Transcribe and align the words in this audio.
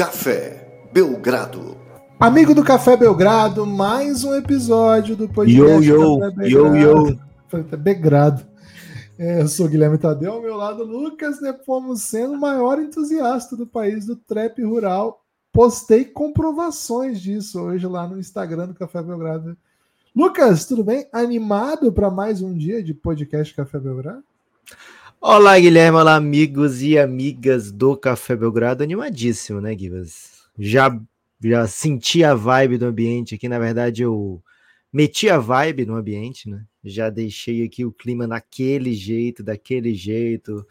Café 0.00 0.88
Belgrado. 0.94 1.76
Amigo 2.18 2.54
do 2.54 2.64
Café 2.64 2.96
Belgrado, 2.96 3.66
mais 3.66 4.24
um 4.24 4.34
episódio 4.34 5.14
do 5.14 5.28
podcast 5.28 5.86
Yo, 5.86 5.94
yo, 5.94 6.18
Café 6.20 6.48
yo, 6.48 6.74
yo. 6.74 7.18
Belgrado. 7.76 8.46
É, 9.18 9.42
eu 9.42 9.48
sou 9.48 9.66
o 9.66 9.68
Guilherme 9.68 9.98
Tadeu, 9.98 10.32
ao 10.32 10.40
meu 10.40 10.56
lado 10.56 10.84
Lucas 10.84 11.42
Nepomuceno, 11.42 12.32
o 12.32 12.40
maior 12.40 12.80
entusiasta 12.80 13.54
do 13.54 13.66
país 13.66 14.06
do 14.06 14.16
trap 14.16 14.62
rural. 14.62 15.22
Postei 15.52 16.06
comprovações 16.06 17.20
disso 17.20 17.60
hoje 17.60 17.86
lá 17.86 18.08
no 18.08 18.18
Instagram 18.18 18.68
do 18.68 18.74
Café 18.74 19.02
Belgrado. 19.02 19.54
Lucas, 20.16 20.64
tudo 20.64 20.82
bem? 20.82 21.08
Animado 21.12 21.92
para 21.92 22.10
mais 22.10 22.40
um 22.40 22.56
dia 22.56 22.82
de 22.82 22.94
podcast 22.94 23.54
Café 23.54 23.78
Belgrado? 23.78 24.24
Olá, 25.22 25.60
Guilherme, 25.60 25.98
olá, 25.98 26.16
amigos 26.16 26.80
e 26.80 26.98
amigas 26.98 27.70
do 27.70 27.94
Café 27.94 28.34
Belgrado. 28.34 28.82
Animadíssimo, 28.82 29.60
né, 29.60 29.74
Guivas? 29.74 30.46
Já, 30.58 30.98
já 31.44 31.66
senti 31.66 32.24
a 32.24 32.34
vibe 32.34 32.78
do 32.78 32.86
ambiente 32.86 33.34
aqui. 33.34 33.46
Na 33.46 33.58
verdade, 33.58 34.00
eu 34.02 34.42
meti 34.90 35.28
a 35.28 35.36
vibe 35.38 35.84
no 35.84 35.94
ambiente, 35.94 36.48
né? 36.48 36.64
Já 36.82 37.10
deixei 37.10 37.62
aqui 37.62 37.84
o 37.84 37.92
clima 37.92 38.26
naquele 38.26 38.94
jeito, 38.94 39.42
daquele 39.42 39.94
jeito. 39.94 40.66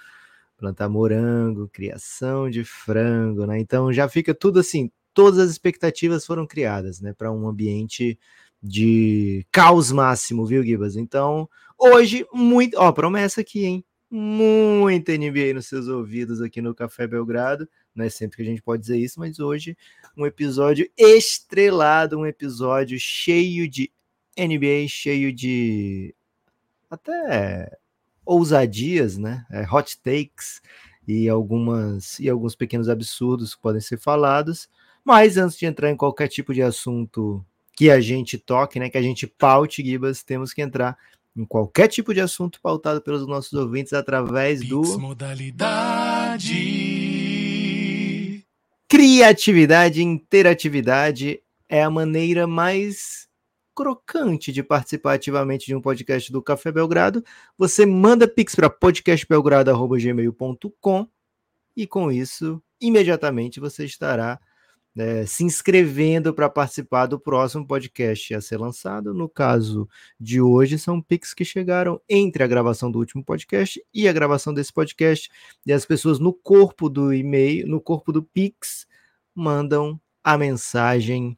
Plantar 0.57 0.89
morango, 0.89 1.69
criação 1.69 2.49
de 2.49 2.63
frango, 2.63 3.45
né? 3.45 3.59
Então 3.59 3.93
já 3.93 4.09
fica 4.09 4.33
tudo 4.33 4.59
assim. 4.59 4.89
Todas 5.13 5.39
as 5.39 5.51
expectativas 5.51 6.25
foram 6.25 6.47
criadas, 6.47 6.99
né? 7.01 7.13
Para 7.13 7.31
um 7.31 7.47
ambiente 7.47 8.17
de 8.63 9.45
caos 9.51 9.91
máximo, 9.91 10.43
viu, 10.43 10.63
Gibas? 10.63 10.95
Então, 10.95 11.47
hoje, 11.77 12.25
muito. 12.33 12.75
Ó, 12.79 12.91
promessa 12.91 13.41
aqui, 13.41 13.63
hein? 13.65 13.85
Muita 14.09 15.11
NBA 15.17 15.53
nos 15.53 15.67
seus 15.67 15.87
ouvidos 15.87 16.41
aqui 16.41 16.61
no 16.61 16.73
Café 16.73 17.05
Belgrado. 17.05 17.69
Não 17.93 18.05
é 18.05 18.09
sempre 18.09 18.37
que 18.37 18.43
a 18.43 18.45
gente 18.45 18.61
pode 18.61 18.81
dizer 18.81 18.97
isso, 18.97 19.19
mas 19.19 19.39
hoje 19.39 19.77
um 20.17 20.25
episódio 20.25 20.89
estrelado, 20.97 22.17
um 22.17 22.25
episódio 22.25 22.97
cheio 22.99 23.67
de 23.69 23.91
NBA, 24.37 24.87
cheio 24.87 25.31
de 25.31 26.15
até 26.89 27.77
ousadias, 28.25 29.17
né? 29.17 29.45
É, 29.51 29.65
hot 29.69 29.99
takes 30.01 30.61
e 31.07 31.27
algumas 31.27 32.19
e 32.19 32.29
alguns 32.29 32.55
pequenos 32.55 32.89
absurdos 32.89 33.55
que 33.55 33.61
podem 33.61 33.81
ser 33.81 33.97
falados. 33.97 34.69
Mas 35.03 35.37
antes 35.37 35.57
de 35.57 35.65
entrar 35.65 35.89
em 35.89 35.97
qualquer 35.97 36.27
tipo 36.27 36.53
de 36.53 36.61
assunto 36.61 37.43
que 37.75 37.89
a 37.89 38.01
gente 38.01 38.37
toque, 38.37 38.79
né, 38.79 38.89
que 38.89 38.97
a 38.97 39.01
gente 39.01 39.25
paute, 39.25 39.83
Gibas, 39.83 40.21
temos 40.21 40.53
que 40.53 40.61
entrar 40.61 40.97
em 41.39 41.45
qualquer 41.45 41.87
tipo 41.87 42.13
de 42.13 42.19
assunto 42.19 42.59
pautado 42.61 43.01
pelos 43.01 43.25
nossos 43.25 43.53
ouvintes 43.53 43.93
através 43.93 44.59
do 44.67 44.81
modalidade. 44.99 46.43
Criatividade 48.89 50.03
interatividade 50.03 51.41
é 51.69 51.81
a 51.81 51.89
maneira 51.89 52.45
mais 52.45 53.29
crocante 53.73 54.51
de 54.51 54.61
participar 54.61 55.13
ativamente 55.13 55.65
de 55.65 55.73
um 55.73 55.79
podcast 55.79 56.29
do 56.29 56.41
Café 56.41 56.73
Belgrado. 56.73 57.23
Você 57.57 57.85
manda 57.85 58.27
pix 58.27 58.53
para 58.53 58.69
podcastbelgrado@gmail.com 58.69 61.07
e 61.77 61.87
com 61.87 62.11
isso 62.11 62.61
imediatamente 62.81 63.61
você 63.61 63.85
estará 63.85 64.37
é, 64.97 65.25
se 65.25 65.43
inscrevendo 65.43 66.33
para 66.33 66.49
participar 66.49 67.05
do 67.05 67.19
próximo 67.19 67.65
podcast 67.65 68.33
a 68.33 68.41
ser 68.41 68.57
lançado. 68.57 69.13
No 69.13 69.29
caso 69.29 69.87
de 70.19 70.41
hoje, 70.41 70.77
são 70.77 71.01
Pix 71.01 71.33
que 71.33 71.45
chegaram 71.45 72.01
entre 72.09 72.43
a 72.43 72.47
gravação 72.47 72.91
do 72.91 72.99
último 72.99 73.23
podcast 73.23 73.83
e 73.93 74.07
a 74.07 74.13
gravação 74.13 74.53
desse 74.53 74.73
podcast. 74.73 75.29
E 75.65 75.71
as 75.73 75.85
pessoas 75.85 76.19
no 76.19 76.33
corpo 76.33 76.89
do 76.89 77.13
e-mail, 77.13 77.67
no 77.67 77.79
corpo 77.81 78.11
do 78.11 78.23
Pix, 78.23 78.87
mandam 79.33 79.99
a 80.23 80.37
mensagem 80.37 81.37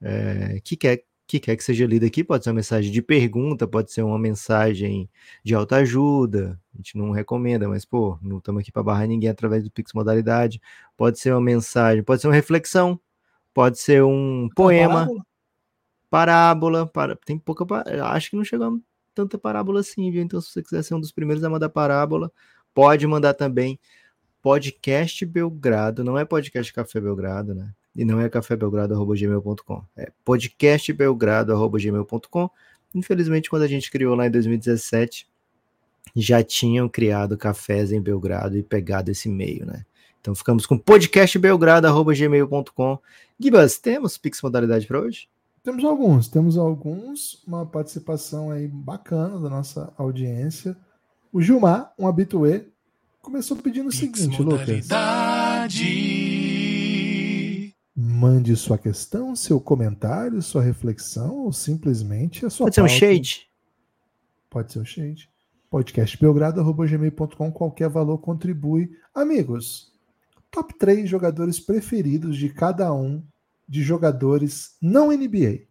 é, 0.00 0.60
que 0.64 0.76
quer 0.76 1.04
que 1.26 1.40
quer 1.40 1.56
que 1.56 1.64
seja 1.64 1.86
lida 1.86 2.06
aqui, 2.06 2.22
pode 2.22 2.44
ser 2.44 2.50
uma 2.50 2.56
mensagem 2.56 2.90
de 2.90 3.00
pergunta, 3.00 3.66
pode 3.66 3.92
ser 3.92 4.02
uma 4.02 4.18
mensagem 4.18 5.08
de 5.42 5.54
autoajuda, 5.54 6.60
a 6.74 6.76
gente 6.76 6.96
não 6.96 7.10
recomenda, 7.10 7.68
mas 7.68 7.84
pô, 7.84 8.18
não 8.20 8.38
estamos 8.38 8.60
aqui 8.60 8.70
para 8.70 8.82
barrar 8.82 9.06
ninguém 9.06 9.30
através 9.30 9.64
do 9.64 9.70
Pix 9.70 9.92
Modalidade, 9.92 10.60
pode 10.96 11.18
ser 11.18 11.32
uma 11.32 11.40
mensagem, 11.40 12.02
pode 12.02 12.20
ser 12.20 12.28
uma 12.28 12.34
reflexão, 12.34 13.00
pode 13.54 13.78
ser 13.78 14.02
um 14.02 14.48
poema, 14.54 15.08
parábola, 16.10 16.86
para, 16.86 17.16
tem 17.16 17.38
pouca, 17.38 17.64
acho 18.06 18.30
que 18.30 18.36
não 18.36 18.44
chegou 18.44 18.80
tanta 19.14 19.38
parábola 19.38 19.80
assim, 19.80 20.10
viu? 20.10 20.22
Então 20.22 20.40
se 20.40 20.50
você 20.50 20.62
quiser 20.62 20.82
ser 20.82 20.94
um 20.94 21.00
dos 21.00 21.12
primeiros 21.12 21.42
a 21.44 21.50
mandar 21.50 21.68
parábola, 21.68 22.30
pode 22.74 23.06
mandar 23.06 23.34
também 23.34 23.78
podcast 24.42 25.24
Belgrado, 25.24 26.02
não 26.02 26.18
é 26.18 26.24
podcast 26.24 26.72
Café 26.72 27.00
Belgrado, 27.00 27.54
né? 27.54 27.72
E 27.94 28.04
não 28.04 28.20
é 28.20 28.28
cafébelgrado.gmail.com. 28.28 29.84
É 29.96 30.10
podcastbelgrado.gmail.com. 30.24 32.50
Infelizmente, 32.94 33.50
quando 33.50 33.62
a 33.62 33.68
gente 33.68 33.90
criou 33.90 34.14
lá 34.14 34.26
em 34.26 34.30
2017, 34.30 35.26
já 36.14 36.42
tinham 36.42 36.86
criado 36.88 37.38
cafés 37.38 37.92
em 37.92 38.00
Belgrado 38.00 38.58
e 38.58 38.62
pegado 38.62 39.10
esse 39.10 39.28
e-mail, 39.28 39.66
né? 39.66 39.84
Então 40.20 40.34
ficamos 40.34 40.66
com 40.66 40.76
podcastbelgrado.gmail.com. 40.78 42.98
Gibas, 43.38 43.78
temos 43.78 44.18
Pix 44.18 44.42
modalidade 44.42 44.86
para 44.86 45.00
hoje? 45.00 45.28
Temos 45.62 45.84
alguns, 45.84 46.26
temos 46.28 46.58
alguns, 46.58 47.42
uma 47.46 47.64
participação 47.64 48.50
aí 48.50 48.66
bacana 48.66 49.38
da 49.38 49.48
nossa 49.48 49.92
audiência. 49.96 50.76
O 51.32 51.40
Gilmar, 51.40 51.94
um 51.98 52.06
habituê, 52.06 52.66
começou 53.20 53.56
pedindo 53.56 53.88
o 53.88 53.92
seguinte, 53.92 54.42
Lucas. 54.42 54.88
Mande 58.04 58.56
sua 58.56 58.76
questão, 58.76 59.36
seu 59.36 59.60
comentário, 59.60 60.42
sua 60.42 60.60
reflexão 60.60 61.36
ou 61.36 61.52
simplesmente 61.52 62.44
a 62.44 62.50
sua 62.50 62.66
Pode 62.66 62.74
pauta. 62.74 62.88
ser 62.88 62.96
um 62.96 62.98
shade. 62.98 63.48
Pode 64.50 64.72
ser 64.72 64.80
um 64.80 64.84
shade. 64.84 65.30
Podcastbelgrado.gmail.com, 65.70 67.52
qualquer 67.52 67.88
valor 67.88 68.18
contribui. 68.18 68.90
Amigos, 69.14 69.92
top 70.50 70.76
3 70.76 71.08
jogadores 71.08 71.60
preferidos 71.60 72.36
de 72.36 72.48
cada 72.48 72.92
um 72.92 73.24
de 73.68 73.84
jogadores 73.84 74.76
não 74.82 75.12
NBA. 75.12 75.68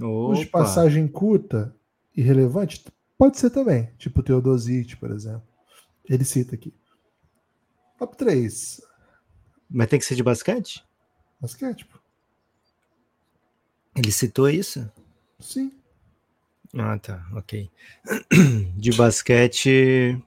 Opa. 0.00 0.32
Os 0.32 0.40
de 0.40 0.46
passagem 0.46 1.06
curta 1.06 1.72
e 2.16 2.20
relevante, 2.20 2.84
pode 3.16 3.38
ser 3.38 3.50
também, 3.50 3.90
tipo 3.96 4.18
o 4.18 4.22
Teodosic, 4.24 4.96
por 4.96 5.12
exemplo. 5.12 5.46
Ele 6.04 6.24
cita 6.24 6.56
aqui. 6.56 6.74
Top 7.96 8.16
3. 8.16 8.82
Mas 9.70 9.86
tem 9.86 10.00
que 10.00 10.04
ser 10.04 10.16
de 10.16 10.22
basquete? 10.24 10.87
Basquete, 11.40 11.84
pô. 11.84 11.98
Ele 13.96 14.12
citou 14.12 14.48
isso? 14.48 14.90
Sim. 15.40 15.72
Ah, 16.76 16.98
tá, 16.98 17.26
ok. 17.32 17.70
De 18.76 18.92
basquete. 18.92 20.22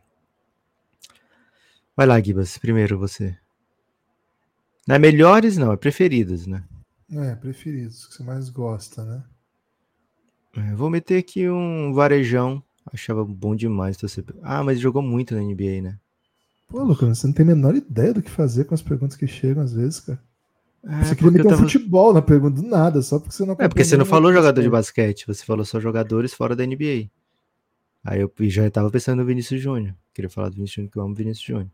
Vai 1.96 2.06
lá, 2.08 2.20
Gibas, 2.22 2.58
primeiro 2.58 2.98
você. 2.98 3.38
Não 4.88 4.96
é 4.96 5.00
melhores, 5.00 5.58
não, 5.58 5.72
é 5.72 5.78
preferidos, 5.78 6.48
né? 6.48 6.64
É, 7.12 7.36
preferidos, 7.36 8.08
que 8.08 8.16
você 8.16 8.24
mais 8.24 8.50
gosta, 8.50 9.04
né? 9.04 9.24
É, 10.56 10.76
vou 10.76 10.90
meter 10.90 11.18
aqui 11.18 11.48
um 11.50 11.94
varejão. 11.94 12.64
Achava 12.92 13.24
bom 13.24 13.56
demais. 13.56 13.98
Você... 13.98 14.24
Ah, 14.42 14.64
mas 14.64 14.80
jogou 14.80 15.02
muito 15.02 15.36
na 15.36 15.42
NBA, 15.42 15.82
né? 15.82 16.00
Pô, 16.68 16.84
Lucas, 16.84 17.20
você 17.20 17.28
não 17.28 17.34
tem 17.34 17.44
a 17.44 17.48
menor 17.48 17.76
ideia 17.76 18.14
do 18.14 18.22
que 18.22 18.32
fazer 18.32 18.66
com 18.66 18.74
as 18.74 18.82
perguntas 18.82 19.16
que 19.16 19.28
chegam 19.28 19.64
às 19.64 19.74
vezes, 19.74 20.00
cara. 20.00 20.22
É, 20.84 21.04
você 21.04 21.16
queria 21.16 21.32
meter 21.32 21.50
tava... 21.50 21.62
um 21.62 21.66
futebol 21.66 22.14
na 22.14 22.22
pergunta 22.22 22.62
do 22.62 22.68
nada, 22.68 23.02
só 23.02 23.20
porque 23.20 23.34
você 23.34 23.46
não 23.46 23.56
É 23.60 23.68
porque 23.68 23.84
você 23.84 23.96
não 23.96 24.06
falou 24.06 24.34
jogador 24.34 24.62
de 24.62 24.70
basquete, 24.70 25.28
você 25.28 25.46
falou 25.46 25.64
só 25.64 25.80
jogadores 25.80 26.34
fora 26.34 26.56
da 26.56 26.66
NBA. 26.66 27.10
Aí 28.04 28.20
eu 28.20 28.32
já 28.42 28.68
estava 28.68 28.90
pensando 28.90 29.20
no 29.20 29.26
Vinícius 29.26 29.62
Júnior. 29.62 29.96
Queria 30.14 30.30
falar 30.30 30.50
do 30.50 30.56
Vinícius 30.56 30.76
Júnior, 30.76 30.92
que 30.92 30.98
eu 30.98 31.04
amo 31.04 31.14
Vinícius 31.14 31.46
Júnior. 31.46 31.72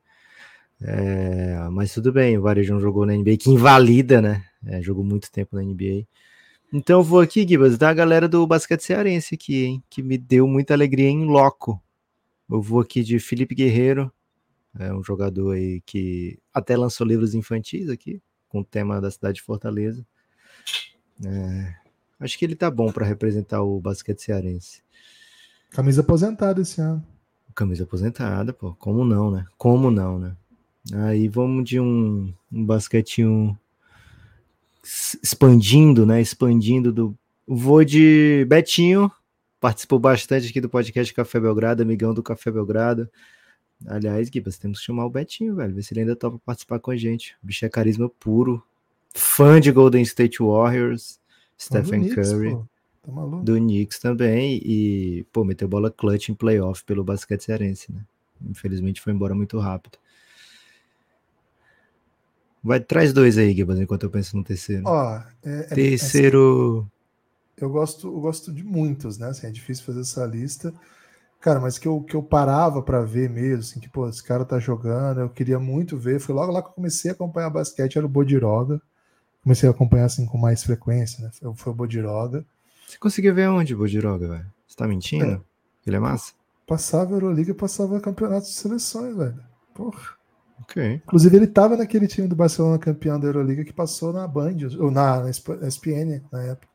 É, 0.82 1.68
mas 1.72 1.94
tudo 1.94 2.12
bem, 2.12 2.38
o 2.38 2.42
Varejão 2.42 2.80
jogou 2.80 3.06
na 3.06 3.14
NBA, 3.14 3.38
que 3.38 3.50
invalida, 3.50 4.22
né? 4.22 4.44
É, 4.66 4.82
jogou 4.82 5.04
muito 5.04 5.32
tempo 5.32 5.56
na 5.56 5.64
NBA. 5.64 6.06
Então 6.72 7.00
eu 7.00 7.04
vou 7.04 7.22
aqui, 7.22 7.48
Gibas, 7.48 7.78
da 7.78 7.94
galera 7.94 8.28
do 8.28 8.46
basquete 8.46 8.82
cearense 8.82 9.36
aqui, 9.36 9.64
hein? 9.64 9.84
Que 9.90 10.04
me 10.04 10.18
deu 10.18 10.46
muita 10.48 10.74
alegria 10.74 11.10
em 11.10 11.26
loco. 11.26 11.82
Eu 12.50 12.62
vou 12.62 12.82
aqui 12.82 13.04
de 13.04 13.20
Felipe 13.20 13.56
Guerreiro, 13.56 14.12
é 14.78 14.94
um 14.94 15.04
jogador 15.04 15.52
aí 15.52 15.82
que 15.86 16.40
até 16.54 16.78
lançou 16.78 17.08
livros 17.08 17.34
infantis 17.34 17.90
aqui, 17.90 18.22
com 18.50 18.60
o 18.60 18.66
tema 18.66 19.02
da 19.02 19.12
cidade 19.12 19.36
de 19.36 19.44
Fortaleza. 19.44 20.06
É, 21.26 21.76
acho 22.20 22.38
que 22.38 22.46
ele 22.46 22.56
tá 22.56 22.70
bom 22.70 22.92
para 22.92 23.06
representar 23.06 23.62
o 23.62 23.80
basquete 23.80 24.22
cearense. 24.22 24.82
Camisa 25.72 26.02
aposentada 26.02 26.62
esse 26.62 26.80
ano. 26.82 27.06
Camisa 27.54 27.84
aposentada, 27.84 28.54
pô. 28.54 28.74
Como 28.76 29.04
não, 29.04 29.32
né? 29.32 29.46
Como 29.58 29.90
não, 29.90 30.20
né? 30.20 30.36
Aí 30.94 31.28
vamos 31.28 31.68
de 31.68 31.80
um, 31.80 32.34
um 32.52 32.66
basquetinho 32.66 33.58
expandindo, 35.22 36.06
né? 36.06 36.22
Expandindo 36.22 36.94
do. 36.94 37.18
Vou 37.46 37.84
de 37.84 38.46
Betinho, 38.48 39.12
participou 39.60 40.00
bastante 40.00 40.50
aqui 40.50 40.60
do 40.60 40.70
podcast 40.70 41.14
Café 41.14 41.40
Belgrado, 41.40 41.82
amigão 41.82 42.14
do 42.14 42.24
Café 42.24 42.52
Belgrado. 42.52 43.10
Aliás, 43.86 44.30
Gibas, 44.32 44.58
temos 44.58 44.80
que 44.80 44.86
chamar 44.86 45.06
o 45.06 45.10
Betinho, 45.10 45.56
velho. 45.56 45.74
Ver 45.74 45.84
se 45.84 45.94
ele 45.94 46.02
ainda 46.02 46.16
topa 46.16 46.40
participar 46.44 46.80
com 46.80 46.92
a 46.92 46.98
gente. 46.98 47.36
O 47.44 47.48
bicho 47.48 47.66
é 47.66 47.70
carisma 47.70 48.10
puro. 48.10 48.64
Fã 49.14 49.60
de 49.60 49.72
Golden 49.72 50.02
State 50.02 50.42
Warriors, 50.42 51.20
Stephen 51.60 52.02
Knicks, 52.02 52.32
Curry. 52.32 52.52
Tá 52.52 53.12
do 53.44 53.56
Knicks 53.56 54.00
também. 54.00 54.62
E, 54.64 55.26
pô, 55.32 55.44
meteu 55.44 55.68
bola 55.68 55.92
clutch 55.92 56.30
em 56.30 56.34
playoff 56.34 56.84
pelo 56.84 57.04
basquete 57.04 57.44
cearense, 57.44 57.92
né? 57.92 58.04
Infelizmente 58.50 59.02
foi 59.02 59.14
embora 59.14 59.34
muito 59.34 59.58
rápido. 59.60 59.98
Vai, 62.64 62.80
traz 62.80 63.14
dois 63.14 63.38
aí, 63.38 63.54
Gibas, 63.54 63.80
enquanto 63.80 64.04
eu 64.04 64.10
penso 64.10 64.36
no 64.36 64.44
terceiro. 64.44 64.84
Ó, 64.86 65.22
é, 65.44 65.60
é 65.60 65.64
terceiro. 65.64 66.86
É, 67.56 67.64
eu 67.64 67.70
gosto, 67.70 68.08
eu 68.08 68.20
gosto 68.20 68.52
de 68.52 68.64
muitos, 68.64 69.18
né? 69.18 69.30
Assim, 69.30 69.48
é 69.48 69.52
difícil 69.52 69.86
fazer 69.86 70.02
essa 70.02 70.26
lista. 70.26 70.74
Cara, 71.40 71.60
mas 71.60 71.78
que 71.78 71.88
eu, 71.88 72.02
que 72.02 72.16
eu 72.16 72.24
parava 72.24 72.82
para 72.82 73.02
ver 73.04 73.30
mesmo, 73.30 73.60
assim, 73.60 73.80
que, 73.80 73.88
pô, 73.88 74.10
esse 74.10 74.24
cara 74.24 74.44
tá 74.44 74.60
jogando, 74.60 75.22
eu 75.22 75.30
queria 75.30 75.60
muito 75.60 75.96
ver. 75.96 76.20
Foi 76.20 76.34
logo 76.34 76.52
lá 76.52 76.62
que 76.62 76.70
eu 76.70 76.74
comecei 76.74 77.12
a 77.12 77.14
acompanhar 77.14 77.50
basquete, 77.50 77.98
era 77.98 78.06
o 78.06 78.10
Bodiroga. 78.10 78.82
Comecei 79.44 79.70
a 79.70 79.72
acompanhar, 79.72 80.06
assim, 80.06 80.26
com 80.26 80.38
mais 80.38 80.64
frequência, 80.64 81.24
né? 81.24 81.32
Foi, 81.32 81.54
foi 81.56 81.74
o 81.74 81.76
Bodiroga. 81.76 82.46
Você 82.88 82.98
conseguiu 82.98 83.36
ver 83.36 83.50
onde 83.50 83.74
o 83.74 83.78
Bodiroga, 83.78 84.28
velho? 84.28 84.46
Você 84.68 84.76
tá 84.76 84.88
mentindo? 84.88 85.26
É. 85.26 85.42
Ele 85.86 85.96
é 85.96 86.00
massa? 86.00 86.34
Passava 86.66 87.14
Euroliga 87.14 87.52
e 87.52 87.54
passava 87.54 88.00
campeonato 88.02 88.48
de 88.48 88.54
seleções, 88.54 89.16
velho. 89.16 89.40
Porra. 89.74 90.18
Ok. 90.62 91.02
Inclusive, 91.06 91.38
ele 91.38 91.48
tava 91.48 91.78
naquele 91.78 92.08
time 92.08 92.28
do 92.28 92.36
Barcelona 92.36 92.78
campeão 92.80 93.20
da 93.20 93.28
Euroliga 93.28 93.64
que 93.64 93.72
passou 93.72 94.12
na 94.12 94.28
Band, 94.28 94.58
ou 94.80 94.92
na, 94.92 95.22
na 95.22 95.30
ESPN 95.30 96.22
na 96.32 96.44
época. 96.44 96.68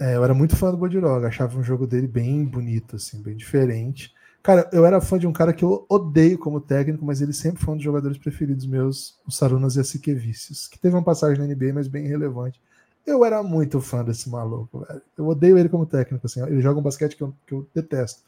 É, 0.00 0.16
eu 0.16 0.24
era 0.24 0.32
muito 0.32 0.56
fã 0.56 0.70
do 0.70 0.78
Bodiroga, 0.78 1.28
achava 1.28 1.58
um 1.58 1.62
jogo 1.62 1.86
dele 1.86 2.08
bem 2.08 2.42
bonito, 2.46 2.96
assim, 2.96 3.22
bem 3.22 3.36
diferente. 3.36 4.14
Cara, 4.42 4.68
eu 4.72 4.86
era 4.86 4.98
fã 4.98 5.18
de 5.18 5.26
um 5.26 5.32
cara 5.32 5.52
que 5.52 5.62
eu 5.62 5.84
odeio 5.90 6.38
como 6.38 6.58
técnico, 6.58 7.04
mas 7.04 7.20
ele 7.20 7.34
sempre 7.34 7.62
foi 7.62 7.74
um 7.74 7.76
dos 7.76 7.84
jogadores 7.84 8.16
preferidos 8.16 8.64
meus, 8.64 9.18
o 9.26 9.30
Sarunas 9.30 9.74
Jassikevicius, 9.74 10.66
que 10.66 10.78
teve 10.78 10.96
uma 10.96 11.04
passagem 11.04 11.38
na 11.38 11.46
NBA, 11.46 11.74
mas 11.74 11.86
bem 11.86 12.06
relevante. 12.06 12.58
Eu 13.06 13.22
era 13.26 13.42
muito 13.42 13.78
fã 13.80 14.02
desse 14.02 14.30
maluco, 14.30 14.80
velho. 14.80 15.02
Eu 15.18 15.26
odeio 15.26 15.58
ele 15.58 15.68
como 15.68 15.84
técnico, 15.84 16.26
assim. 16.26 16.40
Ele 16.42 16.62
joga 16.62 16.80
um 16.80 16.82
basquete 16.82 17.16
que 17.16 17.22
eu, 17.22 17.34
que 17.46 17.52
eu 17.52 17.68
detesto. 17.74 18.22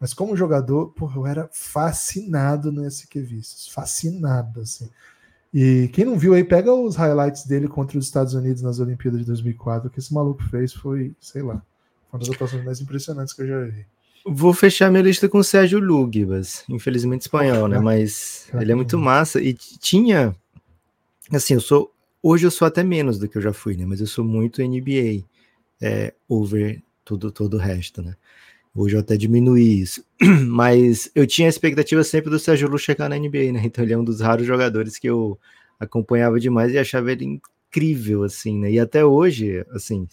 Mas 0.00 0.14
como 0.14 0.36
jogador, 0.36 0.88
porra, 0.94 1.16
eu 1.16 1.26
era 1.26 1.48
fascinado 1.52 2.72
no 2.72 2.84
Jassikevicius. 2.84 3.68
Fascinado, 3.68 4.62
assim. 4.62 4.88
E 5.52 5.88
quem 5.92 6.04
não 6.04 6.18
viu 6.18 6.32
aí, 6.32 6.42
pega 6.42 6.72
os 6.72 6.96
highlights 6.96 7.46
dele 7.46 7.68
contra 7.68 7.98
os 7.98 8.06
Estados 8.06 8.32
Unidos 8.32 8.62
nas 8.62 8.78
Olimpíadas 8.78 9.20
de 9.20 9.26
2004. 9.26 9.88
O 9.88 9.90
que 9.90 9.98
esse 9.98 10.12
maluco 10.12 10.42
fez 10.44 10.72
foi, 10.72 11.14
sei 11.20 11.42
lá, 11.42 11.62
uma 12.10 12.18
das 12.18 12.30
atuações 12.30 12.64
mais 12.64 12.80
impressionantes 12.80 13.34
que 13.34 13.42
eu 13.42 13.46
já 13.46 13.60
vi. 13.64 13.84
Vou 14.24 14.54
fechar 14.54 14.90
minha 14.90 15.02
lista 15.02 15.28
com 15.28 15.38
o 15.38 15.44
Sérgio 15.44 15.80
Lugibas, 15.80 16.64
infelizmente 16.68 17.22
espanhol, 17.22 17.68
né? 17.68 17.78
Mas 17.78 18.48
ele 18.54 18.72
é 18.72 18.74
muito 18.74 18.96
massa. 18.96 19.40
E 19.42 19.52
tinha. 19.52 20.34
Assim, 21.30 21.54
eu 21.54 21.60
sou. 21.60 21.92
Hoje 22.22 22.46
eu 22.46 22.50
sou 22.50 22.66
até 22.66 22.84
menos 22.84 23.18
do 23.18 23.28
que 23.28 23.36
eu 23.36 23.42
já 23.42 23.52
fui, 23.52 23.76
né? 23.76 23.84
Mas 23.84 24.00
eu 24.00 24.06
sou 24.06 24.24
muito 24.24 24.62
NBA 24.62 25.24
é, 25.80 26.14
over 26.28 26.80
tudo, 27.04 27.32
todo 27.32 27.54
o 27.54 27.58
resto, 27.58 28.00
né? 28.00 28.14
Hoje 28.74 28.96
eu 28.96 29.00
até 29.00 29.16
diminuí 29.16 29.80
isso. 29.80 30.04
Mas 30.48 31.10
eu 31.14 31.26
tinha 31.26 31.48
a 31.48 31.50
expectativa 31.50 32.02
sempre 32.02 32.30
do 32.30 32.38
Sérgio 32.38 32.68
Lu 32.68 32.78
chegar 32.78 33.08
na 33.08 33.18
NBA, 33.18 33.52
né? 33.52 33.62
Então 33.64 33.84
ele 33.84 33.92
é 33.92 33.98
um 33.98 34.04
dos 34.04 34.20
raros 34.20 34.46
jogadores 34.46 34.98
que 34.98 35.08
eu 35.08 35.38
acompanhava 35.78 36.40
demais 36.40 36.72
e 36.72 36.78
achava 36.78 37.12
ele 37.12 37.24
incrível, 37.24 38.24
assim, 38.24 38.58
né? 38.58 38.70
E 38.72 38.78
até 38.78 39.04
hoje, 39.04 39.64
assim, 39.70 40.06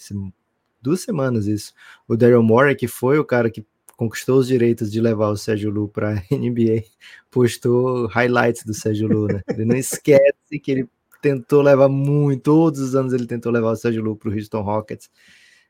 duas 0.82 1.02
semanas 1.02 1.48
isso. 1.48 1.74
O 2.08 2.18
Daryl 2.18 2.44
Morey, 2.44 2.76
que 2.76 2.88
foi 2.88 3.20
o 3.20 3.26
cara 3.26 3.50
que 3.50 3.66
conquistou 3.96 4.40
os 4.40 4.48
direitos 4.48 4.92
de 4.92 5.02
levar 5.02 5.30
o 5.30 5.38
Sérgio 5.38 5.70
Lu 5.70 5.90
para 5.90 6.12
a 6.32 6.36
NBA, 6.36 6.84
postou 7.30 8.08
highlights 8.08 8.64
do 8.66 8.74
Sérgio 8.74 9.08
Lu, 9.08 9.28
né? 9.28 9.42
Ele 9.50 9.66
não 9.66 9.76
esquece 9.76 10.60
que 10.62 10.72
ele 10.72 10.90
tentou 11.22 11.62
levar 11.62 11.90
muito, 11.90 12.42
todos 12.44 12.80
os 12.80 12.96
anos 12.96 13.14
ele 13.14 13.26
tentou 13.28 13.52
levar 13.52 13.72
o 13.72 13.76
Sérgio 13.76 14.02
Lu 14.02 14.16
para 14.16 14.30
o 14.30 14.34
Houston 14.34 14.62
Rockets 14.62 15.10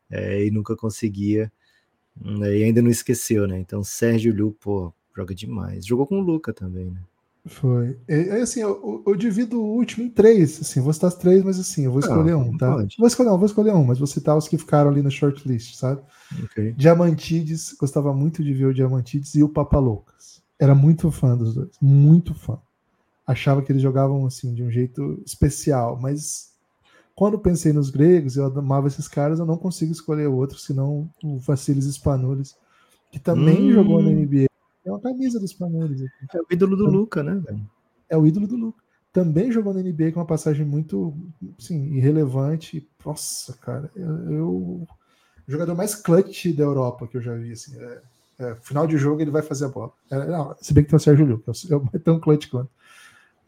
é, 0.10 0.46
e 0.46 0.52
nunca 0.52 0.76
conseguia. 0.76 1.52
Né, 2.22 2.58
e 2.58 2.64
ainda 2.64 2.82
não 2.82 2.90
esqueceu, 2.90 3.48
né? 3.48 3.60
Então, 3.60 3.84
Sérgio 3.84 4.34
Liu, 4.34 4.56
pô, 4.60 4.94
joga 5.16 5.34
demais. 5.34 5.86
Jogou 5.86 6.06
com 6.06 6.20
o 6.20 6.24
Luca 6.24 6.54
também, 6.54 6.92
né? 6.92 7.02
Foi. 7.46 7.98
É, 8.08 8.42
assim, 8.42 8.60
eu, 8.62 9.04
eu, 9.06 9.16
divido 9.16 9.62
o 9.62 9.76
último 9.76 10.06
em 10.06 10.10
três. 10.10 10.60
Assim, 10.62 10.82
vou 10.82 10.94
citar 10.94 11.08
as 11.08 11.16
três, 11.16 11.44
mas 11.44 11.60
assim, 11.60 11.86
eu 11.86 11.92
vou 11.92 12.02
escolher 12.02 12.34
ah, 12.34 12.38
um, 12.38 12.58
tá? 12.58 12.74
Pode. 12.74 12.96
Vou 12.98 13.08
escolher 13.08 13.30
um, 13.30 13.38
vou 13.38 13.46
escolher 13.46 13.74
um, 13.74 13.84
mas 13.84 13.98
vou 13.98 14.08
citar 14.08 14.38
os 14.38 14.48
que 14.48 14.58
ficaram 14.58 14.92
ali 14.92 15.02
na 15.02 15.10
shortlist, 15.10 15.76
sabe? 15.76 16.02
Okay. 16.44 16.74
Diamantides, 16.74 17.76
gostava 17.80 18.14
muito 18.14 18.44
de 18.44 18.54
ver 18.54 18.66
o 18.66 18.74
Diamantides 18.74 19.36
e 19.36 19.44
o 19.44 19.50
Papaloucas. 19.50 20.44
Era 20.60 20.76
muito 20.76 21.10
fã 21.10 21.38
dos 21.38 21.56
dois, 21.56 21.70
muito 21.82 22.34
fã. 22.34 22.60
Achava 23.26 23.62
que 23.62 23.72
eles 23.72 23.82
jogavam 23.82 24.26
assim 24.26 24.54
de 24.54 24.62
um 24.62 24.70
jeito 24.70 25.22
especial, 25.26 25.98
mas 26.00 26.49
quando 27.20 27.38
pensei 27.38 27.74
nos 27.74 27.90
gregos, 27.90 28.38
eu 28.38 28.46
amava 28.46 28.88
esses 28.88 29.06
caras, 29.06 29.40
eu 29.40 29.46
não 29.46 29.58
consigo 29.58 29.92
escolher 29.92 30.28
outro, 30.28 30.58
senão 30.58 31.10
o 31.22 31.38
Vassilis 31.38 31.84
Spanulis, 31.84 32.56
que 33.12 33.20
também 33.20 33.62
hum. 33.62 33.74
jogou 33.74 34.02
na 34.02 34.10
NBA. 34.10 34.46
É 34.86 34.90
uma 34.90 35.02
camisa 35.02 35.38
do 35.38 35.46
Spanulis. 35.46 36.02
É 36.34 36.40
o 36.40 36.46
ídolo 36.50 36.78
do 36.78 36.86
Luca, 36.86 37.22
né, 37.22 37.44
É 38.08 38.18
o 38.18 38.26
ídolo 38.26 38.48
do 38.48 38.56
Luca. 38.56 38.82
Também 39.12 39.52
jogou 39.52 39.74
na 39.74 39.82
NBA 39.82 40.14
com 40.14 40.22
uma 40.22 40.26
passagem 40.26 40.66
muito 40.66 41.14
assim, 41.58 41.94
irrelevante. 41.94 42.88
Nossa, 43.06 43.52
cara, 43.58 43.92
eu, 43.98 44.32
eu 44.32 44.48
o 44.48 44.88
jogador 45.46 45.76
mais 45.76 45.96
clutch 45.96 46.56
da 46.56 46.64
Europa 46.64 47.06
que 47.06 47.18
eu 47.18 47.22
já 47.22 47.36
vi. 47.36 47.52
Assim, 47.52 47.78
é, 47.82 48.02
é, 48.40 48.56
final 48.62 48.88
de 48.88 48.98
jogo 48.98 49.20
ele 49.20 49.30
vai 49.30 49.42
fazer 49.42 49.66
a 49.66 49.70
bola. 49.70 49.92
É, 50.10 50.26
não, 50.26 50.56
se 50.62 50.74
bem 50.74 50.86
que 50.86 50.90
tem 50.90 50.96
o 50.96 51.02
Sérgio 51.02 51.26
Lucas, 51.26 51.68
é 51.94 52.00
tão 52.00 52.18
clutch 52.18 52.48
quanto. 52.50 52.72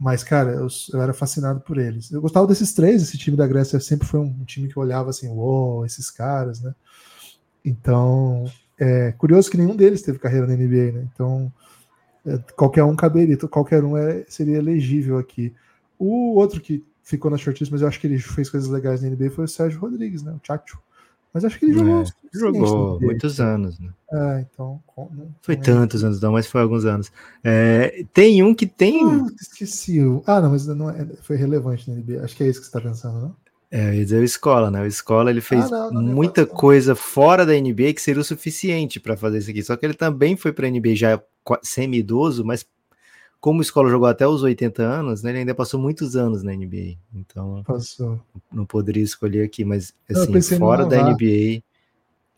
Mas, 0.02 0.24
cara, 0.24 0.54
eu, 0.54 0.68
eu, 0.92 1.00
era 1.00 1.14
fascinado 1.14 1.60
por 1.60 1.78
eles. 1.78 2.12
Eu 2.12 2.20
gostava 2.20 2.48
desses 2.48 2.74
três, 2.74 3.04
esse 3.04 3.20
time 3.20 3.38
da 3.38 3.46
Grécia 3.46 3.80
sempre 3.80 4.08
foi 4.08 4.20
um 4.20 4.44
time 4.46 4.68
que 4.68 4.76
eu 4.76 4.82
olhava 4.82 5.12
assim, 5.12 5.28
uou, 5.30 5.76
wow, 5.76 5.86
esses 5.86 6.10
caras, 6.10 6.60
né? 6.60 6.74
Então, 7.64 8.52
é 8.80 9.12
curioso 9.12 9.52
que 9.52 9.58
nenhum 9.58 9.76
deles 9.76 10.02
teve 10.02 10.18
carreira 10.18 10.48
na 10.48 10.56
NBA, 10.56 10.92
né? 10.92 11.08
Então, 11.14 11.54
é, 12.26 12.36
qualquer 12.56 12.84
um 12.84 12.96
caberia, 12.96 13.38
qualquer 13.48 13.84
um 13.84 13.96
é, 13.96 14.26
seria 14.28 14.58
elegível 14.58 15.20
aqui. 15.20 15.54
O 16.00 16.34
outro 16.34 16.60
que 16.60 16.84
ficou 17.04 17.30
na 17.30 17.38
shortlist, 17.38 17.72
mas 17.72 17.84
eu 17.84 17.88
acho 17.88 18.00
que 18.00 18.08
ele 18.08 18.18
fez 18.18 18.50
coisas 18.50 18.72
legais 18.72 19.04
na 19.04 19.10
NBA 19.10 19.30
foi 19.30 19.46
o 19.46 19.48
Sérgio 19.48 19.80
Rodrigues, 19.80 20.24
né? 20.24 20.32
O 20.32 20.42
Chacho. 20.44 20.80
Mas 21.34 21.46
acho 21.46 21.58
que 21.58 21.66
ele 21.66 21.74
jogou. 21.74 22.02
É, 22.02 22.06
jogou 22.34 23.00
muitos 23.00 23.40
anos, 23.40 23.80
né? 23.80 23.90
É, 24.12 24.42
então. 24.42 24.82
Não, 24.98 25.34
foi 25.42 25.56
tantos 25.56 26.04
é. 26.04 26.08
anos, 26.08 26.20
não, 26.20 26.34
mas 26.34 26.48
foi 26.48 26.62
alguns 26.62 26.84
anos. 26.84 27.12
É, 27.44 28.06
tem 28.14 28.44
um 28.44 28.54
que 28.54 28.66
tem. 28.66 29.06
Ah, 29.06 29.28
esqueci. 29.40 30.00
Ah, 30.26 30.42
não, 30.42 30.52
mas 30.52 30.68
não 30.68 30.90
é, 30.90 31.08
foi 31.22 31.38
relevante 31.38 31.90
na 31.90 31.96
NBA. 31.96 32.24
Acho 32.24 32.36
que 32.36 32.44
é 32.44 32.48
isso 32.48 32.60
que 32.60 32.66
você 32.66 32.78
está 32.78 32.82
pensando, 32.82 33.22
não? 33.22 33.36
É, 33.72 33.88
eu 33.88 33.94
ia 33.94 34.04
dizer 34.04 34.20
o 34.20 34.24
Escola, 34.26 34.70
né? 34.70 34.82
O 34.82 34.86
Escola 34.86 35.30
ele 35.30 35.40
fez 35.40 35.72
ah, 35.72 35.90
não, 35.92 36.02
não 36.02 36.14
muita 36.14 36.46
coisa 36.46 36.94
fora 36.94 37.46
da 37.46 37.54
NBA 37.54 37.94
que 37.94 38.02
seria 38.02 38.22
o 38.22 38.26
suficiente 38.26 39.00
para 39.00 39.16
fazer 39.16 39.38
isso 39.38 39.50
aqui. 39.50 39.64
Só 39.64 39.78
que 39.78 39.86
ele 39.86 39.94
também 39.94 40.36
foi 40.36 40.52
para 40.52 40.68
a 40.68 40.70
NBA 40.70 40.96
já 40.96 41.22
semi-idoso, 41.64 42.44
mas 42.44 42.66
como 43.42 43.60
o 43.60 43.62
Escola 43.64 43.90
jogou 43.90 44.08
até 44.08 44.28
os 44.28 44.44
80 44.44 44.84
anos, 44.84 45.24
né, 45.24 45.32
ele 45.32 45.40
ainda 45.40 45.56
passou 45.56 45.80
muitos 45.80 46.16
anos 46.16 46.44
na 46.44 46.54
NBA. 46.54 46.96
Então, 47.14 47.64
passou. 47.64 48.22
não 48.54 48.68
poderia 48.68 49.04
escolher 49.04 49.44
aqui, 49.44 49.66
mas 49.66 49.94
assim, 50.08 50.60
fora 50.60 50.86
da 50.86 51.02
NBA, 51.02 51.64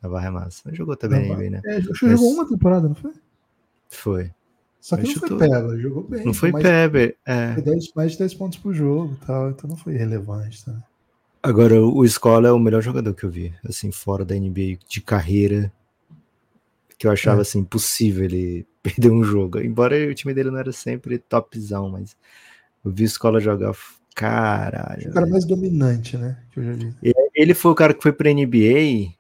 a 0.02 0.08
Barra 0.08 0.28
é 0.28 0.32
massa. 0.32 0.62
Mas 0.64 0.78
jogou 0.78 0.96
também 0.96 1.28
na 1.28 1.36
NBA, 1.36 1.50
né? 1.50 1.62
É, 1.66 1.82
mas... 1.82 2.00
jogou 2.00 2.32
uma 2.32 2.48
temporada, 2.48 2.88
não 2.88 2.96
foi? 2.96 3.12
Foi. 3.90 4.32
Só 4.80 4.96
que 4.96 5.04
mas 5.04 5.16
não 5.16 5.22
chutou. 5.22 5.38
foi 5.38 5.50
Peba, 5.50 5.78
jogou 5.78 6.04
bem. 6.04 6.26
Não 6.26 6.34
foi 6.34 6.52
mais, 6.54 6.64
Peba, 6.64 7.00
é. 7.26 7.54
Foi 7.54 7.80
mais 7.96 8.14
de 8.14 8.18
10 8.20 8.34
pontos 8.36 8.58
por 8.58 8.74
jogo 8.74 9.18
tal, 9.28 9.50
então 9.50 9.70
não 9.70 9.76
foi 9.76 9.98
relevante, 9.98 10.64
tá? 10.64 10.74
Agora, 11.42 11.82
o 11.82 12.06
Escola 12.06 12.48
é 12.48 12.52
o 12.54 12.60
melhor 12.60 12.82
jogador 12.82 13.14
que 13.14 13.26
eu 13.26 13.30
vi, 13.30 13.54
assim, 13.68 13.92
fora 13.92 14.24
da 14.24 14.34
NBA, 14.34 14.78
de 14.88 15.02
carreira, 15.02 15.70
que 16.98 17.06
eu 17.06 17.12
achava, 17.12 17.40
é. 17.40 17.42
assim, 17.42 17.60
impossível 17.60 18.24
ele 18.24 18.66
perder 19.00 19.10
um 19.10 19.24
jogo. 19.24 19.60
Embora 19.60 19.96
o 19.96 20.14
time 20.14 20.34
dele 20.34 20.52
não 20.52 20.60
era 20.60 20.72
sempre 20.72 21.18
topzão, 21.18 21.90
mas 21.90 22.16
eu 22.84 22.92
vi 22.92 23.04
a 23.04 23.08
escola 23.08 23.40
jogar. 23.40 23.74
Caralho. 24.14 25.10
O 25.10 25.14
cara 25.14 25.26
mais 25.26 25.46
dominante, 25.46 26.18
né? 26.18 26.38
Ele 27.34 27.54
foi 27.54 27.72
o 27.72 27.76
cara 27.76 27.94
que 27.94 28.04
foi 28.04 28.12
pra 28.12 28.30
NBA 28.30 29.14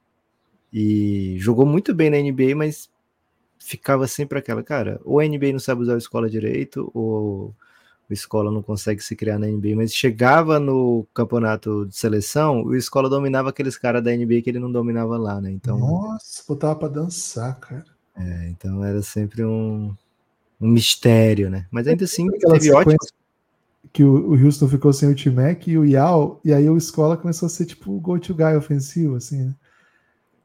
e 0.72 1.36
jogou 1.39 1.65
muito 1.65 1.96
bem 1.96 2.10
na 2.10 2.17
NBA, 2.17 2.55
mas 2.55 2.89
ficava 3.58 4.08
sempre 4.08 4.38
aquela, 4.38 4.62
cara, 4.62 5.00
ou 5.05 5.20
a 5.20 5.25
NBA 5.25 5.53
não 5.53 5.60
sabe 5.60 5.82
usar 5.82 5.96
a 5.96 5.98
escola 5.98 6.29
direito, 6.29 6.91
ou 6.93 7.55
a 8.10 8.13
escola 8.13 8.51
não 8.51 8.62
consegue 8.62 9.01
se 9.01 9.15
criar 9.15 9.39
na 9.39 9.48
NBA, 9.48 9.75
mas 9.75 9.96
chegava 9.96 10.60
no 10.60 11.08
campeonato 11.13 11.86
de 11.86 11.96
seleção, 11.96 12.63
o 12.63 12.75
escola 12.75 13.10
dominava 13.10 13.50
aqueles 13.50 13.77
caras 13.77 14.03
da 14.03 14.12
NBA 14.12 14.41
que 14.41 14.50
ele 14.50 14.60
não 14.60 14.72
dominava 14.72 15.17
lá, 15.17 15.39
né? 15.39 15.50
Então, 15.50 15.79
Nossa, 15.79 16.43
botava 16.48 16.75
pra 16.75 16.88
dançar, 16.89 17.58
cara. 17.60 17.86
É, 18.15 18.50
então 18.50 18.84
era 18.84 19.01
sempre 19.01 19.43
um, 19.43 19.93
um 20.60 20.67
mistério, 20.67 21.50
né? 21.50 21.65
Mas 21.72 21.88
ainda 21.88 22.05
assim, 22.05 22.27
teve. 22.29 22.72
Que 23.91 24.03
o, 24.03 24.34
Houston 24.34 24.67
ficou 24.67 24.91
sem 24.91 25.12
o 25.12 25.15
T-Mac 25.15 25.67
e 25.67 25.77
o 25.77 25.86
Yao, 25.86 26.39
e 26.43 26.51
aí 26.51 26.67
o 26.67 26.77
Escola 26.77 27.15
começou 27.17 27.46
a 27.46 27.50
ser 27.50 27.65
tipo 27.65 27.91
o 27.91 28.00
go-to 28.00 28.34
guy 28.34 28.55
ofensivo, 28.55 29.17
assim, 29.17 29.43
né? 29.43 29.55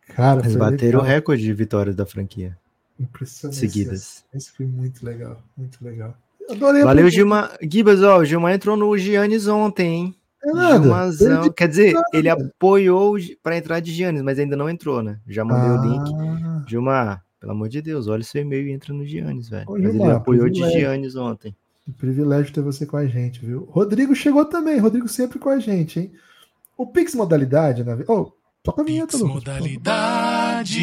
Cara, 0.09 0.41
Eles 0.41 0.57
bateram 0.57 1.01
o 1.01 1.03
recorde 1.03 1.43
de 1.43 1.53
vitórias 1.55 1.95
da 1.95 2.05
franquia. 2.05 2.59
Impressionante. 2.99 3.59
Seguidas. 3.59 4.25
Esse 4.35 4.51
foi 4.53 4.67
muito 4.67 5.05
legal, 5.05 5.41
muito 5.57 5.83
legal. 5.83 6.17
Adorei 6.51 6.83
Valeu, 6.83 7.09
Gilmar. 7.11 7.57
Gibas, 7.63 8.03
ó, 8.03 8.19
o 8.19 8.25
Gilmar 8.25 8.55
entrou 8.55 8.77
no 8.77 8.97
Giannis 8.99 9.47
ontem, 9.47 9.95
hein? 9.95 10.15
É 10.43 10.53
nada. 10.53 11.51
Quer 11.51 11.69
dizer, 11.69 11.93
nada. 11.93 12.07
ele 12.13 12.29
apoiou 12.29 13.17
para 13.43 13.57
entrar 13.57 13.81
de 13.81 13.93
Giannis, 13.93 14.23
mas 14.23 14.39
ainda 14.39 14.57
não 14.57 14.69
entrou, 14.69 15.03
né? 15.03 15.21
Já 15.27 15.45
mandei 15.45 15.69
ah. 15.69 15.81
o 15.81 15.85
link. 15.85 16.71
Gilmar, 16.71 17.25
pelo 17.41 17.53
amor 17.53 17.69
de 17.69 17.81
Deus, 17.81 18.09
olha 18.09 18.23
seu 18.23 18.43
e-mail 18.43 18.67
e 18.69 18.73
entra 18.73 18.93
no 18.93 19.07
Giannis, 19.07 19.49
velho. 19.49 19.67
Mas 19.69 19.95
ele 19.95 20.03
apoiou 20.05 20.49
de 20.49 20.61
Giannis 20.71 21.15
ontem. 21.15 21.55
Um 21.87 21.93
privilégio 21.93 22.53
ter 22.53 22.61
você 22.61 22.85
com 22.85 22.97
a 22.97 23.07
gente, 23.07 23.45
viu? 23.45 23.65
Rodrigo 23.71 24.15
chegou 24.15 24.45
também, 24.45 24.79
Rodrigo 24.79 25.09
sempre 25.09 25.39
com 25.39 25.49
a 25.49 25.59
gente, 25.59 26.01
hein? 26.01 26.13
O 26.77 26.87
Pix 26.87 27.15
Modalidade, 27.15 27.83
na 27.83 27.97
né? 27.97 28.05
oh, 28.09 28.33
toca 28.63 28.83
a 28.83 28.85
vinheta, 28.85 29.17
Pix 29.17 29.23
Modalidade. 29.23 30.79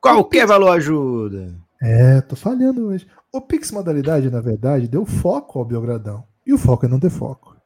Qualquer 0.00 0.46
valor 0.46 0.70
ajuda. 0.70 1.58
É, 1.80 2.20
tô 2.20 2.36
falhando 2.36 2.88
hoje. 2.88 3.06
O 3.32 3.40
Pix 3.40 3.70
Modalidade, 3.72 4.30
na 4.30 4.40
verdade, 4.40 4.88
deu 4.88 5.06
foco 5.06 5.58
ao 5.58 5.64
Biogradão. 5.64 6.24
E 6.44 6.52
o 6.52 6.58
foco 6.58 6.84
é 6.84 6.88
não 6.88 7.00
ter 7.00 7.10
foco. 7.10 7.56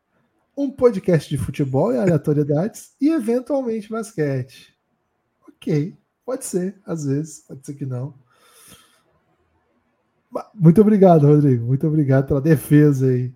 Um 0.56 0.70
podcast 0.70 1.28
de 1.28 1.36
futebol 1.36 1.92
e 1.92 1.98
aleatoriedades 1.98 2.94
e 3.00 3.10
eventualmente 3.10 3.90
basquete. 3.90 4.74
Ok, 5.48 5.96
pode 6.26 6.44
ser, 6.44 6.78
às 6.84 7.06
vezes, 7.06 7.44
pode 7.46 7.64
ser 7.64 7.74
que 7.74 7.86
não. 7.86 8.12
Muito 10.54 10.80
obrigado, 10.80 11.26
Rodrigo. 11.26 11.64
Muito 11.64 11.86
obrigado 11.86 12.26
pela 12.26 12.40
defesa 12.40 13.06
aí. 13.06 13.32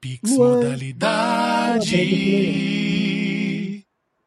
Pix 0.00 0.30
Luan, 0.30 0.56
Modalidade. 0.56 1.96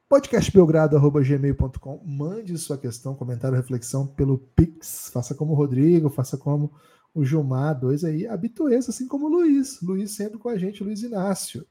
Podcastbelgrado.gmail.com 0.10 2.02
Mande 2.04 2.58
sua 2.58 2.78
questão, 2.78 3.14
comentário, 3.14 3.56
reflexão 3.56 4.08
pelo 4.08 4.40
Pix. 4.40 5.12
Faça 5.14 5.36
como 5.36 5.54
o 5.54 5.56
Rodrigo, 5.56 6.10
faça 6.10 6.36
como 6.36 6.74
o 7.14 7.24
Gilmar, 7.24 7.80
dois 7.80 8.04
aí 8.04 8.26
habituês, 8.26 8.90
assim 8.90 9.08
como 9.08 9.28
o 9.28 9.30
Luiz. 9.30 9.80
Luiz 9.82 10.12
sempre 10.12 10.40
com 10.40 10.50
a 10.50 10.58
gente, 10.58 10.84
Luiz 10.84 11.04
Inácio. 11.04 11.66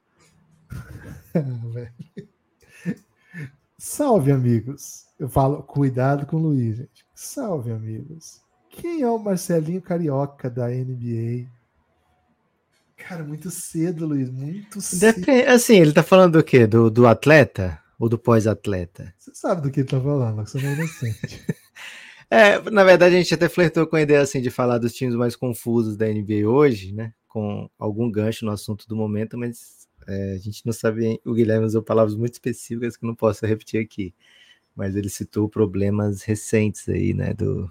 Salve, 3.78 4.32
amigos. 4.32 5.04
Eu 5.18 5.28
falo, 5.28 5.62
cuidado 5.62 6.26
com 6.26 6.36
o 6.36 6.40
Luiz, 6.40 6.76
gente. 6.76 7.04
Salve, 7.14 7.70
amigos. 7.70 8.40
Quem 8.70 9.02
é 9.02 9.10
o 9.10 9.18
Marcelinho 9.18 9.82
Carioca 9.82 10.48
da 10.48 10.68
NBA? 10.68 11.46
Cara, 12.96 13.22
muito 13.22 13.50
cedo, 13.50 14.06
Luiz, 14.06 14.30
muito 14.30 14.80
cedo. 14.80 15.26
Assim, 15.48 15.76
ele 15.76 15.92
tá 15.92 16.02
falando 16.02 16.38
do 16.38 16.44
quê? 16.44 16.66
Do, 16.66 16.90
do 16.90 17.06
atleta 17.06 17.78
ou 17.98 18.08
do 18.08 18.18
pós-atleta? 18.18 19.14
Você 19.18 19.30
sabe 19.34 19.62
do 19.62 19.70
que 19.70 19.80
ele 19.80 19.88
tá 19.88 20.00
falando, 20.00 20.36
você 20.46 20.58
não 20.60 20.70
é 20.70 20.74
inocente. 20.74 21.44
é, 22.30 22.70
na 22.70 22.82
verdade, 22.82 23.14
a 23.14 23.18
gente 23.18 23.34
até 23.34 23.48
flertou 23.48 23.86
com 23.86 23.96
a 23.96 24.02
ideia 24.02 24.20
assim 24.20 24.40
de 24.40 24.50
falar 24.50 24.78
dos 24.78 24.94
times 24.94 25.14
mais 25.14 25.36
confusos 25.36 25.96
da 25.96 26.06
NBA 26.06 26.48
hoje, 26.48 26.92
né? 26.92 27.12
Com 27.28 27.68
algum 27.78 28.10
gancho 28.10 28.46
no 28.46 28.52
assunto 28.52 28.88
do 28.88 28.96
momento, 28.96 29.36
mas 29.36 29.75
é, 30.06 30.34
a 30.34 30.38
gente 30.38 30.64
não 30.64 30.72
sabe. 30.72 31.20
O 31.24 31.34
Guilherme 31.34 31.66
usou 31.66 31.82
palavras 31.82 32.16
muito 32.16 32.34
específicas 32.34 32.96
que 32.96 33.06
não 33.06 33.14
posso 33.14 33.44
repetir 33.46 33.80
aqui. 33.80 34.14
Mas 34.74 34.94
ele 34.94 35.08
citou 35.08 35.48
problemas 35.48 36.22
recentes 36.22 36.88
aí, 36.88 37.14
né? 37.14 37.32
Do, 37.34 37.70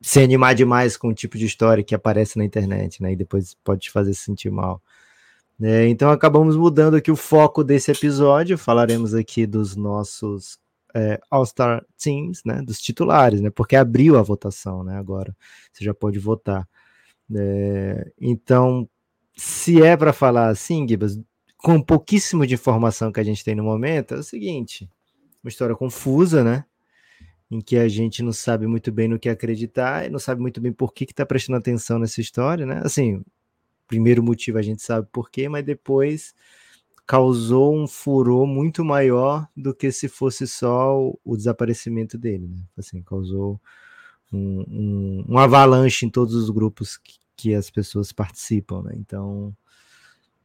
se 0.00 0.20
animar 0.20 0.54
demais 0.54 0.96
com 0.96 1.08
o 1.08 1.14
tipo 1.14 1.38
de 1.38 1.46
história 1.46 1.82
que 1.82 1.94
aparece 1.94 2.36
na 2.38 2.44
internet, 2.44 3.02
né? 3.02 3.12
E 3.12 3.16
depois 3.16 3.54
pode 3.64 3.82
te 3.82 3.90
fazer 3.90 4.12
se 4.14 4.20
sentir 4.20 4.50
mal. 4.50 4.82
É, 5.62 5.88
então 5.88 6.10
acabamos 6.10 6.56
mudando 6.56 6.94
aqui 6.96 7.10
o 7.10 7.16
foco 7.16 7.64
desse 7.64 7.90
episódio. 7.90 8.58
Falaremos 8.58 9.14
aqui 9.14 9.46
dos 9.46 9.76
nossos 9.76 10.58
é, 10.94 11.18
All-Star 11.30 11.84
Teams, 11.96 12.42
né? 12.44 12.60
Dos 12.62 12.80
titulares, 12.80 13.40
né? 13.40 13.50
Porque 13.50 13.76
abriu 13.76 14.18
a 14.18 14.22
votação, 14.22 14.84
né? 14.84 14.96
Agora 14.98 15.34
você 15.72 15.84
já 15.84 15.94
pode 15.94 16.18
votar. 16.18 16.68
É, 17.34 18.12
então, 18.20 18.88
se 19.36 19.82
é 19.82 19.96
para 19.96 20.12
falar 20.12 20.48
assim, 20.48 20.86
Gibas, 20.86 21.18
com 21.64 21.80
pouquíssimo 21.80 22.46
de 22.46 22.52
informação 22.52 23.10
que 23.10 23.18
a 23.18 23.24
gente 23.24 23.42
tem 23.42 23.54
no 23.54 23.64
momento, 23.64 24.12
é 24.12 24.18
o 24.18 24.22
seguinte: 24.22 24.86
uma 25.42 25.48
história 25.48 25.74
confusa, 25.74 26.44
né? 26.44 26.66
em 27.50 27.60
que 27.60 27.76
a 27.76 27.88
gente 27.88 28.22
não 28.22 28.32
sabe 28.32 28.66
muito 28.66 28.90
bem 28.92 29.08
no 29.08 29.18
que 29.18 29.28
acreditar 29.28 30.06
e 30.06 30.10
não 30.10 30.18
sabe 30.18 30.40
muito 30.40 30.60
bem 30.60 30.72
por 30.72 30.92
que 30.92 31.04
está 31.04 31.24
prestando 31.24 31.58
atenção 31.58 31.98
nessa 31.98 32.20
história, 32.20 32.66
né? 32.66 32.80
Assim, 32.84 33.22
primeiro 33.86 34.22
motivo 34.22 34.58
a 34.58 34.62
gente 34.62 34.82
sabe 34.82 35.06
por 35.12 35.30
quê, 35.30 35.48
mas 35.48 35.64
depois 35.64 36.34
causou 37.06 37.76
um 37.76 37.86
furor 37.86 38.46
muito 38.46 38.84
maior 38.84 39.46
do 39.56 39.74
que 39.74 39.92
se 39.92 40.08
fosse 40.08 40.46
só 40.46 40.98
o, 40.98 41.18
o 41.24 41.36
desaparecimento 41.36 42.18
dele, 42.18 42.48
né? 42.48 42.62
Assim, 42.76 43.02
causou 43.02 43.60
um, 44.32 44.64
um, 44.68 45.24
um, 45.28 45.38
avalanche 45.38 46.04
em 46.04 46.10
todos 46.10 46.34
os 46.34 46.50
grupos 46.50 46.96
que, 46.96 47.18
que 47.36 47.54
as 47.54 47.70
pessoas 47.70 48.10
participam, 48.12 48.82
né? 48.82 48.94
Então, 48.96 49.54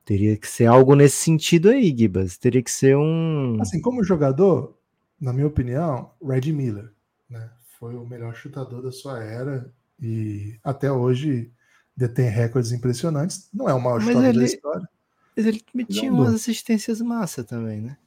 teria 0.10 0.36
que 0.36 0.48
ser 0.48 0.66
algo 0.66 0.96
nesse 0.96 1.18
sentido 1.18 1.70
aí, 1.70 1.96
Gibas. 1.96 2.36
Teria 2.36 2.63
que 2.63 2.72
ser 2.72 2.98
um. 2.98 3.62
Assim, 3.62 3.80
como 3.80 4.04
jogador, 4.04 4.75
na 5.22 5.32
minha 5.32 5.46
opinião, 5.46 6.10
Red 6.20 6.51
Miller. 6.51 6.92
Né? 7.30 7.48
Foi 7.80 7.94
o 7.94 8.08
melhor 8.08 8.34
chutador 8.34 8.82
da 8.82 8.92
sua 8.92 9.24
era 9.24 9.72
e 10.01 10.58
até 10.63 10.92
hoje 10.92 11.51
detém 11.96 12.28
recordes 12.28 12.72
impressionantes. 12.72 13.50
Não 13.54 13.70
é 13.70 13.74
o 13.75 13.80
maior 13.80 14.01
chutador 14.01 14.25
ele, 14.25 14.39
da 14.39 14.46
história. 14.46 14.89
Mas 15.38 15.46
ele 15.46 15.62
metia 15.75 16.12
umas 16.12 16.34
assistências 16.34 17.00
massa 17.01 17.44
também, 17.44 17.80
né? 17.80 17.98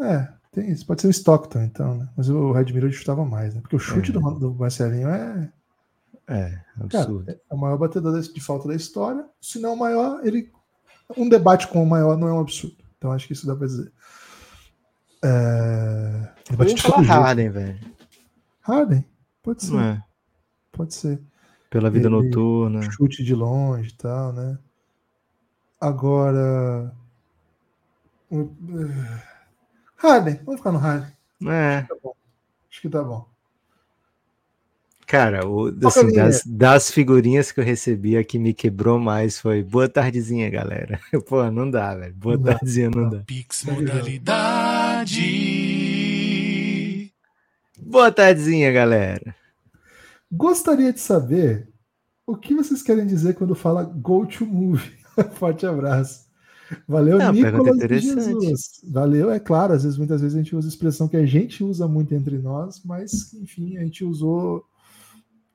É, 0.00 0.28
tem 0.50 0.72
isso. 0.72 0.84
Pode 0.84 1.02
ser 1.02 1.06
o 1.06 1.10
Stockton, 1.12 1.62
então, 1.62 1.96
né? 1.98 2.08
Mas 2.16 2.28
o 2.28 2.50
Red 2.50 2.72
Miller 2.72 2.90
chutava 2.90 3.24
mais, 3.24 3.54
né? 3.54 3.60
Porque 3.60 3.76
o 3.76 3.78
chute 3.78 4.10
é. 4.10 4.12
do, 4.12 4.20
do 4.40 4.54
Marcelinho 4.54 5.08
é. 5.08 5.52
É, 6.26 6.58
absurdo. 6.80 7.26
Cara, 7.26 7.40
é 7.48 7.54
o 7.54 7.58
maior 7.58 7.78
batedor 7.78 8.20
de 8.20 8.40
falta 8.40 8.66
da 8.66 8.74
história. 8.74 9.24
Se 9.40 9.60
não 9.60 9.74
o 9.74 9.78
maior, 9.78 10.26
ele. 10.26 10.50
Um 11.16 11.28
debate 11.28 11.68
com 11.68 11.82
o 11.82 11.86
maior 11.86 12.16
não 12.16 12.28
é 12.28 12.32
um 12.32 12.40
absurdo. 12.40 12.76
Então 12.98 13.12
acho 13.12 13.26
que 13.26 13.32
isso 13.32 13.46
dá 13.46 13.54
pra 13.54 13.66
dizer. 13.66 13.92
É... 15.22 16.30
Vamos 16.50 16.80
falar 16.80 17.02
Harden, 17.02 17.50
velho. 17.50 17.80
Harden? 18.60 19.04
Pode 19.42 19.64
ser. 19.64 19.76
É. 19.76 20.02
Pode 20.72 20.94
ser. 20.94 21.20
Pela 21.70 21.90
vida 21.90 22.08
Ele, 22.08 22.16
noturna. 22.16 22.90
Chute 22.90 23.24
de 23.24 23.34
longe 23.34 23.90
e 23.90 23.94
tal, 23.94 24.32
né? 24.32 24.58
Agora. 25.80 26.94
Harden, 29.96 30.40
vamos 30.44 30.60
ficar 30.60 30.72
no 30.72 30.78
Harden. 30.78 31.12
É. 31.46 31.78
Acho 31.78 31.86
que 31.86 31.88
tá 31.88 32.00
bom. 32.02 32.14
Acho 32.70 32.80
que 32.80 32.88
tá 32.88 33.02
bom. 33.02 33.33
Cara, 35.14 35.46
o, 35.46 35.68
assim, 35.86 36.12
das, 36.12 36.42
das, 36.44 36.90
figurinhas 36.90 37.52
que 37.52 37.60
eu 37.60 37.64
recebi, 37.64 38.16
a 38.16 38.24
que 38.24 38.36
me 38.36 38.52
quebrou 38.52 38.98
mais 38.98 39.38
foi 39.38 39.62
boa 39.62 39.88
tardezinha, 39.88 40.50
galera. 40.50 40.98
Pô, 41.28 41.48
não 41.52 41.70
dá, 41.70 41.94
velho. 41.94 42.12
Boa 42.16 42.36
não 42.36 42.42
tardezinha 42.42 42.90
não 42.90 43.08
dá. 43.08 43.22
Pix 43.24 43.62
modalidade. 43.62 45.12
Boa 47.80 48.10
tardezinha, 48.10 48.72
galera. 48.72 49.36
Gostaria 50.32 50.92
de 50.92 50.98
saber 50.98 51.68
o 52.26 52.36
que 52.36 52.52
vocês 52.52 52.82
querem 52.82 53.06
dizer 53.06 53.34
quando 53.34 53.54
fala 53.54 53.84
go 53.84 54.26
to 54.26 54.44
movie. 54.44 54.98
Forte 55.38 55.64
abraço. 55.64 56.24
Valeu, 56.88 57.18
não, 57.18 57.32
Nicolas 57.32 57.78
Jesus. 57.88 58.80
Valeu, 58.82 59.30
é 59.30 59.38
claro, 59.38 59.74
às 59.74 59.84
vezes, 59.84 59.96
muitas 59.96 60.22
vezes 60.22 60.34
a 60.34 60.42
gente 60.42 60.56
usa 60.56 60.66
expressão 60.66 61.06
que 61.06 61.16
a 61.16 61.24
gente 61.24 61.62
usa 61.62 61.86
muito 61.86 62.12
entre 62.16 62.36
nós, 62.36 62.82
mas 62.84 63.32
enfim, 63.34 63.76
a 63.76 63.84
gente 63.84 64.04
usou 64.04 64.66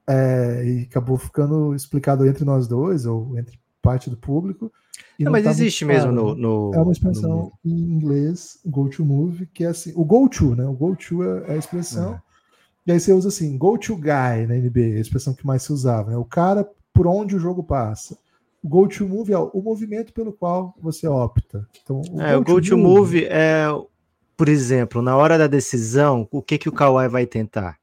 é, 0.10 0.66
e 0.66 0.82
acabou 0.90 1.18
ficando 1.18 1.76
explicado 1.76 2.26
entre 2.26 2.44
nós 2.44 2.68
dois, 2.68 3.06
ou 3.06 3.38
entre 3.38 3.60
parte 3.80 4.10
do 4.10 4.18
público. 4.18 4.72
Não, 5.20 5.32
mas 5.32 5.44
tá 5.44 5.52
existe 5.52 5.86
mesmo 5.86 6.12
no, 6.12 6.34
né? 6.34 6.42
no, 6.42 6.72
É 6.74 6.80
uma 6.80 6.92
expressão 6.92 7.52
no... 7.64 7.72
em 7.72 7.78
inglês, 7.78 8.60
go 8.66 8.90
to 8.90 9.06
move, 9.06 9.46
que 9.54 9.64
é 9.64 9.68
assim, 9.68 9.94
o 9.96 10.04
go 10.04 10.28
to, 10.28 10.56
né? 10.56 10.66
O 10.66 10.74
go 10.74 10.96
to 10.96 11.24
é, 11.24 11.52
é 11.52 11.54
a 11.54 11.58
expressão. 11.58 12.16
É. 12.16 12.22
E 12.88 12.92
aí 12.92 13.00
você 13.00 13.14
usa 13.14 13.28
assim, 13.28 13.56
go 13.56 13.78
to 13.78 13.96
guy 13.96 14.48
na 14.48 14.56
NBA, 14.56 14.98
a 14.98 15.02
expressão 15.02 15.34
que 15.34 15.46
mais 15.46 15.62
se 15.62 15.72
usava, 15.72 16.10
né? 16.10 16.18
O 16.18 16.26
cara 16.26 16.68
por 16.92 17.06
onde 17.06 17.36
o 17.36 17.40
jogo 17.40 17.64
passa. 17.64 18.18
O 18.64 18.68
go 18.68 18.88
to 18.88 19.08
move 19.08 19.32
é 19.32 19.38
o 19.38 19.62
movimento 19.62 20.12
pelo 20.12 20.34
qual 20.34 20.74
você 20.82 21.08
opta. 21.08 21.68
Então, 21.84 22.02
o 22.12 22.20
é, 22.20 22.34
go 22.36 22.42
o 22.42 22.44
go 22.56 22.62
to 22.62 22.76
move, 22.76 23.00
move 23.00 23.26
é, 23.26 23.68
por 24.36 24.50
exemplo, 24.50 25.02
na 25.02 25.16
hora 25.16 25.38
da 25.38 25.48
decisão, 25.48 26.28
o 26.32 26.42
que 26.42 26.58
que 26.58 26.68
o 26.68 26.72
Kawhi 26.74 27.08
vai 27.08 27.28
tentar? 27.28 27.79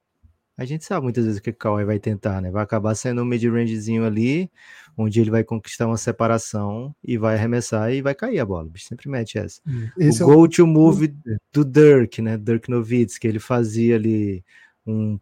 A 0.56 0.64
gente 0.64 0.84
sabe 0.84 1.04
muitas 1.04 1.24
vezes 1.24 1.38
o 1.38 1.42
que 1.42 1.50
o 1.50 1.54
Kawhi 1.54 1.84
vai 1.84 1.98
tentar, 1.98 2.40
né? 2.40 2.50
Vai 2.50 2.62
acabar 2.62 2.94
sendo 2.94 3.20
um 3.20 3.24
mid-rangezinho 3.26 4.06
ali, 4.06 4.50
onde 4.96 5.20
ele 5.20 5.30
vai 5.30 5.44
conquistar 5.44 5.86
uma 5.86 5.98
separação 5.98 6.94
e 7.04 7.18
vai 7.18 7.34
arremessar 7.34 7.92
e 7.92 8.00
vai 8.00 8.14
cair 8.14 8.38
a 8.38 8.46
bola. 8.46 8.64
O 8.64 8.70
bicho 8.70 8.86
sempre 8.86 9.08
mete 9.08 9.36
essa. 9.38 9.60
Hum, 9.66 9.88
esse 9.98 10.24
o 10.24 10.30
é 10.30 10.34
go-to 10.34 10.64
o... 10.64 10.66
move 10.66 11.14
do 11.52 11.64
Dirk, 11.64 12.22
né? 12.22 12.38
Dirk 12.38 12.70
Nowitzki, 12.70 13.26
ele 13.26 13.38
fazia 13.38 13.96
ali 13.96 14.42
um, 14.86 15.18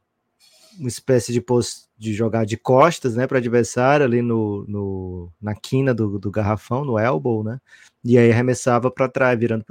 uma 0.79 0.88
espécie 0.88 1.33
de 1.33 1.41
post, 1.41 1.88
de 1.99 2.12
jogar 2.12 2.45
de 2.45 2.57
costas, 2.57 3.17
né, 3.17 3.26
para 3.26 3.38
adversário 3.38 4.07
ali 4.07 4.23
no, 4.23 4.64
no, 4.69 5.33
na 5.41 5.55
quina 5.55 5.93
do, 5.93 6.19
do 6.19 6.31
garrafão, 6.31 6.85
no 6.85 6.99
elbow, 6.99 7.43
né? 7.43 7.59
E 8.05 8.19
aí 8.19 8.31
arremessava 8.31 8.91
para 8.91 9.09
trás, 9.09 9.38
virando, 9.38 9.64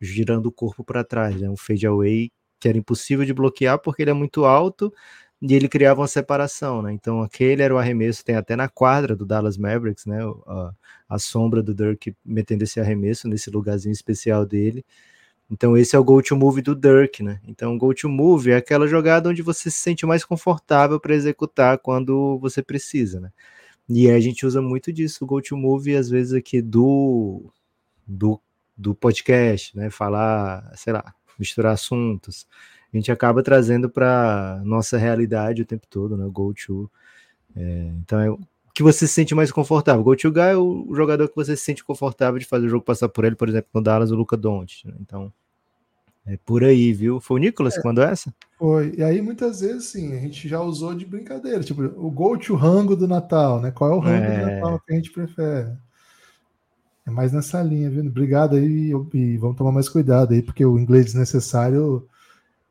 girando 0.00 0.46
o 0.46 0.52
corpo 0.52 0.84
para 0.84 1.02
trás, 1.02 1.40
né? 1.40 1.50
Um 1.50 1.56
fade 1.56 1.86
away 1.86 2.30
que 2.58 2.68
era 2.68 2.78
impossível 2.78 3.24
de 3.24 3.32
bloquear 3.32 3.78
porque 3.78 4.02
ele 4.02 4.10
é 4.10 4.14
muito 4.14 4.44
alto, 4.44 4.92
e 5.40 5.54
ele 5.54 5.68
criava 5.68 6.00
uma 6.00 6.08
separação, 6.08 6.82
né? 6.82 6.92
Então 6.92 7.22
aquele 7.22 7.62
era 7.62 7.72
o 7.74 7.78
arremesso, 7.78 8.24
tem 8.24 8.34
até 8.34 8.56
na 8.56 8.68
quadra 8.68 9.14
do 9.14 9.24
Dallas 9.24 9.56
Mavericks, 9.56 10.04
né? 10.04 10.18
A, 10.46 10.72
a 11.08 11.18
sombra 11.18 11.62
do 11.62 11.74
Dirk 11.74 12.14
metendo 12.24 12.64
esse 12.64 12.80
arremesso 12.80 13.28
nesse 13.28 13.48
lugarzinho 13.50 13.92
especial 13.92 14.44
dele. 14.44 14.84
Então 15.50 15.76
esse 15.76 15.96
é 15.96 15.98
o 15.98 16.04
go 16.04 16.20
to 16.22 16.36
move 16.36 16.60
do 16.62 16.74
Dirk, 16.74 17.22
né? 17.22 17.40
Então 17.46 17.74
o 17.74 17.78
go 17.78 17.94
to 17.94 18.08
move 18.08 18.50
é 18.50 18.56
aquela 18.56 18.86
jogada 18.88 19.28
onde 19.30 19.42
você 19.42 19.70
se 19.70 19.78
sente 19.80 20.04
mais 20.06 20.24
confortável 20.24 21.00
para 21.00 21.14
executar 21.14 21.78
quando 21.78 22.38
você 22.40 22.62
precisa, 22.62 23.20
né? 23.20 23.30
E 23.88 24.10
a 24.10 24.20
gente 24.20 24.44
usa 24.46 24.60
muito 24.60 24.92
disso, 24.92 25.24
o 25.24 25.26
go 25.26 25.40
to 25.40 25.56
move 25.56 25.96
às 25.96 26.10
vezes 26.10 26.34
aqui 26.34 26.60
do 26.60 27.50
do, 28.06 28.40
do 28.76 28.94
podcast, 28.94 29.76
né? 29.76 29.90
Falar, 29.90 30.72
sei 30.76 30.92
lá, 30.92 31.14
misturar 31.38 31.72
assuntos. 31.72 32.46
A 32.92 32.96
gente 32.96 33.12
acaba 33.12 33.42
trazendo 33.42 33.88
para 33.88 34.60
nossa 34.64 34.96
realidade 34.96 35.62
o 35.62 35.66
tempo 35.66 35.86
todo, 35.88 36.16
né? 36.16 36.24
O 36.24 36.30
go 36.30 36.52
to. 36.54 36.90
É, 37.54 37.92
então 37.98 38.20
é 38.20 38.36
que 38.78 38.82
você 38.82 39.08
se 39.08 39.14
sente 39.14 39.34
mais 39.34 39.50
confortável. 39.50 40.04
Go 40.04 40.14
to 40.14 40.30
guy 40.30 40.50
é 40.50 40.56
o 40.56 40.86
jogador 40.94 41.28
que 41.28 41.34
você 41.34 41.56
se 41.56 41.64
sente 41.64 41.82
confortável 41.82 42.38
de 42.38 42.46
fazer 42.46 42.66
o 42.66 42.68
jogo 42.68 42.84
passar 42.84 43.08
por 43.08 43.24
ele, 43.24 43.34
por 43.34 43.48
exemplo, 43.48 43.68
no 43.74 43.82
Dallas, 43.82 44.12
o 44.12 44.14
Luca 44.14 44.36
Doncic. 44.36 44.86
Né? 44.86 44.94
Então, 45.00 45.32
é 46.24 46.38
por 46.44 46.62
aí, 46.62 46.92
viu? 46.92 47.20
Foi 47.20 47.38
o 47.38 47.40
Nicolas 47.40 47.76
é, 47.76 47.80
que 47.80 47.86
mandou 47.86 48.04
essa? 48.04 48.32
Foi. 48.56 48.94
E 48.96 49.02
aí, 49.02 49.20
muitas 49.20 49.60
vezes, 49.60 49.86
sim, 49.86 50.14
a 50.14 50.20
gente 50.20 50.48
já 50.48 50.60
usou 50.60 50.94
de 50.94 51.04
brincadeira. 51.04 51.60
Tipo, 51.60 51.82
o 51.82 52.10
go 52.10 52.38
to 52.38 52.54
rango 52.54 52.94
do 52.94 53.08
Natal, 53.08 53.60
né? 53.60 53.72
Qual 53.72 53.90
é 53.90 53.94
o 53.94 53.98
rango 53.98 54.24
é... 54.24 54.38
do 54.38 54.46
Natal 54.46 54.80
que 54.86 54.92
a 54.92 54.96
gente 54.96 55.10
prefere? 55.10 55.72
É 57.08 57.10
mais 57.10 57.32
nessa 57.32 57.62
linha, 57.62 57.90
viu? 57.90 58.04
Obrigado 58.04 58.54
aí 58.54 58.92
e 59.14 59.36
vamos 59.38 59.56
tomar 59.56 59.72
mais 59.72 59.88
cuidado 59.88 60.34
aí, 60.34 60.42
porque 60.42 60.64
o 60.64 60.78
inglês 60.78 61.06
desnecessário 61.06 62.06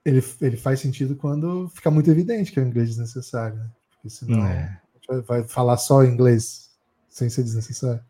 ele, 0.06 0.24
ele 0.40 0.56
faz 0.56 0.80
sentido 0.80 1.16
quando 1.16 1.70
fica 1.74 1.92
muito 1.92 2.10
evidente 2.10 2.52
que 2.52 2.60
é 2.60 2.64
o 2.64 2.68
inglês 2.68 2.90
desnecessário, 2.90 3.58
né? 3.58 3.70
Porque 3.92 4.10
senão. 4.10 4.46
É 4.46 4.80
vai 5.26 5.44
falar 5.44 5.78
só 5.78 6.04
inglês 6.04 6.70
sem 7.10 7.30
ser 7.30 7.44
desnecessário. 7.44 8.04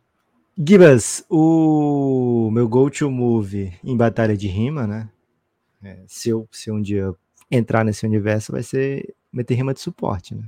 Gibas, 0.57 1.23
o 1.29 2.49
meu 2.51 2.67
go-to 2.67 3.11
move 3.11 3.73
em 3.83 3.95
batalha 3.95 4.35
de 4.35 4.47
rima, 4.47 4.87
né? 4.87 5.09
É, 5.83 6.03
se, 6.07 6.29
eu, 6.29 6.47
se 6.51 6.71
um 6.71 6.81
dia 6.81 7.13
entrar 7.51 7.85
nesse 7.85 8.05
universo, 8.05 8.51
vai 8.51 8.63
ser 8.63 9.13
meter 9.31 9.53
rima 9.53 9.73
de 9.73 9.79
suporte, 9.79 10.33
né? 10.33 10.45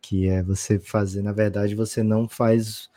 Que 0.00 0.28
é 0.28 0.42
você 0.42 0.78
fazer, 0.78 1.22
na 1.22 1.32
verdade, 1.32 1.74
você 1.74 2.02
não 2.02 2.28
faz 2.28 2.90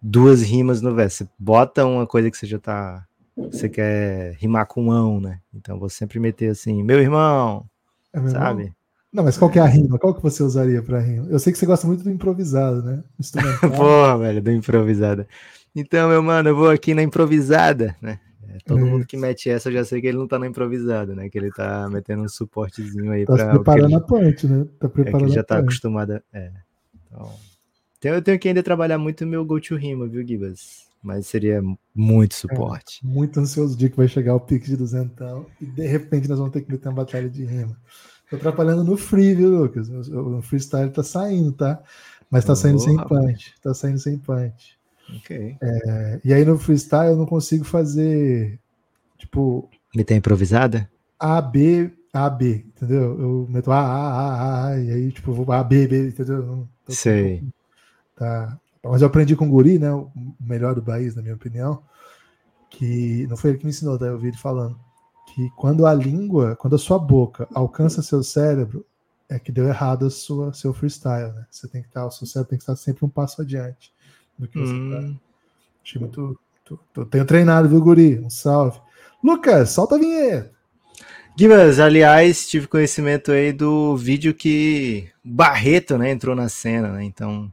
duas 0.00 0.42
rimas 0.42 0.80
no 0.80 0.94
verso. 0.94 1.24
Você 1.24 1.30
bota 1.38 1.84
uma 1.84 2.06
coisa 2.06 2.30
que 2.30 2.36
você 2.36 2.46
já 2.46 2.58
tá. 2.58 3.04
Você 3.36 3.68
quer 3.68 4.34
rimar 4.38 4.66
com 4.66 4.90
ão, 4.90 5.20
né? 5.20 5.40
Então 5.54 5.78
vou 5.78 5.88
sempre 5.88 6.18
meter 6.18 6.50
assim, 6.50 6.82
meu 6.82 6.98
irmão, 6.98 7.64
é 8.12 8.18
meu 8.18 8.30
sabe? 8.30 8.62
Irmão? 8.62 8.78
Não, 9.12 9.24
mas 9.24 9.38
qual 9.38 9.50
que 9.50 9.58
é 9.58 9.62
a 9.62 9.66
rima? 9.66 9.98
Qual 9.98 10.14
que 10.14 10.22
você 10.22 10.42
usaria 10.42 10.82
para 10.82 10.98
rima? 10.98 11.26
Eu 11.30 11.38
sei 11.38 11.52
que 11.52 11.58
você 11.58 11.64
gosta 11.64 11.86
muito 11.86 12.04
do 12.04 12.10
improvisado, 12.10 12.82
né? 12.82 13.02
Porra, 13.76 14.18
velho, 14.18 14.42
do 14.42 14.50
improvisado. 14.50 15.26
Então, 15.74 16.08
meu 16.08 16.22
mano, 16.22 16.50
eu 16.50 16.56
vou 16.56 16.70
aqui 16.70 16.92
na 16.94 17.02
improvisada, 17.02 17.96
né? 18.02 18.18
É, 18.48 18.58
todo 18.66 18.80
é. 18.80 18.84
mundo 18.84 19.06
que 19.06 19.16
mete 19.16 19.48
essa, 19.48 19.68
eu 19.68 19.74
já 19.74 19.84
sei 19.84 20.00
que 20.00 20.08
ele 20.08 20.18
não 20.18 20.26
tá 20.26 20.38
na 20.38 20.46
improvisada, 20.46 21.14
né? 21.14 21.28
Que 21.30 21.38
ele 21.38 21.50
tá 21.50 21.88
metendo 21.88 22.22
um 22.22 22.28
suportezinho 22.28 23.12
aí 23.12 23.24
tá 23.24 23.34
pra. 23.34 23.50
preparando 23.50 23.86
ele, 23.86 23.94
a 23.94 24.00
punch, 24.00 24.46
né? 24.46 24.66
Tá 24.78 24.88
preparando 24.88 25.24
é 25.24 25.28
que 25.28 25.34
já 25.34 25.42
tá 25.42 25.58
acostumado. 25.58 26.20
É. 26.32 26.50
Então, 27.06 27.30
então, 27.98 28.14
eu 28.14 28.22
tenho 28.22 28.38
que 28.38 28.48
ainda 28.48 28.62
trabalhar 28.62 28.98
muito 28.98 29.24
o 29.24 29.26
meu 29.26 29.44
go-to 29.44 29.76
rima, 29.76 30.06
viu, 30.06 30.26
Gibas? 30.26 30.86
Mas 31.02 31.26
seria 31.26 31.62
muito 31.94 32.34
suporte. 32.34 33.00
É, 33.04 33.06
muito 33.06 33.38
ansioso 33.38 33.76
dia 33.76 33.88
que 33.88 33.96
vai 33.96 34.08
chegar 34.08 34.34
o 34.34 34.40
pique 34.40 34.66
de 34.66 34.76
duzentão 34.76 35.46
e 35.60 35.66
de 35.66 35.86
repente 35.86 36.28
nós 36.28 36.38
vamos 36.38 36.52
ter 36.52 36.62
que 36.62 36.70
meter 36.70 36.88
uma 36.88 36.96
batalha 36.96 37.28
de 37.28 37.44
rima. 37.44 37.76
Tô 38.28 38.36
atrapalhando 38.36 38.84
no 38.84 38.96
free, 38.96 39.34
viu, 39.34 39.50
Lucas? 39.50 39.88
O 39.88 40.42
freestyle 40.42 40.90
tá 40.90 41.02
saindo, 41.02 41.52
tá? 41.52 41.82
Mas 42.30 42.44
tá 42.44 42.54
saindo 42.54 42.76
oh, 42.76 42.80
sem 42.80 42.96
rapaz. 42.96 43.24
punch. 43.24 43.54
Tá 43.62 43.74
saindo 43.74 43.98
sem 43.98 44.18
punch. 44.18 44.76
Ok. 45.16 45.56
É, 45.60 46.20
e 46.24 46.34
aí 46.34 46.44
no 46.44 46.58
freestyle 46.58 47.12
eu 47.12 47.16
não 47.16 47.26
consigo 47.26 47.64
fazer, 47.64 48.58
tipo... 49.16 49.68
Meter 49.94 50.16
improvisada? 50.16 50.90
A, 51.18 51.40
B, 51.40 51.90
A, 52.12 52.28
B, 52.28 52.66
entendeu? 52.66 53.18
Eu 53.18 53.46
meto 53.48 53.72
A, 53.72 53.80
A, 53.80 54.08
A, 54.10 54.66
A, 54.68 54.78
e 54.78 54.90
aí, 54.90 55.10
tipo, 55.10 55.32
vou 55.32 55.50
A, 55.52 55.64
B, 55.64 55.86
B, 55.86 56.08
entendeu? 56.08 56.44
Não, 56.44 56.68
Sei. 56.88 57.42
Tá. 58.18 58.58
Mas 58.82 59.02
eu 59.02 59.08
aprendi 59.08 59.36
com 59.36 59.46
o 59.46 59.50
Guri, 59.50 59.78
né? 59.78 59.92
O 59.92 60.10
melhor 60.40 60.74
do 60.74 60.82
país, 60.82 61.14
na 61.14 61.22
minha 61.22 61.34
opinião. 61.34 61.82
Que 62.68 63.26
não 63.28 63.36
foi 63.36 63.50
ele 63.50 63.58
que 63.58 63.64
me 63.64 63.70
ensinou, 63.70 63.98
tá? 63.98 64.06
Eu 64.06 64.14
ouvi 64.14 64.28
ele 64.28 64.36
falando 64.36 64.78
que 65.34 65.50
quando 65.50 65.86
a 65.86 65.94
língua, 65.94 66.56
quando 66.56 66.74
a 66.74 66.78
sua 66.78 66.98
boca 66.98 67.46
alcança 67.54 68.02
seu 68.02 68.22
cérebro, 68.22 68.84
é 69.28 69.38
que 69.38 69.52
deu 69.52 69.68
errado 69.68 70.06
a 70.06 70.10
sua 70.10 70.52
seu 70.52 70.72
freestyle, 70.72 71.32
né? 71.32 71.46
Você 71.50 71.68
tem 71.68 71.82
que 71.82 71.88
estar, 71.88 72.06
o 72.06 72.10
seu 72.10 72.26
cérebro 72.26 72.50
tem 72.50 72.58
que 72.58 72.62
estar 72.62 72.76
sempre 72.76 73.04
um 73.04 73.08
passo 73.08 73.42
adiante 73.42 73.92
do 74.38 74.48
que 74.48 74.58
você 74.58 74.72
tá. 74.72 74.78
hum. 74.78 75.14
tá. 75.14 75.20
Achei 75.84 76.00
muito, 76.00 76.40
muito, 76.70 77.06
tenho 77.06 77.24
treinado, 77.24 77.68
viu, 77.68 77.80
Guri? 77.80 78.18
Um 78.18 78.30
salve. 78.30 78.80
Lucas, 79.22 79.70
solta 79.70 79.96
a 79.96 79.98
vinheta. 79.98 80.50
Guimas, 81.36 81.78
aliás, 81.78 82.48
tive 82.48 82.66
conhecimento 82.66 83.30
aí 83.30 83.52
do 83.52 83.96
vídeo 83.96 84.34
que 84.34 85.08
Barreto, 85.22 85.96
né, 85.96 86.10
entrou 86.10 86.34
na 86.34 86.48
cena, 86.48 86.88
né? 86.92 87.04
Então, 87.04 87.52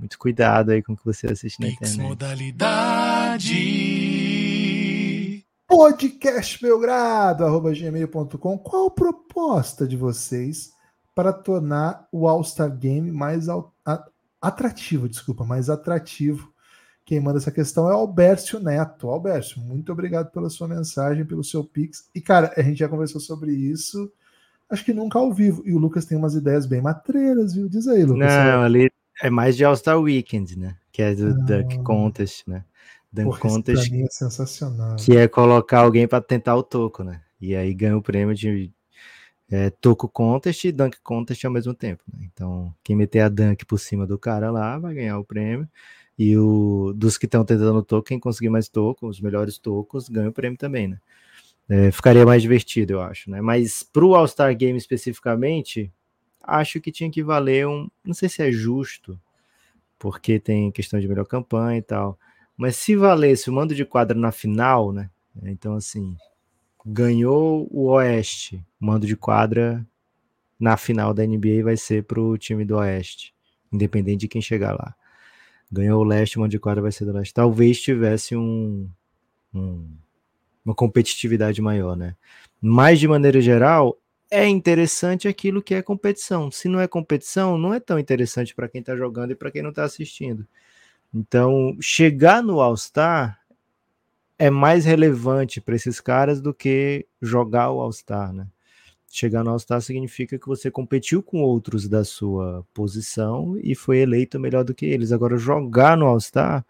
muito 0.00 0.18
cuidado 0.18 0.70
aí 0.70 0.82
com 0.82 0.94
o 0.94 0.96
que 0.96 1.04
você 1.04 1.28
assiste 1.28 1.60
na 1.60 1.68
internet. 1.68 2.00
Modalidade 2.00 3.80
podcastbelgrado.gmail.com 5.70 8.58
Qual 8.58 8.88
a 8.88 8.90
proposta 8.90 9.86
de 9.86 9.96
vocês 9.96 10.72
para 11.14 11.32
tornar 11.32 12.08
o 12.10 12.26
All-Star 12.26 12.76
Game 12.76 13.12
mais 13.12 13.46
atrativo, 14.42 15.08
desculpa, 15.08 15.44
mais 15.44 15.70
atrativo? 15.70 16.52
Quem 17.04 17.20
manda 17.20 17.38
essa 17.38 17.52
questão 17.52 17.88
é 17.88 17.92
Alberto 17.92 18.58
Neto. 18.58 19.08
Alberto, 19.08 19.60
muito 19.60 19.92
obrigado 19.92 20.32
pela 20.32 20.50
sua 20.50 20.66
mensagem, 20.66 21.24
pelo 21.24 21.44
seu 21.44 21.62
pix. 21.62 22.08
E, 22.14 22.20
cara, 22.20 22.52
a 22.56 22.62
gente 22.62 22.78
já 22.78 22.88
conversou 22.88 23.20
sobre 23.20 23.52
isso, 23.52 24.12
acho 24.68 24.84
que 24.84 24.92
nunca 24.92 25.18
ao 25.18 25.32
vivo. 25.32 25.62
E 25.64 25.72
o 25.72 25.78
Lucas 25.78 26.04
tem 26.04 26.18
umas 26.18 26.34
ideias 26.34 26.66
bem 26.66 26.80
matreiras, 26.80 27.54
viu? 27.54 27.68
Diz 27.68 27.86
aí, 27.86 28.04
Lucas. 28.04 28.28
Não, 28.28 28.62
ali 28.62 28.90
é 29.22 29.30
mais 29.30 29.56
de 29.56 29.64
All-Star 29.64 30.00
Weekend, 30.00 30.58
né? 30.58 30.76
Que 30.92 31.02
é 31.02 31.14
do 31.14 31.28
ah. 31.28 31.32
Duck 31.32 31.82
Contest, 31.82 32.48
né? 32.48 32.64
Dunk 33.12 33.26
Porra, 33.26 33.40
Contest. 33.40 33.92
é 33.92 34.06
sensacional. 34.08 34.96
Que 34.96 35.16
é 35.16 35.26
colocar 35.26 35.80
alguém 35.80 36.06
para 36.06 36.20
tentar 36.20 36.54
o 36.56 36.62
toco, 36.62 37.02
né? 37.02 37.20
E 37.40 37.56
aí 37.56 37.74
ganha 37.74 37.96
o 37.96 38.02
prêmio 38.02 38.34
de 38.34 38.70
é, 39.50 39.68
toco 39.70 40.08
contest 40.08 40.64
e 40.64 40.72
dunk 40.72 40.98
contest 41.02 41.44
ao 41.44 41.50
mesmo 41.50 41.74
tempo. 41.74 42.02
Né? 42.12 42.28
Então, 42.32 42.72
quem 42.84 42.94
meter 42.94 43.20
a 43.20 43.28
dunk 43.28 43.64
por 43.66 43.78
cima 43.78 44.06
do 44.06 44.18
cara 44.18 44.50
lá 44.50 44.78
vai 44.78 44.94
ganhar 44.94 45.18
o 45.18 45.24
prêmio. 45.24 45.68
E 46.16 46.36
o 46.36 46.92
dos 46.94 47.16
que 47.16 47.24
estão 47.24 47.44
tentando 47.44 47.78
o 47.78 47.82
toco, 47.82 48.08
quem 48.08 48.20
conseguir 48.20 48.50
mais 48.50 48.68
toco, 48.68 49.08
os 49.08 49.20
melhores 49.20 49.58
tocos, 49.58 50.08
ganha 50.08 50.28
o 50.28 50.32
prêmio 50.32 50.58
também, 50.58 50.86
né? 50.86 50.98
É, 51.68 51.90
ficaria 51.90 52.26
mais 52.26 52.42
divertido, 52.42 52.94
eu 52.94 53.00
acho, 53.00 53.30
né? 53.30 53.40
Mas 53.40 53.82
pro 53.82 54.14
All-Star 54.14 54.54
Game 54.56 54.76
especificamente, 54.76 55.90
acho 56.50 56.80
que 56.80 56.90
tinha 56.90 57.10
que 57.10 57.22
valer 57.22 57.66
um. 57.66 57.88
Não 58.04 58.14
sei 58.14 58.28
se 58.28 58.42
é 58.42 58.50
justo, 58.50 59.18
porque 59.98 60.38
tem 60.38 60.70
questão 60.70 60.98
de 60.98 61.08
melhor 61.08 61.26
campanha 61.26 61.78
e 61.78 61.82
tal. 61.82 62.18
Mas 62.56 62.76
se 62.76 62.96
valesse 62.96 63.48
o 63.48 63.52
mando 63.52 63.74
de 63.74 63.84
quadra 63.84 64.18
na 64.18 64.32
final, 64.32 64.92
né? 64.92 65.08
Então, 65.44 65.74
assim, 65.74 66.16
ganhou 66.84 67.68
o 67.70 67.86
Oeste, 67.90 68.62
o 68.80 68.86
mando 68.86 69.06
de 69.06 69.16
quadra 69.16 69.86
na 70.58 70.76
final 70.76 71.14
da 71.14 71.24
NBA 71.26 71.62
vai 71.64 71.76
ser 71.76 72.04
para 72.04 72.20
o 72.20 72.36
time 72.36 72.64
do 72.64 72.76
Oeste, 72.76 73.34
independente 73.72 74.20
de 74.20 74.28
quem 74.28 74.42
chegar 74.42 74.72
lá. 74.72 74.94
Ganhou 75.72 76.00
o 76.00 76.04
Leste, 76.04 76.36
o 76.36 76.40
mando 76.40 76.50
de 76.50 76.58
quadra 76.58 76.82
vai 76.82 76.92
ser 76.92 77.04
do 77.04 77.12
Leste. 77.12 77.32
Talvez 77.32 77.80
tivesse 77.80 78.36
um, 78.36 78.88
um, 79.54 79.86
uma 80.64 80.74
competitividade 80.74 81.62
maior, 81.62 81.96
né? 81.96 82.16
Mas, 82.60 82.98
de 82.98 83.08
maneira 83.08 83.40
geral, 83.40 83.96
é 84.30 84.46
interessante 84.46 85.26
aquilo 85.26 85.62
que 85.62 85.74
é 85.74 85.82
competição. 85.82 86.50
Se 86.50 86.68
não 86.68 86.80
é 86.80 86.86
competição, 86.86 87.58
não 87.58 87.74
é 87.74 87.80
tão 87.80 87.98
interessante 87.98 88.54
para 88.54 88.68
quem 88.68 88.80
está 88.80 88.94
jogando 88.94 89.32
e 89.32 89.34
para 89.34 89.50
quem 89.50 89.62
não 89.62 89.70
está 89.70 89.84
assistindo. 89.84 90.46
Então, 91.12 91.76
chegar 91.80 92.42
no 92.42 92.60
All-Star 92.60 93.40
é 94.38 94.48
mais 94.48 94.84
relevante 94.84 95.60
para 95.60 95.74
esses 95.74 96.00
caras 96.00 96.40
do 96.40 96.54
que 96.54 97.06
jogar 97.20 97.72
o 97.72 97.80
All-Star, 97.80 98.32
né? 98.32 98.46
Chegar 99.12 99.42
no 99.42 99.50
All-Star 99.50 99.82
significa 99.82 100.38
que 100.38 100.46
você 100.46 100.70
competiu 100.70 101.20
com 101.20 101.42
outros 101.42 101.88
da 101.88 102.04
sua 102.04 102.64
posição 102.72 103.58
e 103.60 103.74
foi 103.74 103.98
eleito 103.98 104.38
melhor 104.38 104.62
do 104.62 104.72
que 104.72 104.86
eles. 104.86 105.10
Agora, 105.10 105.36
jogar 105.36 105.96
no 105.96 106.06
All-Star 106.06 106.64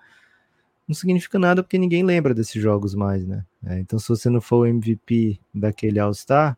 não 0.88 0.94
significa 0.94 1.38
nada 1.38 1.62
porque 1.62 1.76
ninguém 1.78 2.02
lembra 2.02 2.32
desses 2.32 2.60
jogos 2.60 2.94
mais, 2.94 3.26
né? 3.26 3.44
É, 3.66 3.78
então, 3.78 3.98
se 3.98 4.08
você 4.08 4.30
não 4.30 4.40
for 4.40 4.60
o 4.60 4.66
MVP 4.66 5.38
daquele 5.54 5.98
All-Star, 5.98 6.56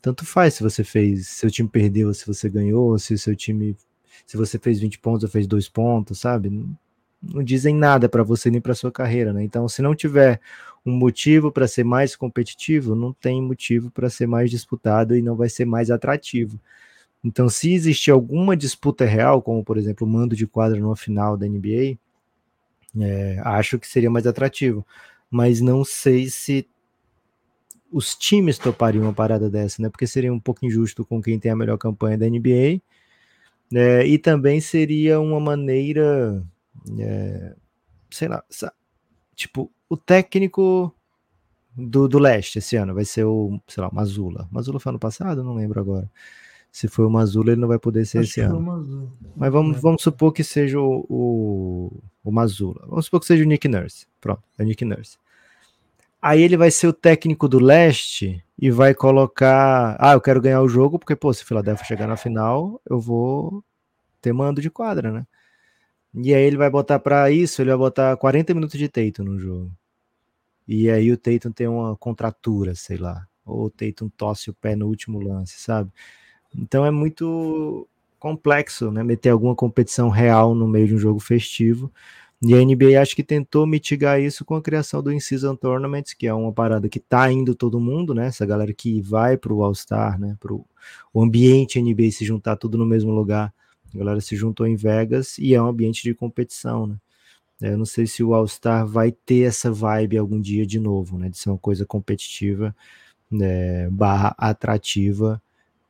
tanto 0.00 0.24
faz 0.24 0.54
se 0.54 0.62
você 0.62 0.84
fez, 0.84 1.28
se 1.28 1.34
seu 1.36 1.50
time 1.50 1.68
perdeu, 1.68 2.12
se 2.14 2.26
você 2.26 2.48
ganhou, 2.48 2.98
se 2.98 3.16
seu 3.18 3.36
time, 3.36 3.76
se 4.26 4.36
você 4.36 4.58
fez 4.58 4.80
20 4.80 4.98
pontos 4.98 5.24
ou 5.24 5.30
fez 5.30 5.46
dois 5.46 5.68
pontos, 5.68 6.20
sabe? 6.20 6.50
não 7.22 7.42
dizem 7.42 7.74
nada 7.74 8.08
para 8.08 8.22
você 8.22 8.50
nem 8.50 8.60
para 8.60 8.74
sua 8.74 8.90
carreira, 8.90 9.32
né? 9.32 9.42
Então, 9.44 9.68
se 9.68 9.82
não 9.82 9.94
tiver 9.94 10.40
um 10.84 10.92
motivo 10.92 11.52
para 11.52 11.68
ser 11.68 11.84
mais 11.84 12.16
competitivo, 12.16 12.94
não 12.94 13.12
tem 13.12 13.42
motivo 13.42 13.90
para 13.90 14.08
ser 14.08 14.26
mais 14.26 14.50
disputado 14.50 15.14
e 15.14 15.22
não 15.22 15.36
vai 15.36 15.48
ser 15.48 15.66
mais 15.66 15.90
atrativo. 15.90 16.58
Então, 17.22 17.48
se 17.48 17.72
existir 17.74 18.10
alguma 18.10 18.56
disputa 18.56 19.04
real, 19.04 19.42
como 19.42 19.62
por 19.62 19.76
exemplo 19.76 20.06
o 20.06 20.10
mando 20.10 20.34
de 20.34 20.46
quadra 20.46 20.80
no 20.80 20.96
final 20.96 21.36
da 21.36 21.46
NBA, 21.46 21.98
é, 22.98 23.40
acho 23.44 23.78
que 23.78 23.86
seria 23.86 24.10
mais 24.10 24.26
atrativo. 24.26 24.86
Mas 25.30 25.60
não 25.60 25.84
sei 25.84 26.28
se 26.28 26.66
os 27.90 28.14
times 28.14 28.58
topariam 28.58 29.04
uma 29.04 29.12
parada 29.12 29.50
dessa, 29.50 29.82
né? 29.82 29.88
Porque 29.88 30.06
seria 30.06 30.32
um 30.32 30.40
pouco 30.40 30.64
injusto 30.64 31.04
com 31.04 31.20
quem 31.20 31.38
tem 31.38 31.50
a 31.50 31.56
melhor 31.56 31.76
campanha 31.76 32.16
da 32.16 32.28
NBA. 32.28 32.80
Né? 33.70 34.06
E 34.06 34.18
também 34.18 34.60
seria 34.60 35.20
uma 35.20 35.40
maneira, 35.40 36.42
é, 36.98 37.54
sei 38.10 38.28
lá, 38.28 38.42
tipo, 39.34 39.70
o 39.88 39.96
técnico 39.96 40.94
do, 41.76 42.08
do 42.08 42.18
leste 42.18 42.58
esse 42.58 42.76
ano 42.76 42.94
vai 42.94 43.04
ser 43.04 43.24
o, 43.24 43.60
sei 43.68 43.82
lá, 43.82 43.90
Mazula. 43.92 44.48
Mazula 44.50 44.80
foi 44.80 44.90
ano 44.90 44.98
passado? 44.98 45.42
Não 45.42 45.54
lembro 45.54 45.80
agora. 45.80 46.10
Se 46.70 46.86
foi 46.86 47.04
o 47.04 47.10
Mazula, 47.10 47.52
ele 47.52 47.60
não 47.60 47.68
vai 47.68 47.78
poder 47.78 48.04
ser 48.06 48.18
Acho 48.18 48.30
esse 48.30 48.40
ano. 48.40 49.12
Mas 49.36 49.52
vamos, 49.52 49.76
é. 49.76 49.80
vamos 49.80 50.02
supor 50.02 50.32
que 50.32 50.44
seja 50.44 50.78
o, 50.78 51.04
o, 51.08 52.02
o 52.22 52.30
Mazula. 52.30 52.84
Vamos 52.86 53.06
supor 53.06 53.20
que 53.20 53.26
seja 53.26 53.42
o 53.42 53.46
Nick 53.46 53.66
Nurse. 53.66 54.06
Pronto, 54.20 54.42
é 54.56 54.62
o 54.62 54.66
Nick 54.66 54.84
Nurse. 54.84 55.18
Aí 56.22 56.42
ele 56.42 56.56
vai 56.56 56.70
ser 56.70 56.86
o 56.86 56.92
técnico 56.92 57.48
do 57.48 57.58
leste 57.58 58.44
e 58.58 58.70
vai 58.70 58.94
colocar. 58.94 59.96
Ah, 59.98 60.12
eu 60.12 60.20
quero 60.20 60.40
ganhar 60.40 60.60
o 60.62 60.68
jogo, 60.68 60.98
porque, 60.98 61.16
pô, 61.16 61.32
se 61.32 61.42
o 61.42 61.46
Philadelphia 61.46 61.86
chegar 61.86 62.06
na 62.06 62.16
final, 62.16 62.80
eu 62.88 63.00
vou 63.00 63.64
ter 64.20 64.32
mando 64.32 64.60
de 64.60 64.70
quadra, 64.70 65.10
né? 65.10 65.26
E 66.14 66.34
aí 66.34 66.42
ele 66.42 66.56
vai 66.56 66.68
botar 66.68 66.98
para 66.98 67.30
isso, 67.30 67.62
ele 67.62 67.70
vai 67.70 67.78
botar 67.78 68.16
40 68.16 68.52
minutos 68.52 68.78
de 68.78 68.88
Tatum 68.88 69.24
no 69.24 69.38
jogo. 69.38 69.70
E 70.68 70.90
aí 70.90 71.10
o 71.12 71.16
Tatum 71.16 71.52
tem 71.52 71.68
uma 71.68 71.96
contratura, 71.96 72.74
sei 72.74 72.96
lá. 72.96 73.26
Ou 73.44 73.66
o 73.66 73.70
Tatum 73.70 74.08
tosse 74.10 74.50
o 74.50 74.54
pé 74.54 74.76
no 74.76 74.86
último 74.86 75.20
lance, 75.20 75.58
sabe? 75.60 75.90
Então 76.56 76.84
é 76.84 76.90
muito 76.90 77.88
complexo, 78.18 78.90
né? 78.90 79.02
Meter 79.02 79.30
alguma 79.30 79.54
competição 79.54 80.08
real 80.10 80.54
no 80.54 80.68
meio 80.68 80.86
de 80.86 80.94
um 80.94 80.98
jogo 80.98 81.20
festivo. 81.20 81.92
E 82.42 82.54
a 82.54 82.58
NBA 82.64 83.00
acho 83.00 83.14
que 83.14 83.22
tentou 83.22 83.66
mitigar 83.66 84.20
isso 84.20 84.44
com 84.44 84.54
a 84.54 84.62
criação 84.62 85.02
do 85.02 85.12
In-Season 85.12 85.54
Tournaments, 85.56 86.14
que 86.14 86.26
é 86.26 86.32
uma 86.32 86.52
parada 86.52 86.88
que 86.88 86.98
tá 86.98 87.30
indo 87.30 87.54
todo 87.54 87.78
mundo, 87.78 88.14
né? 88.14 88.28
Essa 88.28 88.46
galera 88.46 88.72
que 88.72 89.00
vai 89.02 89.36
pro 89.36 89.62
All-Star, 89.62 90.18
né? 90.18 90.36
Pro 90.40 90.64
o 91.12 91.22
ambiente 91.22 91.80
NBA 91.80 92.10
se 92.12 92.24
juntar 92.24 92.56
tudo 92.56 92.78
no 92.78 92.86
mesmo 92.86 93.12
lugar. 93.12 93.52
A 93.94 93.98
galera 93.98 94.20
se 94.20 94.36
juntou 94.36 94.66
em 94.66 94.76
Vegas 94.76 95.36
e 95.38 95.54
é 95.54 95.62
um 95.62 95.66
ambiente 95.66 96.02
de 96.02 96.14
competição, 96.14 96.86
né? 96.86 96.96
Eu 97.60 97.76
não 97.78 97.84
sei 97.84 98.06
se 98.06 98.22
o 98.24 98.34
All-Star 98.34 98.86
vai 98.86 99.12
ter 99.12 99.42
essa 99.42 99.70
vibe 99.70 100.16
algum 100.18 100.40
dia 100.40 100.66
de 100.66 100.80
novo, 100.80 101.18
né? 101.18 101.28
De 101.28 101.38
ser 101.38 101.50
uma 101.50 101.58
coisa 101.58 101.84
competitiva, 101.84 102.74
né? 103.30 103.88
barra 103.90 104.34
atrativa 104.38 105.42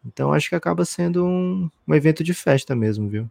então 0.04 0.32
acho 0.32 0.48
que 0.48 0.54
acaba 0.54 0.84
sendo 0.84 1.24
um, 1.24 1.70
um 1.86 1.94
evento 1.94 2.24
de 2.24 2.32
festa 2.34 2.74
mesmo, 2.74 3.08
viu? 3.08 3.30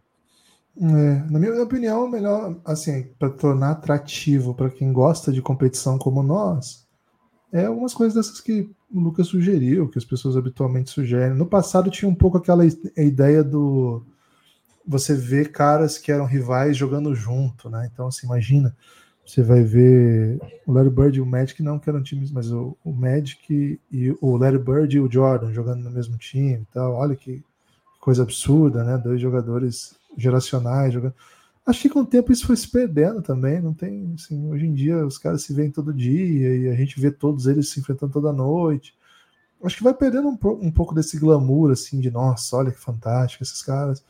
É, 0.76 1.30
na 1.30 1.38
minha 1.38 1.62
opinião, 1.62 2.08
melhor, 2.08 2.56
assim, 2.64 3.08
para 3.18 3.30
tornar 3.30 3.72
atrativo 3.72 4.54
para 4.54 4.70
quem 4.70 4.92
gosta 4.92 5.32
de 5.32 5.42
competição 5.42 5.98
como 5.98 6.22
nós, 6.22 6.86
é 7.52 7.66
algumas 7.66 7.92
coisas 7.92 8.14
dessas 8.14 8.40
que 8.40 8.70
o 8.92 9.00
Lucas 9.00 9.26
sugeriu, 9.26 9.88
que 9.88 9.98
as 9.98 10.04
pessoas 10.04 10.36
habitualmente 10.36 10.90
sugerem. 10.90 11.36
No 11.36 11.46
passado 11.46 11.90
tinha 11.90 12.08
um 12.08 12.14
pouco 12.14 12.38
aquela 12.38 12.64
ideia 12.64 13.42
do 13.42 14.02
você 14.86 15.14
ver 15.14 15.52
caras 15.52 15.98
que 15.98 16.10
eram 16.10 16.24
rivais 16.24 16.76
jogando 16.76 17.14
junto, 17.14 17.68
né? 17.68 17.88
Então, 17.92 18.06
assim, 18.06 18.26
imagina 18.26 18.74
você 19.30 19.42
vai 19.42 19.62
ver 19.62 20.40
o 20.66 20.72
Larry 20.72 20.90
Bird 20.90 21.18
e 21.18 21.20
o 21.20 21.26
Magic 21.26 21.62
não 21.62 21.78
que 21.78 21.88
eram 21.88 22.02
times, 22.02 22.32
mas 22.32 22.50
o, 22.50 22.76
o 22.84 22.92
Magic 22.92 23.78
e 23.92 24.16
o 24.20 24.36
Larry 24.36 24.58
Bird 24.58 24.96
e 24.96 25.00
o 25.00 25.10
Jordan 25.10 25.52
jogando 25.52 25.84
no 25.84 25.90
mesmo 25.90 26.16
time 26.16 26.62
e 26.62 26.74
tal. 26.74 26.94
Olha 26.94 27.14
que 27.14 27.42
coisa 28.00 28.24
absurda, 28.24 28.82
né? 28.82 28.98
Dois 28.98 29.20
jogadores 29.20 29.94
geracionais 30.16 30.92
jogando. 30.92 31.14
Acho 31.66 31.82
que 31.82 31.90
com 31.90 32.00
o 32.00 32.06
tempo 32.06 32.32
isso 32.32 32.46
foi 32.46 32.56
se 32.56 32.68
perdendo 32.68 33.22
também. 33.22 33.60
Não 33.60 33.74
tem, 33.74 34.12
assim, 34.14 34.50
hoje 34.50 34.66
em 34.66 34.74
dia 34.74 35.06
os 35.06 35.18
caras 35.18 35.42
se 35.42 35.52
veem 35.52 35.70
todo 35.70 35.92
dia 35.92 36.56
e 36.56 36.68
a 36.68 36.74
gente 36.74 37.00
vê 37.00 37.10
todos 37.10 37.46
eles 37.46 37.68
se 37.68 37.80
enfrentando 37.80 38.12
toda 38.12 38.32
noite. 38.32 38.94
Acho 39.62 39.76
que 39.76 39.84
vai 39.84 39.92
perdendo 39.92 40.28
um, 40.28 40.38
um 40.62 40.70
pouco 40.70 40.94
desse 40.94 41.18
glamour, 41.18 41.70
assim, 41.70 42.00
de 42.00 42.10
nossa, 42.10 42.56
olha 42.56 42.70
que 42.70 42.80
fantástico 42.80 43.42
esses 43.42 43.62
caras. 43.62 44.02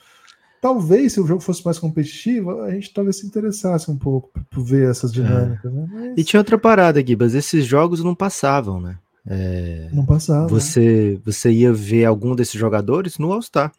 Talvez, 0.61 1.15
se 1.15 1.21
o 1.21 1.27
jogo 1.27 1.41
fosse 1.41 1.65
mais 1.65 1.79
competitivo, 1.79 2.61
a 2.61 2.71
gente 2.71 2.93
talvez 2.93 3.17
se 3.17 3.27
interessasse 3.27 3.91
um 3.91 3.97
pouco 3.97 4.31
por 4.51 4.63
ver 4.63 4.91
essas 4.91 5.11
dinâmicas. 5.11 5.73
É. 5.73 5.75
Né? 5.75 5.89
Mas... 5.91 6.19
E 6.19 6.25
tinha 6.25 6.39
outra 6.39 6.59
parada, 6.59 7.05
Gibas, 7.05 7.35
esses 7.35 7.65
jogos 7.65 8.05
não 8.05 8.15
passavam, 8.15 8.81
né? 8.81 8.99
É... 9.27 9.89
Não 9.93 10.05
passavam. 10.05 10.49
Você, 10.49 11.19
você 11.25 11.51
ia 11.51 11.73
ver 11.73 12.05
algum 12.05 12.37
desses 12.37 12.61
jogadores 12.61 13.19
no 13.19 13.33
All-Star. 13.33 13.73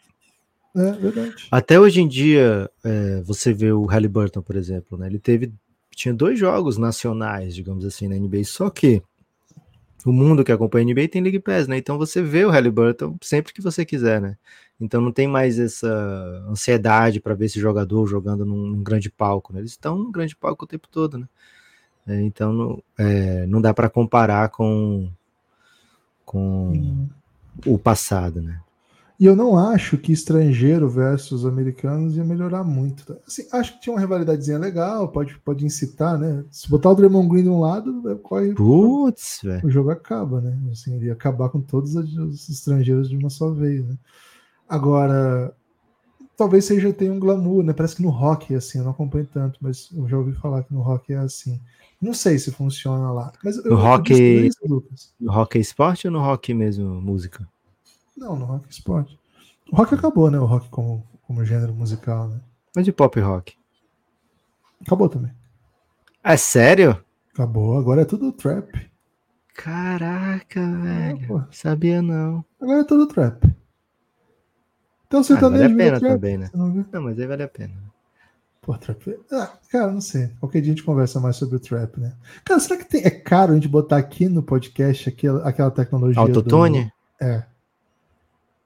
É 0.76 0.92
verdade. 0.94 1.48
Até 1.52 1.80
hoje 1.80 2.02
em 2.02 2.08
dia, 2.08 2.70
é, 2.84 3.22
você 3.22 3.54
vê 3.54 3.72
o 3.72 3.86
Halliburton, 3.86 4.42
por 4.42 4.56
exemplo, 4.56 4.98
né? 4.98 5.08
Ele 5.08 5.20
teve. 5.20 5.54
Tinha 5.94 6.14
dois 6.14 6.40
jogos 6.40 6.78
nacionais, 6.78 7.54
digamos 7.54 7.86
assim, 7.86 8.08
na 8.08 8.16
NBA, 8.16 8.46
só 8.46 8.70
que 8.70 9.04
o 10.06 10.12
mundo 10.12 10.44
que 10.44 10.52
acompanha 10.52 10.86
a 10.86 10.94
NBA 10.94 11.08
tem 11.10 11.22
League 11.22 11.40
Pass, 11.40 11.68
né? 11.68 11.78
Então 11.78 11.98
você 11.98 12.22
vê 12.22 12.46
o 12.46 12.50
Halliburton 12.50 13.18
sempre 13.22 13.54
que 13.54 13.62
você 13.62 13.86
quiser, 13.86 14.22
né? 14.22 14.38
Então 14.80 15.00
não 15.00 15.12
tem 15.12 15.28
mais 15.28 15.60
essa 15.60 15.88
ansiedade 16.50 17.20
para 17.20 17.36
ver 17.36 17.46
esse 17.46 17.60
jogador 17.60 18.08
jogando 18.08 18.46
num, 18.46 18.68
num, 18.68 18.84
grande 18.84 19.12
palco. 19.12 19.54
Né? 19.54 19.60
Eles 19.60 19.72
estão 19.72 19.96
num 19.96 20.12
grande 20.12 20.36
palco 20.36 20.66
o 20.66 20.68
tempo 20.68 20.88
todo, 20.90 21.20
né? 21.20 21.28
É, 22.08 22.20
então 22.22 22.52
não, 22.52 22.84
é, 22.98 23.46
não 23.46 23.62
dá 23.62 23.74
para 23.76 23.90
comparar 23.90 24.50
com, 24.50 25.08
com 26.26 26.72
hum. 26.72 27.10
o 27.66 27.78
passado, 27.78 28.42
né? 28.42 28.60
E 29.22 29.26
eu 29.28 29.36
não 29.36 29.56
acho 29.56 30.00
que 30.00 30.12
estrangeiro 30.12 30.90
versus 30.90 31.46
americanos 31.46 32.18
ia 32.18 32.24
melhorar 32.24 32.64
muito. 32.64 33.06
Tá? 33.06 33.16
Assim, 33.28 33.48
acho 33.52 33.74
que 33.74 33.82
tinha 33.82 33.94
uma 33.94 34.00
rivalidadezinha 34.00 34.58
legal, 34.58 35.08
pode, 35.10 35.38
pode 35.46 35.64
incitar, 35.64 36.18
né? 36.18 36.44
Se 36.50 36.68
botar 36.68 36.90
o 36.90 36.96
Draymond 36.96 37.30
Green 37.30 37.44
de 37.44 37.50
um 37.50 37.60
lado, 37.60 38.20
corre. 38.24 38.56
Putz, 38.56 39.42
o 39.64 39.70
jogo 39.70 39.92
acaba, 39.92 40.42
né? 40.42 40.58
Assim, 40.72 40.96
ele 40.96 41.06
ia 41.06 41.14
acabar 41.14 41.50
com 41.50 41.62
todos 41.62 41.94
os 41.94 42.50
estrangeiros 42.50 43.12
de 43.12 43.16
uma 43.16 43.30
só 43.30 43.52
vez, 43.52 43.86
né? 43.86 43.96
Agora, 44.68 45.54
talvez 46.36 46.66
seja 46.66 46.92
tenha 46.92 47.14
um 47.14 47.20
glamour, 47.20 47.62
né? 47.62 47.74
Parece 47.74 47.98
que 47.98 48.02
no 48.02 48.10
rock 48.10 48.56
é 48.56 48.58
assim, 48.58 48.80
eu 48.80 48.86
não 48.86 48.92
acompanho 48.92 49.30
tanto, 49.32 49.60
mas 49.62 49.88
eu 49.96 50.10
já 50.10 50.18
ouvi 50.18 50.34
falar 50.34 50.64
que 50.64 50.74
no 50.74 50.82
rock 50.82 51.14
é 51.14 51.18
assim. 51.18 51.62
Não 52.02 52.16
sei 52.16 52.40
se 52.40 52.50
funciona 52.50 53.12
lá. 53.12 53.32
Mas 53.44 53.64
no 53.64 53.70
eu, 53.70 53.76
rock, 53.76 54.14
eu 54.14 54.46
isso, 54.48 54.58
Lucas. 54.68 55.14
no 55.20 55.32
rock 55.32 55.60
é 55.60 55.62
esporte 55.62 56.08
ou 56.08 56.12
no 56.12 56.22
rock 56.22 56.56
mesmo 56.56 57.00
música? 57.00 57.48
Não, 58.22 58.36
no 58.36 58.46
rock 58.46 58.68
é 58.68 58.70
esporte. 58.70 59.20
O 59.72 59.76
rock 59.76 59.96
acabou, 59.96 60.30
né? 60.30 60.38
O 60.38 60.46
rock 60.46 60.70
como, 60.70 61.04
como 61.24 61.44
gênero 61.44 61.74
musical, 61.74 62.28
né? 62.28 62.40
Mas 62.76 62.86
de 62.86 62.92
pop 62.92 63.20
rock? 63.20 63.58
Acabou 64.86 65.10
também. 65.10 65.32
É 66.24 66.38
sério? 66.38 67.04
Acabou, 67.34 67.80
agora 67.80 68.04
é 68.04 68.06
tudo 68.06 68.32
trap. 68.32 68.92
Caraca, 69.56 70.62
velho. 70.62 71.38
Ah, 71.40 71.48
Sabia 71.52 72.00
não. 72.04 72.46
Agora 72.62 72.82
é 72.82 72.84
tudo 72.84 73.08
trap. 73.08 73.44
Então 75.08 75.24
você 75.24 75.34
ah, 75.34 75.40
vale 75.40 75.64
a 75.64 75.76
pena 75.76 76.00
também, 76.00 76.38
né? 76.38 76.52
Não, 76.54 76.68
não, 76.68 77.02
mas 77.02 77.20
aí 77.20 77.26
vale 77.26 77.42
a 77.42 77.48
pena. 77.48 77.74
Pô, 78.62 78.78
trap. 78.78 79.20
Ah, 79.32 79.52
cara, 79.72 79.92
não 79.92 80.00
sei. 80.00 80.30
Qualquer 80.40 80.62
dia 80.62 80.74
a 80.74 80.76
gente 80.76 80.86
conversa 80.86 81.20
mais 81.20 81.38
sobre 81.38 81.56
o 81.56 81.60
trap, 81.60 82.00
né? 82.00 82.14
Cara, 82.46 82.60
será 82.60 82.78
que 82.78 82.86
tem... 82.86 83.02
é 83.04 83.10
caro 83.10 83.54
a 83.54 83.56
gente 83.56 83.68
botar 83.68 83.98
aqui 83.98 84.30
no 84.30 84.44
podcast 84.44 85.10
aquela, 85.10 85.48
aquela 85.48 85.72
tecnologia? 85.72 86.22
Autotune? 86.22 86.86
Do... 87.20 87.26
É. 87.26 87.51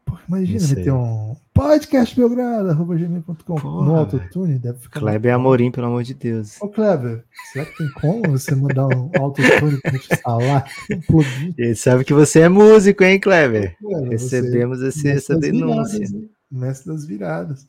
Pô, 0.06 0.18
imagina 0.28 0.76
ter 0.76 0.92
um 0.92 1.36
podcast 1.54 2.16
belgrado.gmail.com 2.16 3.60
no 3.60 3.96
autotune, 3.96 4.60
deve 4.60 4.78
ficar. 4.80 5.00
Kleber 5.00 5.34
Amorim, 5.34 5.72
pelo 5.72 5.88
amor 5.88 6.04
de 6.04 6.14
Deus. 6.14 6.62
Ô, 6.62 6.70
Kleber, 6.70 7.26
será 7.52 7.66
que 7.66 7.78
tem 7.78 7.92
como 7.94 8.32
você 8.32 8.54
mandar 8.54 8.86
um 8.88 9.10
autotune 9.20 9.82
pra 9.82 9.92
gente 9.92 10.14
instalar? 10.14 10.66
Um 11.10 11.54
Ele 11.58 11.76
sabe 11.76 12.06
que 12.06 12.14
você 12.14 12.42
é 12.42 12.50
músico, 12.50 13.04
hein, 13.04 13.20
Kleber? 13.20 13.76
É, 13.84 14.10
Recebemos 14.10 14.82
esse, 14.82 15.10
essa 15.10 15.36
denúncia. 15.36 16.00
Viradas, 16.00 16.30
mestre 16.52 16.94
das 16.94 17.06
viradas. 17.06 17.68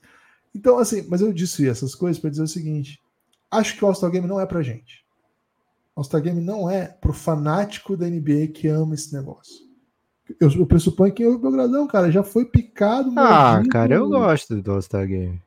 Então, 0.54 0.78
assim, 0.78 1.04
mas 1.08 1.20
eu 1.20 1.32
disse 1.32 1.68
essas 1.68 1.94
coisas 1.94 2.20
para 2.20 2.30
dizer 2.30 2.42
o 2.42 2.48
seguinte: 2.48 3.00
acho 3.50 3.76
que 3.76 3.84
o 3.84 3.88
All-Star 3.88 4.10
Game 4.10 4.26
não 4.26 4.40
é 4.40 4.46
pra 4.46 4.62
gente. 4.62 5.04
O 5.94 6.00
All-Star 6.00 6.20
Game 6.20 6.40
não 6.40 6.70
é 6.70 6.86
pro 6.86 7.12
fanático 7.12 7.96
da 7.96 8.06
NBA 8.06 8.48
que 8.52 8.68
ama 8.68 8.94
esse 8.94 9.14
negócio. 9.14 9.65
Eu, 10.40 10.50
eu 10.50 10.66
pressuponho 10.66 11.12
que 11.12 11.26
o 11.26 11.38
Belgradão, 11.38 11.86
cara, 11.86 12.10
já 12.10 12.22
foi 12.22 12.44
picado. 12.44 13.12
Ah, 13.16 13.62
cara, 13.70 13.94
eu 13.94 14.08
gosto 14.08 14.60
do 14.60 14.72
All-Star 14.72 15.06
Game. 15.06 15.40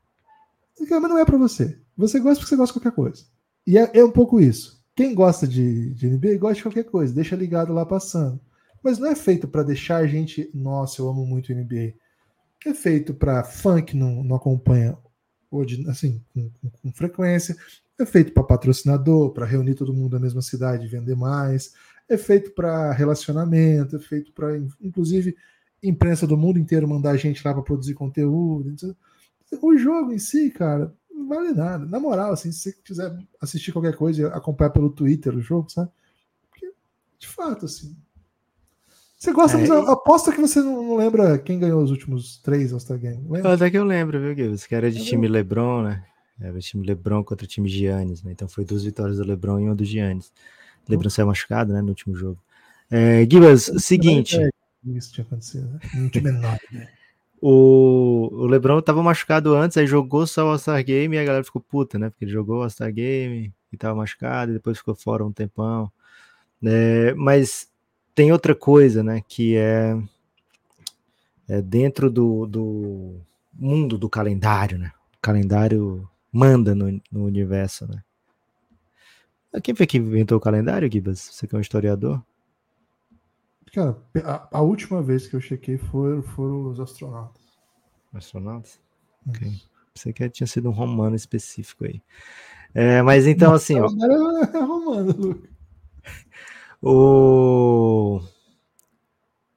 Mas 0.80 1.02
não 1.02 1.18
é 1.18 1.26
para 1.26 1.38
você. 1.38 1.78
Você 1.98 2.20
gosta 2.20 2.40
porque 2.40 2.50
você 2.50 2.56
gosta 2.56 2.74
de 2.74 2.80
qualquer 2.80 2.96
coisa. 2.96 3.24
E 3.68 3.78
é, 3.78 3.92
é 3.94 4.04
um 4.04 4.12
pouco 4.12 4.40
isso. 4.40 4.82
Quem 4.96 5.14
gosta 5.14 5.48
de, 5.48 5.94
de 5.94 6.08
NBA 6.08 6.38
gosta 6.38 6.56
de 6.56 6.64
qualquer 6.64 6.86
coisa, 6.86 7.14
deixa 7.14 7.36
ligado 7.36 7.74
lá 7.74 7.86
passando. 7.86 8.40
Mas 8.82 8.98
não 8.98 9.08
é 9.08 9.16
feito 9.16 9.48
para 9.48 9.64
deixar 9.64 9.98
a 9.98 10.08
gente, 10.08 10.50
nossa, 10.54 11.02
eu 11.02 11.10
amo 11.10 11.26
muito 11.26 11.54
NBA 11.54 11.94
é 12.66 12.74
feito 12.74 13.14
para 13.14 13.44
fã 13.44 13.82
que 13.82 13.96
não, 13.96 14.24
não 14.24 14.36
acompanha 14.36 14.98
hoje, 15.50 15.86
assim, 15.88 16.22
com, 16.34 16.50
com, 16.50 16.70
com 16.70 16.92
frequência, 16.92 17.56
é 17.98 18.06
feito 18.06 18.34
para 18.34 18.44
patrocinador, 18.44 19.32
para 19.32 19.46
reunir 19.46 19.76
todo 19.76 19.94
mundo 19.94 20.14
na 20.14 20.20
mesma 20.20 20.42
cidade 20.42 20.86
e 20.86 20.90
vender 20.90 21.16
mais, 21.16 21.74
é 22.10 22.18
feito 22.18 22.52
para 22.52 22.92
relacionamento, 22.92 23.96
é 23.96 24.00
feito 24.00 24.34
para, 24.34 24.58
inclusive, 24.82 25.36
imprensa 25.82 26.26
do 26.26 26.36
mundo 26.36 26.58
inteiro 26.58 26.88
mandar 26.88 27.12
a 27.12 27.18
gente 27.18 27.46
lá 27.46 27.54
para 27.54 27.64
produzir 27.64 27.94
conteúdo. 27.94 28.76
O 29.62 29.78
jogo 29.78 30.12
em 30.12 30.20
si, 30.20 30.50
cara, 30.50 30.94
não 31.10 31.28
vale 31.28 31.52
nada. 31.52 31.86
Na 31.86 32.00
moral, 32.00 32.34
assim, 32.34 32.52
se 32.52 32.72
você 32.72 32.74
quiser 32.84 33.18
assistir 33.40 33.72
qualquer 33.72 33.96
coisa, 33.96 34.28
acompanhar 34.30 34.72
pelo 34.72 34.90
Twitter 34.90 35.36
o 35.36 35.42
jogo, 35.42 35.70
sabe? 35.70 35.90
Porque, 36.50 36.74
de 37.20 37.28
fato, 37.28 37.66
assim. 37.66 37.96
Você 39.18 39.34
gosta, 39.34 39.58
é, 39.58 39.68
mas 39.68 39.90
aposta 39.90 40.32
que 40.32 40.40
você 40.40 40.62
não 40.62 40.96
lembra 40.96 41.38
quem 41.38 41.60
ganhou 41.60 41.84
os 41.84 41.92
últimos 41.92 42.38
três 42.38 42.72
All-Star 42.72 42.98
Games. 42.98 43.46
Até 43.46 43.70
que 43.70 43.78
eu 43.78 43.84
lembro, 43.84 44.20
viu, 44.20 44.34
Gibbs? 44.34 44.66
Que 44.66 44.74
era 44.74 44.90
de 44.90 45.00
é 45.00 45.04
time 45.04 45.28
LeBron, 45.28 45.84
né? 45.84 46.06
Era 46.40 46.56
o 46.56 46.60
time 46.60 46.88
LeBron 46.88 47.22
contra 47.24 47.44
o 47.44 47.48
time 47.48 47.68
Giannis, 47.68 48.24
né? 48.24 48.32
Então 48.32 48.48
foi 48.48 48.64
duas 48.64 48.84
vitórias 48.84 49.18
do 49.18 49.26
LeBron 49.26 49.60
e 49.60 49.64
uma 49.66 49.76
do 49.76 49.84
Giannis. 49.84 50.32
LeBron 50.90 51.10
saiu 51.10 51.28
machucado, 51.28 51.74
né, 51.74 51.82
no 51.82 51.90
último 51.90 52.16
jogo. 52.16 52.40
É, 52.90 53.22
Gibbs, 53.22 53.72
seguinte. 53.78 54.38
É, 54.38 54.50
isso 54.86 55.14
tinha 55.14 55.26
acontecido, 55.26 55.68
né? 55.68 56.10
Time 56.10 56.30
enorme, 56.30 56.60
né? 56.72 56.88
O, 57.42 58.30
o 58.32 58.46
LeBron 58.48 58.82
tava 58.82 59.02
machucado 59.02 59.56
antes, 59.56 59.78
aí 59.78 59.88
jogou 59.88 60.28
só 60.28 60.46
o 60.46 60.50
All-Star 60.50 60.84
Game 60.84 61.16
e 61.16 61.20
a 61.20 61.24
galera 61.24 61.44
ficou 61.44 61.62
puta, 61.62 61.98
né? 61.98 62.10
Porque 62.10 62.26
ele 62.26 62.32
jogou 62.32 62.58
o 62.58 62.64
All-Star 62.64 62.92
Game 62.92 63.54
e 63.72 63.78
tava 63.78 63.96
machucado 63.96 64.52
e 64.52 64.56
depois 64.56 64.78
ficou 64.78 64.96
fora 64.96 65.26
um 65.26 65.32
tempão. 65.32 65.90
É, 66.64 67.14
mas 67.14 67.70
tem 68.14 68.32
outra 68.34 68.54
coisa, 68.54 69.02
né? 69.04 69.22
Que 69.26 69.56
é, 69.56 69.98
é 71.48 71.62
dentro 71.62 72.10
do, 72.10 72.46
do 72.46 73.16
mundo 73.54 73.98
do 73.98 74.10
calendário, 74.10 74.78
né? 74.78 74.92
O 75.18 75.22
calendário 75.22 76.10
manda 76.32 76.76
no, 76.76 77.02
no 77.10 77.26
universo, 77.26 77.88
né? 77.88 78.04
Quem 79.64 79.74
foi 79.74 79.88
que 79.88 79.98
inventou 79.98 80.38
o 80.38 80.42
calendário, 80.42 80.92
Gibas? 80.92 81.20
Você 81.20 81.48
que 81.48 81.56
é 81.56 81.58
um 81.58 81.62
historiador? 81.62 82.24
Cara, 83.74 83.98
a, 84.24 84.58
a, 84.58 84.62
última 84.62 85.02
vez 85.02 85.28
que 85.28 85.36
eu 85.36 85.42
chequei 85.42 85.78
foram, 85.78 86.22
foram 86.22 86.70
os 86.70 86.80
astronautas. 86.80 87.42
Astronautas? 88.14 88.80
Ok. 89.28 89.52
Você 89.94 90.14
que 90.14 90.30
tinha 90.30 90.48
sido 90.48 90.70
um 90.70 90.74
romano 90.74 91.16
específico 91.16 91.86
aí. 91.86 92.02
É, 92.74 93.02
mas 93.02 93.28
então, 93.28 93.52
Nossa, 93.52 93.64
assim. 93.64 93.80
Ó, 93.80 93.88
é 93.88 94.60
romano, 94.60 95.16
Luca. 95.18 95.50
O... 96.82 98.22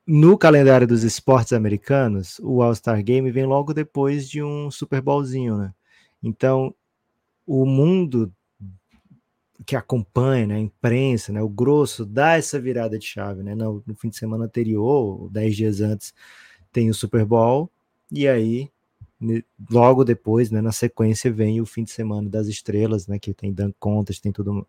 No 0.07 0.37
calendário 0.37 0.87
dos 0.87 1.05
esportes 1.05 1.52
americanos, 1.52 2.40
o 2.40 2.62
All-Star 2.62 3.02
Game 3.02 3.31
vem 3.31 3.46
logo 3.46 3.72
depois 3.72 4.28
de 4.28 4.42
um 4.42 4.70
Super 4.70 5.00
Bowlzinho, 5.00 5.57
né? 5.57 5.72
Então, 6.22 6.74
o 7.46 7.64
mundo 7.64 8.33
que 9.66 9.77
acompanha, 9.77 10.46
né, 10.46 10.55
a 10.57 10.61
imprensa, 10.61 11.33
né, 11.33 11.42
o 11.42 11.48
grosso 11.48 12.05
dá 12.05 12.35
essa 12.35 12.61
virada 12.61 12.98
de 12.98 13.07
chave, 13.07 13.42
né? 13.42 13.55
No, 13.55 13.83
no 13.87 13.94
fim 13.94 14.09
de 14.09 14.16
semana 14.16 14.44
anterior, 14.44 15.29
dez 15.31 15.57
dias 15.57 15.81
antes, 15.81 16.14
tem 16.72 16.90
o 16.90 16.94
Super 16.94 17.25
Bowl 17.25 17.70
e 18.11 18.29
aí 18.29 18.70
logo 19.70 20.05
depois, 20.05 20.51
né, 20.51 20.61
na 20.61 20.72
sequência 20.72 21.33
vem 21.33 21.61
o 21.61 21.66
fim 21.66 21.85
de 21.85 21.90
semana 21.92 22.29
das 22.29 22.48
estrelas, 22.48 23.07
né, 23.07 23.18
que 23.18 23.33
tem 23.33 23.53
dunk 23.53 23.75
contest, 23.79 24.20
tem 24.20 24.33
tudo, 24.33 24.66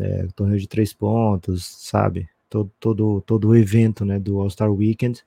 é, 0.00 0.26
torneio 0.34 0.60
de 0.60 0.68
três 0.68 0.92
pontos, 0.92 1.64
sabe? 1.88 2.28
Todo, 2.52 2.70
todo, 2.78 3.22
todo 3.22 3.48
o 3.48 3.56
evento, 3.56 4.04
né, 4.04 4.18
do 4.18 4.38
All-Star 4.38 4.70
Weekend. 4.70 5.24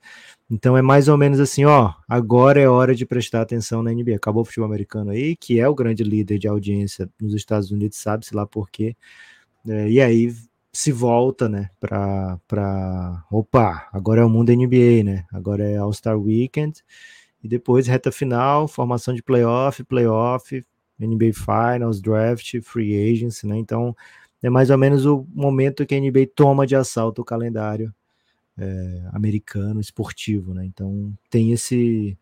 Então 0.48 0.76
é 0.76 0.82
mais 0.82 1.08
ou 1.08 1.18
menos 1.18 1.40
assim, 1.40 1.64
ó, 1.64 1.92
agora 2.08 2.60
é 2.60 2.68
hora 2.68 2.94
de 2.94 3.04
prestar 3.04 3.40
atenção 3.40 3.82
na 3.82 3.90
NBA. 3.92 4.14
Acabou 4.14 4.42
o 4.42 4.44
futebol 4.44 4.68
americano 4.68 5.10
aí, 5.10 5.34
que 5.34 5.58
é 5.58 5.68
o 5.68 5.74
grande 5.74 6.04
líder 6.04 6.38
de 6.38 6.46
audiência 6.46 7.10
nos 7.20 7.34
Estados 7.34 7.72
Unidos, 7.72 7.98
sabe-se 7.98 8.32
lá 8.32 8.46
por 8.46 8.70
quê. 8.70 8.94
É, 9.68 9.90
e 9.90 10.00
aí 10.00 10.32
se 10.72 10.92
volta, 10.92 11.48
né, 11.48 11.68
para 11.80 12.38
para 12.46 13.24
opa, 13.28 13.88
agora 13.92 14.20
é 14.20 14.24
o 14.24 14.30
mundo 14.30 14.52
NBA, 14.52 15.02
né? 15.02 15.24
Agora 15.32 15.64
é 15.64 15.76
All-Star 15.78 16.16
Weekend 16.16 16.80
e 17.42 17.48
depois 17.48 17.88
reta 17.88 18.12
final, 18.12 18.68
formação 18.68 19.12
de 19.14 19.22
playoff, 19.22 19.82
playoff, 19.82 20.64
NBA 20.96 21.32
Finals, 21.34 22.00
draft, 22.00 22.60
free 22.62 23.12
agency, 23.12 23.48
né? 23.48 23.56
Então 23.58 23.96
é 24.42 24.50
mais 24.50 24.70
ou 24.70 24.78
menos 24.78 25.06
o 25.06 25.26
momento 25.34 25.86
que 25.86 25.94
a 25.94 26.00
NBA 26.00 26.28
toma 26.34 26.66
de 26.66 26.76
assalto 26.76 27.22
o 27.22 27.24
calendário 27.24 27.94
é, 28.58 29.08
americano 29.12 29.80
esportivo, 29.80 30.54
né? 30.54 30.64
Então 30.64 31.12
tem 31.30 31.52
esse 31.52 32.18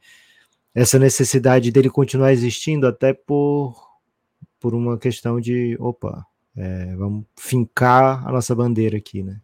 essa 0.75 0.99
necessidade 0.99 1.71
dele 1.71 1.89
continuar 1.89 2.33
existindo 2.33 2.87
até 2.87 3.13
por 3.13 3.93
por 4.59 4.75
uma 4.75 4.99
questão 4.99 5.41
de 5.41 5.77
opa, 5.79 6.27
é, 6.57 6.97
vamos 6.97 7.27
fincar 7.39 8.27
a 8.27 8.33
nossa 8.33 8.55
bandeira 8.55 8.97
aqui, 8.97 9.23
né? 9.23 9.41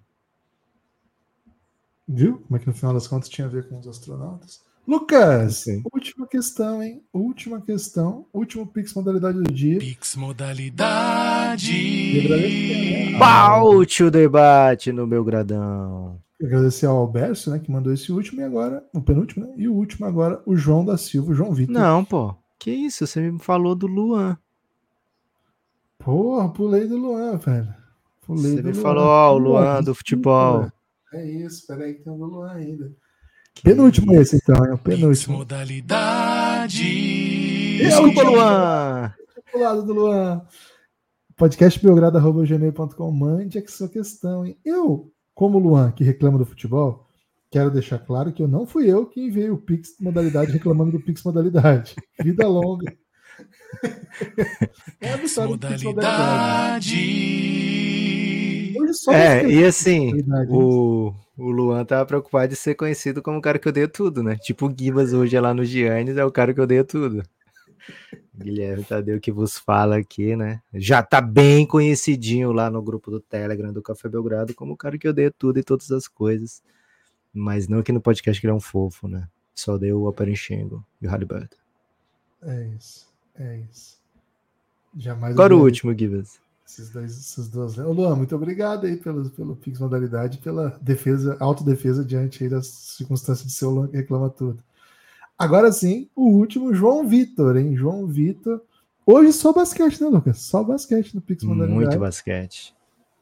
Viu? 2.09 2.39
Como 2.39 2.57
é 2.57 2.59
que 2.59 2.67
no 2.67 2.75
final 2.75 2.95
das 2.95 3.07
contas 3.07 3.29
tinha 3.29 3.47
a 3.47 3.51
ver 3.51 3.69
com 3.69 3.79
os 3.79 3.87
astronautas? 3.87 4.65
Lucas, 4.91 5.67
última 5.95 6.27
questão, 6.27 6.83
hein? 6.83 7.01
Última 7.13 7.61
questão, 7.61 8.27
último 8.33 8.67
Pix 8.67 8.93
modalidade 8.93 9.41
do 9.41 9.53
dia. 9.53 9.79
Pix 9.79 10.17
modalidade. 10.17 11.71
Paute 13.17 14.03
o 14.03 14.11
debate 14.11 14.91
no 14.91 15.07
meu 15.07 15.23
gradão. 15.23 16.21
Agradecer 16.43 16.87
ao 16.87 16.97
Alberto, 16.97 17.51
né, 17.51 17.61
que 17.61 17.71
mandou 17.71 17.93
esse 17.93 18.11
último 18.11 18.41
e 18.41 18.45
agora, 18.45 18.85
o 18.93 19.01
penúltimo, 19.01 19.47
né? 19.47 19.55
E 19.57 19.69
o 19.69 19.75
último 19.75 20.07
agora, 20.07 20.43
o 20.45 20.57
João 20.57 20.85
da 20.85 20.97
Silva, 20.97 21.31
o 21.31 21.35
João 21.35 21.55
Vitor. 21.55 21.73
Não, 21.73 22.05
pô. 22.05 22.35
Que 22.59 22.73
isso? 22.73 23.07
Você 23.07 23.21
me 23.31 23.39
falou 23.39 23.77
do 23.77 23.87
Luan. 23.87 24.37
Porra, 26.01 26.49
pulei 26.53 26.89
do 26.89 26.97
Luan, 26.97 27.37
velho. 27.37 27.73
Pulei 28.27 28.57
Você 28.57 28.63
me 28.63 28.73
Luan. 28.73 28.83
falou, 28.83 29.07
ó, 29.07 29.35
o 29.35 29.39
Luan 29.39 29.85
do 29.85 29.95
futebol. 29.95 30.69
É 31.13 31.25
isso, 31.25 31.65
peraí 31.69 31.95
que 31.95 32.03
tem 32.03 32.13
o 32.13 32.17
Luan 32.17 32.51
ainda. 32.51 32.93
Penúltimo 33.63 34.15
esse, 34.15 34.37
então, 34.37 34.65
é 34.65 34.75
o 34.75 34.79
penúltimo. 34.79 35.39
Modalidade. 35.39 36.83
Desculpa, 37.79 38.23
Luan. 38.23 39.15
Do 39.53 39.59
lado 39.59 39.83
do 39.85 39.93
Luan. 39.93 40.43
Podcastbelgrado.gmail.com. 41.37 43.13
Mande 43.13 43.59
a 43.59 43.69
sua 43.69 43.89
questão. 43.89 44.47
Hein? 44.47 44.59
Eu, 44.65 45.13
como 45.35 45.59
Luan, 45.59 45.91
que 45.93 46.05
reclama 46.05 46.39
do 46.39 46.47
futebol, 46.47 47.07
quero 47.51 47.71
deixar 47.71 47.99
claro 47.99 48.33
que 48.33 48.43
eu 48.43 48.49
não 48.49 48.67
fui 48.67 48.91
eu 48.91 49.07
que 49.07 49.21
enviei 49.21 49.51
o 49.51 49.59
Pix 49.59 49.95
modalidade 50.01 50.53
reclamando 50.53 50.93
do 50.93 51.01
Pix 51.01 51.23
modalidade. 51.23 51.97
Vida 52.23 52.47
longa. 52.47 52.95
é 55.01 55.17
modalidade. 55.47 57.21
É, 59.09 59.49
e 59.49 59.65
assim, 59.65 60.13
o, 60.49 61.15
o 61.41 61.51
Luan 61.51 61.85
tava 61.85 62.05
preocupado 62.05 62.49
de 62.49 62.57
ser 62.57 62.75
conhecido 62.75 63.23
como 63.23 63.39
o 63.39 63.41
cara 63.41 63.59
que 63.59 63.69
odeia 63.69 63.89
tudo, 63.89 64.23
né? 64.23 64.37
Tipo 64.37 64.67
o 64.67 64.75
Gibas 64.77 65.15
hoje 65.15 65.35
é 65.35 65.41
lá 65.41 65.55
no 65.55 65.65
Giannis, 65.65 66.17
é 66.17 66.25
o 66.25 66.31
cara 66.31 66.53
que 66.53 66.61
odeia 66.61 66.85
tudo. 66.85 67.23
Guilherme 68.37 68.85
Tadeu 68.85 69.19
que 69.19 69.33
vos 69.33 69.59
fala 69.59 69.97
aqui, 69.97 70.37
né? 70.37 70.61
Já 70.75 71.03
tá 71.03 71.21
bem 71.21 71.67
conhecidinho 71.67 72.53
lá 72.53 72.71
no 72.71 72.83
grupo 72.83 73.11
do 73.11 73.21
Telegram 73.21 73.73
do 73.73 73.83
Café 73.83 74.09
Belgrado 74.09 74.55
como 74.55 74.75
o 74.75 74.77
cara 74.77 74.99
que 74.99 75.09
odeia 75.09 75.31
tudo 75.31 75.59
e 75.59 75.65
todas 75.65 75.91
as 75.91 76.07
coisas. 76.07 76.63
Mas 77.33 77.69
não 77.69 77.79
aqui 77.79 77.91
no 77.91 78.01
podcast 78.01 78.39
que 78.39 78.47
ele 78.47 78.53
é 78.53 78.57
um 78.57 78.61
fofo, 78.61 79.09
né? 79.09 79.27
Só 79.55 79.79
deu 79.79 80.03
o 80.03 80.09
Aparenchengo 80.09 80.85
e 81.01 81.07
o 81.07 81.11
Halliburton. 81.11 81.57
É 82.43 82.67
isso, 82.77 83.07
é 83.35 83.59
isso. 83.71 83.99
Jamais 84.97 85.35
Agora 85.35 85.57
o 85.57 85.63
último, 85.63 85.97
Gibas. 85.97 86.41
Esses 86.71 86.89
dois, 86.89 87.11
esses 87.11 87.49
dois. 87.49 87.77
Ô, 87.79 87.91
Luan, 87.93 88.15
muito 88.15 88.35
obrigado 88.37 88.87
aí 88.87 88.97
pelo, 88.97 89.29
pelo 89.31 89.57
Pix 89.57 89.81
Modalidade, 89.81 90.39
pela 90.39 90.79
defesa, 90.81 91.37
autodefesa 91.41 92.05
diante 92.05 92.49
das 92.49 92.69
circunstâncias 92.69 93.49
de 93.49 93.53
seu 93.53 93.71
Luan 93.71 93.89
que 93.89 93.97
reclama 93.97 94.31
tudo. 94.31 94.63
Agora 95.37 95.73
sim, 95.73 96.09
o 96.15 96.29
último, 96.29 96.73
João 96.73 97.09
Vitor, 97.09 97.57
hein? 97.57 97.75
João 97.77 98.07
Vitor. 98.07 98.63
Hoje 99.05 99.33
só 99.33 99.53
basquete, 99.53 100.01
né, 100.01 100.09
Lucas? 100.09 100.39
Só 100.39 100.63
basquete 100.63 101.13
no 101.15 101.21
Pix 101.21 101.43
Modalidade. 101.43 101.75
Muito 101.75 101.99
basquete. 101.99 102.73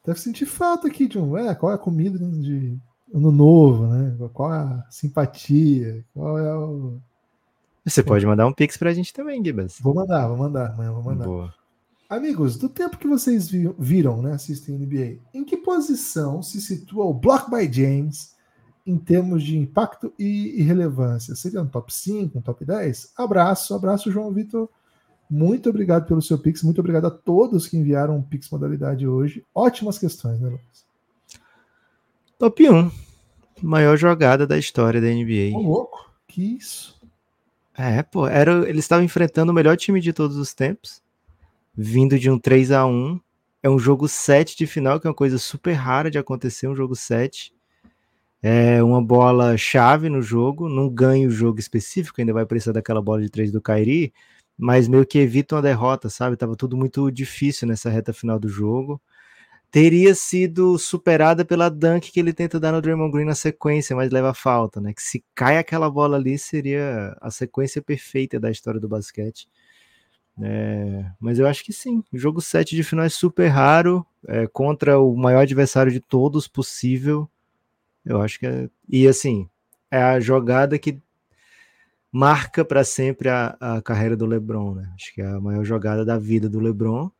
Deve 0.05 0.19
sentir 0.19 0.45
falta 0.45 0.87
aqui 0.87 1.09
um. 1.17 1.35
É, 1.35 1.55
qual 1.55 1.71
é 1.71 1.75
a 1.75 1.79
comida 1.79 2.19
de 2.19 2.77
ano 3.11 3.31
novo, 3.31 3.87
né? 3.87 4.15
Qual 4.31 4.53
é 4.53 4.57
a 4.57 4.85
simpatia? 4.91 6.05
Qual 6.13 6.37
é 6.37 6.55
o. 6.55 6.99
Você 7.83 8.03
pode 8.03 8.27
mandar 8.27 8.45
um 8.45 8.53
Pix 8.53 8.77
pra 8.77 8.93
gente 8.93 9.11
também, 9.11 9.43
Gibas. 9.43 9.79
Vou 9.81 9.95
mandar, 9.95 10.27
vou 10.27 10.37
mandar, 10.37 10.73
amanhã 10.73 10.91
vou 10.91 11.03
mandar. 11.03 11.25
Boa. 11.25 11.58
Amigos, 12.09 12.57
do 12.57 12.67
tempo 12.67 12.97
que 12.97 13.07
vocês 13.07 13.47
viram, 13.77 14.19
né, 14.19 14.31
assistem 14.31 14.79
NBA, 14.79 15.19
em 15.31 15.45
que 15.45 15.55
posição 15.55 16.41
se 16.41 16.59
situa 16.59 17.05
o 17.05 17.13
Block 17.13 17.51
by 17.51 17.71
James 17.71 18.35
em 18.83 18.97
termos 18.97 19.43
de 19.43 19.55
impacto 19.55 20.11
e, 20.17 20.63
relevância? 20.63 21.35
Seria 21.35 21.61
um 21.61 21.67
top 21.67 21.93
5, 21.93 22.39
um 22.39 22.41
top 22.41 22.65
10? 22.65 23.13
Abraço, 23.15 23.75
abraço, 23.75 24.11
João 24.11 24.33
Vitor. 24.33 24.67
Muito 25.29 25.69
obrigado 25.69 26.07
pelo 26.07 26.19
seu 26.19 26.39
Pix, 26.39 26.63
muito 26.63 26.79
obrigado 26.79 27.05
a 27.05 27.11
todos 27.11 27.67
que 27.67 27.77
enviaram 27.77 28.17
um 28.17 28.23
Pix 28.23 28.49
modalidade 28.49 29.07
hoje. 29.07 29.45
Ótimas 29.53 29.99
questões, 29.99 30.39
né, 30.39 30.49
Lucas? 30.49 30.87
Top 32.39 32.67
1. 32.67 32.91
Maior 33.61 33.95
jogada 33.97 34.47
da 34.47 34.57
história 34.57 34.99
da 34.99 35.07
NBA. 35.07 35.55
Ô, 35.55 35.61
louco, 35.61 36.11
que 36.27 36.57
isso? 36.57 36.99
É, 37.77 38.01
pô, 38.01 38.25
era, 38.25 38.67
eles 38.67 38.85
estavam 38.85 39.05
enfrentando 39.05 39.51
o 39.51 39.55
melhor 39.55 39.77
time 39.77 40.01
de 40.01 40.11
todos 40.11 40.37
os 40.37 40.55
tempos 40.55 41.07
vindo 41.75 42.17
de 42.19 42.29
um 42.29 42.39
3 42.39 42.71
a 42.71 42.85
1 42.85 43.19
É 43.63 43.69
um 43.69 43.79
jogo 43.79 44.07
7 44.07 44.57
de 44.57 44.67
final, 44.67 44.99
que 44.99 45.07
é 45.07 45.09
uma 45.09 45.15
coisa 45.15 45.37
super 45.37 45.73
rara 45.73 46.09
de 46.11 46.17
acontecer, 46.17 46.67
um 46.67 46.75
jogo 46.75 46.95
7. 46.95 47.53
é 48.41 48.81
uma 48.83 49.01
bola 49.03 49.57
chave 49.57 50.09
no 50.09 50.21
jogo, 50.21 50.69
não 50.69 50.89
ganha 50.89 51.27
o 51.27 51.31
jogo 51.31 51.59
específico, 51.59 52.21
ainda 52.21 52.33
vai 52.33 52.45
precisar 52.45 52.73
daquela 52.73 53.01
bola 53.01 53.21
de 53.21 53.29
três 53.29 53.51
do 53.51 53.61
Kairi, 53.61 54.13
mas 54.57 54.87
meio 54.87 55.05
que 55.05 55.19
evita 55.19 55.55
uma 55.55 55.61
derrota, 55.61 56.09
sabe? 56.09 56.37
Tava 56.37 56.55
tudo 56.55 56.77
muito 56.77 57.11
difícil 57.11 57.67
nessa 57.67 57.89
reta 57.89 58.13
final 58.13 58.39
do 58.39 58.49
jogo. 58.49 59.01
Teria 59.71 60.15
sido 60.15 60.77
superada 60.79 61.45
pela 61.45 61.69
dunk 61.69 62.11
que 62.11 62.19
ele 62.19 62.33
tenta 62.33 62.59
dar 62.59 62.71
no 62.71 62.81
Draymond 62.81 63.11
Green 63.11 63.25
na 63.25 63.35
sequência, 63.35 63.95
mas 63.95 64.11
leva 64.11 64.33
falta, 64.33 64.81
né? 64.81 64.93
Que 64.93 65.01
se 65.01 65.23
cai 65.35 65.57
aquela 65.59 65.89
bola 65.91 66.17
ali 66.17 66.39
seria 66.39 67.15
a 67.21 67.29
sequência 67.29 67.81
perfeita 67.81 68.39
da 68.39 68.49
história 68.49 68.79
do 68.79 68.89
basquete. 68.89 69.47
É, 70.41 71.05
mas 71.19 71.39
eu 71.39 71.47
acho 71.47 71.63
que 71.63 71.73
sim. 71.73 72.03
O 72.11 72.17
jogo 72.17 72.41
7 72.41 72.75
de 72.75 72.83
final 72.83 73.05
é 73.05 73.09
super 73.09 73.47
raro, 73.47 74.05
é, 74.27 74.47
contra 74.47 74.99
o 74.99 75.15
maior 75.15 75.41
adversário 75.41 75.91
de 75.91 75.99
todos 75.99 76.47
possível. 76.47 77.29
Eu 78.05 78.21
acho 78.21 78.39
que 78.39 78.47
é. 78.47 78.69
E 78.87 79.07
assim, 79.07 79.49
é 79.91 80.01
a 80.01 80.19
jogada 80.19 80.77
que 80.79 81.01
marca 82.11 82.65
para 82.65 82.83
sempre 82.83 83.29
a, 83.29 83.55
a, 83.59 83.81
carreira 83.81 84.15
do 84.15 84.25
LeBron, 84.25 84.75
né? 84.75 84.91
Acho 84.95 85.13
que 85.13 85.21
é 85.21 85.27
a 85.27 85.39
maior 85.39 85.63
jogada 85.63 86.03
da 86.05 86.17
vida 86.17 86.49
do 86.49 86.59
LeBron, 86.59 87.11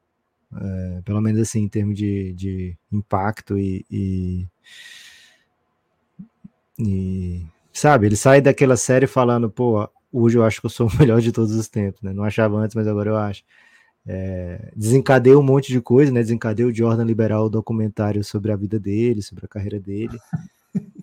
é, 0.55 1.01
pelo 1.03 1.21
menos 1.21 1.41
assim, 1.41 1.61
em 1.63 1.69
termos 1.69 1.97
de, 1.97 2.33
de 2.33 2.77
impacto 2.91 3.57
e, 3.57 3.85
e, 3.91 4.47
e, 6.79 7.45
sabe, 7.71 8.07
ele 8.07 8.15
sai 8.15 8.41
daquela 8.41 8.77
série 8.77 9.05
falando, 9.05 9.49
pô, 9.49 9.87
hoje 10.11 10.37
eu 10.37 10.43
acho 10.43 10.59
que 10.59 10.65
eu 10.65 10.69
sou 10.69 10.87
o 10.87 10.91
melhor 10.99 11.21
de 11.21 11.31
todos 11.31 11.53
os 11.55 11.67
tempos, 11.67 12.01
né? 12.01 12.13
Não 12.13 12.23
achava 12.23 12.57
antes, 12.57 12.75
mas 12.75 12.87
agora 12.87 13.09
eu 13.09 13.17
acho. 13.17 13.43
É, 14.07 14.71
desencadeou 14.75 15.41
um 15.41 15.45
monte 15.45 15.71
de 15.71 15.81
coisa, 15.81 16.11
né? 16.11 16.21
Desencadeou 16.21 16.69
o 16.69 16.73
Jordan 16.73 17.03
liberar 17.03 17.41
o 17.41 17.49
documentário 17.49 18.23
sobre 18.23 18.51
a 18.51 18.55
vida 18.55 18.79
dele, 18.79 19.21
sobre 19.21 19.45
a 19.45 19.47
carreira 19.47 19.79
dele. 19.79 20.17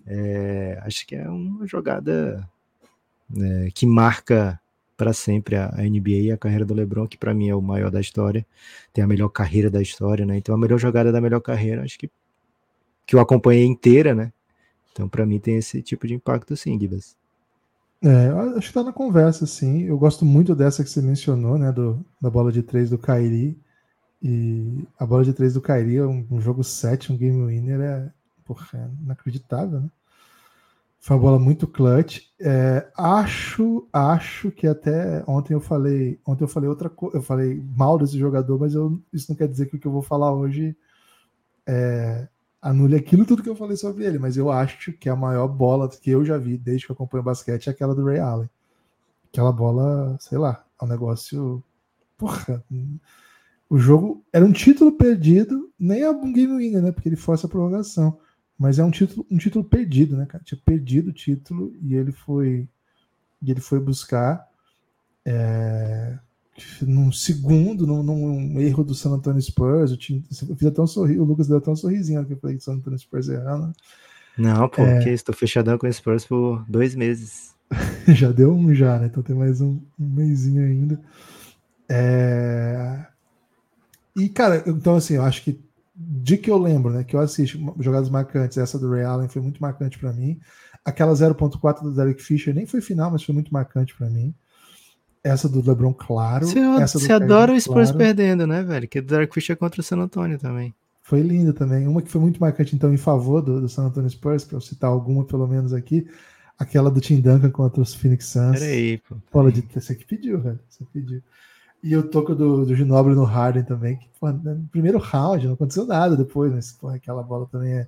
É, 0.09 0.79
acho 0.83 1.05
que 1.05 1.17
é 1.17 1.27
uma 1.29 1.67
jogada 1.67 2.49
né, 3.29 3.69
que 3.73 3.85
marca 3.85 4.57
para 4.95 5.11
sempre 5.11 5.57
a, 5.57 5.67
a, 5.75 5.81
NBA 5.81 6.09
e 6.09 6.31
a 6.31 6.37
carreira 6.37 6.63
do 6.63 6.73
LeBron, 6.73 7.05
que 7.05 7.17
para 7.17 7.33
mim 7.33 7.49
é 7.49 7.55
o 7.55 7.61
maior 7.61 7.91
da 7.91 7.99
história, 7.99 8.45
tem 8.93 9.03
a 9.03 9.07
melhor 9.07 9.27
carreira 9.27 9.69
da 9.69 9.81
história, 9.81 10.25
né? 10.25 10.37
Então 10.37 10.55
a 10.55 10.57
melhor 10.57 10.79
jogada 10.79 11.11
da 11.11 11.19
melhor 11.19 11.41
carreira, 11.41 11.83
acho 11.83 11.99
que 11.99 12.09
que 13.05 13.15
eu 13.15 13.19
acompanhei 13.19 13.65
inteira, 13.65 14.15
né? 14.15 14.31
Então 14.91 15.07
para 15.07 15.25
mim 15.25 15.39
tem 15.39 15.57
esse 15.57 15.81
tipo 15.81 16.07
de 16.07 16.13
impacto 16.13 16.55
sim, 16.55 16.79
Gibas. 16.79 17.15
É, 18.03 18.27
acho 18.57 18.67
que 18.67 18.73
tá 18.73 18.83
na 18.83 18.93
conversa, 18.93 19.45
sim. 19.45 19.83
Eu 19.83 19.97
gosto 19.97 20.25
muito 20.25 20.55
dessa 20.55 20.83
que 20.83 20.89
você 20.89 21.01
mencionou, 21.01 21.57
né? 21.57 21.71
Do, 21.71 22.05
da 22.21 22.29
bola 22.29 22.51
de 22.51 22.61
três 22.61 22.89
do 22.89 22.97
Kairi. 22.97 23.59
E 24.21 24.85
a 24.97 25.05
bola 25.05 25.23
de 25.23 25.33
três 25.33 25.53
do 25.53 25.61
Kairi, 25.61 26.01
um, 26.01 26.25
um 26.31 26.41
jogo 26.41 26.63
7, 26.63 27.13
um 27.13 27.17
game 27.17 27.45
winner, 27.45 27.81
é, 27.81 28.11
porra, 28.45 28.67
é 28.73 29.03
inacreditável, 29.03 29.81
né? 29.81 29.89
Foi 30.99 31.15
uma 31.15 31.21
bola 31.21 31.39
muito 31.39 31.67
clutch. 31.67 32.21
É, 32.39 32.87
acho, 32.97 33.87
acho 33.93 34.51
que 34.51 34.67
até 34.67 35.23
ontem 35.27 35.53
eu 35.53 35.61
falei, 35.61 36.19
ontem 36.25 36.43
eu 36.43 36.47
falei 36.47 36.67
outra 36.67 36.89
coisa, 36.89 37.17
eu 37.17 37.21
falei 37.21 37.63
mal 37.75 37.97
desse 37.97 38.17
jogador, 38.17 38.59
mas 38.59 38.73
eu, 38.73 38.99
isso 39.13 39.27
não 39.29 39.37
quer 39.37 39.47
dizer 39.47 39.67
que 39.67 39.75
o 39.75 39.79
que 39.79 39.87
eu 39.87 39.91
vou 39.91 40.01
falar 40.01 40.33
hoje 40.33 40.75
é, 41.67 42.27
anule 42.61 42.95
aquilo 42.95 43.25
tudo 43.25 43.43
que 43.43 43.49
eu 43.49 43.55
falei 43.55 43.77
sobre 43.77 44.05
ele, 44.05 44.19
mas 44.19 44.37
eu 44.37 44.51
acho 44.51 44.93
que 44.93 45.09
a 45.09 45.15
maior 45.15 45.47
bola 45.47 45.89
que 45.89 46.09
eu 46.09 46.25
já 46.25 46.37
vi 46.37 46.57
desde 46.57 46.85
que 46.85 46.91
eu 46.91 46.95
acompanho 46.95 47.23
basquete 47.23 47.67
é 47.67 47.71
aquela 47.71 47.95
do 47.95 48.05
Ray 48.05 48.19
Allen. 48.19 48.49
Aquela 49.31 49.51
bola, 49.51 50.17
sei 50.19 50.37
lá, 50.37 50.65
é 50.81 50.85
um 50.85 50.87
negócio. 50.87 51.63
Porra. 52.17 52.63
O 53.69 53.77
jogo 53.77 54.23
era 54.31 54.45
um 54.45 54.51
título 54.51 54.93
perdido, 54.93 55.71
nem 55.77 56.01
é 56.01 56.09
um 56.09 56.31
game 56.31 56.55
winner, 56.57 56.81
né? 56.81 56.91
Porque 56.91 57.09
ele 57.09 57.17
força 57.17 57.47
a 57.47 57.49
prorrogação. 57.49 58.17
Mas 58.57 58.79
é 58.79 58.83
um 58.83 58.89
título, 58.89 59.25
um 59.29 59.37
título 59.37 59.63
perdido, 59.63 60.15
né, 60.17 60.25
cara? 60.25 60.43
Tinha 60.43 60.59
perdido 60.63 61.09
o 61.09 61.13
título 61.13 61.75
e 61.81 61.93
ele 61.93 62.11
foi, 62.11 62.67
e 63.41 63.51
ele 63.51 63.59
foi 63.59 63.79
buscar 63.79 64.47
é, 65.25 66.17
num 66.81 67.11
segundo, 67.11 67.85
num, 67.85 68.03
num, 68.03 68.59
erro 68.59 68.83
do 68.83 68.95
San 68.95 69.11
Antonio 69.11 69.41
Spurs. 69.41 69.91
Eu, 69.91 69.97
tinha, 69.97 70.23
eu 70.49 70.55
fiz 70.55 70.67
até 70.67 70.81
um 70.81 70.87
sorriso, 70.87 71.21
o 71.21 71.25
Lucas 71.25 71.47
deu 71.47 71.57
até 71.57 71.69
um 71.69 71.75
sorrisinho 71.75 72.25
que 72.25 72.33
eu 72.33 72.37
falei 72.37 72.55
que 72.55 72.61
o 72.61 72.65
San 72.65 72.73
Antonio 72.73 72.99
Spurs 72.99 73.29
errando. 73.29 73.73
Não, 74.37 74.69
pô, 74.69 74.83
é, 74.83 75.03
que 75.03 75.09
estou 75.09 75.33
fechadão 75.33 75.77
com 75.77 75.87
o 75.87 75.93
Spurs 75.93 76.25
por 76.25 76.63
dois 76.67 76.95
meses. 76.95 77.55
já 78.07 78.31
deu 78.31 78.53
um 78.53 78.73
já, 78.73 78.99
né? 78.99 79.07
Então 79.07 79.23
tem 79.23 79.35
mais 79.35 79.61
um, 79.61 79.79
um 79.99 80.09
mêsinho 80.09 80.63
ainda. 80.63 81.01
É... 81.89 83.05
E, 84.15 84.29
cara, 84.29 84.63
então 84.67 84.95
assim, 84.95 85.15
eu 85.15 85.23
acho 85.23 85.43
que 85.43 85.59
de 85.99 86.37
que 86.37 86.51
eu 86.51 86.57
lembro, 86.59 86.93
né, 86.93 87.03
que 87.03 87.15
eu 87.15 87.19
assisto 87.19 87.57
jogadas 87.79 88.09
marcantes, 88.09 88.57
essa 88.57 88.77
do 88.77 88.89
Ray 88.91 89.03
Allen 89.03 89.27
foi 89.27 89.41
muito 89.41 89.59
marcante 89.59 89.97
para 89.97 90.13
mim. 90.13 90.39
Aquela 90.85 91.11
0.4 91.11 91.81
do 91.81 91.93
Derek 91.93 92.21
Fisher 92.21 92.53
nem 92.53 92.67
foi 92.67 92.81
final, 92.81 93.09
mas 93.09 93.23
foi 93.23 93.33
muito 93.33 93.51
marcante 93.51 93.95
para 93.95 94.07
mim. 94.07 94.33
Essa 95.23 95.49
do 95.49 95.67
LeBron, 95.67 95.93
claro. 95.93 96.47
Você, 96.47 97.11
adora 97.11 97.51
o 97.51 97.59
Spurs 97.59 97.91
claro. 97.91 97.97
perdendo, 97.97 98.47
né, 98.47 98.63
velho? 98.63 98.87
Que 98.87 98.99
é 98.99 99.01
do 99.01 99.07
Derek 99.07 99.33
Fisher 99.33 99.57
contra 99.57 99.81
o 99.81 99.83
San 99.83 99.97
Antonio 99.97 100.37
também. 100.37 100.73
Foi 101.01 101.21
linda 101.21 101.53
também. 101.53 101.87
Uma 101.87 102.01
que 102.01 102.09
foi 102.09 102.21
muito 102.21 102.39
marcante, 102.39 102.75
então, 102.75 102.93
em 102.93 102.97
favor 102.97 103.41
do, 103.41 103.61
do 103.61 103.69
San 103.69 103.85
Antonio 103.85 104.09
Spurs, 104.09 104.43
para 104.43 104.57
eu 104.57 104.61
citar 104.61 104.89
alguma 104.89 105.23
pelo 105.25 105.47
menos 105.47 105.73
aqui. 105.73 106.07
Aquela 106.59 106.89
do 106.89 106.99
Tim 106.99 107.21
Duncan 107.21 107.51
contra 107.51 107.81
os 107.81 107.93
Phoenix 107.93 108.25
Suns. 108.25 108.59
Peraí, 108.59 108.97
pô. 108.97 109.15
Bola 109.31 109.51
de. 109.51 109.61
Você 109.73 109.93
que 109.93 110.05
pediu, 110.05 110.39
velho. 110.39 110.59
Você 110.67 110.83
pediu. 110.91 111.21
E 111.83 111.95
o 111.95 112.03
toco 112.03 112.33
do, 112.33 112.65
do 112.65 112.75
Ginobre 112.75 113.13
no 113.13 113.23
Harden 113.23 113.63
também, 113.63 113.97
que 113.97 114.09
pô, 114.19 114.31
no 114.31 114.67
primeiro 114.69 114.97
round 114.97 115.45
não 115.45 115.53
aconteceu 115.53 115.85
nada 115.85 116.17
depois, 116.17 116.51
mas 116.51 116.71
pô, 116.71 116.89
aquela 116.89 117.21
bola 117.21 117.47
também 117.51 117.73
é. 117.73 117.87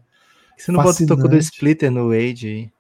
Você 0.56 0.72
não 0.72 0.82
fascinante. 0.84 1.10
bota 1.10 1.14
o 1.14 1.18
toco 1.24 1.30
do 1.30 1.38
Splitter 1.38 1.92
no 1.92 2.10
Wade 2.10 2.48
aí? 2.48 2.72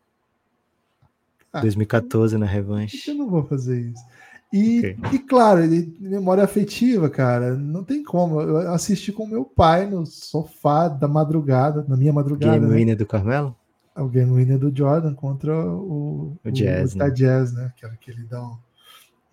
Ah, 1.51 1.61
2014 1.61 2.37
na 2.37 2.45
revanche. 2.45 3.09
Eu 3.09 3.15
não 3.15 3.29
vou 3.29 3.43
fazer 3.43 3.79
isso. 3.79 4.03
E, 4.51 4.79
okay. 4.79 4.97
e 5.13 5.19
claro, 5.19 5.61
memória 5.99 6.43
afetiva, 6.43 7.09
cara, 7.09 7.55
não 7.55 7.83
tem 7.83 8.03
como. 8.03 8.41
Eu 8.41 8.71
assisti 8.71 9.11
com 9.11 9.27
meu 9.27 9.45
pai 9.45 9.85
no 9.85 10.05
sofá 10.05 10.87
da 10.87 11.07
madrugada, 11.07 11.85
na 11.87 11.95
minha 11.95 12.11
madrugada. 12.11 12.53
Game 12.53 12.65
né? 12.65 12.75
winner 12.75 12.97
do 12.97 13.05
Carmelo? 13.05 13.55
O 13.95 14.07
game 14.07 14.31
winner 14.31 14.57
do 14.57 14.75
Jordan 14.75 15.13
contra 15.13 15.53
o, 15.53 16.37
o, 16.43 16.49
o 16.49 16.51
Jazz, 16.51 16.95
o, 16.95 16.97
né? 16.97 17.09
Jazz, 17.11 17.53
né? 17.53 17.71
Que 17.75 17.85
era 17.85 17.95
que 17.95 18.09
ele 18.09 18.23
dá 18.23 18.41
um 18.41 18.57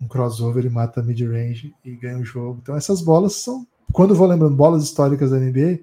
um 0.01 0.07
crossover 0.07 0.65
e 0.65 0.69
mata 0.69 1.01
mid-range 1.01 1.73
e 1.83 1.95
ganha 1.95 2.17
o 2.17 2.25
jogo. 2.25 2.59
Então 2.61 2.75
essas 2.75 3.01
bolas 3.01 3.33
são, 3.33 3.65
quando 3.91 4.11
eu 4.11 4.15
vou 4.15 4.27
lembrando 4.27 4.55
bolas 4.55 4.83
históricas 4.83 5.31
da 5.31 5.39
NBA, 5.39 5.79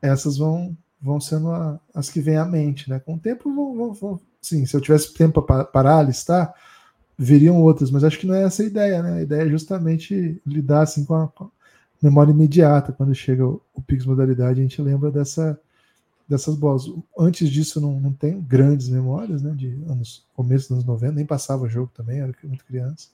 essas 0.00 0.36
vão 0.38 0.76
vão 1.02 1.18
sendo 1.18 1.50
a, 1.50 1.80
as 1.94 2.10
que 2.10 2.20
vêm 2.20 2.36
à 2.36 2.44
mente, 2.44 2.88
né? 2.88 3.00
Com 3.00 3.14
o 3.14 3.18
tempo 3.18 3.52
vão, 3.54 3.74
vão, 3.74 3.92
vão 3.94 4.20
sim, 4.40 4.66
se 4.66 4.76
eu 4.76 4.80
tivesse 4.80 5.14
tempo 5.14 5.40
para 5.42 5.64
parar, 5.64 6.02
listar, 6.02 6.54
viriam 7.22 7.60
outras, 7.60 7.90
mas 7.90 8.02
acho 8.02 8.18
que 8.18 8.26
não 8.26 8.34
é 8.34 8.44
essa 8.44 8.62
a 8.62 8.66
ideia, 8.66 9.02
né? 9.02 9.18
A 9.18 9.22
ideia 9.22 9.42
é 9.42 9.48
justamente 9.48 10.40
lidar 10.46 10.82
assim 10.82 11.04
com 11.04 11.14
a, 11.14 11.28
com 11.28 11.44
a 11.44 11.50
memória 12.02 12.32
imediata, 12.32 12.92
quando 12.92 13.14
chega 13.14 13.46
o, 13.46 13.60
o 13.74 13.82
Pix 13.82 14.06
modalidade, 14.06 14.58
a 14.58 14.62
gente 14.62 14.80
lembra 14.80 15.10
dessa 15.10 15.60
dessas 16.26 16.54
bolas. 16.54 16.84
Antes 17.18 17.50
disso 17.50 17.78
não, 17.78 18.00
não 18.00 18.12
tenho 18.12 18.40
grandes 18.40 18.88
memórias, 18.88 19.42
né, 19.42 19.52
de 19.54 19.66
anos 19.86 20.24
começo 20.34 20.68
dos 20.68 20.78
anos 20.78 20.84
90, 20.86 21.12
nem 21.12 21.26
passava 21.26 21.68
jogo 21.68 21.90
também, 21.94 22.20
era 22.20 22.32
muito 22.42 22.64
criança. 22.64 23.08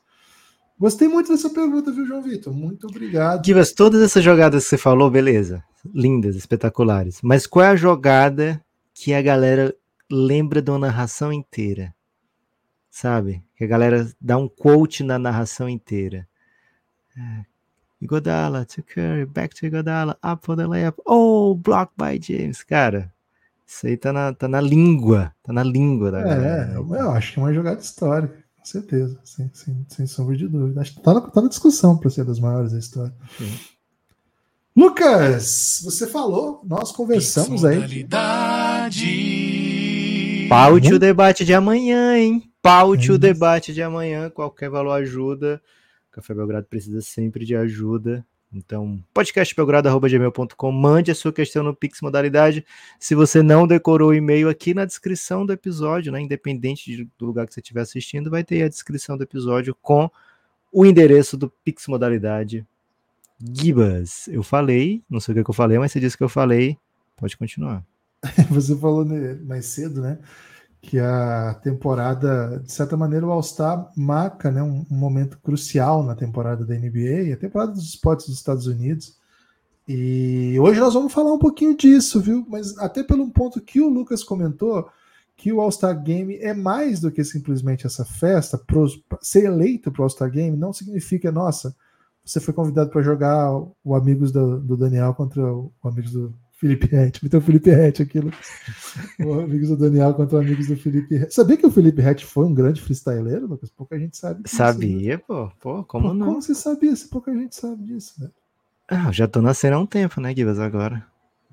Gostei 0.79 1.09
muito 1.09 1.33
dessa 1.33 1.51
pergunta, 1.51 1.91
viu, 1.91 2.07
João 2.07 2.23
Vitor? 2.23 2.53
Muito 2.53 2.87
obrigado. 2.87 3.43
Kivas, 3.43 3.73
todas 3.73 4.03
essas 4.03 4.23
jogadas 4.23 4.65
que 4.65 4.71
você 4.71 4.79
falou, 4.79 5.11
beleza. 5.11 5.65
Lindas, 5.93 6.37
espetaculares. 6.37 7.21
Mas 7.23 7.47
qual 7.47 7.65
é 7.65 7.69
a 7.71 7.77
jogada 7.77 8.63
que 8.93 9.15
a 9.15 9.23
galera 9.23 9.75
lembra 10.11 10.61
da 10.61 10.79
narração 10.79 11.33
inteira? 11.33 11.96
Sabe? 12.97 13.45
Que 13.55 13.65
a 13.65 13.67
galera 13.67 14.11
dá 14.19 14.39
um 14.39 14.49
quote 14.49 15.05
na 15.05 15.19
narração 15.19 15.69
inteira. 15.69 16.27
É. 17.15 17.45
Godala 18.07 18.65
to 18.65 18.83
Curry, 18.83 19.27
back 19.27 19.55
to 19.55 19.69
Godala, 19.69 20.17
up 20.25 20.47
for 20.47 20.57
the 20.57 20.65
layup. 20.67 20.99
Oh, 21.05 21.55
blocked 21.55 21.95
by 21.99 22.19
James. 22.19 22.63
Cara, 22.63 23.13
isso 23.67 23.87
aí 23.87 23.99
tá 23.99 24.15
na, 24.15 24.33
tá 24.33 24.49
na 24.49 24.63
língua. 24.63 25.31
Tá 25.43 25.53
na 25.53 25.63
língua 25.63 26.11
da 26.11 26.21
é, 26.21 26.25
galera. 26.25 26.73
Eu 26.73 27.11
acho 27.11 27.35
que 27.35 27.39
é 27.39 27.43
uma 27.43 27.53
jogada 27.53 27.81
histórica 27.83 28.43
certeza, 28.65 29.21
sem, 29.25 29.51
sem, 29.53 29.87
sem 29.91 30.07
sombra 30.07 30.35
de 30.35 30.49
dúvida. 30.49 30.81
Acho 30.81 30.95
que 30.95 31.03
tá 31.03 31.13
na, 31.13 31.21
tá 31.21 31.43
na 31.43 31.49
discussão 31.49 31.99
para 31.99 32.09
ser 32.09 32.25
das 32.25 32.41
maiores 32.41 32.73
da 32.73 32.79
história. 32.79 33.15
Sim. 33.37 33.53
Lucas, 34.75 35.83
você 35.85 36.07
falou, 36.07 36.63
nós 36.65 36.93
conversamos 36.93 37.63
aí. 37.63 38.07
Paute 40.49 40.95
o 40.95 40.99
debate 40.99 41.45
de 41.45 41.53
amanhã, 41.53 42.17
hein? 42.17 42.51
Paute 42.67 43.13
é 43.13 43.15
o 43.15 43.19
debate 43.19 43.73
de 43.73 43.81
amanhã. 43.81 44.29
Qualquer 44.29 44.69
valor 44.69 44.91
ajuda. 44.95 45.63
Café 46.11 46.35
Belgrado 46.35 46.67
precisa 46.67 47.01
sempre 47.01 47.45
de 47.45 47.55
ajuda. 47.55 48.27
Então, 48.53 49.01
podcastbelgrado.gmail.com, 49.15 50.73
mande 50.73 51.13
a 51.13 51.15
sua 51.15 51.33
questão 51.33 51.63
no 51.63 51.73
Pix 51.73 52.01
Modalidade. 52.01 52.67
Se 52.99 53.15
você 53.15 53.41
não 53.41 53.69
decorou 53.69 54.11
o 54.11 54.15
e-mail 54.15 54.49
aqui 54.49 54.75
na 54.75 54.85
descrição 54.85 55.47
do 55.47 55.53
episódio, 55.53 56.11
né, 56.11 56.21
independente 56.21 57.09
do 57.17 57.27
lugar 57.27 57.47
que 57.47 57.55
você 57.55 57.61
estiver 57.61 57.83
assistindo, 57.83 58.31
vai 58.31 58.43
ter 58.43 58.65
a 58.65 58.69
descrição 58.69 59.17
do 59.17 59.23
episódio 59.23 59.73
com 59.81 60.11
o 60.73 60.85
endereço 60.85 61.37
do 61.37 61.49
Pix 61.49 61.87
Modalidade. 61.87 62.67
Gibas, 63.41 64.27
eu 64.27 64.43
falei, 64.43 65.05
não 65.09 65.21
sei 65.21 65.41
o 65.41 65.45
que, 65.45 65.49
eu 65.49 65.55
falei, 65.55 65.79
mas 65.79 65.93
você 65.93 66.01
disse 66.01 66.19
que 66.19 66.25
eu 66.25 66.29
falei, 66.29 66.77
pode 67.17 67.37
continuar. 67.37 67.85
você 68.51 68.77
falou 68.77 69.07
mais 69.45 69.67
cedo, 69.67 70.01
né? 70.01 70.19
Que 70.87 71.01
a 71.01 71.59
temporada, 71.65 72.63
de 72.65 72.71
certa 72.71 72.97
maneira, 72.97 73.27
o 73.27 73.33
All-Star 73.33 73.91
marca 73.97 74.53
né, 74.53 74.63
um, 74.63 74.87
um, 74.89 74.97
momento 74.97 75.37
crucial 75.43 76.05
na 76.05 76.15
temporada 76.15 76.65
da 76.65 76.77
NBA, 76.77 77.35
a 77.35 77.37
temporada 77.37 77.73
dos 77.73 77.89
esportes 77.89 78.29
dos 78.29 78.37
Estados 78.37 78.69
Unidos. 78.69 79.17
E 79.89 80.57
hoje 80.61 80.79
nós 80.79 80.95
vamos 80.95 81.13
falar 81.13 81.33
um 81.33 81.41
pouquinho 81.41 81.77
disso, 81.77 82.21
viu? 82.21 82.47
Mas 82.49 82.79
até 82.79 83.03
pelo 83.03 83.29
ponto 83.33 83.61
que 83.61 83.81
o 83.81 83.89
Lucas 83.89 84.23
comentou, 84.23 84.89
que 85.37 85.53
o 85.53 85.61
All-Star 85.61 86.01
Game 86.01 86.37
é 86.37 86.55
mais 86.55 87.01
do 87.01 87.11
que 87.11 87.25
simplesmente 87.25 87.85
essa 87.85 88.05
festa. 88.05 88.61
Ser 89.21 89.47
eleito 89.47 89.91
para 89.91 90.03
o 90.03 90.05
All-Star 90.05 90.31
Game 90.31 90.57
não 90.57 90.73
significa, 90.73 91.33
nossa, 91.33 91.75
você 92.25 92.39
foi 92.39 92.55
convidado 92.55 92.91
para 92.91 93.03
jogar 93.03 93.53
o 93.85 93.95
Amigos 93.97 94.31
do, 94.31 94.61
do, 94.61 94.77
Daniel 94.77 95.15
contra 95.15 95.43
o 95.53 95.73
Amigos 95.83 96.13
do 96.13 96.33
Felipe 96.57 96.87
Rett. 96.87 97.21
Então, 97.25 97.39
o 97.39 97.43
Felipe 97.43 97.71
Rett, 97.71 98.03
aquilo. 98.03 98.33
o 99.21 99.35
Amigos 99.35 99.69
do 99.69 99.77
Daniel 99.77 100.15
contra 100.15 100.39
Amigos 100.39 100.67
do 100.69 100.77
Felipe 100.77 101.17
Rett. 101.17 101.35
Sabia 101.35 101.57
que 101.57 101.67
o 101.67 101.71
Felipe 101.71 102.01
Rett 102.01 102.25
foi 102.25 102.47
um 102.47 102.55
grande 102.55 102.81
freestyleiro, 102.81 103.47
Lucas? 103.47 103.71
Pouca 103.71 103.99
gente 103.99 104.17
sabe 104.17 104.43
disso. 104.43 104.57
Né? 104.57 104.65
Sabia, 104.65 105.17
né? 105.17 105.23
pô. 105.27 105.51
Pô, 105.61 105.85
como 105.85 106.09
pô, 106.09 106.15
não? 106.15 106.27
Como 106.27 106.43
você 106.43 106.55
sabia? 106.55 106.97
Se 106.97 107.09
pouca 107.09 107.33
gente 107.35 107.55
sabe 107.55 107.85
disso, 107.85 108.15
né? 108.19 108.31
Ah, 108.89 109.13
já 109.13 109.29
tô 109.29 109.43
nascendo 109.43 109.77
há 109.77 109.81
um 109.81 109.87
tempo, 109.87 110.21
né, 110.21 110.35
Gibas, 110.35 110.59
agora. 110.59 111.05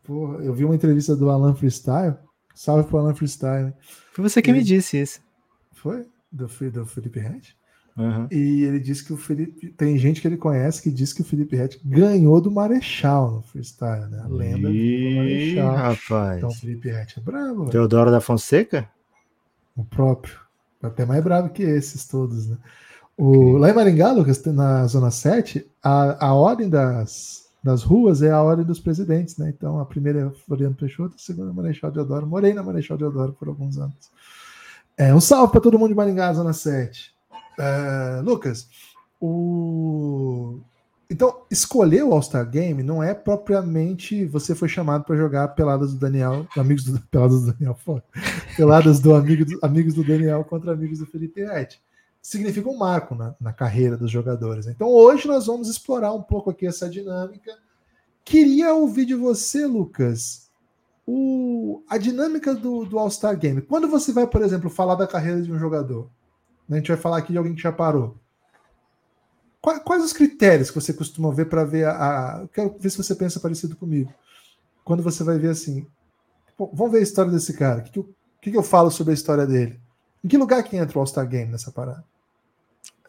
Porra, 0.04 0.44
eu 0.44 0.54
vi 0.54 0.64
uma 0.64 0.76
entrevista 0.76 1.16
do 1.16 1.30
Alan 1.30 1.54
Freestyle. 1.54 2.16
Salve 2.56 2.88
pro 2.88 3.00
Alan 3.00 3.16
Freestyle. 3.16 3.74
Foi 4.14 4.30
você 4.30 4.42
que 4.42 4.52
ele... 4.52 4.60
me 4.60 4.64
disse 4.64 5.02
isso. 5.02 5.20
Foi? 5.74 6.06
Do, 6.32 6.48
do 6.48 6.86
Felipe 6.86 7.20
Rett? 7.20 7.58
Uhum. 7.96 8.28
E 8.32 8.64
ele 8.64 8.80
disse 8.80 9.06
que 9.06 9.14
o 9.14 9.18
Felipe. 9.18 9.68
Tem 9.70 9.98
gente 9.98 10.20
que 10.20 10.28
ele 10.28 10.38
conhece 10.38 10.82
que 10.82 10.92
diz 10.92 11.14
que 11.14 11.22
o 11.22 11.26
Felipe 11.26 11.56
Rett 11.56 11.80
ganhou 11.86 12.42
do 12.42 12.50
Marechal 12.50 13.32
no 13.32 13.42
freestyle, 13.44 14.10
né? 14.10 14.22
A 14.24 14.28
lenda 14.28 14.70
Ih, 14.70 15.10
do 15.10 15.16
Marechal. 15.18 15.76
Rapaz. 15.76 16.38
Então 16.38 16.50
o 16.50 16.54
Felipe 16.54 16.90
Rett 16.90 17.20
é 17.20 17.22
bravo. 17.22 17.70
Teodoro 17.70 18.10
da 18.10 18.20
Fonseca? 18.20 18.90
O 19.76 19.84
próprio. 19.84 20.40
Até 20.82 21.06
mais 21.06 21.24
bravo 21.24 21.50
que 21.50 21.64
esses 21.64 22.08
todos, 22.08 22.50
né? 22.50 22.58
O, 23.16 23.58
lá 23.58 23.70
em 23.70 23.74
Maringá, 23.74 24.12
Lucas, 24.12 24.44
na 24.46 24.88
Zona 24.88 25.12
7, 25.12 25.66
a, 25.84 26.28
a 26.28 26.34
ordem 26.34 26.68
das, 26.68 27.48
das 27.64 27.84
ruas 27.84 28.24
é 28.24 28.32
a 28.32 28.42
ordem 28.42 28.66
dos 28.66 28.80
presidentes, 28.80 29.38
né? 29.38 29.54
Então 29.56 29.80
a 29.80 29.86
primeira 29.86 30.20
é 30.20 30.30
Floriano 30.46 30.76
Peixoto, 30.76 31.16
a 31.16 31.20
segunda 31.20 31.52
é 31.52 31.54
Marechal 31.54 31.92
Deodoro. 31.92 32.26
Morei 32.26 32.54
na 32.54 32.64
Marechal 32.64 32.98
Deodoro 32.98 33.34
por 33.34 33.48
alguns 33.48 33.78
anos. 33.78 34.12
É, 34.98 35.14
um 35.14 35.22
salve 35.22 35.52
para 35.52 35.62
todo 35.62 35.78
mundo 35.78 35.90
de 35.90 35.96
Maringá, 35.96 36.34
Zona 36.34 36.54
7. 36.54 37.13
É, 37.60 38.22
Lucas, 38.24 38.68
o... 39.20 40.60
então 41.10 41.44
escolher 41.50 42.04
o 42.04 42.14
All-Star 42.14 42.50
Game 42.50 42.82
não 42.84 43.02
é 43.02 43.14
propriamente 43.14 44.26
você 44.26 44.56
foi 44.56 44.68
chamado 44.68 45.04
para 45.04 45.16
jogar 45.16 45.50
peladas 45.50 45.94
do 45.94 46.00
Daniel, 46.00 46.48
amigos 46.58 46.86
do 46.86 47.00
peladas 47.08 47.42
do 47.44 47.54
Daniel, 47.54 47.78
peladas 48.56 49.00
do 49.00 49.16
amigo 49.16 49.46
do, 49.46 49.60
amigos 49.62 49.94
do 49.94 50.04
Daniel 50.04 50.44
contra 50.44 50.74
amigos 50.74 51.00
do 51.00 51.06
Felipe 51.06 51.44
Rett 51.44 51.82
significa 52.24 52.70
um 52.70 52.78
marco 52.78 53.14
na, 53.14 53.36
na 53.40 53.52
carreira 53.52 53.98
dos 53.98 54.10
jogadores. 54.10 54.66
Então 54.66 54.88
hoje 54.88 55.28
nós 55.28 55.46
vamos 55.46 55.68
explorar 55.68 56.14
um 56.14 56.22
pouco 56.22 56.50
aqui 56.50 56.66
essa 56.66 56.90
dinâmica. 56.90 57.52
Queria 58.24 58.74
ouvir 58.74 59.06
de 59.06 59.14
você, 59.14 59.68
Lucas, 59.68 60.50
o, 61.06 61.84
a 61.90 61.98
dinâmica 61.98 62.56
do, 62.56 62.86
do 62.86 62.98
All-Star 62.98 63.38
Game. 63.38 63.62
Quando 63.62 63.90
você 63.90 64.14
vai, 64.14 64.26
por 64.26 64.42
exemplo, 64.42 64.70
falar 64.70 64.96
da 64.96 65.06
carreira 65.06 65.42
de 65.42 65.52
um 65.52 65.60
jogador, 65.60 66.10
a 66.76 66.80
gente 66.80 66.92
vai 66.92 66.98
falar 66.98 67.18
aqui 67.18 67.32
de 67.32 67.38
alguém 67.38 67.56
que 67.56 67.62
já 67.62 67.72
parou. 67.72 68.18
Quais, 69.62 70.04
os 70.04 70.12
critérios 70.12 70.70
que 70.70 70.76
você 70.76 70.94
costuma 70.94 71.32
ver 71.32 71.46
para 71.46 71.64
ver 71.64 71.86
a, 71.86 71.92
a. 71.92 72.48
Quero 72.50 72.76
ver 72.78 72.90
se 72.90 72.98
você 72.98 73.16
pensa 73.16 73.40
parecido 73.40 73.78
comigo. 73.78 74.14
Quando 74.84 75.02
você 75.02 75.24
vai 75.24 75.40
ver 75.40 75.52
assim. 75.52 75.88
Vamos 76.58 76.92
ver 76.92 77.00
a 77.00 77.04
história 77.04 77.32
desse 77.32 77.58
cara. 77.58 77.80
O 77.80 77.84
que, 77.84 77.92
que, 77.92 78.00
eu, 78.00 78.10
que, 78.42 78.52
que 78.52 78.58
eu 78.58 78.64
falo 78.64 78.92
sobre 78.92 79.12
a 79.12 79.14
história 79.14 79.48
dele? 79.48 79.80
Em 80.22 80.28
que 80.28 80.38
lugar 80.38 80.64
que 80.64 80.76
entra 80.76 80.98
o 80.98 81.00
All-Star 81.00 81.26
Game 81.28 81.50
nessa 81.50 81.72
parada? 81.72 82.04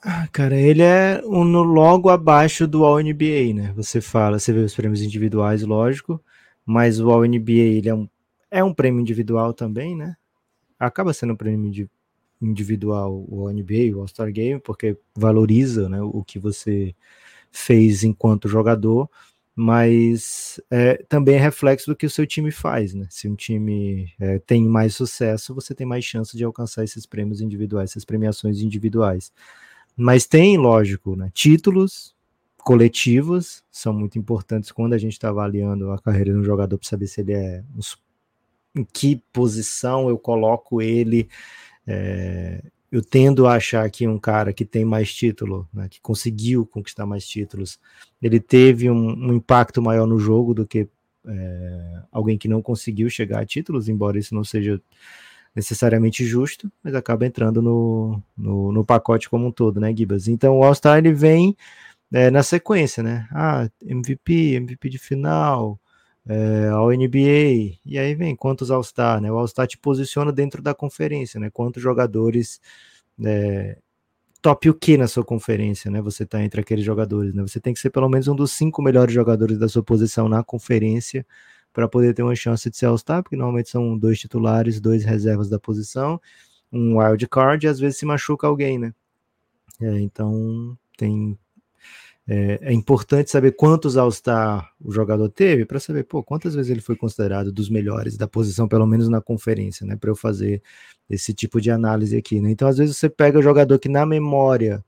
Ah, 0.01 0.29
cara, 0.31 0.55
ele 0.55 0.83
é 0.83 1.23
um, 1.25 1.45
logo 1.63 2.09
abaixo 2.09 2.69
do 2.69 2.85
All-NBA, 2.85 3.55
né? 3.55 3.73
Você 3.75 4.01
fala, 4.01 4.39
você 4.39 4.53
vê 4.53 4.61
os 4.61 4.75
prêmios 4.75 5.03
individuais, 5.03 5.63
lógico, 5.63 6.23
mas 6.65 7.01
o 7.01 7.11
All-NBA 7.11 7.53
ele 7.53 7.89
é 7.89 7.95
um, 7.95 8.09
é 8.51 8.63
um 8.63 8.73
prêmio 8.73 9.01
individual 9.01 9.53
também, 9.53 9.97
né? 9.97 10.15
Acaba 10.79 11.13
sendo 11.13 11.33
um 11.33 11.37
prêmio 11.37 11.89
individual 12.45 13.25
o 13.29 13.41
All-NBA, 13.41 13.95
o 13.95 14.01
All-Star 14.01 14.33
Game, 14.33 14.61
porque 14.61 14.97
valoriza 15.15 15.89
né, 15.89 16.03
o 16.03 16.23
que 16.23 16.39
você 16.39 16.95
fez 17.51 18.05
enquanto 18.05 18.49
jogador, 18.49 19.09
mas 19.55 20.61
é, 20.71 20.97
também 21.09 21.37
é 21.37 21.39
reflexo 21.39 21.91
do 21.91 21.97
que 21.97 22.07
o 22.07 22.11
seu 22.11 22.27
time 22.27 22.51
faz, 22.51 22.93
né? 22.93 23.07
Se 23.09 23.29
um 23.29 23.37
time 23.37 24.13
é, 24.19 24.41
tem 24.41 24.65
mais 24.69 24.97
sucesso, 24.97 25.55
você 25.55 25.75
tem 25.75 25.87
mais 25.87 26.05
chance 26.05 26.37
de 26.37 26.43
alcançar 26.43 26.83
esses 26.83 27.07
prêmios 27.07 27.41
individuais, 27.41 27.91
essas 27.91 28.05
premiações 28.05 28.61
individuais. 28.61 29.33
Mas 29.97 30.27
tem, 30.27 30.59
lógico, 30.59 31.15
né, 31.15 31.31
títulos 31.33 32.15
coletivos 32.59 33.63
são 33.71 33.93
muito 33.93 34.19
importantes 34.19 34.73
quando 34.73 34.95
a 34.95 34.99
gente 34.99 35.13
está 35.13 35.29
avaliando 35.29 35.93
a 35.93 35.99
carreira 35.99 36.33
de 36.33 36.39
um 36.39 36.45
jogador 36.45 36.79
para 36.79 36.89
saber 36.89 37.07
se 37.07 37.21
ele 37.21 37.35
é 37.35 37.63
em 38.75 38.85
que 38.85 39.23
posição 39.33 40.09
eu 40.09 40.19
coloco 40.19 40.83
ele. 40.83 41.29
É, 41.87 42.63
eu 42.91 43.03
tendo 43.03 43.47
a 43.47 43.55
achar 43.55 43.89
que 43.91 44.07
um 44.07 44.19
cara 44.19 44.53
que 44.53 44.65
tem 44.65 44.85
mais 44.85 45.13
título, 45.13 45.69
né, 45.75 45.89
que 45.89 46.01
conseguiu 46.01 46.65
conquistar 46.65 47.05
mais 47.05 47.27
títulos, 47.27 47.79
ele 48.23 48.39
teve 48.39 48.89
um, 48.89 49.31
um 49.31 49.35
impacto 49.35 49.83
maior 49.83 50.07
no 50.07 50.19
jogo 50.19 50.55
do 50.55 50.65
que 50.65 50.89
é, 51.27 52.03
alguém 52.13 52.39
que 52.39 52.47
não 52.47 52.63
conseguiu 52.63 53.11
chegar 53.11 53.41
a 53.41 53.47
títulos, 53.47 53.89
embora 53.89 54.19
isso 54.19 54.35
não 54.35 54.45
seja 54.45 54.81
necessariamente 55.55 56.25
justo, 56.25 56.71
mas 56.83 56.95
acaba 56.95 57.27
entrando 57.27 57.63
no, 57.63 58.23
no, 58.37 58.73
no 58.73 58.85
pacote 58.85 59.29
como 59.29 59.47
um 59.47 59.53
todo, 59.53 59.81
né, 59.81 59.95
Gibas? 59.97 60.29
Então 60.29 60.59
o 60.59 60.65
All-Star 60.65 60.99
ele 60.99 61.13
vem 61.13 61.57
é, 62.13 62.31
na 62.31 62.43
sequência, 62.43 63.03
né? 63.03 63.27
Ah, 63.33 63.69
MVP, 63.83 64.55
MVP 64.55 64.89
de 64.89 64.99
final, 64.99 65.79
é, 66.27 66.69
ao 66.69 66.91
NBA, 66.91 67.79
e 67.85 67.99
aí 67.99 68.15
vem 68.15 68.35
quantos 68.35 68.71
All-Star, 68.71 69.21
né? 69.21 69.31
O 69.31 69.37
All-Star 69.39 69.67
te 69.67 69.77
posiciona 69.79 70.33
dentro 70.33 70.63
da 70.63 70.75
conferência, 70.75 71.39
né? 71.39 71.51
Quantos 71.51 71.83
jogadores 71.83 72.61
é, 73.23 73.79
top 74.41 74.69
o 74.71 74.75
que 74.75 74.97
na 74.97 75.09
sua 75.09 75.25
conferência, 75.25 75.91
né? 75.91 76.01
Você 76.03 76.27
tá 76.27 76.43
entre 76.43 76.61
aqueles 76.61 76.85
jogadores, 76.85 77.35
né? 77.35 77.43
Você 77.43 77.61
tem 77.61 77.75
que 77.75 77.81
ser 77.81 77.91
pelo 77.91 78.09
menos 78.09 78.29
um 78.29 78.37
dos 78.37 78.53
cinco 78.53 78.83
melhores 78.83 79.15
jogadores 79.15 79.59
da 79.59 79.69
sua 79.69 79.83
posição 79.83 80.29
na 80.29 80.43
conferência 80.45 81.27
para 81.73 81.89
poder 81.89 82.15
ter 82.15 82.23
uma 82.23 82.37
chance 82.37 82.71
de 82.71 82.77
ser 82.77 82.87
All-Star, 82.87 83.23
porque 83.23 83.37
normalmente 83.37 83.71
são 83.71 83.99
dois 83.99 84.19
titulares, 84.19 84.81
dois 84.81 85.05
reservas 85.05 85.49
da 85.49 85.59
posição, 85.59 86.21
um 86.73 86.99
wild 86.99 87.27
card 87.29 87.67
e 87.67 87.69
às 87.69 87.79
vezes 87.79 87.99
se 87.99 88.07
machuca 88.07 88.47
alguém, 88.47 88.79
né? 88.79 88.95
É, 89.81 90.01
então 90.01 90.79
tem 90.97 91.39
é, 92.27 92.59
é, 92.63 92.73
importante 92.73 93.31
saber 93.31 93.53
quantos 93.53 93.97
All-Star 93.97 94.71
o 94.81 94.91
jogador 94.91 95.29
teve 95.29 95.67
para 95.67 95.79
saber, 95.79 96.05
pô, 96.05 96.23
quantas 96.23 96.55
vezes 96.55 96.71
ele 96.71 96.81
foi 96.81 96.97
considerado 96.97 97.53
dos 97.53 97.69
melhores 97.69 98.17
da 98.17 98.27
posição, 98.27 98.67
pelo 98.67 98.87
menos 98.87 99.09
na 99.09 99.21
conferência, 99.21 99.87
né? 99.87 99.95
Para 99.95 100.11
eu 100.11 100.17
fazer 100.17 100.63
esse 101.09 101.35
tipo 101.35 101.61
de 101.61 101.71
análise 101.71 102.17
aqui, 102.17 102.41
né? 102.41 102.51
Então, 102.51 102.67
às 102.67 102.79
vezes 102.79 102.97
você 102.97 103.11
pega 103.11 103.39
o 103.39 103.43
jogador 103.43 103.79
que 103.79 103.91
na 103.91 104.07
memória 104.07 104.83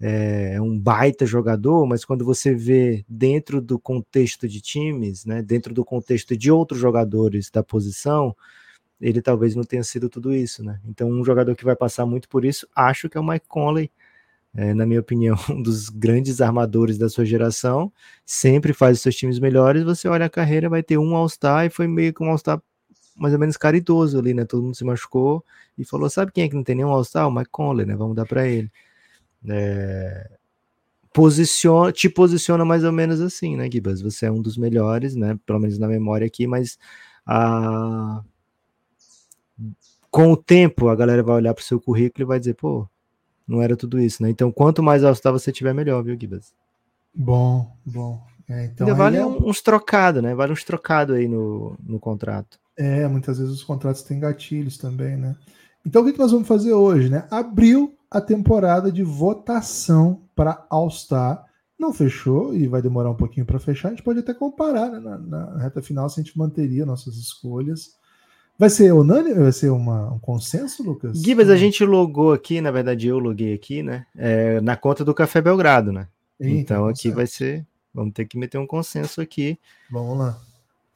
é, 0.00 0.54
é 0.54 0.60
um 0.62 0.78
baita 0.78 1.26
jogador, 1.26 1.86
mas 1.86 2.04
quando 2.04 2.24
você 2.24 2.54
vê 2.54 3.04
dentro 3.08 3.60
do 3.60 3.78
contexto 3.78 4.48
de 4.48 4.60
times, 4.60 5.24
né, 5.24 5.42
dentro 5.42 5.72
do 5.72 5.84
contexto 5.84 6.36
de 6.36 6.50
outros 6.50 6.80
jogadores 6.80 7.50
da 7.50 7.62
posição, 7.62 8.34
ele 9.00 9.20
talvez 9.22 9.54
não 9.54 9.64
tenha 9.64 9.84
sido 9.84 10.08
tudo 10.08 10.34
isso, 10.34 10.64
né? 10.64 10.80
Então, 10.86 11.08
um 11.08 11.24
jogador 11.24 11.54
que 11.54 11.64
vai 11.64 11.76
passar 11.76 12.06
muito 12.06 12.28
por 12.28 12.44
isso, 12.44 12.66
acho 12.74 13.08
que 13.10 13.18
é 13.18 13.20
o 13.20 13.26
Mike 13.26 13.46
Conley, 13.48 13.90
é, 14.54 14.74
na 14.74 14.86
minha 14.86 15.00
opinião, 15.00 15.36
um 15.50 15.62
dos 15.62 15.88
grandes 15.88 16.40
armadores 16.40 16.98
da 16.98 17.08
sua 17.08 17.24
geração, 17.24 17.92
sempre 18.24 18.72
faz 18.72 18.98
os 18.98 19.02
seus 19.02 19.16
times 19.16 19.38
melhores. 19.38 19.84
Você 19.84 20.08
olha 20.08 20.26
a 20.26 20.30
carreira, 20.30 20.68
vai 20.68 20.82
ter 20.82 20.98
um 20.98 21.14
All-Star 21.16 21.66
e 21.66 21.70
foi 21.70 21.86
meio 21.86 22.12
que 22.12 22.22
um 22.22 22.30
All-Star 22.30 22.60
mais 23.16 23.34
ou 23.34 23.40
menos 23.40 23.56
caridoso 23.56 24.18
ali, 24.18 24.34
né? 24.34 24.44
Todo 24.44 24.62
mundo 24.62 24.74
se 24.74 24.84
machucou 24.84 25.44
e 25.76 25.84
falou: 25.84 26.08
sabe 26.10 26.32
quem 26.32 26.44
é 26.44 26.48
que 26.48 26.54
não 26.54 26.64
tem 26.64 26.76
nenhum 26.76 26.90
All-Star? 26.90 27.28
O 27.28 27.30
Mike 27.30 27.50
Conley, 27.50 27.86
né? 27.86 27.94
Vamos 27.96 28.16
dar 28.16 28.26
para 28.26 28.46
ele 28.46 28.70
é, 29.48 30.30
posiciona, 31.12 31.92
te 31.92 32.08
posiciona 32.08 32.64
mais 32.64 32.84
ou 32.84 32.92
menos 32.92 33.20
assim, 33.20 33.56
né, 33.56 33.68
Gibas? 33.70 34.00
Você 34.02 34.26
é 34.26 34.30
um 34.30 34.40
dos 34.40 34.56
melhores, 34.56 35.14
né? 35.14 35.38
Pelo 35.46 35.58
menos 35.60 35.78
na 35.78 35.88
memória 35.88 36.26
aqui, 36.26 36.46
mas 36.46 36.78
a... 37.26 38.22
com 40.10 40.32
o 40.32 40.36
tempo 40.36 40.88
a 40.88 40.96
galera 40.96 41.22
vai 41.22 41.36
olhar 41.36 41.54
para 41.54 41.62
o 41.62 41.64
seu 41.64 41.80
currículo 41.80 42.24
e 42.24 42.26
vai 42.26 42.38
dizer, 42.38 42.54
pô, 42.54 42.88
não 43.46 43.62
era 43.62 43.76
tudo 43.76 43.98
isso, 43.98 44.22
né? 44.22 44.30
Então, 44.30 44.50
quanto 44.50 44.82
mais 44.82 45.04
All-Star 45.04 45.32
você 45.32 45.52
tiver, 45.52 45.72
melhor, 45.72 46.02
viu, 46.02 46.18
Gibas? 46.18 46.52
Bom, 47.14 47.76
bom. 47.84 48.22
É, 48.48 48.66
então 48.66 48.86
Ainda 48.86 48.98
vale 48.98 49.16
é... 49.16 49.26
uns 49.26 49.60
trocados, 49.60 50.22
né? 50.22 50.34
Vale 50.34 50.52
uns 50.52 50.64
trocados 50.64 51.14
aí 51.16 51.28
no, 51.28 51.76
no 51.82 51.98
contrato. 52.00 52.58
É, 52.76 53.06
muitas 53.06 53.38
vezes 53.38 53.52
os 53.52 53.62
contratos 53.62 54.02
têm 54.02 54.18
gatilhos 54.18 54.78
também, 54.78 55.16
né? 55.16 55.36
Então, 55.84 56.02
o 56.02 56.04
que, 56.04 56.12
que 56.12 56.18
nós 56.18 56.32
vamos 56.32 56.48
fazer 56.48 56.72
hoje, 56.72 57.08
né? 57.08 57.26
Abril 57.30 57.96
a 58.12 58.20
temporada 58.20 58.92
de 58.92 59.02
votação 59.02 60.22
para 60.36 60.64
All-Star. 60.68 61.44
Não 61.78 61.92
fechou 61.92 62.54
e 62.54 62.68
vai 62.68 62.82
demorar 62.82 63.10
um 63.10 63.16
pouquinho 63.16 63.46
para 63.46 63.58
fechar. 63.58 63.88
A 63.88 63.90
gente 63.92 64.04
pode 64.04 64.20
até 64.20 64.34
comparar 64.34 64.90
né? 64.90 65.00
na, 65.00 65.18
na, 65.18 65.58
reta 65.58 65.82
final 65.82 66.08
se 66.08 66.20
a 66.20 66.22
gente 66.22 66.38
manteria 66.38 66.86
nossas 66.86 67.16
escolhas. 67.16 67.96
Vai 68.62 68.70
ser 68.70 68.94
unânime? 68.94 69.40
Vai 69.40 69.50
ser 69.50 69.70
uma, 69.70 70.12
um 70.12 70.20
consenso, 70.20 70.84
Lucas? 70.84 71.20
Gibas, 71.20 71.50
a 71.50 71.56
gente 71.56 71.84
logou 71.84 72.32
aqui, 72.32 72.60
na 72.60 72.70
verdade 72.70 73.08
eu 73.08 73.18
loguei 73.18 73.52
aqui, 73.54 73.82
né? 73.82 74.06
É, 74.16 74.60
na 74.60 74.76
conta 74.76 75.04
do 75.04 75.12
Café 75.12 75.40
Belgrado, 75.40 75.90
né? 75.90 76.06
Eita, 76.38 76.60
então 76.60 76.86
aqui 76.86 77.02
certo. 77.02 77.16
vai 77.16 77.26
ser. 77.26 77.66
Vamos 77.92 78.14
ter 78.14 78.24
que 78.24 78.38
meter 78.38 78.58
um 78.58 78.66
consenso 78.66 79.20
aqui. 79.20 79.58
Vamos 79.90 80.16
lá. 80.16 80.40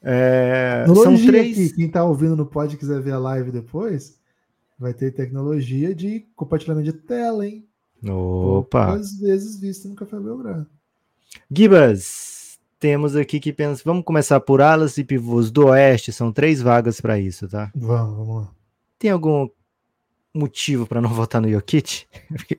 É, 0.00 0.84
são 0.86 1.16
três. 1.16 1.58
Aqui, 1.58 1.74
quem 1.74 1.86
está 1.86 2.04
ouvindo 2.04 2.36
no 2.36 2.46
pod 2.46 2.76
quiser 2.76 3.00
ver 3.00 3.14
a 3.14 3.18
live 3.18 3.50
depois, 3.50 4.16
vai 4.78 4.94
ter 4.94 5.10
tecnologia 5.10 5.92
de 5.92 6.24
compartilhamento 6.36 6.92
de 6.92 6.96
tela, 6.96 7.44
hein? 7.44 7.66
Opa! 8.08 8.94
Às 8.94 9.18
vezes 9.18 9.58
vista 9.58 9.88
no 9.88 9.96
Café 9.96 10.20
Belgrado. 10.20 10.68
Gibas, 11.50 12.35
temos 12.78 13.16
aqui 13.16 13.40
que 13.40 13.52
pensa. 13.52 13.82
Vamos 13.84 14.04
começar 14.04 14.40
por 14.40 14.60
alas 14.60 14.98
e 14.98 15.04
pivôs 15.04 15.50
do 15.50 15.66
Oeste. 15.66 16.12
São 16.12 16.32
três 16.32 16.60
vagas 16.60 17.00
para 17.00 17.18
isso, 17.18 17.48
tá? 17.48 17.70
Vamos, 17.74 18.16
vamos 18.16 18.36
lá. 18.42 18.50
Tem 18.98 19.10
algum 19.10 19.48
motivo 20.34 20.86
para 20.86 21.00
não 21.00 21.08
votar 21.12 21.40
no 21.40 21.48
Jokic? 21.48 22.06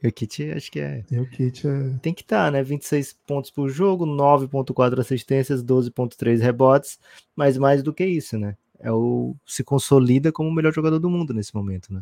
Jokic 0.03 0.51
acho 0.51 0.71
que 0.71 0.79
é. 0.79 1.03
Jokic 1.09 1.67
é. 1.67 1.97
Tem 2.01 2.13
que 2.13 2.21
estar, 2.21 2.45
tá, 2.45 2.51
né? 2.51 2.63
26 2.63 3.15
pontos 3.25 3.51
por 3.51 3.69
jogo, 3.69 4.05
9,4 4.05 4.99
assistências, 4.99 5.63
12,3 5.63 6.39
rebotes, 6.39 6.99
mas 7.35 7.57
mais 7.57 7.83
do 7.83 7.93
que 7.93 8.05
isso, 8.05 8.37
né? 8.37 8.55
É 8.79 8.91
o 8.91 9.35
se 9.45 9.63
consolida 9.63 10.31
como 10.31 10.49
o 10.49 10.53
melhor 10.53 10.73
jogador 10.73 10.99
do 10.99 11.09
mundo 11.09 11.33
nesse 11.33 11.55
momento, 11.55 11.91
né? 11.91 12.01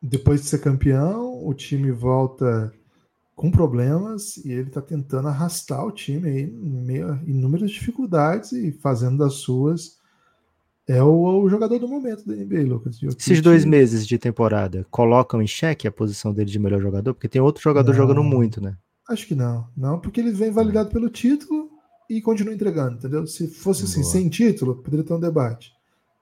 Depois 0.00 0.42
de 0.42 0.46
ser 0.46 0.60
campeão, 0.60 1.44
o 1.44 1.52
time 1.52 1.90
volta 1.90 2.72
com 3.38 3.52
problemas 3.52 4.36
e 4.38 4.50
ele 4.50 4.66
está 4.66 4.82
tentando 4.82 5.28
arrastar 5.28 5.86
o 5.86 5.92
time 5.92 6.28
aí 6.28 6.42
em 6.42 6.82
meio 6.82 7.20
inúmeras 7.24 7.70
dificuldades 7.70 8.50
e 8.50 8.72
fazendo 8.72 9.18
das 9.18 9.34
suas. 9.34 9.96
É 10.88 11.00
o, 11.04 11.42
o 11.42 11.48
jogador 11.48 11.78
do 11.78 11.86
momento 11.86 12.26
da 12.26 12.34
NBA, 12.34 12.62
Lucas. 12.62 13.00
Esses 13.00 13.40
dois 13.40 13.64
meses 13.64 14.08
de 14.08 14.18
temporada 14.18 14.84
colocam 14.90 15.40
em 15.40 15.46
xeque 15.46 15.86
a 15.86 15.92
posição 15.92 16.34
dele 16.34 16.50
de 16.50 16.58
melhor 16.58 16.80
jogador? 16.80 17.14
Porque 17.14 17.28
tem 17.28 17.40
outro 17.40 17.62
jogador 17.62 17.92
não, 17.92 17.96
jogando 17.96 18.24
muito, 18.24 18.60
né? 18.60 18.76
Acho 19.08 19.24
que 19.24 19.36
não. 19.36 19.68
Não, 19.76 20.00
porque 20.00 20.18
ele 20.18 20.32
vem 20.32 20.50
validado 20.50 20.90
pelo 20.90 21.08
título 21.08 21.70
e 22.10 22.20
continua 22.20 22.52
entregando, 22.52 22.96
entendeu? 22.96 23.24
Se 23.24 23.46
fosse 23.46 23.84
assim, 23.84 24.00
Boa. 24.00 24.12
sem 24.12 24.28
título, 24.28 24.82
poderia 24.82 25.04
ter 25.04 25.14
um 25.14 25.20
debate. 25.20 25.72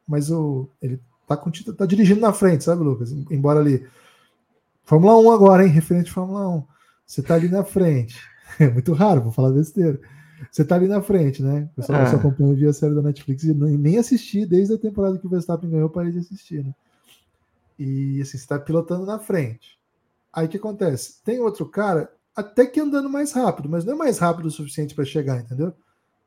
Mas 0.06 0.30
o, 0.30 0.68
ele 0.82 1.00
tá, 1.26 1.34
com, 1.34 1.50
tá 1.50 1.86
dirigindo 1.86 2.20
na 2.20 2.34
frente, 2.34 2.62
sabe, 2.62 2.84
Lucas? 2.84 3.10
Embora 3.30 3.60
ali. 3.60 3.86
Fórmula 4.84 5.16
1 5.16 5.30
agora, 5.30 5.64
hein? 5.64 5.70
Referente 5.70 6.10
à 6.10 6.12
Fórmula 6.12 6.46
1. 6.46 6.76
Você 7.07 7.22
tá 7.22 7.34
ali 7.34 7.48
na 7.48 7.64
frente. 7.64 8.20
É 8.61 8.70
muito 8.70 8.92
raro, 8.92 9.20
vou 9.20 9.32
falar 9.32 9.50
besteira. 9.50 10.00
Você 10.50 10.64
tá 10.64 10.76
ali 10.76 10.86
na 10.86 11.02
frente, 11.02 11.42
né? 11.42 11.68
Eu 11.76 11.82
só, 11.82 11.94
ah. 11.94 12.07
só 12.07 12.16
acompanho 12.16 12.54
via 12.54 12.72
série 12.72 12.94
da 12.94 13.02
Netflix 13.02 13.42
e 13.42 13.52
nem 13.52 13.98
assisti 13.98 14.46
desde 14.46 14.72
a 14.72 14.78
temporada 14.78 15.18
que 15.18 15.26
o 15.26 15.28
Verstappen 15.28 15.68
ganhou, 15.68 15.90
parei 15.90 16.12
de 16.12 16.20
assistir, 16.20 16.64
né? 16.64 16.72
E 17.76 18.20
assim, 18.22 18.38
você 18.38 18.46
tá 18.46 18.59
pilotando 18.59 19.04
na 19.04 19.18
frente. 19.18 19.78
Aí 20.32 20.46
o 20.46 20.48
que 20.48 20.57
acontece? 20.57 21.22
Tem 21.24 21.40
outro 21.40 21.66
cara 21.66 22.11
até 22.34 22.66
que 22.66 22.80
andando 22.80 23.11
mais 23.11 23.32
rápido, 23.32 23.68
mas 23.68 23.84
não 23.84 23.94
é 23.94 23.96
mais 23.96 24.18
rápido 24.18 24.46
o 24.46 24.50
suficiente 24.50 24.94
para 24.94 25.04
chegar, 25.04 25.40
entendeu? 25.40 25.74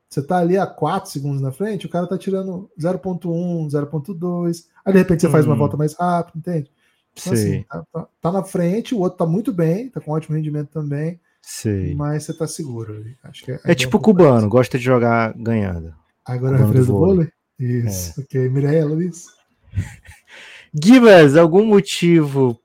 Você 0.08 0.22
tá 0.22 0.38
ali 0.38 0.58
a 0.58 0.66
4 0.66 1.08
segundos 1.10 1.40
na 1.40 1.52
frente, 1.52 1.86
o 1.86 1.88
cara 1.88 2.06
tá 2.06 2.18
tirando 2.18 2.68
0.1, 2.78 3.68
0.2, 3.68 4.66
aí 4.84 4.92
de 4.92 4.98
repente 4.98 5.22
você 5.22 5.28
hum. 5.28 5.30
faz 5.30 5.46
uma 5.46 5.54
uhum. 5.54 5.58
volta 5.58 5.76
mais 5.76 5.94
rápido, 5.94 6.38
entende? 6.38 6.70
Então, 7.12 7.32
assim, 7.32 7.62
tá, 7.68 7.84
tá, 7.92 8.08
tá, 8.20 8.32
na 8.32 8.42
frente, 8.42 8.94
o 8.94 9.00
outro 9.00 9.18
tá 9.18 9.26
muito 9.26 9.52
bem, 9.52 9.88
tá 9.88 10.00
com 10.00 10.12
ótimo 10.12 10.36
rendimento 10.36 10.68
também. 10.68 11.20
Sim. 11.42 11.94
Mas 11.94 12.24
você 12.24 12.34
tá 12.34 12.46
seguro. 12.46 13.04
Acho 13.24 13.44
que 13.44 13.52
é, 13.52 13.60
é 13.64 13.74
tipo 13.74 13.98
um 13.98 14.00
cubano, 14.00 14.48
gosta 14.48 14.78
de 14.78 14.84
jogar 14.84 15.34
ganhando. 15.36 15.94
Agora 16.24 16.56
é 16.56 16.56
a 16.56 16.60
referência 16.60 16.92
do 16.92 16.98
vôlei? 16.98 17.28
Isso, 17.58 18.20
é. 18.20 18.22
ok. 18.22 18.48
Mireia, 18.48 18.86
Luiz. 18.86 19.26
Gibas, 20.72 21.36
algum 21.36 21.64
motivo 21.64 22.58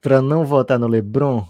para 0.00 0.20
não 0.20 0.44
votar 0.44 0.78
no 0.78 0.88
LeBron? 0.88 1.46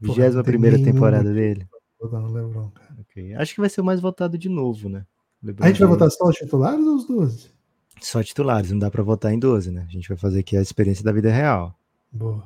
21 0.00 0.42
primeira 0.42 0.78
temporada 0.78 1.32
dele? 1.32 1.66
Votar 1.98 2.20
no 2.20 2.32
LeBron, 2.32 2.70
cara. 2.70 2.94
Okay. 3.00 3.34
Acho 3.34 3.54
que 3.54 3.60
vai 3.60 3.70
ser 3.70 3.80
o 3.80 3.84
mais 3.84 4.00
votado 4.00 4.36
de 4.36 4.48
novo, 4.48 4.88
né? 4.88 5.06
LeBron 5.42 5.64
a 5.64 5.68
gente 5.68 5.80
vai 5.80 5.88
votar 5.88 6.10
só 6.10 6.28
os 6.28 6.36
titulares 6.36 6.84
ou 6.84 6.96
os 6.96 7.06
12? 7.06 7.53
Só 8.00 8.22
titulares, 8.22 8.70
não 8.70 8.78
dá 8.78 8.90
para 8.90 9.02
votar 9.02 9.32
em 9.32 9.38
12, 9.38 9.70
né? 9.70 9.86
A 9.88 9.92
gente 9.92 10.08
vai 10.08 10.16
fazer 10.16 10.40
aqui 10.40 10.56
a 10.56 10.62
experiência 10.62 11.04
da 11.04 11.12
vida 11.12 11.30
real. 11.30 11.74
Boa. 12.12 12.44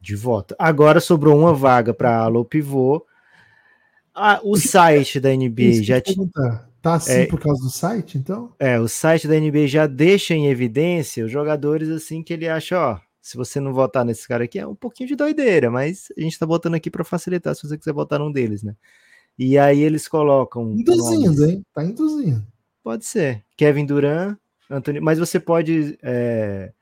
De 0.00 0.14
voto. 0.14 0.54
Agora 0.58 1.00
sobrou 1.00 1.38
uma 1.38 1.52
vaga 1.54 1.92
para 1.92 2.28
ou 2.28 2.44
pivô. 2.44 3.04
Ah, 4.14 4.40
o 4.42 4.56
site 4.56 5.20
da 5.20 5.30
NBA 5.30 5.82
já 5.82 6.00
tinha. 6.00 6.28
Tá 6.80 6.94
assim 6.94 7.12
é, 7.12 7.26
por 7.26 7.40
causa 7.40 7.60
do 7.62 7.70
site, 7.70 8.16
então? 8.16 8.52
É, 8.58 8.78
o 8.78 8.86
site 8.86 9.26
da 9.26 9.38
NBA 9.38 9.66
já 9.66 9.86
deixa 9.86 10.34
em 10.34 10.46
evidência 10.46 11.24
os 11.24 11.30
jogadores 11.30 11.88
assim 11.88 12.22
que 12.22 12.32
ele 12.32 12.48
acha, 12.48 12.78
ó, 12.78 13.00
se 13.20 13.36
você 13.36 13.58
não 13.58 13.74
votar 13.74 14.04
nesse 14.04 14.26
cara 14.26 14.44
aqui 14.44 14.58
é 14.58 14.66
um 14.66 14.76
pouquinho 14.76 15.08
de 15.08 15.16
doideira, 15.16 15.70
mas 15.70 16.12
a 16.16 16.20
gente 16.20 16.38
tá 16.38 16.46
botando 16.46 16.74
aqui 16.74 16.90
para 16.90 17.04
facilitar 17.04 17.54
se 17.54 17.66
você 17.66 17.76
quiser 17.76 17.92
votar 17.92 18.18
num 18.18 18.30
deles, 18.30 18.62
né? 18.62 18.74
E 19.38 19.58
aí 19.58 19.80
eles 19.80 20.08
colocam. 20.08 20.72
Induzindo, 20.72 21.44
hein? 21.44 21.64
Tá 21.74 21.84
induzindo. 21.84 22.44
Pode 22.82 23.04
ser. 23.04 23.44
Kevin 23.56 23.86
Durant, 23.86 24.36
Antônio, 24.70 25.02
mas 25.02 25.18
você 25.18 25.40
pode. 25.40 25.98
É... 26.02 26.72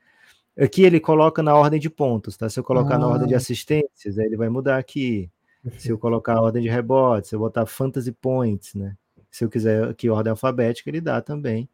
Aqui 0.59 0.83
ele 0.83 0.99
coloca 0.99 1.43
na 1.43 1.55
ordem 1.55 1.79
de 1.79 1.89
pontos, 1.89 2.35
tá? 2.35 2.49
Se 2.49 2.59
eu 2.59 2.63
colocar 2.63 2.95
ah. 2.95 2.99
na 2.99 3.07
ordem 3.07 3.27
de 3.27 3.35
assistências, 3.35 4.17
aí 4.17 4.25
ele 4.25 4.37
vai 4.37 4.49
mudar 4.49 4.77
aqui. 4.77 5.29
Se 5.77 5.89
eu 5.89 5.97
colocar 5.97 6.35
a 6.35 6.41
ordem 6.41 6.63
de 6.63 6.69
rebotes, 6.69 7.29
se 7.29 7.35
eu 7.35 7.39
botar 7.39 7.65
fantasy 7.65 8.11
points, 8.11 8.73
né? 8.73 8.95
Se 9.29 9.43
eu 9.43 9.49
quiser 9.49 9.83
aqui 9.83 10.09
ordem 10.09 10.31
alfabética, 10.31 10.89
ele 10.89 11.01
dá 11.01 11.21
também. 11.21 11.69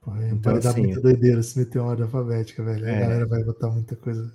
Pô, 0.00 0.10
então, 0.16 0.52
vai 0.52 0.60
dar 0.60 0.70
assim, 0.70 0.82
muita 0.82 1.00
doideira 1.00 1.42
se 1.42 1.58
meter 1.58 1.78
uma 1.78 1.90
ordem 1.90 2.04
alfabética, 2.04 2.62
velho. 2.62 2.84
É. 2.86 2.96
A 2.96 3.00
galera 3.00 3.26
vai 3.26 3.44
botar 3.44 3.70
muita 3.70 3.96
coisa. 3.96 4.32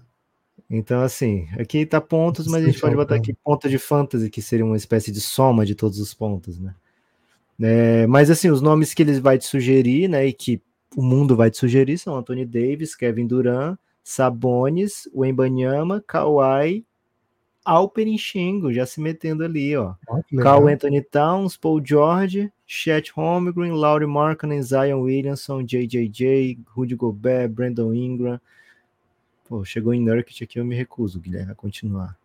Então, 0.70 1.02
assim, 1.02 1.48
aqui 1.58 1.86
tá 1.86 2.00
pontos, 2.00 2.48
mas 2.48 2.64
a 2.64 2.68
gente 2.68 2.80
pode 2.80 2.96
botar 2.96 3.16
aqui 3.16 3.34
ponto 3.44 3.68
de 3.68 3.78
fantasy, 3.78 4.30
que 4.30 4.42
seria 4.42 4.66
uma 4.66 4.78
espécie 4.78 5.12
de 5.12 5.20
soma 5.20 5.66
de 5.66 5.74
todos 5.74 6.00
os 6.00 6.14
pontos, 6.14 6.60
né? 6.60 6.76
É, 7.62 8.08
mas 8.08 8.30
assim, 8.30 8.50
os 8.50 8.62
nomes 8.62 8.94
que 8.94 9.02
eles 9.02 9.20
vai 9.20 9.38
te 9.38 9.46
sugerir, 9.46 10.08
né, 10.08 10.26
e 10.28 10.32
que 10.32 10.62
o 10.96 11.02
mundo 11.02 11.36
vai 11.36 11.52
te 11.52 11.58
sugerir 11.58 11.98
são 11.98 12.16
Anthony 12.16 12.46
Davis, 12.46 12.96
Kevin 12.96 13.28
Durant, 13.28 13.78
Sabonis, 14.04 15.08
Wembanyama, 15.14 16.04
Kawhi, 16.06 16.86
Alperin 17.64 18.18
Shingo, 18.18 18.74
já 18.74 18.86
se 18.86 19.00
metendo 19.00 19.44
ali, 19.44 19.76
ó. 19.76 19.94
Carl 20.42 20.68
Anthony 20.68 21.04
Towns, 21.04 21.56
Paul 21.56 21.82
George, 21.86 22.52
Chet 22.66 23.12
Holmgren, 23.12 23.74
Laurie 23.74 24.08
Markkanen, 24.08 24.64
Zion 24.64 25.02
Williamson, 25.02 25.64
JJJ, 25.64 26.60
Rudy 26.76 26.96
Gobert, 26.96 27.50
Brandon 27.50 27.94
Ingram. 27.94 28.40
Pô, 29.48 29.64
chegou 29.64 29.94
em 29.94 30.02
Nurkic 30.02 30.44
aqui, 30.44 30.60
eu 30.60 30.66
me 30.66 30.76
recuso, 30.76 31.20
Guilherme, 31.20 31.52
a 31.52 31.56
continuar. 31.56 32.18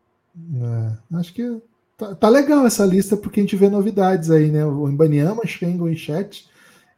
É, 0.55 1.17
acho 1.17 1.35
que 1.35 1.61
tá, 1.97 2.15
tá, 2.15 2.29
legal 2.29 2.67
essa 2.67 2.87
lista, 2.87 3.17
porque 3.17 3.41
a 3.41 3.43
gente 3.43 3.57
vê 3.57 3.69
novidades 3.69 4.31
aí, 4.31 4.51
né? 4.51 4.65
O 4.65 4.87
Mbanyama, 4.87 5.47
Shingo 5.47 5.89
e 5.89 5.97
Chet 5.97 6.49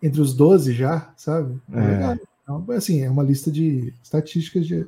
entre 0.06 0.20
os 0.20 0.34
12 0.34 0.72
já, 0.72 1.12
sabe? 1.16 1.60
É. 1.72 1.80
Legal. 1.80 2.16
Então, 2.42 2.64
assim, 2.70 3.02
é 3.02 3.10
uma 3.10 3.22
lista 3.22 3.50
de 3.50 3.92
estatísticas 4.02 4.66
de, 4.66 4.86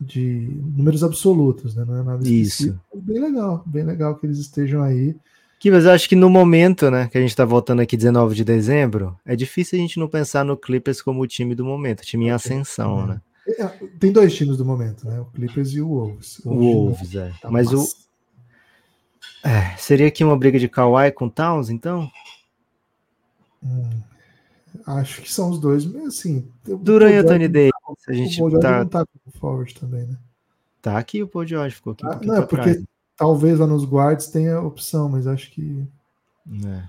de 0.00 0.48
números 0.76 1.02
absolutos, 1.02 1.74
né? 1.74 1.84
Não 1.84 1.98
é 1.98 2.02
nada 2.02 2.28
Isso. 2.28 2.78
Bem 2.94 3.20
legal, 3.20 3.62
bem 3.66 3.84
legal 3.84 4.14
que 4.16 4.26
eles 4.26 4.38
estejam 4.38 4.82
aí. 4.82 5.16
Que, 5.58 5.70
mas 5.70 5.84
eu 5.84 5.90
acho 5.90 6.08
que 6.08 6.14
no 6.14 6.28
momento, 6.28 6.90
né, 6.90 7.08
que 7.08 7.16
a 7.16 7.20
gente 7.20 7.34
tá 7.34 7.44
voltando 7.44 7.80
aqui 7.80 7.96
19 7.96 8.34
de 8.34 8.44
dezembro, 8.44 9.18
é 9.24 9.34
difícil 9.34 9.78
a 9.78 9.82
gente 9.82 9.98
não 9.98 10.06
pensar 10.06 10.44
no 10.44 10.56
Clippers 10.56 11.00
como 11.00 11.22
o 11.22 11.26
time 11.26 11.54
do 11.54 11.64
momento, 11.64 12.00
o 12.00 12.04
time 12.04 12.26
em 12.26 12.30
ascensão, 12.30 13.02
é. 13.02 13.06
né? 13.06 13.20
É, 13.48 13.66
tem 13.98 14.12
dois 14.12 14.34
times 14.34 14.56
do 14.56 14.64
momento, 14.64 15.08
né? 15.08 15.20
O 15.20 15.24
Clippers 15.26 15.72
e 15.72 15.80
o 15.80 15.88
Wolves. 15.88 16.40
O 16.44 16.54
Wolves, 16.54 17.14
é. 17.14 17.32
Tá 17.40 17.50
mas 17.50 17.70
massa. 17.70 17.96
o. 19.44 19.48
É, 19.48 19.76
seria 19.76 20.08
aqui 20.08 20.24
uma 20.24 20.36
briga 20.36 20.58
de 20.58 20.68
Kawhi 20.68 21.12
com 21.12 21.28
Towns, 21.28 21.70
então? 21.70 22.10
Hum, 23.62 23.90
Acho 24.86 25.20
que 25.20 25.32
são 25.32 25.50
os 25.50 25.58
dois, 25.58 25.84
assim. 26.06 26.46
Durant 26.64 27.12
e 27.12 27.16
Anthony 27.16 27.48
Davis. 27.48 27.72
A 28.08 28.12
gente 28.12 28.40
o 28.40 28.60
tá... 28.60 28.78
não 28.78 28.86
tá 28.86 29.04
com 29.04 29.18
o 29.28 29.32
forward 29.32 29.74
também, 29.74 30.06
né? 30.06 30.16
Tá 30.80 30.96
aqui 30.96 31.20
o 31.20 31.26
Paul 31.26 31.44
George, 31.44 31.74
ficou 31.74 31.92
aqui. 31.92 32.06
Ah, 32.06 32.20
não, 32.22 32.36
é 32.36 32.46
porque 32.46 32.74
trás. 32.74 32.84
talvez 33.16 33.58
lá 33.58 33.66
nos 33.66 33.84
guards 33.84 34.28
tenha 34.28 34.60
opção, 34.60 35.08
mas 35.08 35.26
acho 35.26 35.50
que. 35.50 35.84
É. 36.64 36.84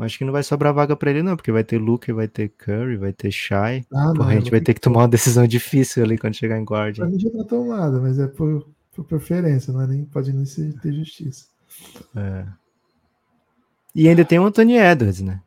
Acho 0.00 0.18
que 0.18 0.24
não 0.24 0.32
vai 0.32 0.42
sobrar 0.42 0.74
vaga 0.74 0.96
para 0.96 1.10
ele, 1.10 1.22
não, 1.22 1.36
porque 1.36 1.52
vai 1.52 1.62
ter 1.62 1.78
Luke, 1.78 2.12
vai 2.12 2.28
ter 2.28 2.48
Curry, 2.48 2.96
vai 2.96 3.12
ter 3.12 3.30
Shai. 3.30 3.84
Ah, 3.92 4.12
Porra, 4.14 4.32
a 4.32 4.34
gente 4.34 4.50
vai 4.50 4.60
ter 4.60 4.74
que 4.74 4.80
tomar 4.80 5.02
uma 5.02 5.08
decisão 5.08 5.46
difícil 5.46 6.02
ali 6.04 6.18
quando 6.18 6.34
chegar 6.34 6.58
em 6.58 6.64
guard. 6.64 6.96
Pra 6.96 7.06
mim 7.06 7.18
já 7.18 7.30
tá 7.30 7.44
tomada, 7.44 8.00
mas 8.00 8.18
é 8.18 8.26
por, 8.26 8.66
por 8.94 9.04
preferência, 9.04 9.72
não 9.72 9.82
é 9.82 9.86
nem, 9.86 10.04
pode 10.04 10.32
nem 10.32 10.44
ser, 10.44 10.72
ter 10.80 10.92
justiça. 10.92 11.46
É. 12.16 12.44
E 13.94 14.08
ainda 14.08 14.24
tem 14.24 14.38
o 14.38 14.44
Anthony 14.44 14.76
Edwards, 14.76 15.20
né? 15.20 15.40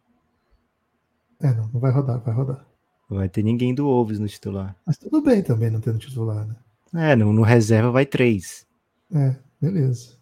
É, 1.41 1.53
não, 1.53 1.69
não 1.73 1.79
vai 1.79 1.91
rodar, 1.91 2.19
vai 2.19 2.33
rodar. 2.33 2.65
Não 3.09 3.17
vai 3.17 3.27
ter 3.27 3.43
ninguém 3.43 3.73
do 3.73 3.85
Wolves 3.85 4.19
no 4.19 4.27
titular. 4.27 4.75
Mas 4.85 4.97
tudo 4.97 5.21
bem 5.21 5.41
também 5.41 5.69
não 5.69 5.81
tendo 5.81 5.97
titular, 5.97 6.45
né? 6.45 6.55
É, 6.93 7.15
no, 7.15 7.33
no 7.33 7.41
reserva 7.41 7.91
vai 7.91 8.05
três. 8.05 8.65
É, 9.13 9.35
beleza. 9.61 10.15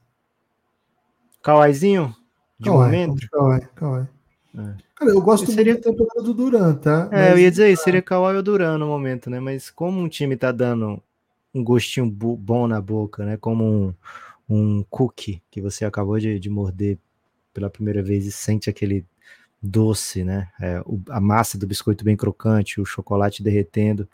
Kawaizinho? 1.42 2.16
De 2.60 2.70
Kawhi, 2.70 2.86
momento? 2.86 3.30
Kawhi, 3.32 3.62
Kawhi. 3.76 4.08
É. 4.58 4.76
Cara, 4.96 5.12
eu 5.12 5.22
gosto 5.22 5.52
seria... 5.52 5.74
muito 5.74 5.86
da 5.86 5.92
temporada 5.92 6.22
do 6.24 6.34
Duran, 6.34 6.76
tá? 6.76 7.08
É, 7.12 7.30
Mas... 7.30 7.32
eu 7.32 7.40
ia 7.40 7.52
dizer 7.52 7.72
isso, 7.72 7.84
seria 7.84 8.02
Kawhi 8.02 8.36
ou 8.36 8.44
Duran 8.44 8.78
no 8.78 8.88
momento, 8.88 9.30
né? 9.30 9.40
Mas 9.40 9.70
como 9.70 10.00
um 10.00 10.10
time 10.10 10.36
tá 10.36 10.52
dando 10.52 11.02
um 11.54 11.64
gostinho 11.64 12.10
bom 12.10 12.68
na 12.68 12.82
boca, 12.82 13.26
né? 13.26 13.38
Como 13.38 13.64
um, 13.64 13.94
um 14.50 14.84
cookie 14.90 15.42
que 15.50 15.62
você 15.62 15.86
acabou 15.86 16.20
de, 16.20 16.40
de 16.40 16.50
morder 16.50 16.98
pela 17.54 17.70
primeira 17.70 18.04
vez 18.04 18.26
e 18.26 18.32
sente 18.32 18.70
aquele 18.70 19.06
doce, 19.62 20.24
né? 20.24 20.48
É, 20.60 20.82
o, 20.86 21.02
a 21.10 21.20
massa 21.20 21.58
do 21.58 21.68
biscoito 21.68 22.04
bem 22.04 22.16
crocante, 22.16 22.80
o 22.80 22.86
chocolate 22.86 23.44
derretendo. 23.44 24.08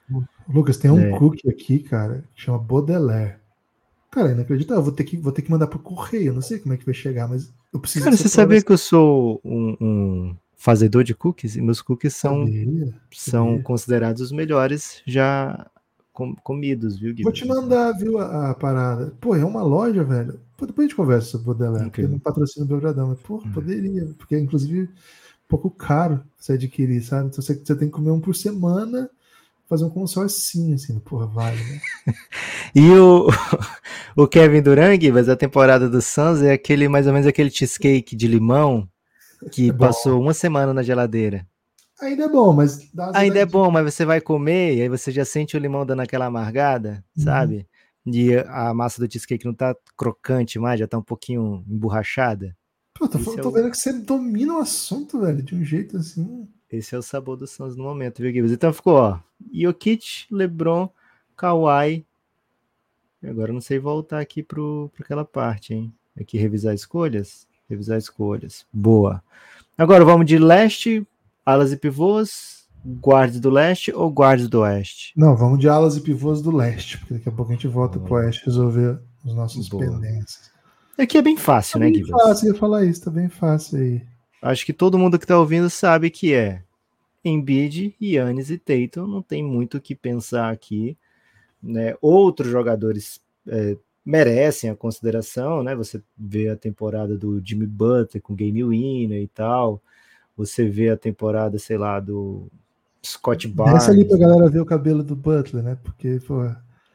Lucas, 0.47 0.77
tem 0.77 0.91
um 0.91 0.99
é. 0.99 1.17
cookie 1.17 1.49
aqui, 1.49 1.79
cara, 1.79 2.23
que 2.33 2.41
chama 2.41 2.59
Baudelaire. 2.59 3.35
Cara, 4.11 4.31
inacreditável. 4.31 4.81
Vou 4.81 4.93
ter 4.93 5.03
que, 5.03 5.17
vou 5.17 5.31
ter 5.31 5.41
que 5.41 5.51
mandar 5.51 5.67
pro 5.67 5.77
correio. 5.77 6.33
Não 6.33 6.41
sei 6.41 6.59
como 6.59 6.73
é 6.73 6.77
que 6.77 6.85
vai 6.85 6.93
chegar, 6.93 7.27
mas 7.27 7.53
eu 7.73 7.79
preciso. 7.79 8.05
Cara, 8.05 8.15
você 8.15 8.29
sabia 8.29 8.61
que 8.61 8.71
eu 8.71 8.77
sou 8.77 9.41
um, 9.43 9.75
um, 9.81 10.35
fazedor 10.55 11.03
de 11.03 11.13
cookies? 11.13 11.57
E 11.57 11.61
meus 11.61 11.81
cookies 11.81 12.15
são, 12.15 12.45
sabia, 12.45 12.93
são 13.11 13.47
sabia. 13.47 13.63
considerados 13.63 14.21
os 14.21 14.31
melhores 14.31 15.01
já 15.05 15.69
com, 16.13 16.33
comidos, 16.35 16.97
viu, 16.97 17.13
Guilherme? 17.13 17.23
Vou 17.23 17.33
te 17.33 17.45
mandar, 17.45 17.91
viu, 17.91 18.17
a, 18.17 18.51
a, 18.51 18.55
parada. 18.55 19.13
Pô, 19.19 19.35
é 19.35 19.43
uma 19.43 19.61
loja, 19.61 20.03
velho. 20.03 20.39
Pô, 20.55 20.65
depois 20.65 20.85
a 20.85 20.87
gente 20.87 20.95
conversa 20.95 21.31
sobre 21.31 21.51
o 21.51 21.53
Baudelaire, 21.53 21.87
okay. 21.89 22.03
porque 22.05 22.13
não 22.13 22.19
patrocina 22.19 22.65
o 22.65 22.69
Belgradão. 22.69 23.09
Mas, 23.09 23.19
pô, 23.19 23.35
hum. 23.35 23.51
poderia, 23.51 24.05
porque 24.17 24.39
inclusive 24.39 24.89
pouco 25.47 25.69
caro 25.69 26.23
você 26.37 26.53
adquirir, 26.53 27.01
sabe? 27.01 27.27
Então 27.27 27.41
você, 27.41 27.55
você 27.55 27.75
tem 27.75 27.87
que 27.87 27.93
comer 27.93 28.11
um 28.11 28.19
por 28.19 28.35
semana 28.35 29.09
fazer 29.67 29.85
um 29.85 29.89
consórcio 29.89 30.73
assim, 30.73 30.99
porra, 30.99 31.25
vale, 31.25 31.57
né? 31.57 31.81
e 32.75 32.91
o, 32.91 33.27
o 34.15 34.27
Kevin 34.27 34.61
Durant, 34.61 35.01
mas 35.11 35.27
a 35.27 35.35
temporada 35.35 35.89
do 35.89 36.01
Suns 36.01 36.41
é 36.41 36.53
aquele, 36.53 36.87
mais 36.87 37.07
ou 37.07 37.13
menos 37.13 37.27
aquele 37.27 37.49
cheesecake 37.49 38.15
de 38.15 38.27
limão 38.27 38.87
que 39.51 39.69
é 39.69 39.73
passou 39.73 40.21
uma 40.21 40.33
semana 40.33 40.73
na 40.73 40.83
geladeira. 40.83 41.47
Ainda 42.01 42.25
é 42.25 42.29
bom, 42.29 42.53
mas... 42.53 42.91
Ainda 43.13 43.39
é 43.39 43.45
bom, 43.45 43.71
mas 43.71 43.93
você 43.93 44.05
vai 44.05 44.19
comer 44.19 44.75
e 44.75 44.81
aí 44.81 44.89
você 44.89 45.11
já 45.11 45.23
sente 45.23 45.55
o 45.55 45.59
limão 45.59 45.85
dando 45.85 46.01
aquela 46.01 46.25
amargada, 46.25 47.03
uhum. 47.17 47.23
sabe? 47.23 47.67
E 48.05 48.35
a 48.35 48.73
massa 48.73 48.99
do 48.99 49.11
cheesecake 49.11 49.45
não 49.45 49.53
tá 49.53 49.75
crocante 49.97 50.59
mais, 50.59 50.79
já 50.79 50.87
tá 50.87 50.97
um 50.97 51.03
pouquinho 51.03 51.63
emborrachada. 51.67 52.55
Pô, 52.97 53.07
tô, 53.09 53.19
tô 53.19 53.37
é 53.37 53.45
o... 53.45 53.51
vendo 53.51 53.71
que 53.71 53.77
você 53.77 53.91
domina 53.91 54.55
o 54.55 54.59
assunto, 54.59 55.19
velho, 55.19 55.43
de 55.43 55.53
um 55.53 55.63
jeito 55.63 55.97
assim... 55.97 56.47
Esse 56.71 56.95
é 56.95 56.97
o 56.97 57.01
sabor 57.01 57.37
do 57.37 57.45
Suns 57.45 57.75
no 57.75 57.83
momento, 57.83 58.21
viu, 58.21 58.31
Gibbs? 58.31 58.51
Então 58.51 58.73
ficou, 58.73 58.95
ó, 58.95 59.19
Jokic, 59.53 60.25
LeBron, 60.31 60.89
Kawhi. 61.37 62.05
Agora 63.23 63.53
não 63.53 63.61
sei 63.61 63.79
voltar 63.79 64.19
aqui 64.19 64.41
para 64.41 64.59
aquela 64.99 65.23
parte, 65.23 65.73
hein? 65.73 65.93
Aqui 66.19 66.37
revisar 66.37 66.73
escolhas. 66.73 67.47
Revisar 67.69 67.97
escolhas. 67.97 68.65
Boa. 68.73 69.23
Agora 69.77 70.03
vamos 70.03 70.25
de 70.25 70.37
leste, 70.37 71.05
alas 71.45 71.71
e 71.71 71.77
pivôs, 71.77 72.67
guardas 72.85 73.39
do 73.39 73.49
leste 73.49 73.91
ou 73.93 74.09
guardas 74.09 74.47
do 74.47 74.61
oeste? 74.61 75.13
Não, 75.15 75.35
vamos 75.35 75.59
de 75.59 75.67
alas 75.67 75.97
e 75.97 76.01
pivôs 76.01 76.41
do 76.41 76.55
leste, 76.55 76.97
porque 76.99 77.15
daqui 77.15 77.29
a 77.29 77.31
pouco 77.31 77.51
a 77.51 77.55
gente 77.55 77.67
volta 77.67 77.99
para 77.99 78.13
o 78.13 78.15
oeste 78.17 78.45
resolver 78.45 78.99
os 79.23 79.33
nossos 79.33 79.67
Boa. 79.67 79.85
pendências. 79.85 80.54
Aqui 80.97 81.17
é 81.17 81.21
bem 81.21 81.37
fácil, 81.37 81.73
tá 81.73 81.79
né, 81.79 81.91
Guilherme? 81.91 82.11
fácil, 82.11 82.47
ia 82.47 82.59
falar 82.59 82.85
isso, 82.85 83.03
tá 83.03 83.11
bem 83.11 83.29
fácil 83.29 83.79
aí. 83.79 84.01
Acho 84.41 84.65
que 84.65 84.73
todo 84.73 84.97
mundo 84.97 85.19
que 85.19 85.27
tá 85.27 85.37
ouvindo 85.37 85.69
sabe 85.69 86.09
que 86.09 86.33
é 86.33 86.61
Embiid, 87.23 87.95
Yannis 88.01 88.49
e 88.49 88.57
Tatum, 88.57 89.07
não 89.07 89.21
tem 89.21 89.43
muito 89.43 89.77
o 89.77 89.81
que 89.81 89.95
pensar 89.95 90.51
aqui. 90.51 90.97
Né? 91.61 91.95
Outros 92.01 92.49
jogadores 92.49 93.19
é, 93.47 93.75
merecem 94.05 94.69
a 94.69 94.75
consideração, 94.75 95.63
né? 95.63 95.75
Você 95.75 96.01
vê 96.15 96.49
a 96.49 96.55
temporada 96.55 97.17
do 97.17 97.41
Jimmy 97.43 97.65
Butler 97.65 98.21
com 98.21 98.35
game 98.35 98.63
winner 98.63 99.21
e 99.21 99.27
tal. 99.27 99.81
Você 100.37 100.67
vê 100.69 100.89
a 100.89 100.97
temporada, 100.97 101.57
sei 101.57 101.77
lá, 101.77 101.99
do 101.99 102.47
Scott 103.03 103.47
Barnes. 103.47 103.83
Essa 103.83 103.91
ali 103.91 104.05
pra 104.05 104.17
galera 104.17 104.49
ver 104.49 104.59
o 104.59 104.65
cabelo 104.65 105.01
do 105.01 105.15
Butler, 105.15 105.63
né? 105.63 105.77
Porque, 105.83 106.19
pô, 106.27 106.45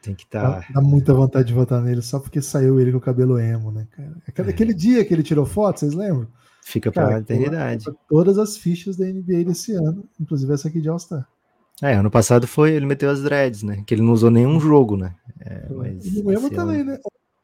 tem 0.02 0.14
que 0.14 0.24
estar. 0.24 0.60
Tá... 0.60 0.66
Dá, 0.74 0.80
muita 0.80 1.12
vontade 1.14 1.48
de 1.48 1.54
votar 1.54 1.80
nele 1.82 2.02
só 2.02 2.18
porque 2.18 2.40
saiu 2.40 2.80
ele 2.80 2.92
com 2.92 2.98
o 2.98 3.00
cabelo 3.00 3.38
emo, 3.38 3.70
né, 3.70 3.86
cara? 3.90 4.16
Aquele, 4.26 4.48
é. 4.48 4.52
aquele 4.52 4.74
dia 4.74 5.04
que 5.04 5.12
ele 5.12 5.22
tirou 5.22 5.46
foto, 5.46 5.80
vocês 5.80 5.94
lembram? 5.94 6.26
Fica 6.62 6.92
para 6.92 7.16
a 7.16 7.18
eternidade. 7.18 7.86
Todas 8.08 8.38
as 8.38 8.56
fichas 8.56 8.96
da 8.96 9.06
NBA 9.06 9.44
desse 9.44 9.72
ano, 9.72 10.04
inclusive 10.20 10.52
essa 10.52 10.68
aqui 10.68 10.80
de 10.80 10.88
All-Star. 10.88 11.26
É, 11.82 11.94
ano 11.94 12.10
passado 12.10 12.46
foi, 12.46 12.72
ele 12.72 12.84
meteu 12.84 13.10
as 13.10 13.22
dreads, 13.22 13.62
né? 13.62 13.82
Que 13.86 13.94
ele 13.94 14.02
não 14.02 14.12
usou 14.12 14.30
nenhum 14.30 14.60
jogo, 14.60 14.96
né? 14.96 15.14
É, 15.40 15.66
mas 15.70 16.04
e 16.04 16.22
no 16.22 16.50
também, 16.50 16.80
ano... 16.80 16.92
né? 16.92 16.98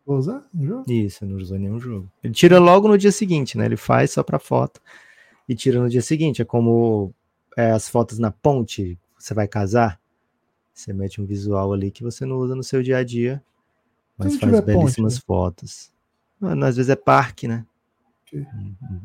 Vou 0.06 0.18
usar 0.18 0.42
um 0.54 0.64
jogo? 0.64 0.84
Isso, 0.92 1.26
não 1.26 1.36
usou 1.36 1.58
nenhum 1.58 1.80
jogo. 1.80 2.08
Ele 2.22 2.32
tira 2.32 2.58
logo 2.60 2.86
no 2.86 2.96
dia 2.96 3.10
seguinte, 3.10 3.58
né? 3.58 3.64
Ele 3.64 3.76
faz 3.76 4.12
só 4.12 4.22
para 4.22 4.38
foto 4.38 4.80
e 5.48 5.54
tira 5.54 5.80
no 5.80 5.88
dia 5.88 6.02
seguinte. 6.02 6.42
É 6.42 6.44
como 6.44 7.12
é, 7.56 7.72
as 7.72 7.88
fotos 7.88 8.18
na 8.18 8.30
ponte, 8.30 8.98
você 9.18 9.34
vai 9.34 9.48
casar, 9.48 9.98
você 10.76 10.92
mete 10.92 11.20
um 11.20 11.24
visual 11.24 11.72
ali 11.72 11.90
que 11.90 12.02
você 12.02 12.26
não 12.26 12.36
usa 12.36 12.54
no 12.54 12.62
seu 12.62 12.82
dia 12.82 12.98
a 12.98 13.04
dia, 13.04 13.42
mas 14.16 14.36
faz 14.36 14.60
belíssimas 14.60 15.18
ponte, 15.18 15.22
né? 15.22 15.26
fotos. 15.26 15.92
Às 16.62 16.76
vezes 16.76 16.90
é 16.90 16.96
parque, 16.96 17.48
né? 17.48 17.64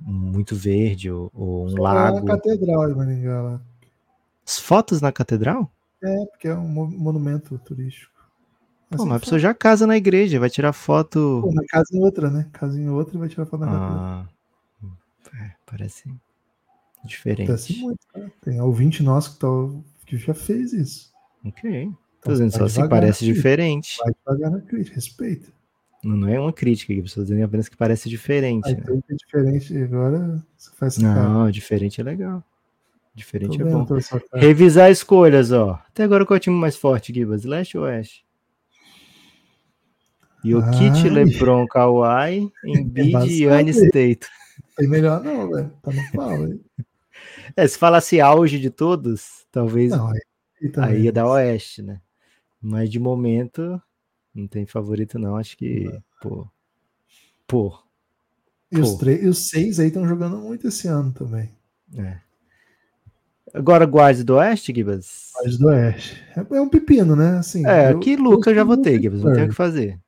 muito 0.04 0.56
verde 0.56 1.10
ou, 1.10 1.32
ou 1.34 1.66
um 1.66 1.70
Só 1.70 1.82
lago. 1.82 2.26
Na 2.26 2.34
catedral 2.34 2.90
em 2.90 2.96
Maringá 2.96 3.42
lá. 3.42 3.62
As 4.46 4.60
fotos 4.60 5.00
na 5.00 5.12
catedral? 5.12 5.72
É, 6.04 6.26
porque 6.26 6.48
é 6.48 6.56
um 6.56 6.68
monumento 6.68 7.58
turístico. 7.60 8.12
Pô, 8.90 9.06
mas 9.06 9.18
a 9.18 9.20
pessoa 9.22 9.40
já 9.40 9.54
casa 9.54 9.88
na 9.88 9.96
igreja, 9.96 10.40
vai 10.40 10.50
tirar 10.50 10.74
foto. 10.74 11.42
Pô, 11.44 11.54
na 11.54 11.64
casa 11.66 11.88
em 11.94 12.04
outra, 12.04 12.30
né? 12.30 12.50
Casa 12.52 12.78
em 12.78 12.90
outra 12.90 13.16
e 13.16 13.20
vai 13.20 13.30
tirar 13.30 13.46
foto 13.46 13.66
na 13.66 13.72
ah, 13.72 14.26
é, 15.34 15.52
parece 15.66 16.14
diferente. 17.06 17.48
Parece 17.48 17.80
muito, 17.80 18.06
né? 18.14 18.30
Tem 18.42 18.60
ouvinte 18.60 19.02
nosso 19.02 19.34
que, 19.34 19.40
tá, 19.40 19.48
que 20.06 20.18
já 20.18 20.34
fez 20.34 20.74
isso. 20.74 21.11
Ok. 21.46 21.92
Tô 22.22 22.32
dizendo 22.32 22.52
só 22.52 22.66
assim, 22.66 22.88
parece 22.88 23.26
diferente. 23.26 23.98
Vai 23.98 24.14
devagar 24.14 24.52
na 24.52 24.62
crítica, 24.62 24.96
respeita. 24.96 25.52
Não 26.04 26.28
é 26.28 26.40
uma 26.40 26.54
crítica 26.54 26.94
aqui, 26.94 27.02
estou 27.02 27.24
dizendo 27.24 27.44
apenas 27.44 27.70
que 27.70 27.78
parece 27.78 28.10
diferente. 28.10 28.70
Ah, 28.70 28.92
né? 28.92 29.02
é 29.10 29.14
diferente 29.16 29.78
agora 29.84 30.44
você 30.58 30.72
faz 30.76 30.98
Não, 30.98 31.14
cara. 31.14 31.52
diferente 31.52 32.02
é 32.02 32.04
legal. 32.04 32.44
Diferente 33.14 33.58
Tô 33.58 33.68
é 33.68 33.72
bom. 33.72 33.86
Revisar 34.34 34.90
escolhas, 34.90 35.52
ó. 35.52 35.80
Até 35.88 36.04
agora 36.04 36.26
qual 36.26 36.36
é 36.36 36.40
o 36.40 36.42
time 36.42 36.56
mais 36.56 36.76
forte, 36.76 37.14
Gibas? 37.14 37.44
Leste 37.44 37.78
ou 37.78 37.84
Oeste? 37.84 38.26
Jokic, 40.44 41.08
LeBron, 41.08 41.68
Kawhi, 41.68 42.52
Embiid 42.66 43.32
e 43.32 43.44
Yannis 43.44 43.82
Tate. 43.92 44.28
Tem 44.76 44.88
melhor 44.88 45.24
não, 45.24 45.50
velho. 45.50 45.72
Tá 45.82 45.92
no 45.92 46.12
pau, 46.14 46.48
hein? 46.48 46.60
É, 47.56 47.68
se 47.68 47.78
falasse 47.78 48.22
auge 48.22 48.58
de 48.58 48.70
todos, 48.70 49.46
talvez 49.52 49.92
não, 49.92 50.08
aí, 50.08 50.22
aí 50.78 51.04
ia 51.04 51.12
dar 51.12 51.28
Oeste, 51.28 51.82
né? 51.82 52.02
Mas 52.62 52.90
de 52.90 53.00
momento, 53.00 53.82
não 54.34 54.48
tem 54.48 54.66
favorito, 54.66 55.18
não. 55.18 55.36
Acho 55.36 55.58
que, 55.58 55.90
pô. 56.22 56.48
Pô. 57.48 57.78
E 58.72 58.80
os, 58.80 58.96
três, 58.96 59.24
e 59.24 59.28
os 59.28 59.50
seis 59.50 59.80
aí 59.80 59.88
estão 59.88 60.08
jogando 60.08 60.38
muito 60.38 60.68
esse 60.68 60.88
ano 60.88 61.12
também. 61.12 61.50
É. 61.98 62.18
Agora, 63.54 63.86
Guards 63.86 64.24
do 64.24 64.36
Oeste, 64.36 64.74
Gibas? 64.74 65.32
Guards 65.36 65.58
do 65.58 65.68
Oeste. 65.68 66.24
É, 66.38 66.56
é 66.56 66.62
um 66.62 66.70
pepino, 66.70 67.16
né? 67.16 67.38
Assim, 67.38 67.66
é, 67.66 67.88
aqui 67.88 68.16
Luca 68.16 68.52
eu 68.52 68.56
já 68.56 68.64
votei, 68.64 69.02
Gibas. 69.02 69.22
Não 69.22 69.34
tem 69.34 69.46
o 69.46 69.50
que 69.50 69.56
fazer. 69.56 70.00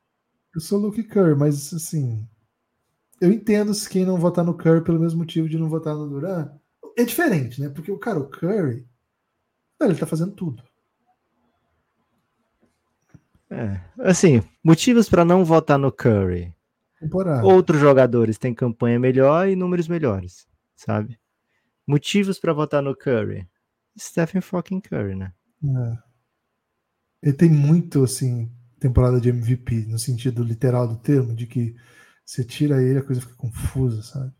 Eu 0.54 0.60
sou 0.60 0.78
Luke 0.78 1.02
Kerr, 1.02 1.36
mas 1.36 1.74
assim. 1.74 2.26
Eu 3.20 3.32
entendo 3.32 3.74
se 3.74 3.88
quem 3.88 4.04
não 4.04 4.18
votar 4.18 4.44
no 4.44 4.54
Curry 4.54 4.82
pelo 4.82 5.00
mesmo 5.00 5.18
motivo 5.18 5.48
de 5.48 5.58
não 5.58 5.68
votar 5.68 5.94
no 5.94 6.08
Duran. 6.08 6.50
É 6.96 7.04
diferente, 7.04 7.60
né? 7.60 7.68
Porque 7.68 7.90
o 7.90 7.98
cara, 7.98 8.18
o 8.18 8.28
Curry, 8.28 8.86
ele 9.80 9.94
tá 9.98 10.06
fazendo 10.06 10.32
tudo. 10.32 10.62
É, 13.50 13.80
assim, 14.00 14.42
motivos 14.62 15.08
para 15.08 15.24
não 15.24 15.44
votar 15.44 15.78
no 15.78 15.92
Curry. 15.92 16.52
Temporada. 16.98 17.46
Outros 17.46 17.80
jogadores 17.80 18.38
têm 18.38 18.54
campanha 18.54 18.98
melhor 18.98 19.48
e 19.48 19.54
números 19.54 19.86
melhores, 19.86 20.46
sabe? 20.74 21.18
Motivos 21.86 22.38
para 22.38 22.52
votar 22.52 22.82
no 22.82 22.96
Curry. 22.96 23.46
Stephen 23.98 24.40
fucking 24.40 24.80
Curry, 24.80 25.14
né? 25.14 25.32
É. 25.62 25.98
Ele 27.22 27.32
tem 27.32 27.50
muito, 27.50 28.02
assim, 28.02 28.50
temporada 28.80 29.20
de 29.20 29.28
MVP, 29.28 29.86
no 29.86 29.98
sentido 29.98 30.42
literal 30.42 30.88
do 30.88 30.96
termo, 30.96 31.34
de 31.34 31.46
que 31.46 31.74
você 32.24 32.44
tira 32.44 32.82
ele, 32.82 32.98
a 32.98 33.02
coisa 33.02 33.20
fica 33.20 33.34
confusa, 33.34 34.02
sabe? 34.02 34.32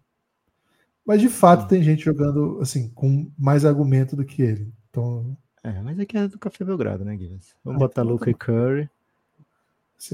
Mas 1.06 1.20
de 1.20 1.28
fato 1.28 1.68
tem 1.68 1.82
gente 1.82 2.04
jogando, 2.04 2.58
assim, 2.60 2.88
com 2.90 3.30
mais 3.38 3.64
argumento 3.64 4.16
do 4.16 4.24
que 4.24 4.42
ele. 4.42 4.72
Então. 4.94 5.36
É, 5.64 5.82
mas 5.82 5.98
aqui 5.98 6.16
é 6.16 6.28
do 6.28 6.38
Café 6.38 6.64
Belgrado, 6.64 7.04
né, 7.04 7.16
Guilherme? 7.16 7.40
Vamos 7.64 7.82
ah, 7.82 7.86
botar 7.86 8.02
então, 8.02 8.12
Luca 8.12 8.26
tá 8.26 8.30
e 8.30 8.34
Curry. 8.34 8.90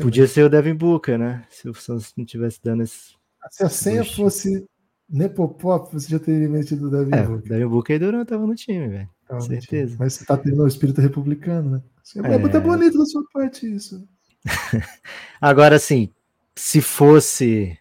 Podia 0.01 0.27
ser 0.27 0.45
o 0.45 0.49
Devin 0.49 0.75
Booker, 0.75 1.19
né? 1.19 1.45
Se 1.51 1.69
o 1.69 1.75
Santos 1.75 2.15
não 2.17 2.25
tivesse 2.25 2.61
dando 2.63 2.83
esse. 2.83 3.15
Se 3.51 3.65
a 3.65 3.69
senha 3.69 4.03
Bush. 4.03 4.15
fosse 4.15 4.67
Nepopop, 5.09 5.93
você 5.93 6.09
já 6.09 6.19
teria 6.19 6.49
metido 6.49 6.87
o 6.87 6.91
Devin 6.91 7.15
é, 7.15 7.27
Booker. 7.27 7.49
Devin 7.49 7.67
Booker 7.67 7.97
e 7.97 7.99
Duran 7.99 8.23
estavam 8.23 8.47
no 8.47 8.55
time, 8.55 8.89
velho. 8.89 9.11
Certeza. 9.41 9.87
Time. 9.87 9.97
Mas 9.99 10.15
você 10.15 10.25
tá 10.25 10.37
tendo 10.37 10.63
o 10.63 10.69
espírito 10.69 11.01
republicano, 11.01 11.71
né? 11.71 11.83
É, 12.17 12.35
é 12.35 12.39
muito 12.39 12.61
bonito 12.61 12.97
da 12.97 13.05
sua 13.05 13.23
parte 13.33 13.73
isso. 13.73 14.07
Agora, 15.41 15.77
assim, 15.77 16.13
se 16.55 16.81
fosse 16.81 17.77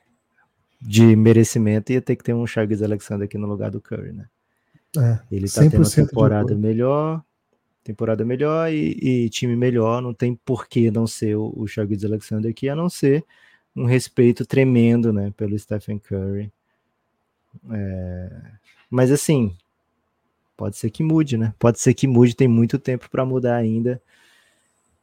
de 0.81 1.15
merecimento 1.15 1.91
ia 1.91 2.01
ter 2.01 2.15
que 2.15 2.23
ter 2.23 2.33
um 2.33 2.47
Charles 2.47 2.81
Alexander 2.81 3.25
aqui 3.25 3.37
no 3.37 3.47
lugar 3.47 3.69
do 3.69 3.81
Curry, 3.81 4.13
né? 4.13 4.27
É, 4.97 5.19
Ele 5.31 5.47
tá 5.47 5.61
tendo 5.61 5.77
uma 5.77 5.89
temporada 5.89 6.55
melhor, 6.55 7.23
temporada 7.83 8.25
melhor 8.25 8.71
e, 8.71 9.25
e, 9.25 9.29
time 9.29 9.55
melhor, 9.55 10.01
não 10.01 10.13
tem 10.13 10.35
por 10.35 10.67
que 10.67 10.89
não 10.89 11.05
ser 11.05 11.35
o, 11.35 11.53
o 11.55 11.67
Charles 11.67 12.03
Alexander 12.03 12.49
aqui, 12.49 12.67
a 12.69 12.75
não 12.75 12.89
ser 12.89 13.23
um 13.75 13.85
respeito 13.85 14.45
tremendo, 14.45 15.13
né, 15.13 15.31
pelo 15.37 15.57
Stephen 15.57 15.99
Curry. 15.99 16.51
É, 17.71 18.41
mas 18.89 19.11
assim, 19.11 19.55
pode 20.57 20.77
ser 20.77 20.89
que 20.89 21.03
mude, 21.03 21.37
né? 21.37 21.53
Pode 21.57 21.79
ser 21.79 21.93
que 21.93 22.07
mude, 22.07 22.35
tem 22.35 22.47
muito 22.47 22.77
tempo 22.77 23.09
para 23.09 23.25
mudar 23.25 23.55
ainda. 23.55 24.01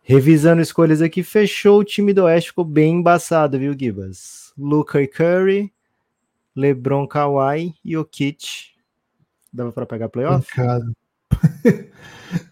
Revisando 0.03 0.63
escolhas 0.63 1.03
aqui, 1.03 1.23
fechou 1.23 1.81
o 1.81 1.85
time 1.85 2.13
do 2.13 2.25
Oeste, 2.25 2.51
ficou 2.51 2.65
bem 2.65 2.97
embaçado, 2.97 3.59
viu, 3.59 3.75
Gibas? 3.77 4.53
Luca 4.57 5.03
e 5.03 5.07
Curry, 5.09 5.73
LeBron, 6.55 7.07
Kawhi 7.07 7.75
e 7.85 7.93
Jokic. 7.93 8.76
Dava 9.53 9.73
para 9.73 9.87
pegar 9.87 10.09
playoff? 10.09 10.47
Pancada. 10.55 10.93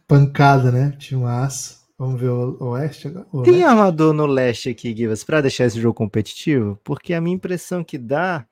Pancada, 0.06 0.72
né? 0.72 0.96
Tinha 0.98 1.18
um 1.18 1.26
aço. 1.26 1.84
Vamos 1.96 2.20
ver 2.20 2.28
o 2.28 2.58
Oeste 2.70 3.08
agora? 3.08 3.26
O 3.32 3.42
Tem 3.42 3.62
armador 3.62 4.12
no 4.12 4.26
leste 4.26 4.68
aqui, 4.68 4.94
Givas, 4.94 5.22
para 5.22 5.40
deixar 5.40 5.66
esse 5.66 5.80
jogo 5.80 5.94
competitivo? 5.94 6.78
Porque 6.82 7.14
a 7.14 7.20
minha 7.20 7.36
impressão 7.36 7.84
que 7.84 7.96
dá 7.96 8.46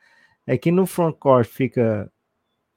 é 0.46 0.56
que 0.56 0.70
no 0.70 0.86
frontcourt 0.86 1.48
fica, 1.48 2.10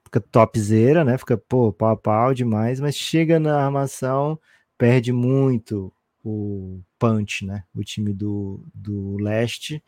fica 0.03 0.20
topzera, 0.20 1.03
né? 1.03 1.18
Fica, 1.18 1.38
pô, 1.38 1.72
pau 1.72 1.89
a 1.89 1.97
pau 1.97 2.34
demais, 2.34 2.80
mas 2.80 2.95
chega 2.95 3.39
na 3.39 3.63
armação, 3.63 4.39
perde 4.78 5.11
muito 5.11 5.93
o 6.24 6.82
punch, 6.97 7.45
né? 7.45 7.63
O 7.76 7.84
time 7.84 8.11
do, 8.11 8.66
do 8.74 9.18
leste. 9.18 9.84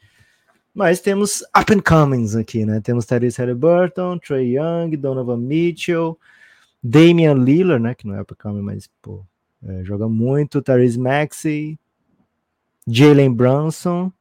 Mas 0.78 1.02
temos 1.02 1.42
up 1.60 1.74
and 1.74 1.82
comings 1.82 2.36
aqui, 2.36 2.64
né? 2.64 2.80
Temos 2.80 3.08
Tyrese 3.08 3.42
Halliburton, 3.42 4.20
Trey 4.20 4.58
Young, 4.58 4.96
Donovan 4.96 5.38
Mitchell, 5.38 6.20
Damian 6.84 7.34
Lillard, 7.34 7.82
né? 7.82 7.96
Que 7.96 8.06
não 8.06 8.14
é 8.14 8.22
up 8.22 8.32
and 8.32 8.38
coming, 8.40 8.62
mas, 8.62 8.88
pô, 9.02 9.26
é, 9.64 9.84
joga 9.84 10.08
muito. 10.08 10.62
Tyrese 10.62 11.00
Maxey, 11.00 11.80
Jalen 12.88 13.34
Brunson. 13.34 14.12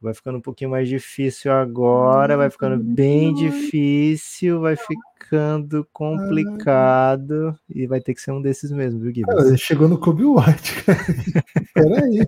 Vai 0.00 0.14
ficando 0.14 0.38
um 0.38 0.40
pouquinho 0.40 0.70
mais 0.70 0.88
difícil 0.88 1.50
agora, 1.50 2.36
vai 2.36 2.48
ficando 2.48 2.80
bem 2.80 3.34
difícil, 3.34 4.60
vai 4.60 4.76
ficando 4.76 5.84
complicado 5.92 7.58
e 7.68 7.88
vai 7.88 8.00
ter 8.00 8.14
que 8.14 8.20
ser 8.20 8.30
um 8.30 8.40
desses 8.40 8.70
mesmo, 8.70 9.00
viu, 9.00 9.10
Guilherme? 9.10 9.58
Chegou 9.58 9.88
no 9.88 9.98
Kobe 9.98 10.26
White, 10.26 10.84
cara. 10.84 10.98
Peraí. 11.74 12.24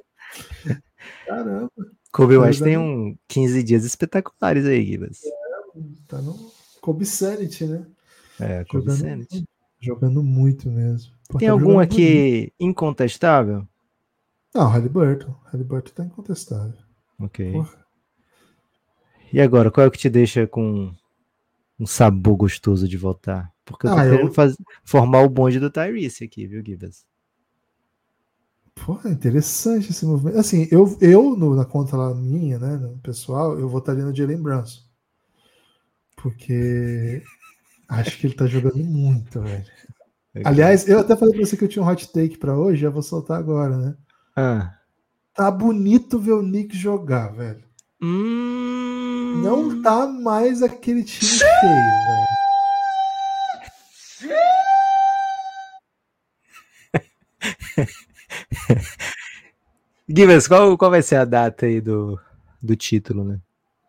Caramba. 1.24 1.70
Kobe 2.16 2.38
White 2.38 2.62
tem 2.62 2.78
um 2.78 3.14
15 3.28 3.62
dias 3.62 3.84
espetaculares 3.84 4.64
aí, 4.64 4.82
Gibas. 4.86 5.20
É, 5.22 5.30
tá 6.08 6.22
no 6.22 6.34
Kobe 6.80 7.04
Sanity, 7.04 7.66
né? 7.66 7.86
É, 8.40 8.64
Kobe 8.64 8.84
jogando, 8.84 8.98
Sanity. 8.98 9.44
Jogando 9.78 10.22
muito 10.22 10.70
mesmo. 10.70 11.12
Pô, 11.28 11.38
tem 11.38 11.48
tá 11.48 11.52
algum 11.52 11.78
aqui 11.78 12.50
incontestável? 12.58 13.68
Não, 14.54 14.66
Halliburton. 14.66 15.34
Halliburton 15.44 15.92
tá 15.92 16.04
incontestável. 16.06 16.78
Ok. 17.20 17.52
Porra. 17.52 17.86
E 19.30 19.38
agora, 19.38 19.70
qual 19.70 19.84
é 19.84 19.88
o 19.88 19.90
que 19.90 19.98
te 19.98 20.08
deixa 20.08 20.46
com 20.46 20.94
um 21.78 21.86
sabor 21.86 22.36
gostoso 22.36 22.88
de 22.88 22.96
voltar? 22.96 23.52
Porque 23.62 23.86
eu 23.86 23.90
tô 23.90 23.98
ah, 23.98 24.02
querendo 24.02 24.28
eu... 24.28 24.32
Fazer, 24.32 24.56
formar 24.82 25.20
o 25.20 25.28
bonde 25.28 25.60
do 25.60 25.70
Tyrese 25.70 26.24
aqui, 26.24 26.46
viu, 26.46 26.64
Gibas? 26.64 27.04
Pô, 28.84 28.98
é 29.04 29.08
interessante 29.10 29.90
esse 29.90 30.04
movimento. 30.06 30.38
Assim, 30.38 30.68
eu, 30.70 30.96
eu 31.00 31.36
no, 31.36 31.56
na 31.56 31.64
conta 31.64 31.96
lá 31.96 32.14
minha, 32.14 32.58
né, 32.58 32.76
no 32.76 32.98
pessoal, 32.98 33.58
eu 33.58 33.68
votaria 33.68 34.04
no 34.04 34.14
Jalen 34.14 34.40
Brunson. 34.40 34.80
Porque 36.14 37.22
acho 37.88 38.18
que 38.18 38.26
ele 38.26 38.34
tá 38.34 38.46
jogando 38.46 38.78
muito, 38.78 39.40
velho. 39.40 39.64
Aliás, 40.44 40.86
eu 40.86 41.00
até 41.00 41.16
falei 41.16 41.34
pra 41.34 41.46
você 41.46 41.56
que 41.56 41.64
eu 41.64 41.68
tinha 41.68 41.82
um 41.82 41.88
hot 41.88 42.12
take 42.12 42.36
pra 42.36 42.56
hoje, 42.56 42.82
já 42.82 42.90
vou 42.90 43.02
soltar 43.02 43.38
agora, 43.38 43.76
né? 43.76 43.96
Ah. 44.36 44.74
Tá 45.34 45.50
bonito 45.50 46.18
ver 46.18 46.32
o 46.32 46.42
Nick 46.42 46.76
jogar, 46.76 47.28
velho. 47.32 47.64
Hum... 48.02 49.40
Não 49.42 49.82
tá 49.82 50.06
mais 50.06 50.62
aquele 50.62 51.02
time 51.04 51.30
feio, 51.30 51.50
velho. 51.60 52.26
Givens, 60.08 60.46
qual, 60.46 60.76
qual 60.78 60.90
vai 60.90 61.02
ser 61.02 61.16
a 61.16 61.24
data 61.24 61.66
aí 61.66 61.80
do, 61.80 62.18
do 62.62 62.76
título, 62.76 63.24
né? 63.24 63.40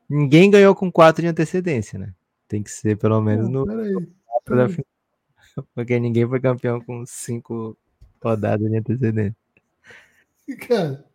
Ninguém 0.09 0.49
ganhou 0.49 0.73
com 0.73 0.91
4 0.91 1.21
de 1.21 1.28
antecedência, 1.28 1.99
né? 1.99 2.13
Tem 2.47 2.63
que 2.63 2.71
ser 2.71 2.97
pelo 2.97 3.21
menos 3.21 3.49
no. 3.49 3.65
Peraí, 3.65 3.93
peraí. 4.45 4.78
Porque 5.75 5.99
ninguém 5.99 6.28
foi 6.28 6.39
campeão 6.39 6.80
com 6.82 7.03
5 7.05 7.78
rodadas 8.21 8.69
de 8.69 8.78
antecedência. 8.78 9.36
Cara. 10.67 11.05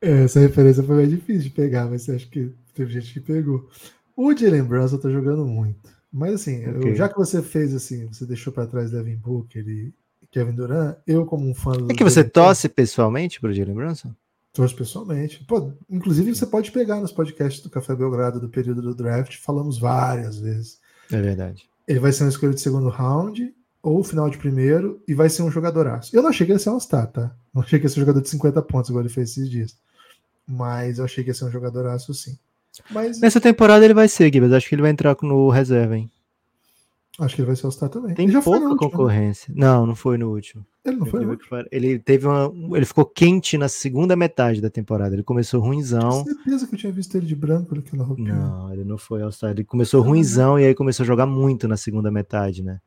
É, 0.00 0.24
essa 0.24 0.40
referência 0.40 0.82
foi 0.82 0.96
mais 0.96 1.10
difícil 1.10 1.42
de 1.42 1.50
pegar, 1.50 1.86
mas 1.86 2.08
acho 2.08 2.28
que 2.28 2.52
teve 2.74 2.92
gente 2.92 3.12
que 3.12 3.20
pegou. 3.20 3.70
O 4.16 4.36
Jalen 4.36 4.64
Brunson 4.64 4.98
tá 4.98 5.08
jogando 5.08 5.46
muito. 5.46 5.88
Mas 6.12 6.34
assim, 6.34 6.66
okay. 6.68 6.90
eu, 6.90 6.94
já 6.94 7.08
que 7.08 7.16
você 7.16 7.40
fez 7.40 7.74
assim, 7.74 8.06
você 8.06 8.26
deixou 8.26 8.52
para 8.52 8.66
trás 8.66 8.90
Devin 8.90 9.16
Booker 9.16 9.66
e 9.66 9.94
Kevin 10.30 10.52
Durant, 10.52 10.96
eu 11.06 11.24
como 11.24 11.48
um 11.48 11.54
fã 11.54 11.72
do 11.72 11.90
É 11.90 11.94
que 11.94 12.04
você 12.04 12.22
torce 12.22 12.68
pessoalmente 12.68 13.40
pro 13.40 13.52
Jalen 13.52 13.74
Brunson? 13.74 14.14
Torço 14.52 14.76
pessoalmente. 14.76 15.42
Pô, 15.44 15.72
inclusive 15.88 16.34
você 16.34 16.46
pode 16.46 16.70
pegar 16.70 17.00
nos 17.00 17.12
podcasts 17.12 17.62
do 17.62 17.70
Café 17.70 17.94
Belgrado 17.94 18.38
do 18.38 18.48
período 18.48 18.82
do 18.82 18.94
draft, 18.94 19.38
falamos 19.38 19.78
várias 19.78 20.38
vezes. 20.38 20.78
É 21.10 21.20
verdade. 21.20 21.66
Ele 21.88 22.00
vai 22.00 22.12
ser 22.12 22.24
uma 22.24 22.30
escolha 22.30 22.52
de 22.52 22.60
segundo 22.60 22.88
round 22.88 23.54
ou 23.82 24.04
final 24.04 24.28
de 24.28 24.38
primeiro 24.38 25.02
e 25.08 25.14
vai 25.14 25.30
ser 25.30 25.42
um 25.42 25.50
jogadoraço. 25.50 26.14
Eu 26.14 26.22
não 26.22 26.30
achei 26.30 26.46
que 26.46 26.52
ele 26.52 26.58
ia 26.58 26.62
ser 26.62 26.70
um 26.70 26.78
star, 26.78 27.06
tá? 27.06 27.34
Não 27.52 27.62
achei 27.62 27.78
que 27.78 27.86
ia 27.86 27.88
ser 27.88 28.00
um 28.00 28.02
jogador 28.02 28.20
de 28.20 28.28
50 28.28 28.62
pontos, 28.62 28.90
igual 28.90 29.02
ele 29.02 29.12
fez 29.12 29.30
esses 29.30 29.50
dias. 29.50 29.76
Mas 30.46 30.98
eu 30.98 31.04
achei 31.04 31.24
que 31.24 31.30
ia 31.30 31.34
ser 31.34 31.46
um 31.46 31.50
jogadoraço 31.50 32.12
sim. 32.12 32.38
Mas... 32.90 33.20
Nessa 33.20 33.40
temporada 33.40 33.84
ele 33.84 33.94
vai 33.94 34.08
ser, 34.08 34.32
Gibbs. 34.32 34.52
Acho 34.52 34.68
que 34.68 34.74
ele 34.74 34.82
vai 34.82 34.90
entrar 34.90 35.16
no 35.22 35.48
reserva, 35.50 35.96
hein? 35.96 36.10
Acho 37.18 37.36
que 37.36 37.42
ele 37.42 37.46
vai 37.46 37.56
ser 37.56 37.66
All-Star 37.66 37.90
também. 37.90 38.14
Tem 38.14 38.28
já 38.28 38.40
pouca 38.40 38.74
concorrência. 38.74 39.52
Não, 39.54 39.86
não 39.86 39.94
foi 39.94 40.16
no 40.16 40.30
último. 40.30 40.64
Ele 40.82 40.96
não 40.96 41.06
foi 41.06 41.24
último. 41.26 41.62
Ele 41.70 41.98
teve 41.98 42.26
uma. 42.26 42.50
Ele 42.74 42.86
ficou 42.86 43.04
quente 43.04 43.58
na 43.58 43.68
segunda 43.68 44.16
metade 44.16 44.62
da 44.62 44.70
temporada. 44.70 45.14
Ele 45.14 45.22
começou 45.22 45.60
ruimzão. 45.60 46.24
Tenho 46.24 46.36
certeza 46.36 46.66
que 46.66 46.74
eu 46.74 46.78
tinha 46.78 46.92
visto 46.92 47.14
ele 47.14 47.26
de 47.26 47.36
branco 47.36 47.74
naquela 47.74 48.02
roupinha. 48.02 48.34
Não, 48.34 48.72
ele 48.72 48.84
não 48.84 48.96
foi 48.96 49.22
All-Star. 49.22 49.50
Ele 49.50 49.62
começou 49.62 50.02
ruimzão 50.02 50.58
e 50.58 50.64
aí 50.64 50.74
começou 50.74 51.04
a 51.04 51.06
jogar 51.06 51.26
muito 51.26 51.68
na 51.68 51.76
segunda 51.76 52.10
metade, 52.10 52.62
né? 52.62 52.80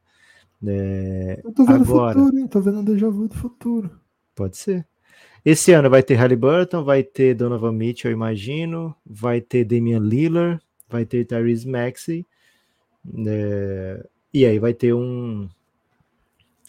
É... 0.66 1.42
Eu 1.44 1.54
tô 1.54 1.64
vendo 1.64 1.84
Agora... 1.84 2.18
o 2.18 2.24
futuro, 2.24 2.40
hein? 2.40 2.48
Tô 2.48 2.62
vendo 2.62 2.80
um 2.80 2.84
déjà 2.84 3.08
vu 3.08 3.28
do 3.28 3.36
futuro. 3.36 3.92
Pode 4.34 4.58
ser. 4.58 4.88
Esse 5.46 5.74
ano 5.74 5.91
vai 5.91 6.02
ter 6.02 6.16
Halliburton, 6.16 6.84
vai 6.84 7.04
ter 7.04 7.36
Donovan 7.36 7.72
Mitchell, 7.72 8.10
eu 8.10 8.16
imagino, 8.16 8.96
vai 9.06 9.39
ter 9.39 9.64
Damian 9.64 10.00
Lillard, 10.00 10.60
vai 10.89 11.06
ter 11.06 11.24
Tyrese 11.24 11.68
Maxey, 11.68 12.26
é... 13.28 14.04
e 14.34 14.43
aí 14.43 14.58
vai 14.58 14.74
ter 14.74 14.93
um. 14.93 15.48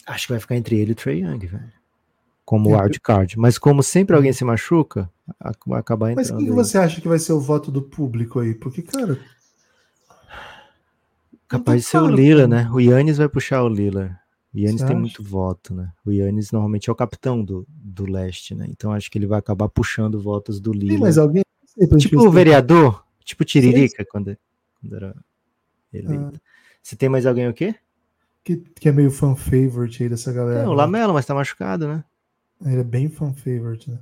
Acho 0.05 0.27
que 0.27 0.33
vai 0.33 0.39
ficar 0.39 0.55
entre 0.55 0.79
ele 0.79 0.91
e 0.91 0.93
o 0.93 0.95
Trey 0.95 1.21
Young, 1.21 1.47
velho. 1.47 1.73
Como 2.45 2.69
é, 2.69 2.81
wild 2.81 2.99
card. 3.01 3.37
Mas 3.37 3.57
como 3.57 3.81
sempre 3.81 4.15
alguém 4.15 4.31
se 4.31 4.45
machuca, 4.45 5.09
vai 5.65 5.79
acabar 5.79 6.11
entrando. 6.11 6.29
Mas 6.29 6.37
quem 6.37 6.45
que 6.45 6.51
você 6.51 6.77
acha 6.77 7.01
que 7.01 7.07
vai 7.07 7.19
ser 7.19 7.33
o 7.33 7.41
voto 7.41 7.71
do 7.71 7.81
público 7.81 8.39
aí? 8.39 8.53
Porque, 8.53 8.83
cara. 8.83 9.19
Capaz 11.47 11.81
de 11.81 11.87
ser 11.87 11.97
claro, 11.97 12.13
o 12.13 12.15
Lila, 12.15 12.47
né? 12.47 12.69
O 12.71 12.79
Yannis 12.79 13.17
vai 13.17 13.27
puxar 13.27 13.63
o 13.63 13.67
Lila. 13.67 14.17
Yannis 14.61 14.81
tem 14.81 14.95
muito 14.95 15.23
voto, 15.23 15.73
né? 15.73 15.91
O 16.05 16.11
Yannis 16.11 16.51
normalmente 16.51 16.89
é 16.89 16.93
o 16.93 16.95
capitão 16.95 17.43
do, 17.43 17.65
do 17.67 18.05
leste, 18.05 18.55
né? 18.55 18.65
Então 18.69 18.91
acho 18.91 19.09
que 19.11 19.17
ele 19.17 19.27
vai 19.27 19.39
acabar 19.39 19.69
puxando 19.69 20.21
votos 20.21 20.59
do 20.59 20.71
Lila. 20.71 20.99
mas 20.99 21.17
alguém. 21.17 21.43
Tipo 21.99 22.27
o 22.27 22.31
vereador, 22.31 23.03
tipo 23.23 23.45
Tiririca, 23.45 24.03
quando, 24.05 24.35
quando 24.81 24.95
era 24.95 25.15
eleito. 25.93 26.31
Ah. 26.35 26.41
Você 26.81 26.95
tem 26.95 27.09
mais 27.09 27.25
alguém 27.25 27.47
o 27.47 27.53
quê? 27.53 27.75
Que, 28.43 28.57
que 28.57 28.89
é 28.89 28.91
meio 28.91 29.11
fan 29.11 29.35
favorite 29.35 30.01
aí 30.01 30.09
dessa 30.09 30.31
galera. 30.31 30.61
É, 30.61 30.67
o 30.67 30.73
Lamelo, 30.73 31.13
mas 31.13 31.25
tá 31.25 31.35
machucado, 31.35 31.87
né? 31.87 32.03
Ele 32.65 32.79
é 32.79 32.83
bem 32.83 33.09
fan 33.09 33.33
favorite, 33.33 33.91
né? 33.91 33.99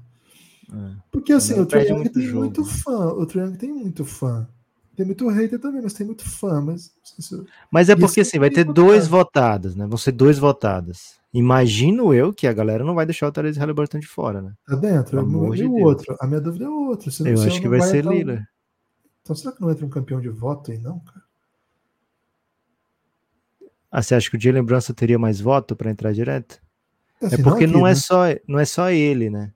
É. 0.71 0.95
Porque 1.11 1.33
assim, 1.33 1.59
o 1.59 1.65
Triangle 1.65 2.09
tem 2.09 2.23
jogo. 2.23 2.39
muito 2.39 2.63
fã. 2.63 3.07
O 3.13 3.25
Triangle 3.25 3.57
tem 3.57 3.73
muito 3.73 4.05
fã. 4.05 4.47
Tem 4.95 5.05
muito 5.05 5.27
hater 5.27 5.59
também, 5.59 5.81
mas 5.81 5.93
tem 5.93 6.05
muito 6.05 6.27
fã. 6.27 6.61
Mas, 6.61 6.91
eu... 7.31 7.45
mas 7.69 7.89
é 7.89 7.95
porque 7.95 8.21
assim, 8.21 8.39
vai 8.39 8.49
ter 8.49 8.63
dois 8.63 9.07
votados, 9.07 9.75
né? 9.75 9.85
Vão 9.85 9.97
ser 9.97 10.11
dois 10.11 10.37
votados. 10.37 11.15
Imagino 11.33 12.13
eu 12.13 12.33
que 12.33 12.47
a 12.47 12.53
galera 12.53 12.83
não 12.83 12.95
vai 12.95 13.05
deixar 13.05 13.27
o 13.27 13.31
Therese 13.31 13.59
Halliburton 13.59 13.99
de 13.99 14.07
fora, 14.07 14.41
né? 14.41 14.53
Tá 14.65 14.75
dentro. 14.75 15.53
e 15.53 15.57
de 15.57 15.65
o 15.65 15.73
outro? 15.83 16.15
A 16.19 16.27
minha 16.27 16.39
dúvida 16.39 16.65
é 16.65 16.69
o 16.69 16.87
outro. 16.87 17.11
eu 17.25 17.41
acho 17.41 17.61
que 17.61 17.67
vai, 17.67 17.79
vai 17.79 17.89
ser 17.89 18.05
Lila. 18.05 18.47
Então 19.21 19.35
será 19.35 19.51
que 19.53 19.61
não 19.61 19.69
entra 19.69 19.85
um 19.85 19.89
campeão 19.89 20.21
de 20.21 20.29
voto 20.29 20.71
aí, 20.71 20.77
não, 20.77 20.99
cara? 20.99 21.25
Ah, 23.91 24.01
você 24.01 24.15
acha 24.15 24.29
que 24.29 24.37
o 24.37 24.41
Jalen 24.41 24.63
Brunson 24.63 24.93
teria 24.93 25.17
mais 25.17 25.39
voto 25.39 25.75
para 25.75 25.89
entrar 25.89 26.13
direto? 26.13 26.61
É, 27.21 27.27
assim, 27.27 27.35
é 27.35 27.43
porque 27.43 27.65
não, 27.65 27.73
aqui, 27.73 27.79
não, 27.79 27.87
é 27.87 27.91
né? 27.91 27.95
só, 27.95 28.23
não 28.47 28.59
é 28.59 28.65
só 28.65 28.89
ele, 28.89 29.29
né? 29.29 29.51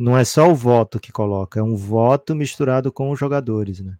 não 0.00 0.16
é 0.16 0.24
só 0.24 0.50
o 0.50 0.54
voto 0.54 0.98
que 0.98 1.12
coloca, 1.12 1.60
é 1.60 1.62
um 1.62 1.76
voto 1.76 2.34
misturado 2.34 2.90
com 2.90 3.10
os 3.10 3.18
jogadores, 3.18 3.80
né? 3.80 3.98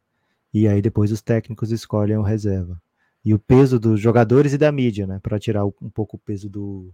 E 0.52 0.66
aí 0.66 0.82
depois 0.82 1.12
os 1.12 1.20
técnicos 1.20 1.70
escolhem 1.70 2.16
o 2.16 2.22
reserva. 2.22 2.80
E 3.24 3.34
o 3.34 3.38
peso 3.38 3.78
dos 3.78 4.00
jogadores 4.00 4.52
e 4.52 4.58
da 4.58 4.72
mídia, 4.72 5.06
né? 5.06 5.20
Para 5.22 5.38
tirar 5.38 5.64
um 5.64 5.90
pouco 5.92 6.16
o 6.16 6.20
peso 6.20 6.48
do. 6.48 6.92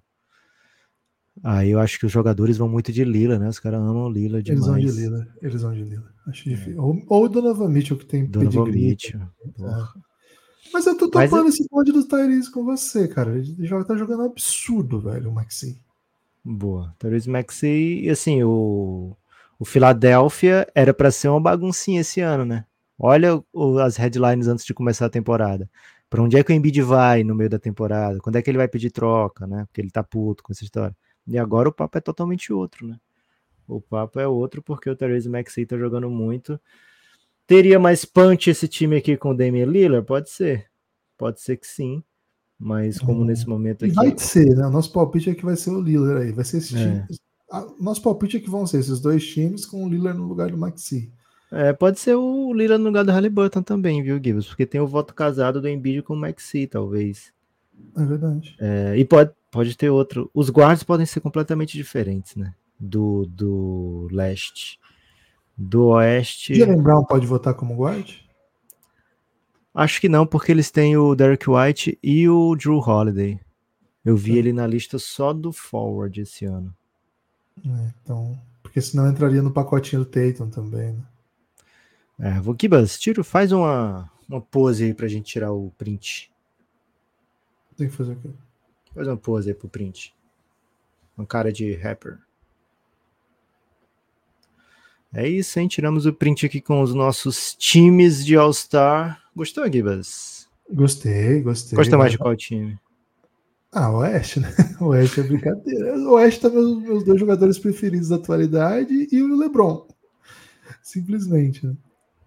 Aí 1.43 1.71
eu 1.71 1.79
acho 1.79 1.99
que 1.99 2.07
os 2.07 2.13
jogadores 2.13 2.57
vão 2.57 2.69
muito 2.69 2.91
de 2.93 3.05
Lila, 3.05 3.39
né? 3.39 3.49
Os 3.49 3.59
caras 3.59 3.81
amam 3.81 4.11
Lila 4.11 4.43
demais. 4.43 4.67
Eles 4.67 4.95
vão 4.95 4.95
de 4.95 5.01
Lila, 5.01 5.29
eles 5.43 5.63
vão 5.63 5.75
de 5.75 5.85
Lila. 5.85 6.15
Acho 6.27 6.49
é. 6.49 6.53
difícil. 6.53 6.83
Ou, 6.83 7.03
ou 7.07 7.25
o 7.25 7.29
Donovan 7.29 7.69
Mitchell, 7.69 7.97
que 7.97 8.07
tem 8.07 8.27
Donovan 8.27 8.71
Mitchell. 8.71 9.21
É. 9.21 10.01
Mas 10.73 10.87
eu 10.87 10.97
tô 10.97 11.09
topando 11.09 11.45
Mas... 11.45 11.55
esse 11.55 11.69
bonde 11.71 11.93
do 11.93 12.07
Tyrese 12.07 12.51
com 12.51 12.65
você, 12.65 13.07
cara. 13.07 13.37
Ele 13.37 13.67
já 13.67 13.83
tá 13.85 13.97
jogando 13.97 14.25
absurdo, 14.25 15.01
velho, 15.01 15.31
o 15.31 15.35
Maxi. 15.35 15.81
Boa. 16.45 16.95
Tyrese 16.99 17.31
Maxi, 17.31 18.01
e 18.03 18.11
assim, 18.11 18.43
o, 18.43 19.17
o 19.59 19.65
Philadelphia 19.65 20.67
era 20.75 20.93
para 20.93 21.11
ser 21.11 21.29
uma 21.29 21.41
baguncinha 21.41 22.01
esse 22.01 22.21
ano, 22.21 22.45
né? 22.45 22.65
Olha 22.99 23.43
o, 23.53 23.79
as 23.79 23.97
headlines 23.97 24.49
antes 24.49 24.65
de 24.65 24.73
começar 24.73 25.07
a 25.07 25.11
temporada. 25.11 25.69
Para 26.09 26.23
onde 26.23 26.37
é 26.37 26.45
que 26.45 26.53
o 26.53 26.55
Embiid 26.55 26.81
vai 26.83 27.25
no 27.25 27.35
meio 27.35 27.51
da 27.51 27.59
temporada? 27.59 28.19
Quando 28.21 28.37
é 28.37 28.43
que 28.43 28.49
ele 28.49 28.59
vai 28.59 28.69
pedir 28.69 28.91
troca, 28.91 29.47
né? 29.47 29.65
Porque 29.67 29.81
ele 29.81 29.91
tá 29.91 30.03
puto 30.03 30.43
com 30.43 30.53
essa 30.53 30.65
história. 30.65 30.97
E 31.27 31.37
agora 31.39 31.69
o 31.69 31.73
papo 31.73 31.99
é 31.99 32.01
totalmente 32.01 32.53
outro, 32.53 32.87
né? 32.87 32.97
O 33.67 33.81
papo 33.81 34.21
é 34.21 34.29
outro 34.29 34.63
porque 34.63 34.89
o 34.89 34.95
Therese 34.95 35.29
Maxey 35.29 35.67
tá 35.67 35.77
jogando 35.77 36.09
muito. 36.09 36.61
Teria 37.47 37.79
mais 37.79 38.05
punch 38.05 38.49
esse 38.49 38.69
time 38.69 38.97
aqui 38.97 39.17
com 39.17 39.31
o 39.31 39.37
Damian 39.37 39.67
Lillard? 39.67 40.07
Pode 40.07 40.31
ser. 40.31 40.67
Pode 41.19 41.41
ser 41.41 41.57
que 41.57 41.67
sim. 41.67 42.03
Mas 42.59 42.99
como 42.99 43.23
hum. 43.23 43.25
nesse 43.25 43.47
momento 43.49 43.85
aqui. 43.85 43.95
Vai 43.95 44.17
ser, 44.17 44.57
né? 44.57 44.67
O 44.67 44.71
nosso 44.71 44.93
palpite 44.93 45.31
é 45.31 45.35
que 45.35 45.45
vai 45.45 45.57
ser 45.57 45.71
o 45.71 45.81
Lillard 45.81 46.23
aí. 46.23 46.33
Vai 46.33 46.45
ser 46.45 46.59
esse 46.59 46.77
é. 46.77 46.79
time. 46.79 47.19
Nosso 47.81 48.03
palpite 48.03 48.37
é 48.37 48.41
que 48.41 48.51
vão 48.51 48.67
ser 48.67 48.79
esses 48.79 49.01
dois 49.01 49.27
times 49.27 49.67
com 49.67 49.85
o 49.85 49.89
Lillard 49.89 50.19
no 50.19 50.27
lugar 50.27 50.51
do 50.51 50.57
Maxi. 50.57 51.13
É, 51.51 51.73
pode 51.73 52.01
ser 52.01 52.15
o 52.15 52.53
Lila 52.53 52.77
no 52.77 52.87
lugar 52.87 53.05
do 53.05 53.13
Halliburton 53.13 53.63
também, 53.63 54.03
viu, 54.03 54.21
Gibbs? 54.23 54.47
Porque 54.47 54.67
tem 54.67 54.81
o 54.81 54.87
voto 54.87 55.15
casado 55.15 55.61
do 55.61 55.69
Embiid 55.69 56.03
com 56.03 56.15
o 56.15 56.17
Maxi, 56.17 56.67
talvez. 56.67 57.33
É 57.97 58.05
verdade. 58.05 58.57
É, 58.59 58.97
e 58.97 59.05
pode, 59.05 59.31
pode 59.51 59.77
ter 59.77 59.91
outro. 59.91 60.31
Os 60.35 60.51
guards 60.51 60.83
podem 60.83 61.07
ser 61.07 61.21
completamente 61.21 61.77
diferentes, 61.77 62.35
né? 62.37 62.55
Do, 62.79 63.27
do 63.27 64.09
leste. 64.11 64.79
Do 65.57 65.87
oeste. 65.89 66.55
Jalen 66.55 66.83
Brown 66.83 67.05
pode 67.05 67.27
votar 67.27 67.55
como 67.55 67.77
guard? 67.77 68.11
Acho 69.75 70.01
que 70.01 70.09
não, 70.09 70.27
porque 70.27 70.53
eles 70.53 70.71
têm 70.71 70.97
o 70.97 71.15
Derek 71.15 71.49
White 71.49 71.99
e 72.03 72.29
o 72.29 72.57
Drew 72.57 72.79
Holiday. 72.79 73.39
Eu 74.05 74.17
vi 74.17 74.37
é. 74.37 74.39
ele 74.39 74.53
na 74.53 74.67
lista 74.67 74.99
só 74.99 75.33
do 75.33 75.53
forward 75.53 76.21
esse 76.21 76.45
ano. 76.45 76.75
É, 77.65 77.93
então, 78.03 78.39
porque 78.63 78.81
senão 78.81 79.09
entraria 79.09 79.43
no 79.43 79.51
pacotinho 79.51 80.05
do 80.05 80.11
Tatum 80.11 80.51
também, 80.51 80.93
né? 80.93 81.03
É, 82.19 82.41
Vokibas, 82.41 82.99
tiro, 82.99 83.23
faz 83.23 83.53
uma, 83.53 84.11
uma 84.29 84.41
pose 84.41 84.85
aí 84.85 84.95
pra 84.95 85.09
gente 85.09 85.27
tirar 85.27 85.53
o 85.53 85.71
print. 85.77 86.33
Tem 87.77 87.89
que 87.89 87.95
fazer 87.95 88.13
o 88.13 88.17
quê? 88.17 88.31
Faz 88.95 89.07
uma 89.07 89.17
pose 89.17 89.51
aí 89.51 89.55
pro 89.55 89.69
print. 89.69 90.15
Uma 91.17 91.27
cara 91.27 91.53
de 91.53 91.75
rapper. 91.75 92.19
É 95.13 95.29
isso, 95.29 95.59
hein? 95.59 95.69
Tiramos 95.69 96.07
o 96.07 96.13
print 96.13 96.47
aqui 96.47 96.61
com 96.61 96.81
os 96.81 96.95
nossos 96.95 97.55
times 97.55 98.25
de 98.25 98.37
All-Star. 98.37 99.23
Gostou, 99.35 99.71
Gibas? 99.71 100.49
Gostei, 100.71 101.41
gostei. 101.43 101.77
Gosta 101.77 101.97
mais 101.97 102.13
de 102.13 102.19
qual 102.19 102.35
time? 102.35 102.79
Ah, 103.73 103.91
o 103.91 103.99
Oeste, 103.99 104.41
né? 104.41 104.55
O 104.81 104.87
Oeste 104.87 105.21
é 105.21 105.23
brincadeira. 105.23 105.97
O 105.99 106.13
Oeste 106.15 106.41
tá 106.41 106.49
meus, 106.49 106.83
meus 106.83 107.05
dois 107.05 107.21
jogadores 107.21 107.59
preferidos 107.59 108.09
da 108.09 108.17
atualidade 108.17 109.09
e 109.11 109.23
o 109.23 109.37
LeBron. 109.37 109.87
Simplesmente, 110.83 111.67
né? 111.67 111.75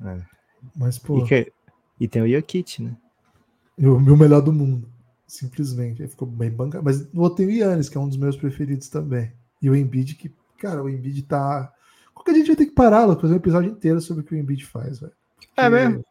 É. 0.02 0.22
Mas, 0.76 0.98
pô. 0.98 1.20
E, 1.20 1.28
que... 1.28 1.54
e 2.00 2.08
tem 2.08 2.22
o 2.22 2.30
Jokic, 2.30 2.84
né? 2.84 2.96
O 3.78 4.00
meu 4.00 4.18
melhor 4.18 4.42
do 4.42 4.52
mundo. 4.52 4.90
Simplesmente. 5.28 6.02
Ele 6.02 6.10
ficou 6.10 6.28
bem 6.28 6.50
bancado. 6.50 6.84
Mas 6.84 7.08
eu 7.14 7.30
tenho 7.30 7.50
o 7.50 7.52
Yannis, 7.52 7.88
que 7.88 7.98
é 7.98 8.02
um 8.02 8.08
dos 8.08 8.18
meus 8.18 8.36
preferidos 8.36 8.90
também. 8.90 9.32
E 9.62 9.70
o 9.70 9.76
Embiid, 9.76 10.16
que, 10.16 10.34
cara, 10.58 10.84
o 10.84 10.90
Embiid 10.90 11.24
tá. 11.24 11.72
Qualquer 12.14 12.34
dia 12.34 12.42
a 12.42 12.46
gente 12.46 12.56
vai 12.56 12.66
ter 12.66 12.66
que 12.66 12.76
parar, 12.76 13.16
fazer 13.16 13.34
um 13.34 13.38
episódio 13.38 13.72
inteiro 13.72 14.02
sobre 14.02 14.24
o 14.24 14.26
que 14.26 14.34
o 14.34 14.38
Embiid 14.38 14.66
faz, 14.66 15.00
velho. 15.00 15.14
É 15.56 15.70
mesmo? 15.70 16.04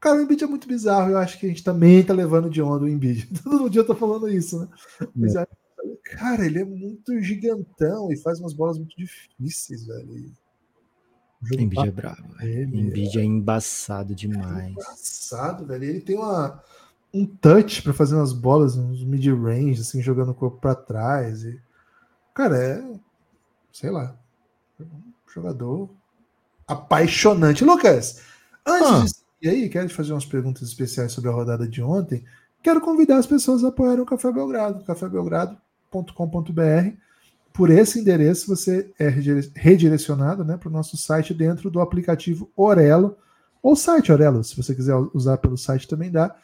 Cara, 0.00 0.18
o 0.18 0.22
Embiid 0.22 0.42
é 0.42 0.46
muito 0.46 0.66
bizarro. 0.66 1.10
Eu 1.10 1.18
acho 1.18 1.38
que 1.38 1.46
a 1.46 1.48
gente 1.48 1.62
também 1.62 2.02
tá 2.02 2.12
levando 2.12 2.50
de 2.50 2.60
onda 2.60 2.84
o 2.84 2.88
Embiid. 2.88 3.28
Todo 3.42 3.70
dia 3.70 3.80
eu 3.80 3.86
tô 3.86 3.94
falando 3.94 4.28
isso, 4.28 4.58
né? 4.58 4.68
Mas, 5.14 5.36
é. 5.36 5.46
cara, 6.02 6.44
ele 6.44 6.58
é 6.58 6.64
muito 6.64 7.18
gigantão 7.20 8.10
e 8.10 8.16
faz 8.16 8.40
umas 8.40 8.52
bolas 8.52 8.76
muito 8.76 8.96
difíceis, 8.96 9.86
velho. 9.86 10.32
Embiid 11.50 11.88
é 11.88 11.90
bravo. 11.90 12.22
Embiid 12.42 13.18
é 13.18 13.24
embaçado 13.24 14.14
demais. 14.14 14.66
É 14.66 14.70
embaçado, 14.70 15.66
velho. 15.66 15.84
Ele 15.84 16.00
tem 16.00 16.16
uma, 16.16 16.62
um 17.12 17.26
touch 17.26 17.82
para 17.82 17.92
fazer 17.92 18.14
umas 18.14 18.32
bolas, 18.32 18.76
uns 18.76 19.02
mid-range, 19.02 19.80
assim, 19.80 20.00
jogando 20.00 20.30
o 20.30 20.34
corpo 20.34 20.58
para 20.58 20.74
trás. 20.74 21.44
E... 21.44 21.60
Cara, 22.34 22.56
é. 22.56 22.84
Sei 23.72 23.90
lá. 23.90 24.16
Um 24.80 24.86
jogador 25.32 25.90
apaixonante. 26.66 27.64
Lucas, 27.64 28.20
antes 28.66 28.90
ah. 28.90 29.04
de 29.04 29.22
e 29.42 29.48
aí, 29.48 29.68
quero 29.68 29.90
fazer 29.90 30.12
umas 30.12 30.24
perguntas 30.24 30.62
especiais 30.62 31.10
sobre 31.10 31.28
a 31.28 31.32
rodada 31.32 31.66
de 31.66 31.82
ontem. 31.82 32.24
Quero 32.62 32.80
convidar 32.80 33.16
as 33.16 33.26
pessoas 33.26 33.64
a 33.64 33.68
apoiarem 33.68 34.00
o 34.00 34.06
Café 34.06 34.30
Belgrado, 34.30 34.84
cafébelgrado.com.br 34.84 36.96
por 37.52 37.70
esse 37.70 38.00
endereço 38.00 38.46
você 38.46 38.90
é 38.98 39.08
redirecionado 39.08 40.44
né, 40.44 40.56
para 40.56 40.68
o 40.68 40.72
nosso 40.72 40.96
site 40.96 41.34
dentro 41.34 41.70
do 41.70 41.80
aplicativo 41.80 42.50
Orelo, 42.56 43.16
ou 43.62 43.76
site 43.76 44.10
Orelo, 44.10 44.42
se 44.42 44.56
você 44.56 44.74
quiser 44.74 44.96
usar 45.14 45.36
pelo 45.36 45.56
site 45.56 45.86
também 45.86 46.10
dá. 46.10 46.34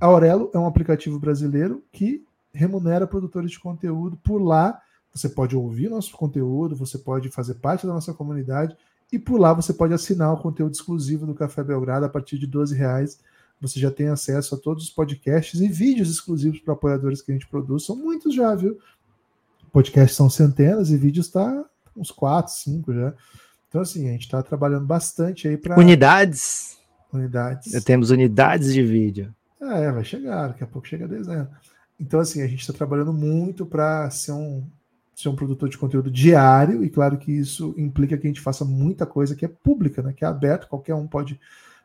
A 0.00 0.10
Orelo 0.10 0.50
é 0.52 0.58
um 0.58 0.66
aplicativo 0.66 1.18
brasileiro 1.18 1.82
que 1.92 2.24
remunera 2.52 3.06
produtores 3.06 3.50
de 3.50 3.58
conteúdo. 3.58 4.16
Por 4.16 4.38
lá 4.42 4.80
você 5.12 5.28
pode 5.28 5.56
ouvir 5.56 5.88
nosso 5.88 6.12
conteúdo, 6.12 6.76
você 6.76 6.98
pode 6.98 7.28
fazer 7.30 7.54
parte 7.54 7.86
da 7.86 7.92
nossa 7.92 8.12
comunidade 8.12 8.76
e 9.10 9.18
por 9.18 9.40
lá 9.40 9.52
você 9.52 9.72
pode 9.72 9.94
assinar 9.94 10.32
o 10.32 10.38
conteúdo 10.38 10.74
exclusivo 10.74 11.24
do 11.24 11.34
Café 11.34 11.64
Belgrado 11.64 12.04
a 12.04 12.08
partir 12.08 12.38
de 12.38 12.46
12 12.46 12.74
reais. 12.74 13.18
Você 13.60 13.80
já 13.80 13.90
tem 13.90 14.08
acesso 14.08 14.54
a 14.54 14.58
todos 14.58 14.84
os 14.84 14.90
podcasts 14.90 15.60
e 15.60 15.68
vídeos 15.68 16.10
exclusivos 16.10 16.60
para 16.60 16.74
apoiadores 16.74 17.22
que 17.22 17.32
a 17.32 17.34
gente 17.34 17.48
produz. 17.48 17.84
São 17.84 17.96
muitos 17.96 18.34
já, 18.34 18.54
viu? 18.54 18.78
Podcasts 19.72 20.16
são 20.16 20.28
centenas 20.30 20.90
e 20.90 20.96
vídeos 20.96 21.26
está 21.26 21.64
uns 21.96 22.10
quatro, 22.10 22.52
cinco 22.52 22.92
já. 22.92 23.12
Então, 23.68 23.80
assim, 23.80 24.08
a 24.08 24.12
gente 24.12 24.22
está 24.22 24.42
trabalhando 24.42 24.86
bastante 24.86 25.48
aí 25.48 25.56
para. 25.56 25.78
Unidades? 25.78 26.78
Unidades. 27.12 27.72
Já 27.72 27.80
temos 27.80 28.10
unidades 28.10 28.72
de 28.72 28.82
vídeo. 28.82 29.34
É, 29.60 29.90
vai 29.90 30.04
chegar, 30.04 30.48
daqui 30.48 30.62
a 30.62 30.66
pouco 30.66 30.86
chega 30.86 31.08
dezembro. 31.08 31.48
Então, 31.98 32.20
assim, 32.20 32.42
a 32.42 32.46
gente 32.46 32.60
está 32.60 32.72
trabalhando 32.72 33.12
muito 33.12 33.66
para 33.66 34.08
ser 34.10 34.32
um, 34.32 34.64
ser 35.14 35.28
um 35.28 35.34
produtor 35.34 35.68
de 35.68 35.76
conteúdo 35.76 36.10
diário, 36.10 36.84
e 36.84 36.88
claro 36.88 37.18
que 37.18 37.32
isso 37.32 37.74
implica 37.76 38.16
que 38.16 38.26
a 38.26 38.30
gente 38.30 38.40
faça 38.40 38.64
muita 38.64 39.04
coisa 39.04 39.34
que 39.34 39.44
é 39.44 39.48
pública, 39.48 40.00
né? 40.00 40.12
Que 40.12 40.24
é 40.24 40.28
aberto, 40.28 40.68
qualquer 40.68 40.94
um 40.94 41.08
pode 41.08 41.40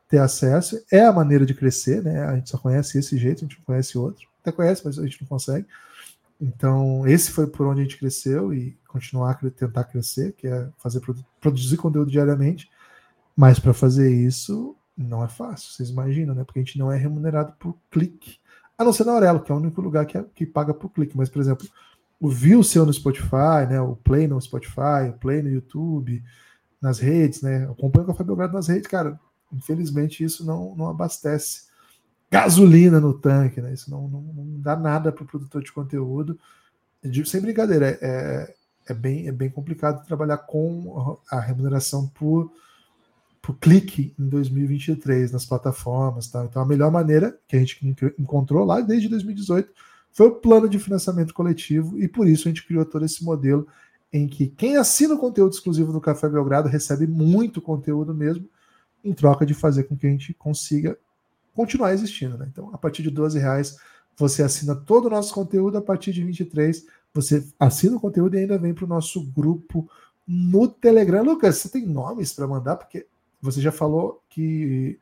ter 0.07 0.19
acesso. 0.19 0.79
É 0.91 1.03
a 1.03 1.11
maneira 1.11 1.45
de 1.45 1.53
crescer, 1.53 2.03
né? 2.03 2.23
A 2.25 2.35
gente 2.35 2.49
só 2.49 2.57
conhece 2.57 2.99
esse 2.99 3.17
jeito, 3.17 3.39
a 3.39 3.47
gente 3.47 3.57
não 3.57 3.65
conhece 3.65 3.97
outro. 3.97 4.27
Até 4.41 4.51
conhece, 4.51 4.83
mas 4.85 4.99
a 4.99 5.03
gente 5.03 5.19
não 5.21 5.27
consegue. 5.27 5.65
Então, 6.43 7.07
esse 7.07 7.31
foi 7.31 7.47
por 7.47 7.65
onde 7.65 7.79
a 7.79 7.83
gente 7.83 7.97
cresceu 7.97 8.53
e 8.53 8.77
continuar 8.85 9.31
a 9.31 9.49
tentar 9.49 9.85
crescer, 9.85 10.33
que 10.33 10.45
é 10.45 10.67
fazer 10.77 11.01
produzir 11.39 11.77
conteúdo 11.77 12.11
diariamente. 12.11 12.69
Mas 13.33 13.59
para 13.59 13.73
fazer 13.73 14.13
isso 14.13 14.75
não 14.95 15.23
é 15.23 15.29
fácil, 15.29 15.71
vocês 15.71 15.89
imaginam, 15.89 16.35
né? 16.35 16.43
Porque 16.43 16.59
a 16.59 16.61
gente 16.61 16.77
não 16.77 16.91
é 16.91 16.97
remunerado 16.97 17.53
por 17.53 17.77
clique. 17.89 18.39
A 18.77 18.83
não 18.83 18.91
ser 18.91 19.05
na 19.05 19.13
Aurelo, 19.13 19.39
que 19.39 19.53
é 19.53 19.55
o 19.55 19.57
único 19.57 19.79
lugar 19.79 20.05
que, 20.05 20.17
é, 20.17 20.25
que 20.35 20.45
paga 20.45 20.73
por 20.73 20.89
clique. 20.89 21.15
Mas, 21.15 21.29
por 21.29 21.41
exemplo, 21.41 21.65
o 22.19 22.29
view 22.29 22.61
seu 22.61 22.85
no 22.85 22.91
Spotify, 22.91 23.65
né? 23.69 23.79
O 23.79 23.95
play 23.95 24.27
no 24.27 24.39
Spotify, 24.41 25.09
o 25.09 25.13
play 25.13 25.41
no 25.41 25.49
YouTube, 25.49 26.21
nas 26.81 26.99
redes, 26.99 27.41
né? 27.41 27.63
Eu 27.63 27.71
acompanho 27.71 28.05
com 28.05 28.11
a 28.11 28.15
Fabio 28.15 28.35
Grado 28.35 28.51
nas 28.51 28.67
redes, 28.67 28.87
cara. 28.87 29.17
Infelizmente, 29.49 30.25
isso 30.25 30.45
não, 30.45 30.75
não 30.75 30.89
abastece 30.89 31.67
gasolina 32.33 32.99
no 32.99 33.13
tanque, 33.13 33.61
né? 33.61 33.71
Isso 33.71 33.91
não, 33.91 34.07
não, 34.07 34.21
não 34.21 34.59
dá 34.59 34.75
nada 34.75 35.11
para 35.11 35.23
o 35.23 35.27
produtor 35.27 35.63
de 35.63 35.71
conteúdo. 35.71 36.39
Sem 37.25 37.39
brincadeira, 37.39 37.95
é, 38.01 38.55
é, 38.87 38.93
bem, 38.93 39.27
é 39.27 39.31
bem 39.31 39.51
complicado 39.51 40.03
trabalhar 40.03 40.37
com 40.39 41.15
a 41.29 41.39
remuneração 41.39 42.07
por, 42.07 42.51
por 43.39 43.55
clique 43.59 44.15
em 44.19 44.27
2023 44.27 45.31
nas 45.31 45.45
plataformas. 45.45 46.27
Tá? 46.27 46.43
Então, 46.43 46.59
a 46.59 46.65
melhor 46.65 46.91
maneira 46.91 47.37
que 47.47 47.55
a 47.55 47.59
gente 47.59 47.77
encontrou 48.17 48.65
lá 48.65 48.81
desde 48.81 49.07
2018 49.09 49.71
foi 50.11 50.27
o 50.27 50.35
plano 50.35 50.67
de 50.67 50.79
financiamento 50.79 51.35
coletivo, 51.35 51.99
e 51.99 52.07
por 52.07 52.27
isso 52.27 52.47
a 52.47 52.49
gente 52.49 52.65
criou 52.65 52.83
todo 52.83 53.05
esse 53.05 53.23
modelo 53.23 53.67
em 54.11 54.27
que 54.27 54.47
quem 54.47 54.77
assina 54.77 55.13
o 55.13 55.19
conteúdo 55.19 55.53
exclusivo 55.53 55.93
do 55.93 56.01
Café 56.01 56.27
Belgrado 56.27 56.67
recebe 56.67 57.05
muito 57.05 57.61
conteúdo 57.61 58.13
mesmo, 58.13 58.47
em 59.03 59.13
troca 59.13 59.45
de 59.45 59.53
fazer 59.53 59.83
com 59.83 59.95
que 59.95 60.07
a 60.07 60.09
gente 60.09 60.33
consiga 60.33 60.97
continuar 61.55 61.93
existindo. 61.93 62.37
Né? 62.37 62.47
Então, 62.51 62.69
a 62.73 62.77
partir 62.77 63.03
de 63.03 63.09
12 63.09 63.39
reais 63.39 63.77
você 64.17 64.43
assina 64.43 64.75
todo 64.75 65.05
o 65.05 65.09
nosso 65.09 65.33
conteúdo, 65.33 65.77
a 65.77 65.81
partir 65.81 66.11
de 66.11 66.23
23 66.23 66.85
você 67.13 67.45
assina 67.59 67.97
o 67.97 67.99
conteúdo 67.99 68.35
e 68.35 68.39
ainda 68.39 68.57
vem 68.57 68.73
para 68.73 68.85
o 68.85 68.87
nosso 68.87 69.23
grupo 69.31 69.89
no 70.27 70.67
Telegram. 70.67 71.23
Lucas, 71.23 71.57
você 71.57 71.69
tem 71.69 71.85
nomes 71.85 72.33
para 72.33 72.47
mandar? 72.47 72.75
Porque 72.75 73.05
você 73.41 73.61
já 73.61 73.71
falou 73.71 74.21
que 74.29 74.97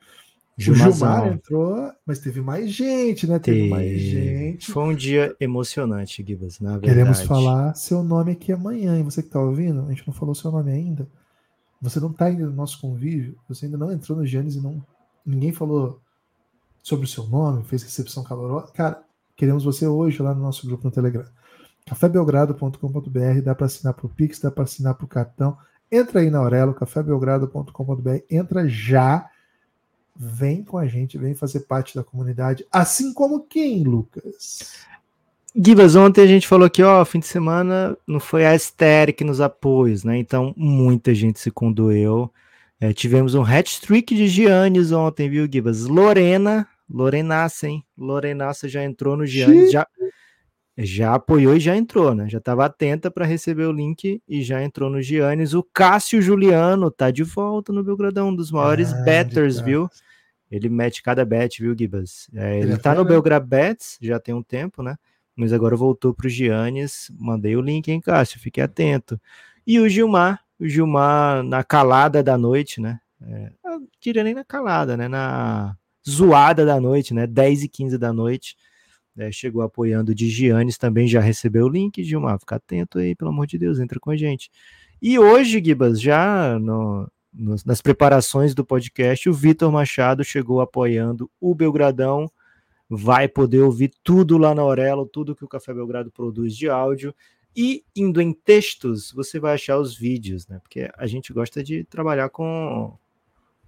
o 0.57 0.61
Gilmar 0.61 1.27
entrou, 1.27 1.91
mas 2.05 2.19
teve 2.19 2.41
mais 2.41 2.71
gente, 2.71 3.25
né? 3.25 3.39
Teve, 3.39 3.59
teve 3.59 3.69
mais 3.69 3.99
gente. 3.99 4.71
Foi 4.71 4.83
um 4.83 4.95
dia 4.95 5.35
emocionante, 5.39 6.23
Gibas, 6.25 6.59
na 6.59 6.71
verdade. 6.71 6.93
Queremos 6.93 7.21
falar 7.21 7.73
seu 7.75 8.03
nome 8.03 8.33
aqui 8.33 8.51
amanhã. 8.51 8.99
E 8.99 9.03
você 9.03 9.21
que 9.21 9.29
está 9.29 9.39
ouvindo, 9.39 9.85
a 9.85 9.89
gente 9.89 10.05
não 10.05 10.13
falou 10.13 10.35
seu 10.35 10.51
nome 10.51 10.71
ainda. 10.71 11.07
Você 11.81 11.99
não 11.99 12.11
está 12.11 12.25
ainda 12.25 12.45
no 12.45 12.53
nosso 12.53 12.79
convívio, 12.79 13.35
você 13.47 13.65
ainda 13.65 13.77
não 13.77 13.91
entrou 13.91 14.17
no 14.17 14.25
Gênesis 14.25 14.61
e 14.61 14.63
não. 14.63 14.83
Ninguém 15.25 15.51
falou 15.51 15.99
sobre 16.81 17.05
o 17.05 17.09
seu 17.09 17.25
nome, 17.27 17.63
fez 17.63 17.83
recepção 17.83 18.23
calorosa. 18.23 18.71
Cara, 18.73 19.03
queremos 19.35 19.63
você 19.63 19.87
hoje 19.87 20.21
lá 20.21 20.33
no 20.33 20.41
nosso 20.41 20.65
grupo 20.65 20.83
no 20.85 20.91
Telegram. 20.91 21.25
cafébelgrado.com.br, 21.85 23.41
dá 23.43 23.55
para 23.55 23.65
assinar 23.65 23.93
para 23.93 24.05
o 24.05 24.09
Pix, 24.09 24.39
dá 24.39 24.51
para 24.51 24.63
assinar 24.63 24.95
para 24.95 25.05
o 25.05 25.07
cartão. 25.07 25.57
Entra 25.91 26.21
aí 26.21 26.29
na 26.29 26.39
Aurelo, 26.39 26.73
cafébelgrado.com.br, 26.73 28.19
entra 28.29 28.67
já 28.67 29.29
vem 30.15 30.63
com 30.63 30.77
a 30.77 30.87
gente, 30.87 31.17
vem 31.17 31.33
fazer 31.33 31.61
parte 31.61 31.95
da 31.95 32.03
comunidade, 32.03 32.65
assim 32.71 33.13
como 33.13 33.41
quem, 33.41 33.83
Lucas? 33.83 34.73
Gibas, 35.55 35.95
ontem 35.95 36.21
a 36.21 36.27
gente 36.27 36.47
falou 36.47 36.69
que, 36.69 36.81
ó, 36.81 37.03
fim 37.03 37.19
de 37.19 37.27
semana 37.27 37.97
não 38.07 38.19
foi 38.19 38.45
a 38.45 38.55
Esther 38.55 39.13
nos 39.21 39.41
apoios, 39.41 40.03
né? 40.03 40.17
Então, 40.17 40.53
muita 40.55 41.13
gente 41.13 41.39
se 41.39 41.51
condoeu. 41.51 42.31
É, 42.79 42.93
tivemos 42.93 43.35
um 43.35 43.43
hat-trick 43.43 44.15
de 44.15 44.27
Giannis 44.27 44.91
ontem, 44.91 45.29
viu, 45.29 45.47
Gibas? 45.51 45.85
Lorena, 45.87 46.67
Lorenaça, 46.91 47.67
hein? 47.67 47.83
Lorenaça 47.97 48.67
já 48.67 48.83
entrou 48.83 49.15
no 49.15 49.25
Giannis, 49.25 49.71
já, 49.71 49.87
já 50.77 51.15
apoiou 51.15 51.55
e 51.55 51.59
já 51.59 51.75
entrou, 51.75 52.13
né? 52.13 52.29
Já 52.29 52.39
estava 52.39 52.65
atenta 52.65 53.09
para 53.09 53.25
receber 53.25 53.65
o 53.65 53.71
link 53.71 54.21
e 54.27 54.43
já 54.43 54.61
entrou 54.61 54.89
no 54.89 55.01
Giannis. 55.01 55.53
O 55.53 55.63
Cássio 55.63 56.21
Juliano 56.21 56.91
tá 56.91 57.11
de 57.11 57.23
volta 57.23 57.71
no 57.71 57.83
Belgradão, 57.83 58.29
um 58.29 58.35
dos 58.35 58.51
maiores 58.51 58.93
ah, 58.93 59.01
betters, 59.03 59.59
viu? 59.59 59.89
Ele 60.51 60.67
mete 60.67 61.01
cada 61.01 61.23
bet, 61.23 61.61
viu, 61.61 61.73
Gibas? 61.77 62.29
É, 62.35 62.59
ele, 62.59 62.73
ele 62.73 62.77
tá 62.77 62.93
no 62.93 63.05
Belgrado 63.05 63.47
Bets, 63.47 63.97
já 64.01 64.19
tem 64.19 64.35
um 64.35 64.43
tempo, 64.43 64.83
né? 64.83 64.97
Mas 65.33 65.53
agora 65.53 65.77
voltou 65.77 66.13
pro 66.13 66.27
Giannis. 66.27 67.09
Mandei 67.17 67.55
o 67.55 67.61
link, 67.61 67.89
hein, 67.89 68.01
Cássio? 68.01 68.37
Fique 68.37 68.59
atento. 68.59 69.19
E 69.65 69.79
o 69.79 69.87
Gilmar, 69.87 70.43
o 70.59 70.67
Gilmar 70.67 71.41
na 71.41 71.63
calada 71.63 72.21
da 72.21 72.37
noite, 72.37 72.81
né? 72.81 72.99
É, 73.21 73.51
eu 73.63 73.87
diria 73.99 74.25
nem 74.25 74.33
na 74.33 74.43
calada, 74.43 74.97
né? 74.97 75.07
Na 75.07 75.77
zoada 76.07 76.65
da 76.65 76.79
noite, 76.79 77.13
né? 77.13 77.27
10 77.27 77.63
e 77.63 77.67
15 77.67 77.97
da 77.97 78.11
noite 78.11 78.55
é, 79.17 79.31
chegou 79.31 79.61
apoiando 79.61 80.15
de 80.15 80.29
Giannis, 80.29 80.77
também 80.77 81.07
já 81.07 81.19
recebeu 81.19 81.65
o 81.65 81.69
link, 81.69 82.03
Gilmar, 82.03 82.39
fica 82.39 82.55
atento 82.55 82.99
aí, 82.99 83.15
pelo 83.15 83.31
amor 83.31 83.45
de 83.45 83.57
Deus, 83.57 83.79
entra 83.79 83.99
com 83.99 84.09
a 84.09 84.17
gente. 84.17 84.49
E 85.01 85.17
hoje, 85.19 85.61
Gibas, 85.63 85.99
já 85.99 86.57
no, 86.59 87.09
no, 87.33 87.55
nas 87.65 87.81
preparações 87.81 88.53
do 88.55 88.65
podcast, 88.65 89.29
o 89.29 89.33
Vitor 89.33 89.71
Machado 89.71 90.23
chegou 90.23 90.61
apoiando 90.61 91.29
o 91.39 91.53
Belgradão, 91.53 92.31
vai 92.89 93.27
poder 93.27 93.59
ouvir 93.59 93.91
tudo 94.03 94.37
lá 94.37 94.53
na 94.53 94.61
Aurelo, 94.61 95.05
tudo 95.05 95.35
que 95.35 95.45
o 95.45 95.47
Café 95.47 95.73
Belgrado 95.73 96.11
produz 96.11 96.55
de 96.55 96.69
áudio, 96.69 97.13
e 97.55 97.83
indo 97.95 98.21
em 98.21 98.31
textos, 98.31 99.11
você 99.11 99.39
vai 99.39 99.55
achar 99.55 99.77
os 99.77 99.97
vídeos, 99.97 100.47
né? 100.47 100.59
Porque 100.59 100.89
a 100.97 101.05
gente 101.05 101.33
gosta 101.33 101.61
de 101.61 101.83
trabalhar 101.83 102.29
com, 102.29 102.97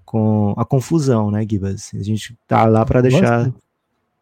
com 0.06 0.54
a 0.58 0.66
confusão, 0.66 1.32
né, 1.32 1.46
Gibas? 1.50 1.92
A 1.94 2.04
gente 2.04 2.38
tá 2.48 2.66
lá 2.66 2.86
para 2.86 3.02
deixar 3.02 3.54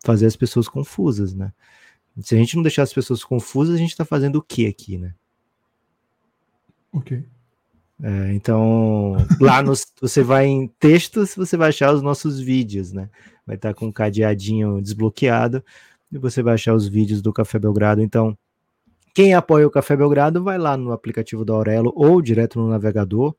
fazer 0.03 0.25
as 0.25 0.35
pessoas 0.35 0.67
confusas, 0.67 1.33
né? 1.33 1.51
Se 2.21 2.35
a 2.35 2.37
gente 2.37 2.55
não 2.55 2.63
deixar 2.63 2.83
as 2.83 2.93
pessoas 2.93 3.23
confusas, 3.23 3.75
a 3.75 3.77
gente 3.77 3.91
está 3.91 4.03
fazendo 4.03 4.37
o 4.37 4.41
que 4.41 4.67
aqui, 4.67 4.97
né? 4.97 5.13
Ok. 6.91 7.23
É, 8.03 8.33
então, 8.33 9.15
lá 9.39 9.61
nos, 9.61 9.85
você 10.01 10.23
vai 10.23 10.47
em 10.47 10.67
textos, 10.79 11.35
você 11.35 11.55
vai 11.55 11.69
achar 11.69 11.93
os 11.93 12.01
nossos 12.01 12.39
vídeos, 12.39 12.91
né? 12.91 13.09
Vai 13.45 13.55
estar 13.55 13.73
tá 13.73 13.79
com 13.79 13.87
um 13.87 13.91
cadeadinho 13.91 14.81
desbloqueado 14.81 15.63
e 16.11 16.17
você 16.17 16.41
vai 16.41 16.55
achar 16.55 16.73
os 16.73 16.87
vídeos 16.87 17.21
do 17.21 17.31
Café 17.31 17.59
Belgrado. 17.59 18.01
Então, 18.01 18.37
quem 19.13 19.33
apoia 19.33 19.67
o 19.67 19.71
Café 19.71 19.95
Belgrado 19.95 20.43
vai 20.43 20.57
lá 20.57 20.75
no 20.75 20.91
aplicativo 20.91 21.45
da 21.45 21.53
Aurelo 21.53 21.93
ou 21.95 22.21
direto 22.21 22.59
no 22.59 22.67
navegador 22.67 23.35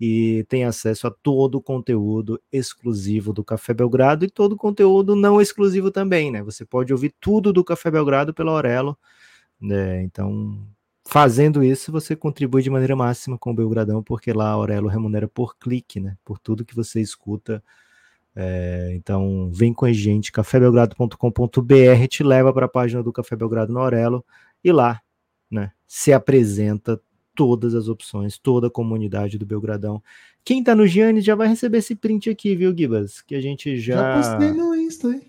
e 0.00 0.44
tem 0.48 0.64
acesso 0.64 1.06
a 1.06 1.10
todo 1.10 1.56
o 1.56 1.62
conteúdo 1.62 2.40
exclusivo 2.52 3.32
do 3.32 3.42
Café 3.42 3.74
Belgrado 3.74 4.24
e 4.24 4.30
todo 4.30 4.52
o 4.52 4.56
conteúdo 4.56 5.16
não 5.16 5.40
exclusivo 5.40 5.90
também, 5.90 6.30
né? 6.30 6.42
Você 6.42 6.64
pode 6.64 6.92
ouvir 6.92 7.14
tudo 7.20 7.52
do 7.52 7.64
Café 7.64 7.90
Belgrado 7.90 8.32
pela 8.32 8.52
Aurelo, 8.52 8.96
né? 9.60 10.02
Então, 10.02 10.64
fazendo 11.04 11.64
isso, 11.64 11.90
você 11.90 12.14
contribui 12.14 12.62
de 12.62 12.70
maneira 12.70 12.94
máxima 12.94 13.36
com 13.36 13.50
o 13.50 13.54
Belgradão, 13.54 14.02
porque 14.02 14.32
lá 14.32 14.46
a 14.50 14.52
Aurelo 14.52 14.88
remunera 14.88 15.26
por 15.26 15.56
clique, 15.58 15.98
né? 15.98 16.16
Por 16.24 16.38
tudo 16.38 16.64
que 16.64 16.76
você 16.76 17.00
escuta. 17.00 17.62
É, 18.36 18.92
então, 18.94 19.50
vem 19.52 19.74
com 19.74 19.84
a 19.84 19.92
gente, 19.92 20.30
cafébelgrado.com.br 20.30 22.06
te 22.08 22.22
leva 22.22 22.52
para 22.52 22.66
a 22.66 22.68
página 22.68 23.02
do 23.02 23.12
Café 23.12 23.34
Belgrado 23.34 23.72
no 23.72 23.80
Aurelo 23.80 24.24
e 24.62 24.70
lá, 24.70 25.00
né, 25.50 25.72
se 25.88 26.12
apresenta 26.12 27.00
todas 27.38 27.72
as 27.72 27.86
opções, 27.86 28.36
toda 28.36 28.66
a 28.66 28.70
comunidade 28.70 29.38
do 29.38 29.46
Belgradão. 29.46 30.02
Quem 30.44 30.64
tá 30.64 30.74
no 30.74 30.88
Giannis 30.88 31.24
já 31.24 31.36
vai 31.36 31.46
receber 31.46 31.78
esse 31.78 31.94
print 31.94 32.28
aqui, 32.28 32.56
viu, 32.56 32.76
Gibas? 32.76 33.22
Que 33.22 33.36
a 33.36 33.40
gente 33.40 33.78
já. 33.78 33.94
Já 33.94 34.16
postei 34.16 34.52
no 34.52 34.74
Insta, 34.74 35.08
hein? 35.08 35.22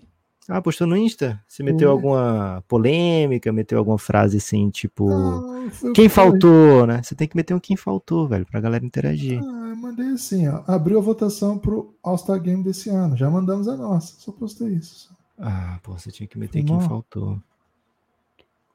Ah, 0.48 0.60
postou 0.60 0.84
no 0.88 0.96
Insta? 0.96 1.40
Você 1.46 1.62
meteu 1.62 1.88
é. 1.88 1.92
alguma 1.92 2.64
polêmica, 2.66 3.52
meteu 3.52 3.78
alguma 3.78 3.96
frase 3.96 4.38
assim, 4.38 4.68
tipo. 4.70 5.08
Ah, 5.08 5.92
quem 5.94 6.08
faltou, 6.08 6.84
né? 6.84 7.00
Você 7.00 7.14
tem 7.14 7.28
que 7.28 7.36
meter 7.36 7.54
um 7.54 7.60
quem 7.60 7.76
faltou, 7.76 8.26
velho, 8.26 8.44
pra 8.44 8.60
galera 8.60 8.84
interagir. 8.84 9.40
Ah, 9.40 9.68
eu 9.68 9.76
mandei 9.76 10.08
assim, 10.08 10.48
ó. 10.48 10.64
Abriu 10.66 10.98
a 10.98 11.02
votação 11.02 11.56
pro 11.56 11.94
All-Star 12.02 12.40
Game 12.40 12.64
desse 12.64 12.90
ano. 12.90 13.16
Já 13.16 13.30
mandamos 13.30 13.68
a 13.68 13.76
nossa. 13.76 14.16
Só 14.18 14.32
postei 14.32 14.70
isso. 14.70 15.14
Ah, 15.38 15.78
pô, 15.84 15.92
você 15.92 16.10
tinha 16.10 16.26
que 16.26 16.36
meter 16.36 16.64
quem 16.64 16.80
faltou. 16.80 17.38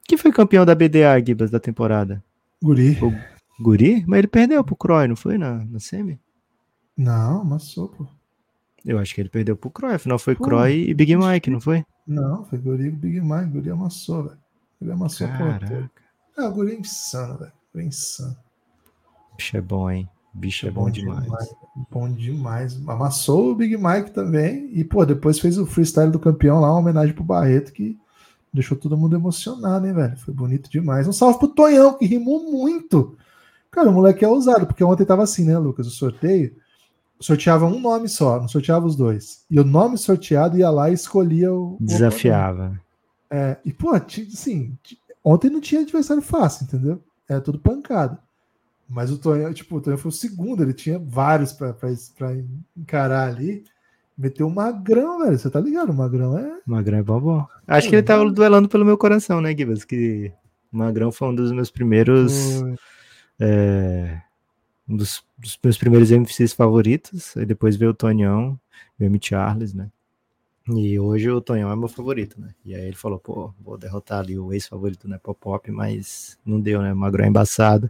Quem 0.07 0.17
foi 0.17 0.31
campeão 0.31 0.65
da 0.65 0.73
BDA, 0.73 1.19
Gibas, 1.25 1.51
da 1.51 1.59
temporada? 1.59 2.23
Guri. 2.61 2.97
O 3.01 3.63
Guri? 3.63 4.03
Mas 4.07 4.19
ele 4.19 4.27
perdeu 4.27 4.63
pro 4.63 4.75
Croy, 4.75 5.07
não 5.07 5.15
foi 5.15 5.37
na, 5.37 5.63
na 5.65 5.79
semi? 5.79 6.19
Não, 6.97 7.41
amassou, 7.41 7.89
pô. 7.89 8.07
Eu 8.85 8.99
acho 8.99 9.15
que 9.15 9.21
ele 9.21 9.29
perdeu 9.29 9.57
pro 9.57 9.69
Croy, 9.69 9.95
afinal 9.95 10.19
foi 10.19 10.35
pô, 10.35 10.43
Croy 10.43 10.89
e 10.89 10.93
Big 10.93 11.15
Mike, 11.15 11.49
não 11.49 11.59
foi? 11.59 11.83
Não, 12.07 12.45
foi 12.45 12.59
Guri 12.59 12.85
e 12.85 12.91
Big 12.91 13.19
Mike. 13.19 13.49
Guri 13.51 13.69
amassou, 13.71 14.23
velho. 14.23 14.37
Ele 14.81 14.91
amassou 14.91 15.27
Caraca. 15.27 15.67
pô. 15.67 16.41
Ah, 16.41 16.47
o 16.49 16.53
Guri 16.53 16.73
é 16.73 16.79
insano, 16.79 17.37
velho. 17.37 17.51
É 17.75 17.83
insano. 17.83 18.35
Bicho 19.37 19.57
é 19.57 19.61
bom, 19.61 19.89
hein? 19.89 20.09
Bicho 20.33 20.65
é, 20.65 20.69
é 20.69 20.71
bom, 20.71 20.83
bom 20.83 20.91
demais. 20.91 21.23
demais. 21.23 21.55
Bom 21.89 22.11
demais. 22.11 22.87
Amassou 22.87 23.51
o 23.51 23.55
Big 23.55 23.75
Mike 23.77 24.11
também. 24.11 24.69
E, 24.73 24.83
pô, 24.83 25.05
depois 25.05 25.39
fez 25.39 25.57
o 25.57 25.65
freestyle 25.65 26.11
do 26.11 26.19
campeão 26.19 26.59
lá, 26.59 26.69
uma 26.71 26.79
homenagem 26.79 27.15
pro 27.15 27.23
Barreto, 27.23 27.71
que 27.71 27.97
deixou 28.55 28.77
todo 28.77 28.97
mundo 28.97 29.15
emocionado, 29.15 29.85
hein, 29.85 29.93
velho? 29.93 30.17
Foi 30.17 30.33
bonito 30.33 30.69
demais. 30.69 31.07
Um 31.07 31.13
salve 31.13 31.37
pro 31.37 31.47
Tonhão, 31.47 31.97
que 31.97 32.05
rimou 32.05 32.51
muito. 32.51 33.17
Cara, 33.69 33.89
o 33.89 33.93
moleque 33.93 34.23
é 34.25 34.27
ousado, 34.27 34.65
porque 34.65 34.83
ontem 34.83 35.05
tava 35.05 35.23
assim, 35.23 35.45
né, 35.45 35.57
Lucas? 35.57 35.85
O 35.85 35.91
sorteio 35.91 36.55
sorteava 37.19 37.65
um 37.65 37.79
nome 37.79 38.07
só, 38.07 38.39
não 38.39 38.47
sorteava 38.47 38.85
os 38.85 38.95
dois. 38.95 39.45
E 39.49 39.59
o 39.59 39.63
nome 39.63 39.97
sorteado 39.97 40.57
ia 40.57 40.69
lá 40.69 40.89
e 40.89 40.93
escolhia 40.93 41.53
o. 41.53 41.77
Desafiava. 41.79 42.79
é, 43.29 43.57
e, 43.65 43.73
pô, 43.73 43.91
assim, 43.91 44.77
ontem 45.23 45.49
não 45.49 45.61
tinha 45.61 45.81
adversário 45.81 46.21
fácil, 46.21 46.63
entendeu? 46.63 47.01
Era 47.27 47.41
tudo 47.41 47.59
pancada. 47.59 48.19
Mas 48.87 49.11
o 49.11 49.17
Tonhão, 49.17 49.51
tipo, 49.53 49.77
o 49.77 49.81
Tonhão 49.81 49.97
foi 49.97 50.09
o 50.09 50.13
segundo, 50.13 50.61
ele 50.61 50.73
tinha 50.73 50.99
vários 50.99 51.51
para 51.51 51.75
encarar 52.77 53.27
ali. 53.27 53.63
Meteu 54.17 54.47
o 54.47 54.49
Magrão, 54.49 55.19
velho. 55.19 55.37
Você 55.37 55.49
tá 55.49 55.59
ligado? 55.59 55.89
O 55.89 55.93
Magrão 55.93 56.37
é. 56.37 56.59
Magrão 56.65 56.97
é 56.97 57.03
bobó. 57.03 57.47
Acho 57.67 57.87
é, 57.87 57.89
que 57.89 57.95
ele 57.97 58.03
tava 58.03 58.29
duelando 58.31 58.69
pelo 58.69 58.85
meu 58.85 58.97
coração, 58.97 59.41
né, 59.41 59.55
Gibas? 59.55 59.83
Que 59.83 60.31
o 60.71 60.77
Magrão 60.77 61.11
foi 61.11 61.27
um 61.29 61.35
dos 61.35 61.51
meus 61.51 61.69
primeiros. 61.69 62.63
É, 63.39 64.21
um 64.87 64.95
dos, 64.95 65.23
dos, 65.37 65.59
meus 65.61 65.77
primeiros 65.77 66.11
MCs 66.11 66.53
favoritos. 66.53 67.35
Aí 67.35 67.45
depois 67.45 67.75
veio 67.75 67.91
o 67.91 67.95
Tonhão, 67.95 68.57
veio 68.97 69.11
o 69.11 69.19
Charles, 69.21 69.73
né? 69.73 69.89
E 70.67 70.99
hoje 70.99 71.29
o 71.29 71.39
Tonhão 71.39 71.71
é 71.71 71.75
meu 71.75 71.87
favorito, 71.87 72.41
né? 72.41 72.49
E 72.65 72.73
aí 72.73 72.87
ele 72.87 72.95
falou, 72.95 73.19
pô, 73.19 73.53
vou 73.63 73.77
derrotar 73.77 74.19
ali 74.19 74.37
o 74.37 74.51
ex-favorito, 74.51 75.07
né? 75.07 75.19
Pop-Pop, 75.21 75.69
mas 75.71 76.39
não 76.43 76.59
deu, 76.59 76.81
né? 76.81 76.91
O 76.91 76.95
Magro 76.95 77.23
é 77.23 77.27
embaçado. 77.27 77.89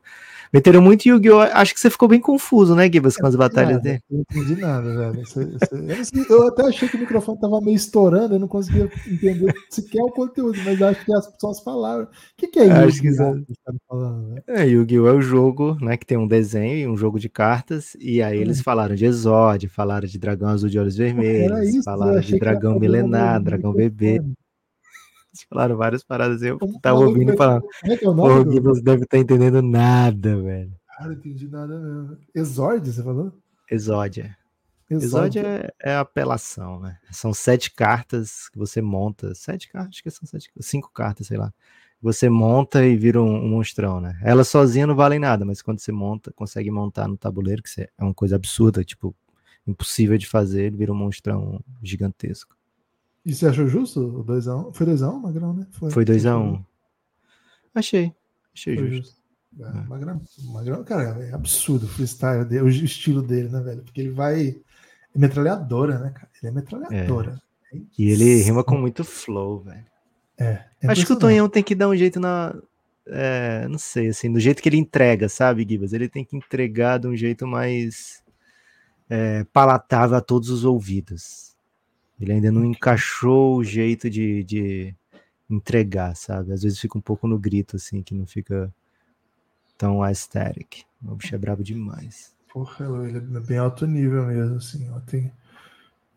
Meteram 0.51 0.81
muito 0.81 1.05
Yu-Gi-Oh! 1.05 1.39
Acho 1.39 1.73
que 1.73 1.79
você 1.79 1.89
ficou 1.89 2.09
bem 2.09 2.19
confuso, 2.19 2.75
né, 2.75 2.91
Gibas, 2.91 3.15
com 3.15 3.27
as 3.27 3.35
batalhas 3.35 3.81
dele. 3.81 4.01
Não 4.09 4.19
entendi 4.19 4.59
nada, 4.59 4.93
velho. 4.93 5.23
eu, 6.29 6.47
até 6.47 6.67
achei 6.67 6.89
que 6.89 6.97
o 6.97 6.99
microfone 6.99 7.39
tava 7.39 7.61
meio 7.61 7.75
estourando, 7.77 8.35
eu 8.35 8.39
não 8.39 8.47
conseguia 8.47 8.89
entender 9.07 9.53
sequer 9.69 10.03
o 10.03 10.11
conteúdo, 10.11 10.57
mas 10.65 10.81
acho 10.81 11.05
que 11.05 11.13
as 11.13 11.27
pessoas 11.27 11.61
falaram. 11.61 12.03
O 12.03 12.07
que, 12.35 12.47
que 12.47 12.59
é 12.59 12.65
Yu-Gi-Oh! 12.65 13.35
Né? 13.35 14.41
É, 14.47 14.65
Yu-Gi-Oh! 14.65 15.07
é 15.07 15.13
o 15.13 15.21
jogo, 15.21 15.77
né? 15.79 15.95
Que 15.95 16.05
tem 16.05 16.17
um 16.17 16.27
desenho 16.27 16.77
e 16.77 16.87
um 16.87 16.97
jogo 16.97 17.19
de 17.19 17.29
cartas, 17.29 17.95
e 18.01 18.21
aí 18.21 18.37
eles 18.37 18.61
falaram 18.61 18.95
de 18.95 19.05
Exódio, 19.05 19.69
falaram 19.69 20.07
de 20.07 20.19
dragão 20.19 20.49
azul 20.49 20.69
de 20.69 20.77
olhos 20.77 20.97
vermelhos, 20.97 21.69
isso, 21.69 21.83
falaram 21.83 22.19
de 22.19 22.37
dragão 22.37 22.64
dragão 22.65 22.79
milenar, 22.79 23.41
dragão 23.41 23.73
bebê. 23.73 24.15
Eles 24.15 25.45
falaram 25.49 25.77
várias 25.77 26.03
paradas. 26.03 26.41
Eu 26.41 26.57
tava 26.81 26.99
ouvindo 26.99 27.33
e 27.33 27.37
falando. 27.37 27.65
É 27.83 27.97
que 27.97 28.05
é? 28.05 28.13
Porra, 28.13 28.43
você 28.43 28.81
deve 28.81 29.03
estar 29.03 29.17
tá 29.17 29.17
entendendo 29.17 29.61
nada, 29.61 30.41
velho. 30.41 30.73
Cara, 30.87 31.09
não 31.09 31.13
entendi 31.13 31.47
nada 31.47 31.79
mesmo. 31.79 32.17
Você 32.83 33.03
falou? 33.03 33.33
Exódia. 33.69 34.37
Exódia 34.89 35.41
é, 35.41 35.91
é 35.91 35.95
apelação, 35.95 36.79
né? 36.79 36.97
São 37.11 37.33
sete 37.33 37.71
cartas 37.71 38.49
que 38.49 38.57
você 38.57 38.81
monta. 38.81 39.33
Sete 39.33 39.67
cartas, 39.69 39.89
acho 39.89 40.03
que 40.03 40.11
são 40.11 40.27
sete, 40.27 40.49
cinco 40.59 40.91
cartas, 40.93 41.27
sei 41.27 41.37
lá. 41.37 41.51
Você 42.01 42.29
monta 42.29 42.85
e 42.85 42.95
vira 42.95 43.21
um, 43.21 43.45
um 43.45 43.49
monstrão, 43.49 43.99
né? 43.99 44.19
Elas 44.21 44.47
sozinhas 44.47 44.87
não 44.87 44.95
valem 44.95 45.17
nada, 45.17 45.43
mas 45.43 45.61
quando 45.61 45.79
você 45.79 45.91
monta, 45.91 46.31
consegue 46.33 46.69
montar 46.69 47.07
no 47.07 47.17
tabuleiro, 47.17 47.63
que 47.63 47.81
é 47.81 47.89
uma 47.99 48.13
coisa 48.13 48.35
absurda, 48.35 48.83
tipo, 48.83 49.15
impossível 49.65 50.17
de 50.17 50.27
fazer, 50.27 50.65
ele 50.65 50.77
vira 50.77 50.93
um 50.93 50.95
monstrão 50.95 51.59
gigantesco. 51.81 52.54
E 53.25 53.33
você 53.33 53.47
achou 53.47 53.67
justo 53.67 53.99
o 54.01 54.23
2x1? 54.23 54.73
Foi 54.73 54.85
2x1, 54.85 55.19
Magrão, 55.19 55.53
né? 55.53 55.67
Foi 55.71 56.05
2x1. 56.05 56.63
Achei. 57.73 58.13
Achei 58.53 58.77
Foi 58.77 58.89
justo. 58.89 59.05
justo. 59.07 59.25
É, 59.59 59.87
Magrão, 59.87 60.21
Magrão, 60.51 60.83
cara, 60.83 61.23
é 61.23 61.33
absurdo 61.33 61.85
o 61.85 61.89
freestyle 61.89 62.43
dele, 62.45 62.63
o 62.63 62.69
estilo 62.69 63.21
dele, 63.21 63.49
né, 63.49 63.61
velho? 63.61 63.81
Porque 63.83 64.01
ele 64.01 64.11
vai. 64.11 64.49
É 65.13 65.17
metralhadora, 65.17 65.97
né, 65.97 66.11
cara? 66.11 66.29
Ele 66.41 66.49
é 66.49 66.51
metralhadora. 66.51 67.41
É. 67.73 67.77
E 67.97 68.11
ele 68.11 68.41
rima 68.41 68.63
com 68.63 68.77
muito 68.77 69.03
flow, 69.03 69.61
velho. 69.61 69.85
É. 70.37 70.63
é 70.81 70.87
Acho 70.87 71.05
que 71.05 71.13
o 71.13 71.19
Tonhão 71.19 71.49
tem 71.49 71.63
que 71.63 71.73
dar 71.73 71.89
um 71.89 71.95
jeito 71.95 72.19
na. 72.19 72.55
É, 73.07 73.67
não 73.67 73.77
sei, 73.77 74.09
assim, 74.09 74.31
do 74.31 74.39
jeito 74.39 74.61
que 74.61 74.67
ele 74.67 74.77
entrega, 74.77 75.29
sabe, 75.29 75.65
Gibas? 75.67 75.93
Ele 75.93 76.09
tem 76.09 76.25
que 76.25 76.35
entregar 76.35 76.97
de 76.97 77.07
um 77.07 77.15
jeito 77.15 77.47
mais 77.47 78.23
é, 79.09 79.43
palatável 79.53 80.17
a 80.17 80.21
todos 80.21 80.49
os 80.49 80.65
ouvidos. 80.65 81.54
Ele 82.19 82.31
ainda 82.31 82.51
não 82.51 82.63
encaixou 82.63 83.57
o 83.57 83.63
jeito 83.63 84.09
de, 84.09 84.43
de 84.43 84.95
entregar, 85.49 86.15
sabe? 86.15 86.53
Às 86.53 86.63
vezes 86.63 86.79
fica 86.79 86.97
um 86.97 87.01
pouco 87.01 87.27
no 87.27 87.37
grito, 87.37 87.75
assim, 87.75 88.01
que 88.01 88.13
não 88.13 88.25
fica 88.25 88.73
tão 89.77 90.01
aesthetic. 90.01 90.83
O 91.03 91.15
bicho 91.15 91.35
é 91.35 91.37
brabo 91.37 91.63
demais. 91.63 92.33
Porra, 92.51 92.85
ele 93.07 93.17
é 93.17 93.39
bem 93.41 93.57
alto 93.57 93.85
nível 93.85 94.25
mesmo, 94.25 94.55
assim. 94.55 94.89
Tem... 95.05 95.31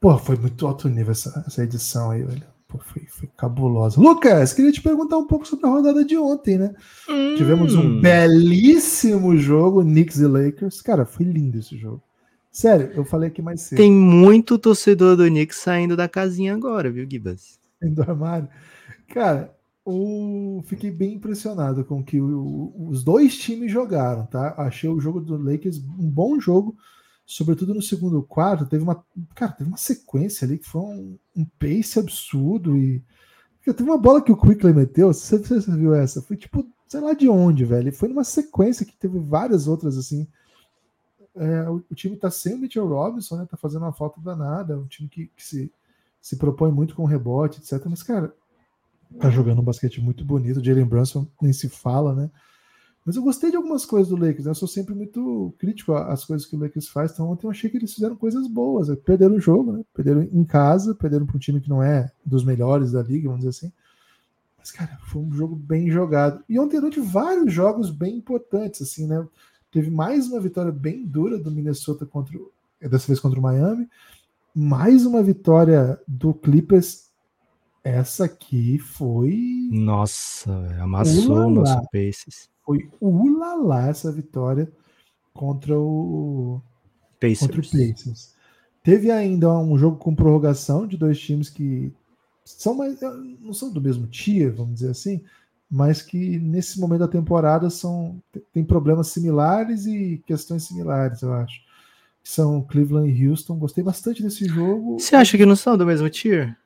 Porra, 0.01 0.19
foi 0.19 0.37
muito 0.37 0.67
alto 0.67 0.89
nível 0.89 1.11
essa, 1.13 1.43
essa 1.47 1.65
edição 1.65 2.11
aí, 2.11 2.23
velho. 2.23 2.47
Pô, 2.69 2.79
foi, 2.79 3.07
foi 3.07 3.29
cabulosa. 3.37 3.99
Lucas, 3.99 4.53
queria 4.53 4.71
te 4.71 4.83
perguntar 4.83 5.17
um 5.17 5.27
pouco 5.27 5.49
sobre 5.49 5.67
a 5.67 5.71
rodada 5.71 6.05
de 6.05 6.17
ontem, 6.19 6.59
né? 6.59 6.75
Hum. 7.09 7.35
Tivemos 7.35 7.75
um 7.75 7.99
belíssimo 8.01 9.37
jogo, 9.39 9.83
Knicks 9.83 10.19
e 10.19 10.27
Lakers. 10.27 10.83
Cara, 10.83 11.07
foi 11.07 11.25
lindo 11.25 11.59
esse 11.59 11.79
jogo. 11.79 12.03
Sério, 12.51 12.91
eu 12.95 13.05
falei 13.05 13.29
aqui 13.29 13.43
mais 13.43 13.61
cedo. 13.63 13.79
Tem 13.79 13.93
muito 13.93 14.59
torcedor 14.59 15.17
do 15.17 15.27
Knicks 15.27 15.59
saindo 15.59 15.97
da 15.97 16.09
casinha 16.09 16.55
agora, 16.55 16.91
viu, 16.91 17.09
Gibas? 17.09 17.59
Do 17.81 18.03
armário. 18.03 18.49
Cara, 19.09 19.55
o... 19.85 20.63
fiquei 20.65 20.91
bem 20.91 21.15
impressionado 21.15 21.85
com 21.85 22.03
que 22.03 22.21
o... 22.21 22.73
os 22.89 23.05
dois 23.05 23.37
times 23.37 23.71
jogaram, 23.71 24.27
tá? 24.27 24.55
Achei 24.59 24.89
o 24.91 25.01
jogo 25.01 25.21
do 25.21 25.37
Lakers 25.37 25.79
um 25.79 26.11
bom 26.11 26.41
jogo, 26.41 26.77
sobretudo 27.25 27.75
no 27.75 27.83
segundo 27.83 28.23
quarto. 28.23 28.67
Teve 28.67 28.83
uma, 28.83 29.05
cara, 29.35 29.53
teve 29.53 29.71
uma 29.71 29.79
sequência 29.79 30.45
ali 30.45 30.59
que 30.59 30.67
foi 30.67 30.81
um, 30.81 31.19
um 31.37 31.45
pace 31.45 31.99
absurdo 31.99 32.77
e 32.77 33.03
teve 33.65 33.83
uma 33.85 33.99
bola 33.99 34.23
que 34.23 34.33
o 34.33 34.37
Quickly 34.37 34.73
meteu. 34.73 35.13
Você, 35.13 35.39
você 35.39 35.77
viu 35.77 35.95
essa? 35.95 36.23
Foi 36.23 36.37
tipo, 36.37 36.67
sei 36.89 37.01
lá 37.01 37.13
de 37.13 37.29
onde, 37.29 37.65
velho. 37.65 37.93
Foi 37.93 38.09
numa 38.09 38.25
sequência 38.25 38.87
que 38.87 38.97
teve 38.97 39.19
várias 39.19 39.69
outras 39.69 39.97
assim. 39.97 40.27
É, 41.39 41.69
o, 41.69 41.83
o, 41.91 41.95
time 41.95 42.17
tá 42.17 42.31
sem 42.31 42.55
o 42.55 42.59
Mitchell 42.59 42.87
Robinson, 42.87 43.37
né? 43.37 43.47
Tá 43.51 43.57
fazendo 43.57 43.83
uma 43.83 43.93
falta 43.93 44.21
danada. 44.21 44.79
Um 44.79 44.87
time 44.87 45.09
que, 45.09 45.27
que 45.27 45.45
se, 45.45 45.73
se 46.21 46.37
propõe 46.37 46.71
muito 46.71 46.95
com 46.95 47.05
rebote, 47.05 47.61
etc. 47.61 47.85
Mas, 47.87 48.03
cara, 48.03 48.35
tá 49.19 49.31
jogando 49.31 49.61
um 49.61 49.65
basquete 49.65 50.01
muito 50.01 50.25
bonito. 50.25 50.65
Jalen 50.65 50.85
Brunson 50.85 51.27
nem 51.41 51.53
se 51.53 51.69
fala, 51.69 52.15
né? 52.15 52.31
Mas 53.05 53.17
eu 53.17 53.23
gostei 53.23 53.51
de 53.51 53.57
algumas 53.57 53.87
coisas 53.87 54.09
do 54.09 54.17
Lakers. 54.17 54.45
Né? 54.45 54.51
Eu 54.51 54.55
sou 54.55 54.69
sempre 54.69 54.95
muito 54.95 55.55
crítico 55.59 55.95
às 55.95 56.27
coisas 56.27 56.47
que 56.47 56.55
o 56.55 56.59
Lakers 56.59 56.89
faz. 56.89 57.13
Então 57.13 57.31
ontem 57.31 57.47
eu 57.47 57.51
achei 57.51 57.71
que 57.71 57.79
eles 57.79 57.95
fizeram 57.95 58.15
coisas 58.15 58.47
boas. 58.47 58.95
Perderam 58.99 59.37
o 59.37 59.41
jogo, 59.41 59.73
né? 59.73 59.85
Perderam 59.95 60.23
em 60.23 60.45
casa, 60.45 60.95
perderam 60.95 61.25
para 61.25 61.37
um 61.37 61.41
time 61.41 61.61
que 61.61 61.71
não 61.71 61.83
é 61.83 62.13
dos 62.23 62.45
melhores 62.45 62.93
da 62.93 63.03
liga, 63.03 63.29
vamos 63.29 63.47
dizer 63.47 63.67
assim. 63.67 63.73
Mas, 64.59 64.71
cara, 64.73 64.99
foi 65.07 65.23
um 65.23 65.33
jogo 65.33 65.57
bem 65.57 65.91
jogado. 65.91 66.45
E 66.47 66.59
ontem 66.59 66.77
à 66.77 66.81
noite 66.83 67.01
vários 67.01 67.51
jogos 67.51 67.91
bem 67.91 68.17
importantes, 68.17 68.83
assim, 68.83 69.07
né? 69.07 69.27
Teve 69.71 69.91
mais 69.91 70.29
uma 70.29 70.41
vitória 70.41 70.73
bem 70.73 71.05
dura 71.05 71.39
do 71.39 71.51
Minnesota 71.51 72.07
contra, 72.07 72.39
dessa 72.81 73.07
vez 73.07 73.21
contra 73.21 73.39
o 73.39 73.43
Miami. 73.43 73.89
Mais 74.55 75.05
uma 75.05 75.23
vitória 75.23 76.01
do 76.07 76.33
Clippers 76.33 77.09
essa 77.89 78.25
aqui 78.25 78.79
foi. 78.79 79.69
Nossa, 79.71 80.53
amassou 80.81 81.47
o 81.47 81.51
nosso 81.51 81.81
Pacers. 81.91 82.51
Foi 82.65 82.89
ulala 83.01 83.89
essa 83.89 84.13
vitória 84.13 84.71
contra 85.33 85.79
o 85.79 86.61
Pacers. 87.19 87.41
Contra 87.41 87.61
o 87.61 87.65
Pacers. 87.65 88.35
Teve 88.83 89.11
ainda 89.11 89.51
um 89.59 89.79
jogo 89.79 89.97
com 89.97 90.15
prorrogação 90.15 90.87
de 90.87 90.97
dois 90.97 91.19
times 91.19 91.49
que 91.49 91.93
são 92.45 92.75
mais, 92.75 92.99
não 93.41 93.53
são 93.53 93.71
do 93.73 93.81
mesmo 93.81 94.07
tier, 94.07 94.55
vamos 94.55 94.75
dizer 94.75 94.91
assim, 94.91 95.23
mas 95.71 96.01
que 96.01 96.39
nesse 96.39 96.81
momento 96.81 97.01
da 97.01 97.09
temporada 97.09 97.69
são 97.69 98.23
tem 98.53 98.65
problemas 98.65 99.09
similares 99.09 99.87
e 99.87 100.23
questões 100.27 100.65
similares, 100.65 101.23
eu 101.23 101.33
acho. 101.33 101.61
São 102.23 102.63
Cleveland 102.63 103.11
e 103.11 103.29
Houston. 103.29 103.59
Gostei 103.59 103.83
bastante 103.83 104.23
desse 104.23 104.47
jogo. 104.47 104.99
Você 104.99 105.17
acha 105.17 105.37
que 105.37 105.47
não 105.47 105.57
são 105.57 105.77
do 105.77 105.87
mesmo 105.87 106.09
tier? 106.11 106.57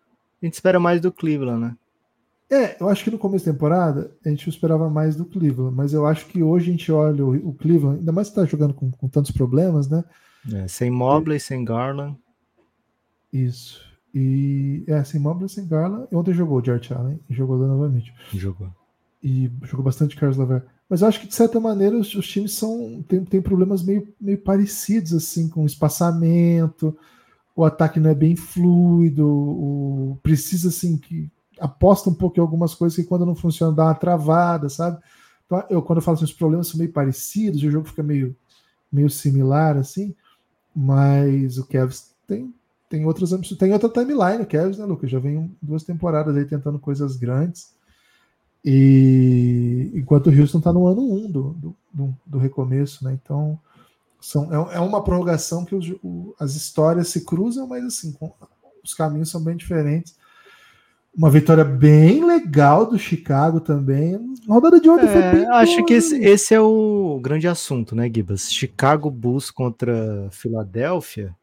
A 0.40 0.46
gente 0.46 0.54
espera 0.54 0.80
mais 0.80 1.00
do 1.00 1.12
Cleveland, 1.12 1.60
né? 1.60 1.76
É, 2.50 2.76
eu 2.80 2.88
acho 2.88 3.02
que 3.04 3.10
no 3.10 3.18
começo 3.18 3.46
da 3.46 3.52
temporada 3.52 4.14
a 4.24 4.28
gente 4.28 4.48
esperava 4.48 4.90
mais 4.90 5.16
do 5.16 5.24
Cleveland, 5.24 5.74
mas 5.74 5.94
eu 5.94 6.04
acho 6.04 6.26
que 6.26 6.42
hoje 6.42 6.68
a 6.68 6.72
gente 6.72 6.92
olha 6.92 7.24
o, 7.24 7.48
o 7.48 7.54
Cleveland, 7.54 8.00
ainda 8.00 8.12
mais 8.12 8.28
que 8.28 8.34
tá 8.34 8.44
jogando 8.44 8.74
com, 8.74 8.90
com 8.90 9.08
tantos 9.08 9.30
problemas, 9.30 9.88
né? 9.88 10.04
É, 10.52 10.68
sem 10.68 10.90
Mobley, 10.90 11.40
sem 11.40 11.64
Garland. 11.64 12.16
Isso. 13.32 13.80
E 14.14 14.84
é, 14.86 15.02
sem 15.02 15.18
Mobley, 15.20 15.48
sem 15.48 15.66
Garland. 15.66 16.06
Ontem 16.12 16.34
jogou 16.34 16.60
o 16.60 16.64
Jared 16.64 16.92
Allen 16.92 17.20
e 17.30 17.34
jogou 17.34 17.56
novamente. 17.56 18.12
Jogou. 18.34 18.68
E 19.22 19.50
jogou 19.62 19.84
bastante 19.84 20.16
Carlos 20.16 20.36
Laver. 20.36 20.64
Mas 20.88 21.00
eu 21.00 21.08
acho 21.08 21.20
que, 21.20 21.28
de 21.28 21.34
certa 21.34 21.60
maneira, 21.60 21.96
os, 21.96 22.12
os 22.14 22.26
times 22.26 22.52
são 22.52 23.04
tem, 23.06 23.24
tem 23.24 23.40
problemas 23.40 23.82
meio, 23.82 24.08
meio 24.20 24.38
parecidos, 24.38 25.14
assim, 25.14 25.48
com 25.48 25.64
espaçamento 25.64 26.96
o 27.54 27.64
ataque 27.64 28.00
não 28.00 28.10
é 28.10 28.14
bem 28.14 28.34
fluido, 28.34 29.26
o, 29.26 30.18
precisa 30.22 30.68
assim 30.68 30.96
que 30.96 31.30
aposta 31.60 32.10
um 32.10 32.14
pouco 32.14 32.38
em 32.38 32.40
algumas 32.40 32.74
coisas 32.74 32.96
que 32.96 33.04
quando 33.04 33.26
não 33.26 33.34
funciona 33.34 33.74
dá 33.74 33.84
uma 33.84 33.94
travada, 33.94 34.68
sabe? 34.68 34.98
Então, 35.46 35.62
eu 35.68 35.82
quando 35.82 35.98
eu 35.98 36.02
falo 36.02 36.16
assim, 36.16 36.24
os 36.24 36.32
problemas 36.32 36.68
são 36.68 36.78
meio 36.78 36.92
parecidos, 36.92 37.62
o 37.62 37.70
jogo 37.70 37.86
fica 37.86 38.02
meio, 38.02 38.34
meio 38.90 39.10
similar 39.10 39.76
assim, 39.76 40.14
mas 40.74 41.58
o 41.58 41.66
Kevs 41.66 42.14
tem 42.26 42.52
tem 42.88 43.06
outras 43.06 43.30
tem 43.58 43.72
outra 43.72 43.88
timeline, 43.88 44.42
o 44.42 44.46
Kevs, 44.46 44.76
né, 44.76 44.84
Lucas? 44.84 45.10
Já 45.10 45.18
vem 45.18 45.56
duas 45.62 45.82
temporadas 45.82 46.36
aí 46.36 46.44
tentando 46.44 46.78
coisas 46.78 47.16
grandes. 47.16 47.74
E 48.64 49.90
enquanto 49.94 50.28
o 50.28 50.40
Houston 50.40 50.58
está 50.58 50.72
no 50.72 50.86
ano 50.86 51.02
1 51.02 51.14
um 51.14 51.30
do, 51.30 51.76
do, 51.92 52.14
do 52.24 52.38
recomeço, 52.38 53.04
né? 53.04 53.18
Então, 53.20 53.58
são, 54.20 54.44
é, 54.52 54.76
é 54.76 54.80
uma 54.80 55.02
prorrogação 55.02 55.64
que 55.64 55.74
os, 55.74 55.90
o, 56.02 56.34
as 56.38 56.54
histórias 56.54 57.08
se 57.08 57.24
cruzam, 57.24 57.66
mas 57.66 57.84
assim, 57.84 58.12
com, 58.12 58.32
os 58.82 58.94
caminhos 58.94 59.30
são 59.30 59.42
bem 59.42 59.56
diferentes. 59.56 60.16
Uma 61.14 61.28
vitória 61.28 61.64
bem 61.64 62.24
legal 62.24 62.86
do 62.86 62.98
Chicago 62.98 63.60
também. 63.60 64.14
A 64.48 64.52
rodada 64.52 64.80
de 64.80 64.88
ontem 64.88 65.06
é, 65.06 65.12
foi 65.12 65.40
bem 65.40 65.50
Acho 65.50 65.76
boa, 65.76 65.86
que 65.86 65.94
esse, 65.94 66.16
esse, 66.24 66.54
é 66.54 66.60
o 66.60 67.20
grande 67.22 67.46
assunto, 67.46 67.94
né, 67.94 68.10
Gibas? 68.12 68.50
Chicago 68.50 69.10
Bulls 69.10 69.50
contra 69.50 70.28
Filadélfia. 70.30 71.36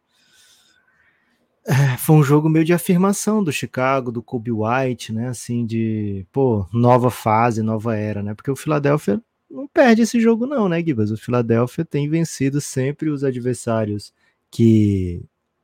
É, 1.65 1.97
foi 1.97 2.15
um 2.15 2.23
jogo 2.23 2.49
meio 2.49 2.65
de 2.65 2.73
afirmação 2.73 3.43
do 3.43 3.51
Chicago, 3.51 4.11
do 4.11 4.23
Kobe 4.23 4.51
White, 4.51 5.13
né? 5.13 5.29
Assim, 5.29 5.65
de 5.65 6.25
pô, 6.31 6.65
nova 6.73 7.11
fase, 7.11 7.61
nova 7.61 7.95
era, 7.95 8.23
né? 8.23 8.33
Porque 8.33 8.49
o 8.49 8.55
Filadélfia 8.55 9.21
não 9.49 9.67
perde 9.67 10.01
esse 10.03 10.19
jogo, 10.19 10.45
não, 10.45 10.69
né, 10.69 10.81
Gibas? 10.81 11.11
O 11.11 11.17
Philadelphia 11.17 11.83
tem 11.83 12.09
vencido 12.09 12.61
sempre 12.61 13.09
os 13.09 13.23
adversários 13.23 14.13
que 14.51 15.23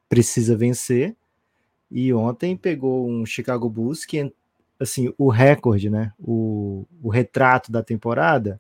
precisa 0.10 0.56
vencer. 0.56 1.16
E 1.90 2.14
ontem 2.14 2.58
pegou 2.58 3.10
um 3.10 3.26
Chicago 3.26 3.70
Bulls 3.70 4.06
que, 4.06 4.34
assim, 4.80 5.14
o 5.18 5.30
recorde, 5.30 5.90
né? 5.90 6.12
O, 6.20 6.86
o 7.02 7.10
retrato 7.10 7.72
da 7.72 7.84
temporada 7.84 8.60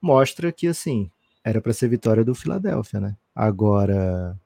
mostra 0.00 0.52
que, 0.52 0.66
assim, 0.66 1.10
era 1.42 1.60
para 1.60 1.72
ser 1.72 1.88
vitória 1.88 2.24
do 2.24 2.34
Philadelphia, 2.34 3.00
né? 3.00 3.16
Agora, 3.34 4.38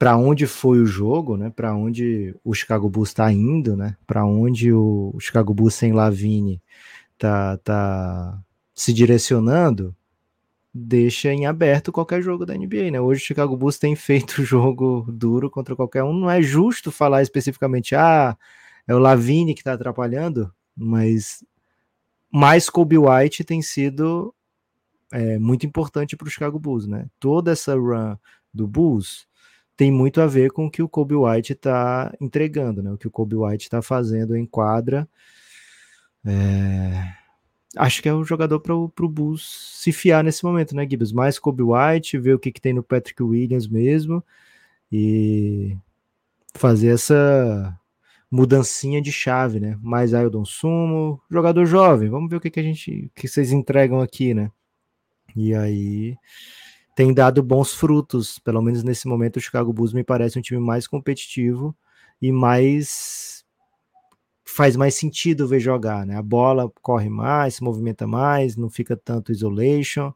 para 0.00 0.16
onde 0.16 0.46
foi 0.46 0.80
o 0.80 0.86
jogo, 0.86 1.36
né? 1.36 1.50
Para 1.50 1.74
onde 1.74 2.34
o 2.42 2.54
Chicago 2.54 2.88
Bulls 2.88 3.10
está 3.10 3.30
indo, 3.30 3.76
né? 3.76 3.98
Para 4.06 4.24
onde 4.24 4.72
o, 4.72 5.14
Chicago 5.20 5.52
Bulls 5.52 5.74
sem 5.74 5.92
Lavine 5.92 6.62
tá, 7.18 7.58
tá 7.58 8.42
se 8.74 8.94
direcionando, 8.94 9.94
deixa 10.72 11.30
em 11.34 11.44
aberto 11.44 11.92
qualquer 11.92 12.22
jogo 12.22 12.46
da 12.46 12.54
NBA, 12.54 12.90
né? 12.90 12.98
Hoje 12.98 13.22
o 13.22 13.26
Chicago 13.26 13.54
Bulls 13.58 13.78
tem 13.78 13.94
feito 13.94 14.42
jogo 14.42 15.04
duro 15.06 15.50
contra 15.50 15.76
qualquer 15.76 16.02
um. 16.02 16.14
Não 16.14 16.30
é 16.30 16.40
justo 16.40 16.90
falar 16.90 17.20
especificamente, 17.20 17.94
ah, 17.94 18.34
é 18.88 18.94
o 18.94 18.98
Lavine 18.98 19.54
que 19.54 19.62
tá 19.62 19.74
atrapalhando, 19.74 20.50
mas 20.74 21.44
mais 22.32 22.70
Kobe 22.70 22.96
White 22.96 23.44
tem 23.44 23.60
sido 23.60 24.34
é 25.12 25.38
muito 25.38 25.66
importante 25.66 26.16
para 26.16 26.26
o 26.26 26.30
Chicago 26.30 26.58
Bulls, 26.58 26.86
né? 26.86 27.06
Toda 27.20 27.52
essa 27.52 27.74
run 27.74 28.16
do 28.54 28.66
Bulls 28.66 29.28
tem 29.80 29.90
muito 29.90 30.20
a 30.20 30.26
ver 30.26 30.50
com 30.50 30.66
o 30.66 30.70
que 30.70 30.82
o 30.82 30.88
Kobe 30.88 31.14
White 31.14 31.54
está 31.54 32.14
entregando, 32.20 32.82
né? 32.82 32.92
O 32.92 32.98
que 32.98 33.06
o 33.06 33.10
Kobe 33.10 33.34
White 33.34 33.64
está 33.64 33.80
fazendo 33.80 34.36
em 34.36 34.44
quadra. 34.44 35.08
É... 36.22 37.14
Acho 37.74 38.02
que 38.02 38.08
é 38.10 38.12
o 38.12 38.22
jogador 38.22 38.60
para 38.60 38.74
o 38.74 39.08
Bulls 39.08 39.40
se 39.80 39.90
fiar 39.90 40.22
nesse 40.22 40.44
momento, 40.44 40.76
né, 40.76 40.86
Gibbs? 40.86 41.12
Mais 41.12 41.38
Kobe 41.38 41.62
White, 41.62 42.18
ver 42.18 42.34
o 42.34 42.38
que, 42.38 42.52
que 42.52 42.60
tem 42.60 42.74
no 42.74 42.82
Patrick 42.82 43.22
Williams 43.22 43.66
mesmo 43.66 44.22
e 44.92 45.74
fazer 46.54 46.88
essa 46.88 47.74
mudancinha 48.30 49.00
de 49.00 49.10
chave, 49.10 49.60
né? 49.60 49.78
Mais 49.80 50.12
Aildon 50.12 50.44
Sumo, 50.44 51.22
jogador 51.30 51.64
jovem. 51.64 52.10
Vamos 52.10 52.28
ver 52.28 52.36
o 52.36 52.40
que, 52.40 52.50
que 52.50 52.60
a 52.60 52.62
gente, 52.62 53.10
que 53.14 53.26
vocês 53.26 53.50
entregam 53.50 54.02
aqui, 54.02 54.34
né? 54.34 54.50
E 55.34 55.54
aí 55.54 56.18
tem 56.94 57.14
dado 57.14 57.42
bons 57.42 57.72
frutos, 57.72 58.38
pelo 58.38 58.62
menos 58.62 58.82
nesse 58.82 59.06
momento 59.08 59.36
o 59.36 59.40
Chicago 59.40 59.72
Bulls 59.72 59.92
me 59.92 60.04
parece 60.04 60.38
um 60.38 60.42
time 60.42 60.60
mais 60.60 60.86
competitivo 60.86 61.74
e 62.20 62.32
mais 62.32 63.44
faz 64.44 64.76
mais 64.76 64.94
sentido 64.96 65.46
ver 65.46 65.60
jogar, 65.60 66.04
né? 66.04 66.16
A 66.16 66.22
bola 66.22 66.70
corre 66.82 67.08
mais, 67.08 67.56
se 67.56 67.62
movimenta 67.62 68.06
mais, 68.06 68.56
não 68.56 68.68
fica 68.68 68.96
tanto 68.96 69.32
isolation, 69.32 70.12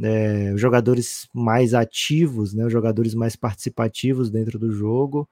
é, 0.00 0.52
os 0.54 0.60
jogadores 0.60 1.28
mais 1.34 1.74
ativos, 1.74 2.54
né? 2.54 2.68
Jogadores 2.68 3.14
mais 3.14 3.36
participativos 3.36 4.30
dentro 4.30 4.58
do 4.58 4.72
jogo, 4.72 5.28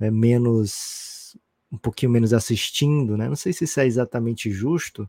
é, 0.00 0.10
menos 0.10 1.36
um 1.70 1.78
pouquinho 1.78 2.12
menos 2.12 2.32
assistindo, 2.32 3.16
né? 3.16 3.28
Não 3.28 3.36
sei 3.36 3.52
se 3.52 3.64
isso 3.64 3.80
é 3.80 3.86
exatamente 3.86 4.50
justo, 4.50 5.08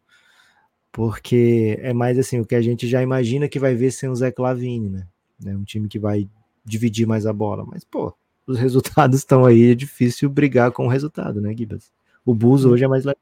porque 0.92 1.78
é 1.82 1.94
mais 1.94 2.18
assim, 2.18 2.40
o 2.40 2.46
que 2.46 2.56
a 2.56 2.62
gente 2.62 2.88
já 2.88 3.02
imagina 3.02 3.48
que 3.48 3.60
vai 3.60 3.76
ver 3.76 3.92
sem 3.92 4.10
o 4.10 4.16
Zé 4.16 4.32
Clavini, 4.32 4.90
né? 4.90 5.08
É 5.46 5.56
um 5.56 5.64
time 5.64 5.88
que 5.88 6.00
vai 6.00 6.28
dividir 6.66 7.08
mais 7.08 7.26
a 7.26 7.34
bola, 7.34 7.66
mas 7.66 7.84
pô, 7.84 8.14
os 8.46 8.58
resultados 8.60 9.20
estão 9.20 9.46
aí, 9.46 9.72
é 9.72 9.76
difícil 9.76 10.30
brigar 10.30 10.72
com 10.72 10.86
o 10.86 10.90
resultado, 10.90 11.40
né, 11.40 11.56
Gibas? 11.56 11.92
O 12.26 12.34
Bulls 12.34 12.66
hoje 12.66 12.84
é 12.84 12.88
mais 12.88 13.06
legal. 13.06 13.22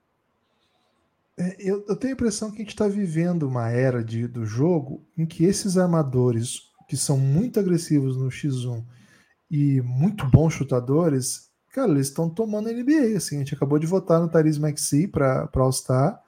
É, 1.38 1.56
eu, 1.60 1.84
eu, 1.88 1.96
tenho 1.98 2.14
a 2.14 2.16
impressão 2.16 2.50
que 2.50 2.58
a 2.58 2.60
gente 2.60 2.70
está 2.70 2.88
vivendo 2.88 3.44
uma 3.44 3.70
era 3.70 4.04
de, 4.04 4.26
do 4.26 4.46
jogo 4.46 5.04
em 5.18 5.26
que 5.26 5.44
esses 5.44 5.78
armadores 5.78 6.72
que 6.88 6.96
são 6.96 7.18
muito 7.18 7.60
agressivos 7.60 8.16
no 8.16 8.30
X1 8.30 8.84
e 9.52 9.82
muito 9.82 10.26
bons 10.28 10.54
chutadores, 10.54 11.50
cara, 11.74 11.92
eles 11.92 12.08
estão 12.08 12.30
tomando 12.30 12.72
NBA. 12.72 13.18
Assim, 13.18 13.36
a 13.36 13.40
gente 13.40 13.54
acabou 13.54 13.78
de 13.78 13.86
votar 13.86 14.22
no 14.22 14.30
Tyrese 14.30 14.62
Maxey 14.62 15.08
para 15.08 15.50
All-Star 15.54 16.24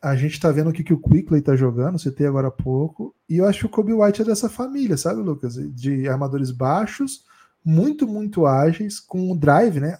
a 0.00 0.14
gente 0.14 0.32
está 0.32 0.50
vendo 0.52 0.70
o 0.70 0.72
que, 0.72 0.84
que 0.84 0.92
o 0.92 1.00
Quickley 1.00 1.40
está 1.40 1.56
jogando, 1.56 1.98
citei 1.98 2.26
agora 2.26 2.48
há 2.48 2.52
pouco, 2.52 3.14
e 3.28 3.38
eu 3.38 3.46
acho 3.46 3.60
que 3.60 3.66
o 3.66 3.68
Kobe 3.68 3.92
White 3.92 4.22
é 4.22 4.24
dessa 4.24 4.48
família, 4.48 4.96
sabe, 4.96 5.20
Lucas? 5.20 5.54
De 5.54 6.08
armadores 6.08 6.50
baixos, 6.50 7.24
muito, 7.64 8.06
muito 8.06 8.46
ágeis, 8.46 9.00
com 9.00 9.32
um 9.32 9.36
drive, 9.36 9.80
né? 9.80 9.98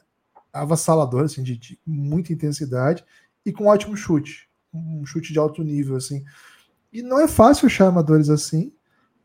Avassalador, 0.53 1.25
assim, 1.25 1.43
de, 1.43 1.57
de 1.57 1.79
muita 1.85 2.33
intensidade, 2.33 3.05
e 3.45 3.53
com 3.53 3.65
um 3.65 3.69
ótimo 3.69 3.97
chute, 3.97 4.49
um 4.73 5.05
chute 5.05 5.33
de 5.33 5.39
alto 5.39 5.65
nível, 5.65 5.97
assim. 5.97 6.25
E 6.93 7.03
não 7.03 7.21
é 7.21 7.27
fácil 7.27 7.67
achar 7.67 7.87
armadores 7.87 8.31
assim, 8.31 8.73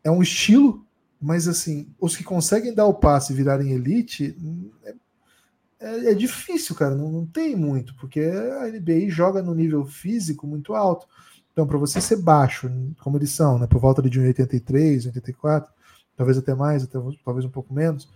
é 0.04 0.10
um 0.10 0.22
estilo, 0.22 0.86
mas 1.22 1.48
assim, 1.48 1.94
os 2.00 2.18
que 2.18 2.24
conseguem 2.24 2.74
dar 2.74 2.86
o 2.86 2.96
passe 2.96 3.32
e 3.32 3.36
virarem 3.36 3.72
elite, 3.72 4.36
é 4.84 4.96
é, 5.84 6.12
é 6.12 6.14
difícil, 6.14 6.76
cara. 6.76 6.96
Não, 6.96 7.12
não, 7.12 7.26
tem 7.26 7.56
muito, 7.56 7.96
porque 7.96 8.22
a 8.22 8.68
NBA 8.68 9.10
joga 9.10 9.42
no 9.42 9.54
nível 9.54 9.86
físico 9.86 10.48
muito 10.48 10.74
alto. 10.74 11.08
Então, 11.52 11.68
para 11.68 11.78
você 11.78 12.02
ser 12.02 12.18
baixo, 12.18 12.70
como 13.00 13.18
eles 13.18 13.32
são, 13.32 13.60
né, 13.60 13.68
por 13.68 13.80
volta 13.80 14.02
de 14.02 14.20
1,83, 14.20 15.06
84, 15.08 15.72
talvez 16.16 16.38
até 16.38 16.56
mais, 16.56 16.84
até, 16.84 16.98
talvez 17.24 17.46
um 17.46 17.50
pouco 17.50 17.74
menos, 17.74 18.10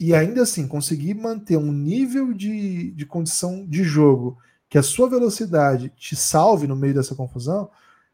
e 0.00 0.14
ainda 0.14 0.42
assim 0.42 0.66
conseguir 0.66 1.14
manter 1.14 1.56
um 1.56 1.72
nível 1.72 2.32
de, 2.32 2.90
de 2.92 3.06
condição 3.06 3.66
de 3.66 3.84
jogo 3.84 4.38
que 4.68 4.78
a 4.78 4.82
sua 4.82 5.08
velocidade 5.08 5.92
te 5.96 6.14
salve 6.14 6.66
no 6.66 6.76
meio 6.76 6.94
dessa 6.94 7.14
confusão, 7.14 7.70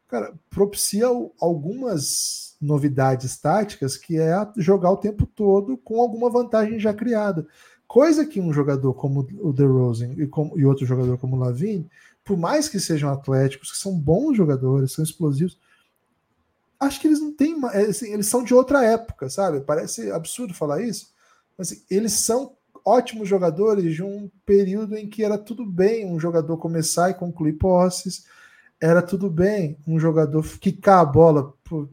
cara, 0.07 0.33
propicia 0.49 1.07
algumas 1.39 2.55
novidades 2.61 3.37
táticas 3.37 3.97
que 3.97 4.17
é 4.17 4.33
jogar 4.57 4.91
o 4.91 4.97
tempo 4.97 5.25
todo 5.25 5.77
com 5.77 5.99
alguma 5.99 6.29
vantagem 6.29 6.79
já 6.79 6.93
criada. 6.93 7.45
Coisa 7.87 8.25
que 8.25 8.41
um 8.41 8.51
jogador 8.51 8.93
como 8.93 9.27
o 9.39 9.53
DeRozan 9.53 10.13
e, 10.17 10.27
como, 10.27 10.57
e 10.57 10.65
outro 10.65 10.85
jogador 10.85 11.17
como 11.17 11.35
o 11.35 11.39
Lavine, 11.39 11.89
por 12.23 12.37
mais 12.37 12.67
que 12.67 12.79
sejam 12.79 13.11
atléticos, 13.11 13.71
que 13.71 13.77
são 13.77 13.97
bons 13.97 14.35
jogadores, 14.35 14.91
são 14.91 15.03
explosivos, 15.03 15.57
acho 16.79 16.99
que 16.99 17.07
eles 17.07 17.21
não 17.21 17.31
têm. 17.31 17.55
É, 17.73 17.81
assim, 17.81 18.11
eles 18.11 18.27
são 18.27 18.43
de 18.43 18.53
outra 18.53 18.83
época, 18.83 19.29
sabe? 19.29 19.61
Parece 19.61 20.11
absurdo 20.11 20.53
falar 20.53 20.81
isso, 20.81 21.13
mas 21.57 21.71
assim, 21.71 21.81
eles 21.89 22.13
são 22.13 22.53
ótimos 22.83 23.27
jogadores 23.27 23.95
de 23.95 24.03
um 24.03 24.29
período 24.45 24.95
em 24.95 25.07
que 25.07 25.23
era 25.23 25.37
tudo 25.37 25.65
bem 25.65 26.05
um 26.05 26.19
jogador 26.19 26.57
começar 26.57 27.09
e 27.09 27.15
concluir 27.15 27.53
posses, 27.53 28.25
era 28.79 29.01
tudo 29.01 29.29
bem 29.29 29.77
um 29.87 29.99
jogador 29.99 30.45
quicar 30.59 30.99
a 30.99 31.05
bola 31.05 31.53
por 31.63 31.89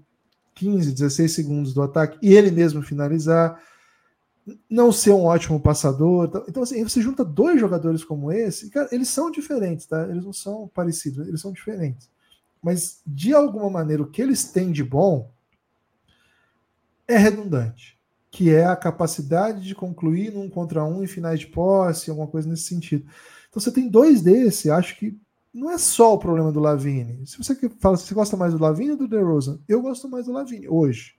15, 0.54 0.92
16 0.92 1.32
segundos 1.32 1.72
do 1.72 1.80
ataque 1.80 2.18
e 2.20 2.34
ele 2.34 2.50
mesmo 2.50 2.82
finalizar 2.82 3.58
não 4.68 4.90
ser 4.90 5.10
um 5.10 5.24
ótimo 5.24 5.60
passador. 5.60 6.30
Então, 6.48 6.62
assim, 6.62 6.82
você 6.82 7.00
junta 7.00 7.24
dois 7.24 7.60
jogadores 7.60 8.04
como 8.04 8.32
esse, 8.32 8.70
cara, 8.70 8.88
eles 8.92 9.08
são 9.08 9.30
diferentes, 9.30 9.86
tá? 9.86 10.02
Eles 10.08 10.24
não 10.24 10.32
são 10.32 10.68
parecidos, 10.68 11.26
eles 11.26 11.40
são 11.40 11.52
diferentes. 11.52 12.10
Mas, 12.60 13.00
de 13.06 13.32
alguma 13.34 13.70
maneira, 13.70 14.02
o 14.02 14.10
que 14.10 14.22
eles 14.22 14.44
têm 14.44 14.70
de 14.70 14.84
bom 14.84 15.30
é 17.06 17.16
redundante, 17.16 17.98
que 18.30 18.50
é 18.50 18.64
a 18.64 18.76
capacidade 18.76 19.62
de 19.62 19.74
concluir 19.74 20.32
num 20.32 20.48
contra 20.48 20.84
um 20.84 21.02
em 21.02 21.08
finais 21.08 21.40
de 21.40 21.48
posse, 21.48 22.10
alguma 22.10 22.28
coisa 22.28 22.48
nesse 22.48 22.64
sentido. 22.64 23.04
Então, 23.48 23.60
você 23.60 23.70
tem 23.70 23.88
dois 23.88 24.22
desse, 24.22 24.70
acho 24.70 24.96
que 24.96 25.18
não 25.52 25.70
é 25.70 25.76
só 25.76 26.14
o 26.14 26.18
problema 26.18 26.50
do 26.50 26.60
Lavine. 26.60 27.26
Se 27.26 27.36
você 27.36 27.54
fala, 27.78 27.96
se 27.96 28.06
você 28.06 28.14
gosta 28.14 28.36
mais 28.36 28.54
do 28.54 28.60
Lavine 28.60 28.92
ou 28.92 28.96
do 28.96 29.08
DeRozan, 29.08 29.60
eu 29.68 29.82
gosto 29.82 30.08
mais 30.08 30.26
do 30.26 30.32
Lavine 30.32 30.66
hoje. 30.68 31.14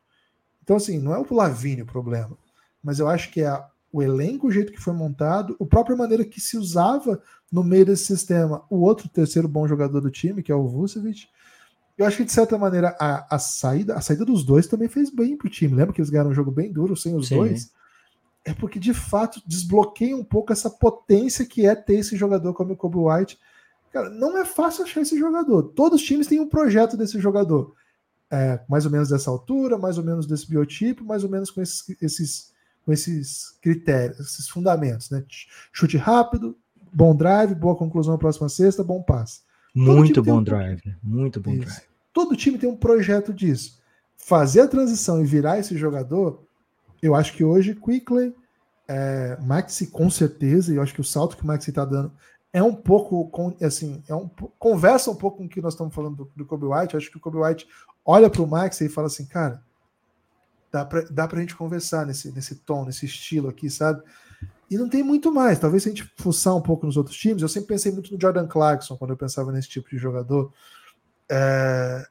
Então, 0.64 0.78
assim, 0.78 0.98
não 0.98 1.14
é 1.14 1.20
o 1.20 1.34
Lavine 1.34 1.84
o 1.84 1.86
problema 1.86 2.38
mas 2.84 3.00
eu 3.00 3.08
acho 3.08 3.32
que 3.32 3.42
é 3.42 3.64
o 3.92 4.02
elenco, 4.02 4.48
o 4.48 4.52
jeito 4.52 4.72
que 4.74 4.82
foi 4.82 4.94
montado, 4.94 5.56
a 5.62 5.66
própria 5.66 5.96
maneira 5.96 6.26
que 6.26 6.42
se 6.42 6.58
usava 6.58 7.22
no 7.52 7.64
meio 7.64 7.86
desse 7.86 8.06
sistema 8.06 8.64
o 8.68 8.82
outro 8.82 9.08
terceiro 9.08 9.48
bom 9.48 9.68
jogador 9.68 10.02
do 10.02 10.10
time, 10.10 10.42
que 10.42 10.52
é 10.52 10.56
o 10.56 10.68
Vucevic. 10.68 11.28
Eu 11.96 12.08
acho 12.08 12.18
que, 12.18 12.26
de 12.26 12.32
certa 12.32 12.58
maneira, 12.58 12.98
a, 13.00 13.36
a 13.36 13.38
saída 13.38 13.94
a 13.94 14.02
saída 14.02 14.26
dos 14.26 14.44
dois 14.44 14.66
também 14.66 14.90
fez 14.90 15.12
bem 15.12 15.38
pro 15.38 15.48
time. 15.48 15.76
Lembra 15.76 15.94
que 15.94 16.02
eles 16.02 16.10
ganharam 16.10 16.32
um 16.32 16.34
jogo 16.34 16.50
bem 16.50 16.72
duro 16.72 16.98
sem 16.98 17.16
os 17.16 17.28
Sim. 17.28 17.36
dois? 17.36 17.72
É 18.44 18.52
porque, 18.54 18.80
de 18.80 18.94
fato, 18.94 19.42
desbloqueia 19.46 20.18
um 20.18 20.24
pouco 20.24 20.52
essa 20.52 20.70
potência 20.70 21.46
que 21.46 21.68
é 21.68 21.76
ter 21.76 22.00
esse 22.00 22.18
jogador 22.18 22.54
como 22.54 22.74
o 22.74 22.76
Kobe 22.76 22.98
White. 22.98 23.40
Cara, 23.92 24.10
não 24.10 24.36
é 24.38 24.44
fácil 24.44 24.84
achar 24.84 25.02
esse 25.02 25.18
jogador. 25.18 25.64
Todos 25.76 26.02
os 26.02 26.06
times 26.06 26.26
têm 26.26 26.40
um 26.40 26.50
projeto 26.50 26.98
desse 26.98 27.20
jogador. 27.20 27.76
É, 28.32 28.60
mais 28.68 28.86
ou 28.86 28.92
menos 28.92 29.10
dessa 29.10 29.30
altura, 29.30 29.78
mais 29.78 30.00
ou 30.00 30.04
menos 30.04 30.26
desse 30.26 30.50
biotipo, 30.50 31.06
mais 31.06 31.24
ou 31.24 31.30
menos 31.30 31.52
com 31.52 31.62
esses, 31.62 31.86
esses 32.02 32.53
com 32.86 32.92
esses 32.92 33.58
critérios, 33.62 34.20
esses 34.20 34.50
fundamentos, 34.50 35.10
né? 35.10 35.24
Chute 35.72 35.98
rápido, 35.98 36.58
bom 36.94 37.16
drive, 37.16 37.56
boa 37.56 37.76
conclusão 37.76 38.14
na 38.14 38.20
próxima 38.20 38.50
sexta, 38.50 38.84
bom 38.84 39.02
passe. 39.02 39.42
Muito 39.74 40.22
bom 40.22 40.38
um... 40.38 40.44
drive, 40.44 40.96
muito 41.02 41.40
bom 41.40 41.52
Isso. 41.52 41.62
drive. 41.62 41.84
Todo 42.14 42.36
time 42.36 42.58
tem 42.58 42.70
um 42.70 42.76
projeto 42.76 43.34
disso. 43.34 43.82
Fazer 44.16 44.62
a 44.62 44.68
transição 44.68 45.22
e 45.22 45.26
virar 45.26 45.58
esse 45.58 45.76
jogador, 45.76 46.44
eu 47.02 47.16
acho 47.16 47.34
que 47.34 47.44
hoje 47.44 47.74
Quickley, 47.76 48.36
é, 48.88 49.38
Maxi 49.42 49.88
com 49.88 50.10
certeza, 50.10 50.72
e 50.72 50.76
eu 50.76 50.84
acho 50.84 50.94
que 50.94 51.02
o 51.02 51.04
salto 51.04 51.36
que 51.36 51.44
o 51.44 51.48
Maxi 51.48 51.72
está 51.72 51.84
dando 51.84 52.12
é 52.52 52.62
um 52.62 52.76
pouco 52.76 53.32
assim, 53.62 54.04
é 54.08 54.14
um, 54.14 54.30
conversa 54.60 55.10
um 55.10 55.16
pouco 55.16 55.38
com 55.38 55.46
o 55.46 55.50
que 55.50 55.60
nós 55.60 55.74
estamos 55.74 55.94
falando 55.94 56.18
do, 56.18 56.32
do 56.36 56.46
Kobe 56.46 56.66
White. 56.66 56.94
Eu 56.94 57.00
acho 57.00 57.10
que 57.10 57.18
o 57.18 57.20
Kobe 57.20 57.38
White 57.38 57.68
olha 58.06 58.30
para 58.30 58.44
o 58.44 58.48
Maxi 58.48 58.86
e 58.86 58.90
fala 58.90 59.08
assim, 59.08 59.26
cara, 59.26 59.64
dá 60.74 60.84
pra, 60.84 61.02
dá 61.02 61.28
pra 61.28 61.40
gente 61.40 61.56
conversar 61.56 62.04
nesse, 62.04 62.32
nesse 62.32 62.56
tom, 62.56 62.84
nesse 62.84 63.06
estilo 63.06 63.48
aqui, 63.48 63.70
sabe? 63.70 64.02
E 64.72 64.76
não 64.76 64.90
tem 64.90 65.04
muito 65.04 65.32
mais. 65.32 65.60
Talvez 65.60 65.84
se 65.84 65.90
a 65.90 65.91
gente 65.91 66.12
fuçar 66.18 66.56
um 66.56 66.62
pouco 66.62 66.88
nos 66.88 66.98
outros 66.98 67.16
times, 67.16 67.44
eu 67.44 67.48
sempre 67.48 67.68
pensei 67.68 67.91
muito 67.91 68.12
no 68.12 68.20
Jordan 68.20 68.48
Clarkson 68.48 68.98
quando 68.98 69.12
eu 69.12 69.18
pensava 69.18 69.52
nesse 69.52 69.70
tipo 69.70 69.88
de 69.88 69.98
jogador. 69.98 70.52
É... 71.30 72.04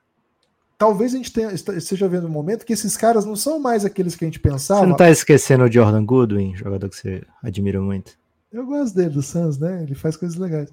Talvez 0.78 1.12
a 1.12 1.16
gente 1.16 1.32
tenha, 1.32 1.52
esteja 1.52 2.08
vendo 2.08 2.28
um 2.28 2.30
momento 2.30 2.64
que 2.64 2.72
esses 2.72 2.96
caras 2.96 3.24
não 3.24 3.34
são 3.34 3.58
mais 3.58 3.84
aqueles 3.84 4.14
que 4.14 4.24
a 4.24 4.28
gente 4.28 4.40
pensava. 4.40 4.80
Você 4.80 4.86
não 4.86 4.96
tá 4.96 5.10
esquecendo 5.10 5.64
o 5.64 5.70
Jordan 5.70 6.04
Goodwin, 6.04 6.54
jogador 6.54 6.88
que 6.88 6.96
você 6.96 7.24
admira 7.42 7.80
muito? 7.80 8.16
Eu 8.52 8.64
gosto 8.66 8.94
dele, 8.94 9.10
do 9.10 9.22
Suns, 9.22 9.58
né? 9.58 9.82
Ele 9.82 9.94
faz 9.94 10.16
coisas 10.16 10.36
legais. 10.36 10.72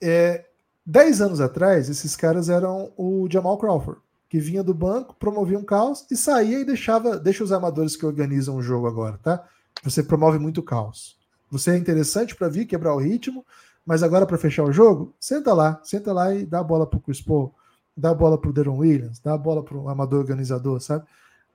É, 0.00 0.44
dez 0.84 1.20
anos 1.20 1.40
atrás, 1.40 1.88
esses 1.88 2.14
caras 2.14 2.48
eram 2.48 2.92
o 2.96 3.26
Jamal 3.30 3.58
Crawford 3.58 4.00
que 4.32 4.40
vinha 4.40 4.62
do 4.62 4.72
banco, 4.72 5.14
promovia 5.18 5.58
um 5.58 5.62
caos 5.62 6.06
e 6.10 6.16
saía 6.16 6.60
e 6.60 6.64
deixava, 6.64 7.18
deixa 7.18 7.44
os 7.44 7.52
armadores 7.52 7.94
que 7.94 8.06
organizam 8.06 8.56
o 8.56 8.62
jogo 8.62 8.86
agora, 8.86 9.18
tá? 9.22 9.46
Você 9.84 10.02
promove 10.02 10.38
muito 10.38 10.62
caos. 10.62 11.18
Você 11.50 11.72
é 11.72 11.76
interessante 11.76 12.34
para 12.34 12.48
vir 12.48 12.64
quebrar 12.64 12.94
o 12.94 12.98
ritmo, 12.98 13.44
mas 13.84 14.02
agora 14.02 14.24
para 14.24 14.38
fechar 14.38 14.64
o 14.64 14.72
jogo, 14.72 15.14
senta 15.20 15.52
lá, 15.52 15.78
senta 15.84 16.14
lá 16.14 16.34
e 16.34 16.46
dá 16.46 16.60
a 16.60 16.64
bola 16.64 16.86
pro 16.86 16.98
Chris 16.98 17.20
Paul, 17.20 17.54
dá 17.94 18.08
a 18.08 18.14
bola 18.14 18.38
pro 18.38 18.54
Deron 18.54 18.78
Williams, 18.78 19.20
dá 19.20 19.34
a 19.34 19.36
bola 19.36 19.62
pro 19.62 19.86
amador 19.86 20.20
organizador, 20.20 20.80
sabe? 20.80 21.04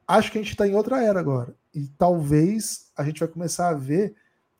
Acho 0.08 0.32
que 0.32 0.38
a 0.38 0.42
gente 0.44 0.52
está 0.52 0.68
em 0.68 0.76
outra 0.76 1.04
era 1.04 1.20
agora. 1.20 1.56
E 1.74 1.88
talvez 1.98 2.92
a 2.96 3.04
gente 3.04 3.22
vai 3.22 3.28
começar 3.28 3.70
a 3.70 3.74
ver, 3.74 4.14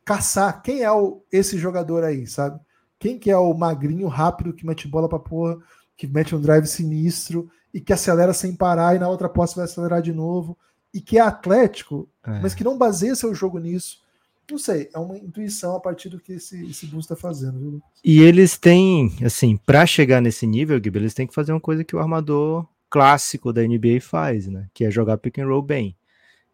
caçar 0.04 0.64
quem 0.64 0.82
é 0.82 0.92
o, 0.92 1.22
esse 1.32 1.56
jogador 1.56 2.04
aí, 2.04 2.26
sabe? 2.26 2.60
Quem 2.98 3.20
que 3.20 3.30
é 3.30 3.38
o 3.38 3.54
magrinho 3.54 4.08
rápido 4.08 4.54
que 4.54 4.66
mete 4.66 4.88
bola 4.88 5.08
pra 5.08 5.20
porra, 5.20 5.60
que 5.96 6.08
mete 6.08 6.36
um 6.36 6.42
drive 6.42 6.66
sinistro 6.66 7.48
e 7.78 7.82
que 7.82 7.94
acelera 7.94 8.34
sem 8.34 8.56
parar 8.56 8.96
e 8.96 9.00
na 9.00 9.08
outra 9.08 9.30
posse 9.30 9.56
vai 9.56 9.66
acelerar 9.66 10.02
de 10.02 10.12
novo 10.12 10.58
e 10.92 11.00
que 11.00 11.20
é 11.20 11.22
atlético, 11.22 12.10
é. 12.26 12.40
mas 12.42 12.56
que 12.56 12.64
não 12.64 12.76
baseia 12.76 13.16
seu 13.16 13.36
jogo 13.36 13.60
nisso. 13.60 14.02
Não 14.50 14.58
sei, 14.58 14.90
é 14.92 14.98
uma 14.98 15.16
intuição 15.16 15.76
a 15.76 15.80
partir 15.80 16.10
do 16.10 16.20
que 16.20 16.34
esse, 16.34 16.66
esse 16.66 16.88
Bulls 16.88 17.06
está 17.06 17.16
fazendo. 17.16 17.60
Viu? 17.60 17.82
E 18.04 18.20
eles 18.20 18.58
têm, 18.58 19.16
assim, 19.24 19.58
para 19.58 19.86
chegar 19.86 20.20
nesse 20.22 20.48
nível, 20.48 20.80
Gui, 20.80 20.90
eles 20.96 21.14
têm 21.14 21.28
que 21.28 21.36
fazer 21.36 21.52
uma 21.52 21.62
coisa 21.62 21.84
que 21.84 21.96
o 21.96 22.00
armador 22.00 22.66
clássico 22.90 23.54
da 23.54 23.62
NBA 23.62 24.02
faz, 24.02 24.48
né? 24.48 24.68
Que 24.74 24.84
é 24.84 24.90
jogar 24.90 25.20
pick 25.20 25.38
and 25.38 25.46
roll 25.46 25.62
bem. 25.62 25.96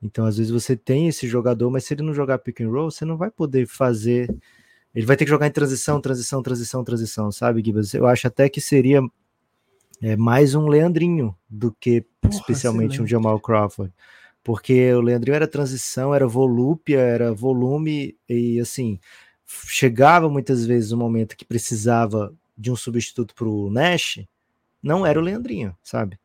Então, 0.01 0.25
às 0.25 0.35
vezes 0.35 0.51
você 0.51 0.75
tem 0.75 1.07
esse 1.07 1.25
jogador, 1.25 1.71
mas 1.71 1.85
se 1.85 1.93
ele 1.93 2.03
não 2.03 2.13
jogar 2.13 2.39
pick 2.39 2.59
and 2.59 2.69
roll, 2.69 2.91
você 2.91 3.05
não 3.05 3.15
vai 3.15 3.31
poder 3.31 3.65
fazer. 3.65 4.27
Ele 4.93 5.05
vai 5.05 5.15
ter 5.15 5.23
que 5.23 5.31
jogar 5.31 5.47
em 5.47 5.51
transição, 5.51 6.01
transição, 6.01 6.43
transição, 6.43 6.83
transição, 6.83 7.31
sabe, 7.31 7.63
Gibas? 7.63 7.93
Eu 7.93 8.07
acho 8.07 8.27
até 8.27 8.49
que 8.49 8.59
seria 8.59 9.01
é, 10.03 10.15
mais 10.15 10.53
um 10.53 10.67
Leandrinho 10.67 11.35
do 11.49 11.71
que 11.71 12.05
Porra, 12.21 12.35
especialmente 12.35 13.01
um 13.01 13.07
Jamal 13.07 13.39
Crawford 13.39 13.91
porque 14.43 14.93
o 14.93 15.01
Leandrinho 15.01 15.35
era 15.35 15.47
transição, 15.47 16.13
era 16.13 16.27
volúpia, 16.27 16.99
era 16.99 17.33
volume, 17.33 18.15
e 18.27 18.59
assim, 18.59 18.99
chegava 19.45 20.27
muitas 20.29 20.65
vezes 20.65 20.91
o 20.91 20.95
um 20.95 20.99
momento 20.99 21.37
que 21.37 21.45
precisava 21.45 22.33
de 22.57 22.69
um 22.69 22.75
substituto 22.75 23.33
para 23.33 23.47
o 23.47 23.71
Nash, 23.71 24.19
não 24.81 25.05
era 25.05 25.17
o 25.17 25.21
Leandrinho, 25.21 25.75
sabe? 25.81 26.19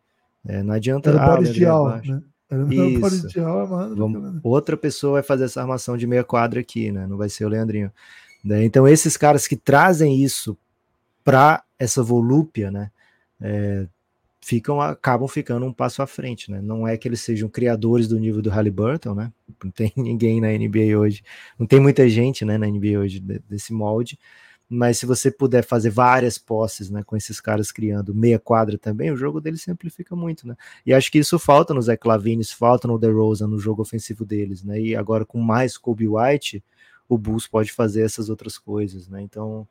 É, 0.44 0.62
não 0.62 0.74
adianta. 0.74 1.10
Era 1.10 1.18
o 1.18 1.34
ah, 1.34 1.42
Dial, 1.42 1.88
né? 2.04 2.22
Era 2.50 2.64
o 2.64 3.00
Boris 3.00 3.22
Dial, 3.28 3.68
mano. 3.68 3.94
Vamos, 3.94 4.40
outra 4.42 4.76
pessoa 4.76 5.14
vai 5.14 5.22
fazer 5.22 5.44
essa 5.44 5.60
armação 5.60 5.96
de 5.96 6.06
meia 6.06 6.24
quadra 6.24 6.58
aqui, 6.58 6.90
né? 6.90 7.06
Não 7.06 7.16
vai 7.16 7.28
ser 7.28 7.44
o 7.44 7.48
Leandrinho. 7.48 7.92
Né? 8.42 8.64
Então, 8.64 8.88
esses 8.88 9.16
caras 9.16 9.46
que 9.46 9.56
trazem 9.56 10.22
isso 10.22 10.56
para 11.22 11.62
essa 11.78 12.02
volúpia, 12.02 12.70
né? 12.70 12.90
É, 13.40 13.86
ficam 14.40 14.80
acabam 14.80 15.28
ficando 15.28 15.66
um 15.66 15.72
passo 15.72 16.02
à 16.02 16.06
frente, 16.06 16.50
né? 16.50 16.60
Não 16.62 16.86
é 16.86 16.96
que 16.96 17.08
eles 17.08 17.20
sejam 17.20 17.48
criadores 17.48 18.08
do 18.08 18.18
nível 18.18 18.40
do 18.40 18.50
Halliburton, 18.50 19.14
né? 19.14 19.32
Não 19.62 19.70
tem 19.70 19.92
ninguém 19.96 20.40
na 20.40 20.48
NBA 20.48 20.96
hoje, 20.98 21.22
não 21.58 21.66
tem 21.66 21.80
muita 21.80 22.08
gente, 22.08 22.44
né, 22.44 22.56
na 22.56 22.66
NBA 22.68 22.98
hoje 22.98 23.18
desse 23.20 23.72
molde. 23.72 24.18
Mas 24.68 24.98
se 24.98 25.06
você 25.06 25.30
puder 25.30 25.64
fazer 25.64 25.90
várias 25.90 26.36
posses, 26.38 26.90
né, 26.90 27.02
com 27.02 27.16
esses 27.16 27.40
caras 27.40 27.72
criando 27.72 28.14
meia 28.14 28.38
quadra 28.38 28.76
também, 28.78 29.10
o 29.10 29.16
jogo 29.16 29.40
deles 29.40 29.62
simplifica 29.62 30.14
muito, 30.14 30.46
né? 30.46 30.54
E 30.84 30.92
acho 30.92 31.10
que 31.10 31.18
isso 31.18 31.38
falta 31.38 31.72
no 31.72 31.80
Zach 31.80 32.06
Lavine, 32.06 32.42
isso 32.42 32.56
falta 32.56 32.86
no 32.86 32.98
DeRozan 32.98 33.48
no 33.48 33.58
jogo 33.58 33.82
ofensivo 33.82 34.24
deles, 34.26 34.62
né? 34.62 34.78
E 34.80 34.94
agora 34.94 35.24
com 35.24 35.40
mais 35.40 35.78
Kobe 35.78 36.06
White, 36.06 36.62
o 37.08 37.16
Bulls 37.16 37.48
pode 37.48 37.72
fazer 37.72 38.02
essas 38.02 38.28
outras 38.28 38.58
coisas, 38.58 39.08
né? 39.08 39.22
Então, 39.22 39.66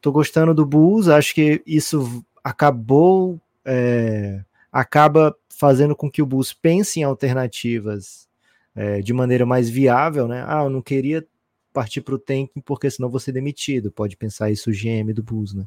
tô 0.00 0.12
gostando 0.12 0.54
do 0.54 0.64
Bulls, 0.64 1.08
acho 1.08 1.34
que 1.34 1.62
isso 1.66 2.24
acabou 2.48 3.38
é, 3.64 4.42
acaba 4.72 5.36
fazendo 5.48 5.94
com 5.94 6.10
que 6.10 6.22
o 6.22 6.26
Bulls 6.26 6.52
pense 6.52 7.00
em 7.00 7.02
alternativas 7.02 8.26
é, 8.74 9.02
de 9.02 9.12
maneira 9.12 9.44
mais 9.44 9.68
viável, 9.68 10.26
né? 10.26 10.44
Ah, 10.46 10.62
eu 10.64 10.70
não 10.70 10.80
queria 10.80 11.26
partir 11.72 12.00
para 12.00 12.14
o 12.14 12.18
tanking 12.18 12.60
porque 12.60 12.90
senão 12.90 13.10
vou 13.10 13.20
ser 13.20 13.32
demitido. 13.32 13.90
Pode 13.92 14.16
pensar 14.16 14.50
isso 14.50 14.70
o 14.70 14.72
GM 14.72 15.12
do 15.12 15.22
Bulls, 15.22 15.52
né? 15.52 15.66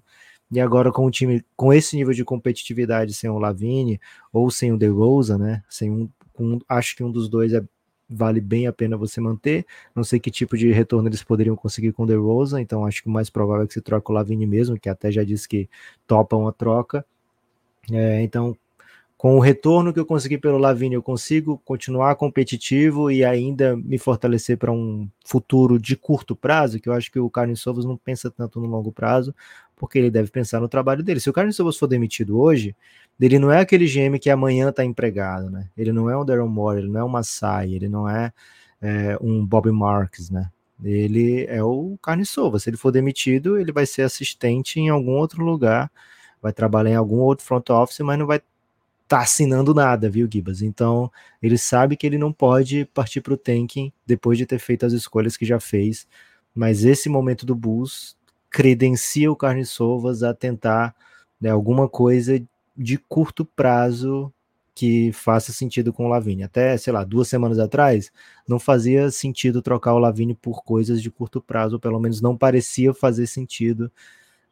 E 0.52 0.60
agora 0.60 0.92
com 0.92 1.06
o 1.06 1.12
time 1.12 1.46
com 1.56 1.72
esse 1.72 1.96
nível 1.96 2.14
de 2.14 2.26
competitividade 2.26 3.14
sem 3.14 3.30
o 3.30 3.38
Lavine 3.38 4.00
ou 4.34 4.50
sem 4.50 4.72
o 4.72 4.78
DeRozan, 4.78 5.38
né? 5.38 5.64
Sem 5.70 5.92
um, 5.92 6.10
um, 6.40 6.60
acho 6.68 6.96
que 6.96 7.04
um 7.04 7.12
dos 7.12 7.30
dois 7.30 7.54
é, 7.54 7.64
vale 8.12 8.42
bem 8.42 8.68
a 8.68 8.74
pena 8.74 8.98
você 8.98 9.22
manter. 9.22 9.66
Não 9.96 10.04
sei 10.04 10.20
que 10.20 10.30
tipo 10.30 10.58
de 10.58 10.72
retorno 10.72 11.08
eles 11.08 11.24
poderiam 11.24 11.56
conseguir 11.56 11.94
com 11.94 12.04
o 12.04 12.06
DeRozan, 12.06 12.62
então 12.62 12.86
acho 12.86 13.02
que 13.02 13.08
o 13.10 13.12
mais 13.12 13.30
provável 13.30 13.64
é 13.64 13.68
que 13.68 13.74
se 13.74 13.82
troque 13.82 14.12
o 14.12 14.14
Lavine 14.14 14.46
mesmo, 14.46 14.80
que 14.80 14.90
até 14.90 15.12
já 15.12 15.24
disse 15.24 15.48
que 15.48 15.70
topa 16.06 16.36
uma 16.36 16.52
troca. 16.52 17.06
É, 17.92 18.22
então, 18.22 18.56
com 19.22 19.36
o 19.36 19.40
retorno 19.40 19.94
que 19.94 20.00
eu 20.00 20.06
consegui 20.06 20.36
pelo 20.36 20.58
Lavigne, 20.58 20.96
eu 20.96 21.04
consigo 21.04 21.62
continuar 21.64 22.16
competitivo 22.16 23.12
e 23.12 23.24
ainda 23.24 23.78
me 23.78 24.00
fortalecer 24.00 24.58
para 24.58 24.72
um 24.72 25.08
futuro 25.24 25.80
de 25.80 25.96
curto 25.96 26.36
prazo, 26.36 26.80
que 26.80 26.90
eu 26.90 26.94
acho 26.94 27.12
que 27.12 27.20
o 27.20 27.30
Carlos 27.30 27.62
Sovas 27.62 27.86
não 27.86 27.96
pensa 27.96 28.32
tanto 28.32 28.60
no 28.60 28.66
longo 28.66 28.92
prazo, 28.92 29.32
porque 29.76 30.00
ele 30.00 30.10
deve 30.10 30.32
pensar 30.32 30.60
no 30.60 30.68
trabalho 30.68 31.04
dele. 31.04 31.20
Se 31.20 31.30
o 31.30 31.34
Carlos 31.34 31.56
Sovas 31.56 31.78
for 31.78 31.86
demitido 31.86 32.40
hoje, 32.40 32.76
ele 33.26 33.40
não 33.40 33.52
é 33.52 33.60
aquele 33.60 33.86
GM 33.86 34.18
que 34.20 34.30
amanhã 34.30 34.70
está 34.70 34.84
empregado, 34.84 35.50
né? 35.50 35.70
Ele 35.78 35.92
não 35.92 36.10
é 36.10 36.18
um 36.18 36.26
Daryl 36.26 36.48
Moore, 36.48 36.80
ele 36.80 36.90
não 36.90 37.00
é 37.00 37.04
um 37.04 37.10
Masai, 37.10 37.74
ele 37.74 37.88
não 37.90 38.10
é, 38.10 38.34
é 38.82 39.18
um 39.22 39.46
Bob 39.46 39.72
Marks, 39.72 40.30
né? 40.30 40.50
Ele 40.84 41.46
é 41.46 41.64
o 41.64 41.98
Carlos 42.02 42.30
Sovas. 42.30 42.64
Se 42.64 42.70
ele 42.70 42.78
for 42.78 42.92
demitido, 42.92 43.60
ele 43.60 43.72
vai 43.72 43.86
ser 43.86 44.02
assistente 44.02 44.80
em 44.80 44.90
algum 44.90 45.12
outro 45.12 45.44
lugar 45.44 45.92
vai 46.42 46.52
trabalhar 46.52 46.92
em 46.92 46.96
algum 46.96 47.18
outro 47.18 47.46
front 47.46 47.70
office, 47.70 48.00
mas 48.00 48.18
não 48.18 48.26
vai 48.26 48.38
estar 48.38 48.48
tá 49.08 49.20
assinando 49.20 49.74
nada, 49.74 50.10
viu, 50.10 50.28
Gibas? 50.32 50.62
Então, 50.62 51.12
ele 51.42 51.58
sabe 51.58 51.96
que 51.96 52.08
ele 52.08 52.18
não 52.18 52.34
pode 52.34 52.86
partir 52.86 53.22
para 53.22 53.34
o 53.34 53.38
tanking 53.38 53.94
depois 54.06 54.38
de 54.38 54.46
ter 54.46 54.60
feito 54.60 54.86
as 54.86 54.94
escolhas 54.94 55.38
que 55.38 55.46
já 55.46 55.60
fez, 55.60 56.08
mas 56.56 56.84
esse 56.84 57.08
momento 57.08 57.46
do 57.46 57.56
Bulls 57.56 58.18
credencia 58.50 59.32
o 59.32 59.36
Carne 59.36 59.66
Sovas 59.66 60.24
a 60.24 60.34
tentar 60.34 60.96
né, 61.40 61.50
alguma 61.50 61.88
coisa 61.88 62.42
de 62.76 62.98
curto 62.98 63.46
prazo 63.46 64.34
que 64.74 65.12
faça 65.12 65.52
sentido 65.52 65.92
com 65.92 66.06
o 66.06 66.08
Lavine. 66.08 66.44
Até, 66.44 66.78
sei 66.78 66.94
lá, 66.94 67.04
duas 67.04 67.28
semanas 67.28 67.60
atrás, 67.60 68.12
não 68.48 68.60
fazia 68.60 69.12
sentido 69.12 69.62
trocar 69.62 69.94
o 69.94 70.00
Lavine 70.00 70.34
por 70.34 70.64
coisas 70.64 71.02
de 71.02 71.12
curto 71.12 71.42
prazo, 71.42 71.76
ou 71.76 71.80
pelo 71.80 72.00
menos 72.00 72.22
não 72.22 72.38
parecia 72.38 72.94
fazer 72.94 73.28
sentido. 73.28 73.92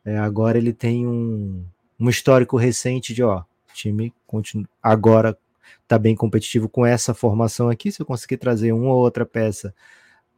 É, 0.04 0.18
agora 0.18 0.58
ele 0.58 0.74
tem 0.74 1.08
um, 1.08 1.64
um 2.00 2.10
histórico 2.10 2.58
recente 2.58 3.14
de, 3.14 3.24
ó, 3.24 3.44
time 3.74 4.14
continua, 4.28 4.68
agora 4.82 5.38
tá 5.88 5.98
bem 5.98 6.16
competitivo 6.16 6.68
com 6.70 6.86
essa 6.86 7.14
formação 7.14 7.70
aqui, 7.70 7.92
se 7.92 8.02
eu 8.02 8.06
conseguir 8.06 8.38
trazer 8.38 8.72
uma 8.72 8.94
ou 8.94 9.00
outra 9.02 9.26
peça 9.26 9.74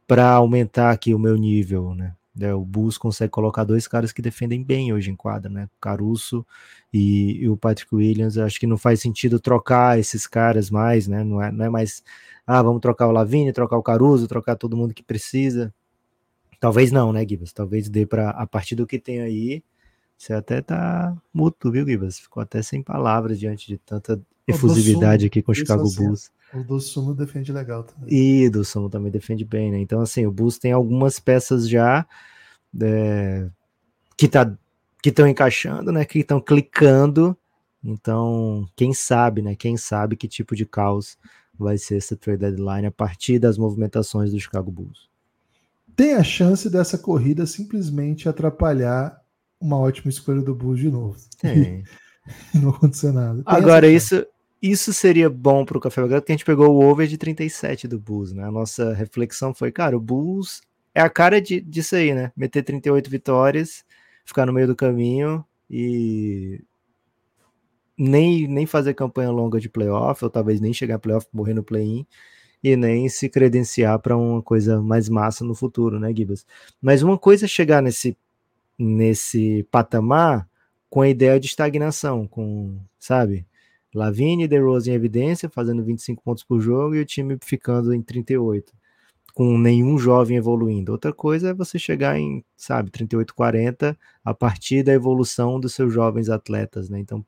para 0.06 0.30
aumentar 0.30 0.90
aqui 0.90 1.14
o 1.14 1.18
meu 1.18 1.36
nível, 1.36 1.94
né? 1.94 2.14
É, 2.40 2.54
o 2.54 2.64
Bulls 2.64 2.96
consegue 2.96 3.30
colocar 3.30 3.64
dois 3.64 3.86
caras 3.86 4.10
que 4.12 4.22
defendem 4.22 4.62
bem 4.62 4.92
hoje 4.92 5.10
em 5.10 5.16
quadra, 5.16 5.50
né? 5.50 5.68
Caruso 5.80 6.46
e, 6.92 7.42
e, 7.42 7.48
o 7.48 7.56
Patrick 7.56 7.94
Williams. 7.94 8.38
Acho 8.38 8.58
que 8.58 8.66
não 8.66 8.78
faz 8.78 9.00
sentido 9.00 9.38
trocar 9.38 9.98
esses 9.98 10.26
caras 10.26 10.70
mais, 10.70 11.06
né? 11.06 11.22
Não 11.22 11.42
é, 11.42 11.52
não 11.52 11.64
é 11.66 11.68
mais, 11.68 12.02
ah, 12.46 12.62
vamos 12.62 12.80
trocar 12.80 13.08
o 13.08 13.12
Lavigne, 13.12 13.52
trocar 13.52 13.76
o 13.76 13.82
Caruso, 13.82 14.26
trocar 14.26 14.56
todo 14.56 14.76
mundo 14.76 14.94
que 14.94 15.02
precisa. 15.02 15.74
Talvez 16.58 16.90
não, 16.90 17.12
né, 17.12 17.26
Gibas? 17.28 17.52
Talvez 17.52 17.88
dê 17.88 18.06
para 18.06 18.30
a 18.30 18.46
partir 18.46 18.76
do 18.76 18.86
que 18.86 18.98
tem 18.98 19.20
aí 19.20 19.62
você 20.22 20.34
até 20.34 20.62
tá 20.62 21.16
mudo, 21.34 21.72
viu, 21.72 21.84
Gibas? 21.84 22.20
Ficou 22.20 22.40
até 22.40 22.62
sem 22.62 22.80
palavras 22.80 23.40
diante 23.40 23.66
de 23.66 23.76
tanta 23.76 24.20
efusividade 24.46 25.26
aqui 25.26 25.42
com 25.42 25.50
o 25.50 25.54
Chicago 25.54 25.82
assim, 25.82 26.04
Bulls. 26.04 26.30
O 26.54 26.62
do 26.62 26.80
Sumo 26.80 27.14
defende 27.14 27.52
legal 27.52 27.82
também. 27.82 28.08
E 28.12 28.50
do 28.50 28.64
Sumo 28.64 28.90
também 28.90 29.10
defende 29.10 29.44
bem, 29.44 29.70
né? 29.70 29.78
Então, 29.78 30.00
assim, 30.00 30.26
o 30.26 30.32
Bulls 30.32 30.58
tem 30.58 30.72
algumas 30.72 31.18
peças 31.18 31.68
já 31.68 32.06
é, 32.80 33.48
que 34.16 34.28
tá 34.28 34.56
que 35.02 35.08
estão 35.08 35.26
encaixando, 35.26 35.90
né? 35.90 36.04
Que 36.04 36.20
estão 36.20 36.40
clicando. 36.40 37.36
Então, 37.82 38.68
quem 38.76 38.94
sabe, 38.94 39.42
né? 39.42 39.56
Quem 39.56 39.76
sabe 39.76 40.16
que 40.16 40.28
tipo 40.28 40.54
de 40.54 40.64
caos 40.64 41.18
vai 41.58 41.76
ser 41.76 41.96
essa 41.96 42.16
trade 42.16 42.40
deadline 42.40 42.86
a 42.86 42.92
partir 42.92 43.38
das 43.38 43.58
movimentações 43.58 44.30
do 44.30 44.38
Chicago 44.38 44.70
Bulls. 44.70 45.10
Tem 45.96 46.14
a 46.14 46.22
chance 46.22 46.70
dessa 46.70 46.96
corrida 46.96 47.46
simplesmente 47.46 48.28
atrapalhar 48.28 49.20
uma 49.60 49.78
ótima 49.78 50.10
escolha 50.10 50.40
do 50.40 50.54
Bulls 50.54 50.78
de 50.78 50.90
novo. 50.90 51.18
Tem. 51.40 51.82
não 52.54 52.70
aconteceu 52.70 53.12
nada. 53.12 53.42
Tem 53.42 53.54
Agora, 53.54 53.88
isso, 53.88 54.24
isso 54.62 54.92
seria 54.92 55.28
bom 55.28 55.64
para 55.64 55.76
o 55.76 55.80
Café 55.80 56.00
Belgrado, 56.00 56.22
porque 56.22 56.32
a 56.32 56.36
gente 56.36 56.44
pegou 56.44 56.72
o 56.72 56.84
over 56.88 57.08
de 57.08 57.18
37 57.18 57.88
do 57.88 57.98
Bulls, 57.98 58.32
né? 58.32 58.44
A 58.44 58.50
nossa 58.50 58.94
reflexão 58.94 59.52
foi, 59.52 59.72
cara, 59.72 59.96
o 59.96 60.00
Bulls 60.00 60.62
é 60.94 61.00
a 61.00 61.10
cara 61.10 61.40
de, 61.40 61.60
disso 61.60 61.96
aí, 61.96 62.14
né? 62.14 62.30
Meter 62.36 62.62
38 62.62 63.10
vitórias, 63.10 63.84
ficar 64.24 64.46
no 64.46 64.52
meio 64.52 64.68
do 64.68 64.76
caminho 64.76 65.44
e 65.68 66.62
nem, 67.98 68.46
nem 68.46 68.66
fazer 68.66 68.94
campanha 68.94 69.30
longa 69.30 69.58
de 69.58 69.68
playoff, 69.68 70.24
ou 70.24 70.30
talvez 70.30 70.60
nem 70.60 70.72
chegar 70.72 70.96
a 70.96 70.98
playoff, 70.98 71.26
morrer 71.32 71.54
no 71.54 71.64
play-in, 71.64 72.06
e 72.62 72.76
nem 72.76 73.08
se 73.08 73.28
credenciar 73.28 73.98
para 73.98 74.16
uma 74.16 74.42
coisa 74.42 74.80
mais 74.80 75.08
massa 75.08 75.44
no 75.44 75.54
futuro, 75.54 75.98
né, 75.98 76.14
Gibas? 76.14 76.46
Mas 76.80 77.02
uma 77.02 77.18
coisa 77.18 77.46
é 77.46 77.48
chegar 77.48 77.82
nesse 77.82 78.16
nesse 78.78 79.66
patamar 79.70 80.48
com 80.90 81.02
a 81.02 81.08
ideia 81.08 81.38
de 81.38 81.46
estagnação, 81.46 82.26
com, 82.26 82.78
sabe, 82.98 83.46
Lavine 83.94 84.44
e 84.44 84.48
DeRozan 84.48 84.92
em 84.92 84.94
evidência, 84.94 85.48
fazendo 85.48 85.84
25 85.84 86.22
pontos 86.22 86.42
por 86.42 86.60
jogo 86.60 86.94
e 86.94 87.00
o 87.00 87.04
time 87.04 87.36
ficando 87.42 87.92
em 87.92 88.00
38, 88.00 88.72
com 89.34 89.58
nenhum 89.58 89.98
jovem 89.98 90.36
evoluindo. 90.36 90.92
Outra 90.92 91.12
coisa 91.12 91.50
é 91.50 91.54
você 91.54 91.78
chegar 91.78 92.18
em, 92.18 92.44
sabe, 92.56 92.90
38, 92.90 93.34
40 93.34 93.96
a 94.24 94.34
partir 94.34 94.82
da 94.82 94.92
evolução 94.92 95.60
dos 95.60 95.74
seus 95.74 95.92
jovens 95.92 96.28
atletas, 96.30 96.88
né? 96.88 96.98
Então, 96.98 97.24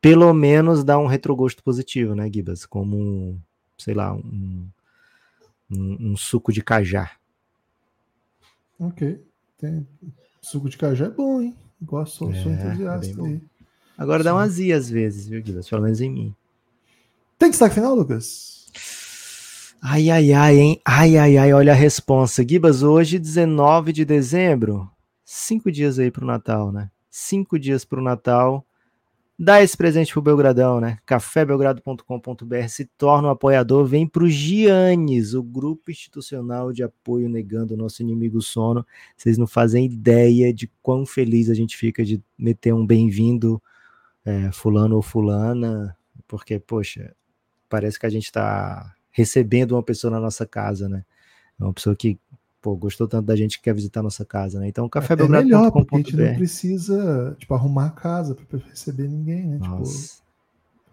pelo 0.00 0.32
menos 0.34 0.84
dá 0.84 0.98
um 0.98 1.06
retrogosto 1.06 1.62
positivo, 1.62 2.14
né, 2.14 2.30
Gibas? 2.32 2.66
Como, 2.66 3.40
sei 3.78 3.94
lá, 3.94 4.12
um, 4.12 4.68
um, 5.70 6.10
um 6.10 6.16
suco 6.16 6.52
de 6.52 6.62
cajá. 6.62 7.12
Ok. 8.78 9.24
Tem... 9.56 9.86
Suco 10.42 10.68
de 10.68 10.76
cajá 10.76 11.06
é 11.06 11.10
bom, 11.10 11.40
hein? 11.40 11.54
Gosto, 11.80 12.16
sou, 12.16 12.32
é, 12.32 12.42
sou 12.42 12.52
entusiasta 12.52 13.20
é 13.22 13.26
aí. 13.26 13.42
Agora 13.96 14.18
Sim. 14.20 14.24
dá 14.24 14.34
uma 14.34 14.42
azia 14.42 14.76
às 14.76 14.90
vezes, 14.90 15.28
viu, 15.28 15.44
Gibas? 15.44 15.68
Pelo 15.68 15.82
menos 15.82 16.00
em 16.00 16.10
mim. 16.10 16.34
Tem 17.38 17.50
destaque 17.50 17.74
final, 17.74 17.94
Lucas? 17.94 18.66
Ai, 19.82 20.10
ai, 20.10 20.32
ai, 20.32 20.58
hein? 20.58 20.80
Ai, 20.84 21.16
ai, 21.16 21.36
ai, 21.36 21.52
olha 21.52 21.72
a 21.72 21.76
resposta. 21.76 22.46
Gibas, 22.46 22.82
hoje, 22.82 23.18
19 23.18 23.92
de 23.92 24.04
dezembro, 24.04 24.90
cinco 25.24 25.70
dias 25.70 25.98
aí 25.98 26.10
pro 26.10 26.24
Natal, 26.24 26.72
né? 26.72 26.90
Cinco 27.10 27.58
dias 27.58 27.84
pro 27.84 28.02
Natal. 28.02 28.66
Dá 29.38 29.62
esse 29.62 29.76
presente 29.76 30.12
pro 30.12 30.22
Belgradão, 30.22 30.80
né? 30.80 30.98
cafébelgrado.com.br, 31.04 32.68
se 32.68 32.84
torna 32.96 33.28
um 33.28 33.30
apoiador, 33.32 33.84
vem 33.84 34.06
pro 34.06 34.30
Giannis, 34.30 35.34
o 35.34 35.42
grupo 35.42 35.90
institucional 35.90 36.72
de 36.72 36.84
apoio 36.84 37.28
negando 37.28 37.74
o 37.74 37.76
nosso 37.76 38.00
inimigo 38.00 38.40
sono. 38.40 38.86
Vocês 39.16 39.36
não 39.36 39.46
fazem 39.46 39.86
ideia 39.86 40.54
de 40.54 40.70
quão 40.80 41.04
feliz 41.04 41.50
a 41.50 41.54
gente 41.54 41.76
fica 41.76 42.04
de 42.04 42.22
meter 42.38 42.72
um 42.72 42.86
bem-vindo 42.86 43.60
é, 44.24 44.50
fulano 44.52 44.96
ou 44.96 45.02
fulana, 45.02 45.96
porque, 46.26 46.58
poxa, 46.58 47.14
parece 47.68 47.98
que 47.98 48.06
a 48.06 48.10
gente 48.10 48.24
está 48.24 48.94
recebendo 49.10 49.72
uma 49.72 49.82
pessoa 49.82 50.10
na 50.10 50.20
nossa 50.20 50.46
casa, 50.46 50.88
né? 50.88 51.04
É 51.60 51.64
uma 51.64 51.72
pessoa 51.72 51.94
que 51.94 52.18
pô, 52.64 52.74
gostou 52.74 53.06
tanto 53.06 53.26
da 53.26 53.36
gente 53.36 53.58
que 53.58 53.64
quer 53.64 53.74
visitar 53.74 54.00
a 54.00 54.04
nossa 54.04 54.24
casa, 54.24 54.58
né? 54.58 54.66
Então, 54.66 54.88
café 54.88 55.14
é, 55.14 55.22
é 55.22 55.28
melhor, 55.28 55.70
porque 55.70 55.94
a 55.94 55.98
gente 55.98 56.16
não 56.16 56.34
precisa, 56.34 57.36
tipo, 57.38 57.52
arrumar 57.52 57.86
a 57.86 57.90
casa 57.90 58.34
para 58.34 58.58
receber 58.58 59.06
ninguém, 59.06 59.46
né? 59.46 59.58
Tipo, 59.58 59.68
nossa, 59.68 60.14
tipo, 60.16 60.23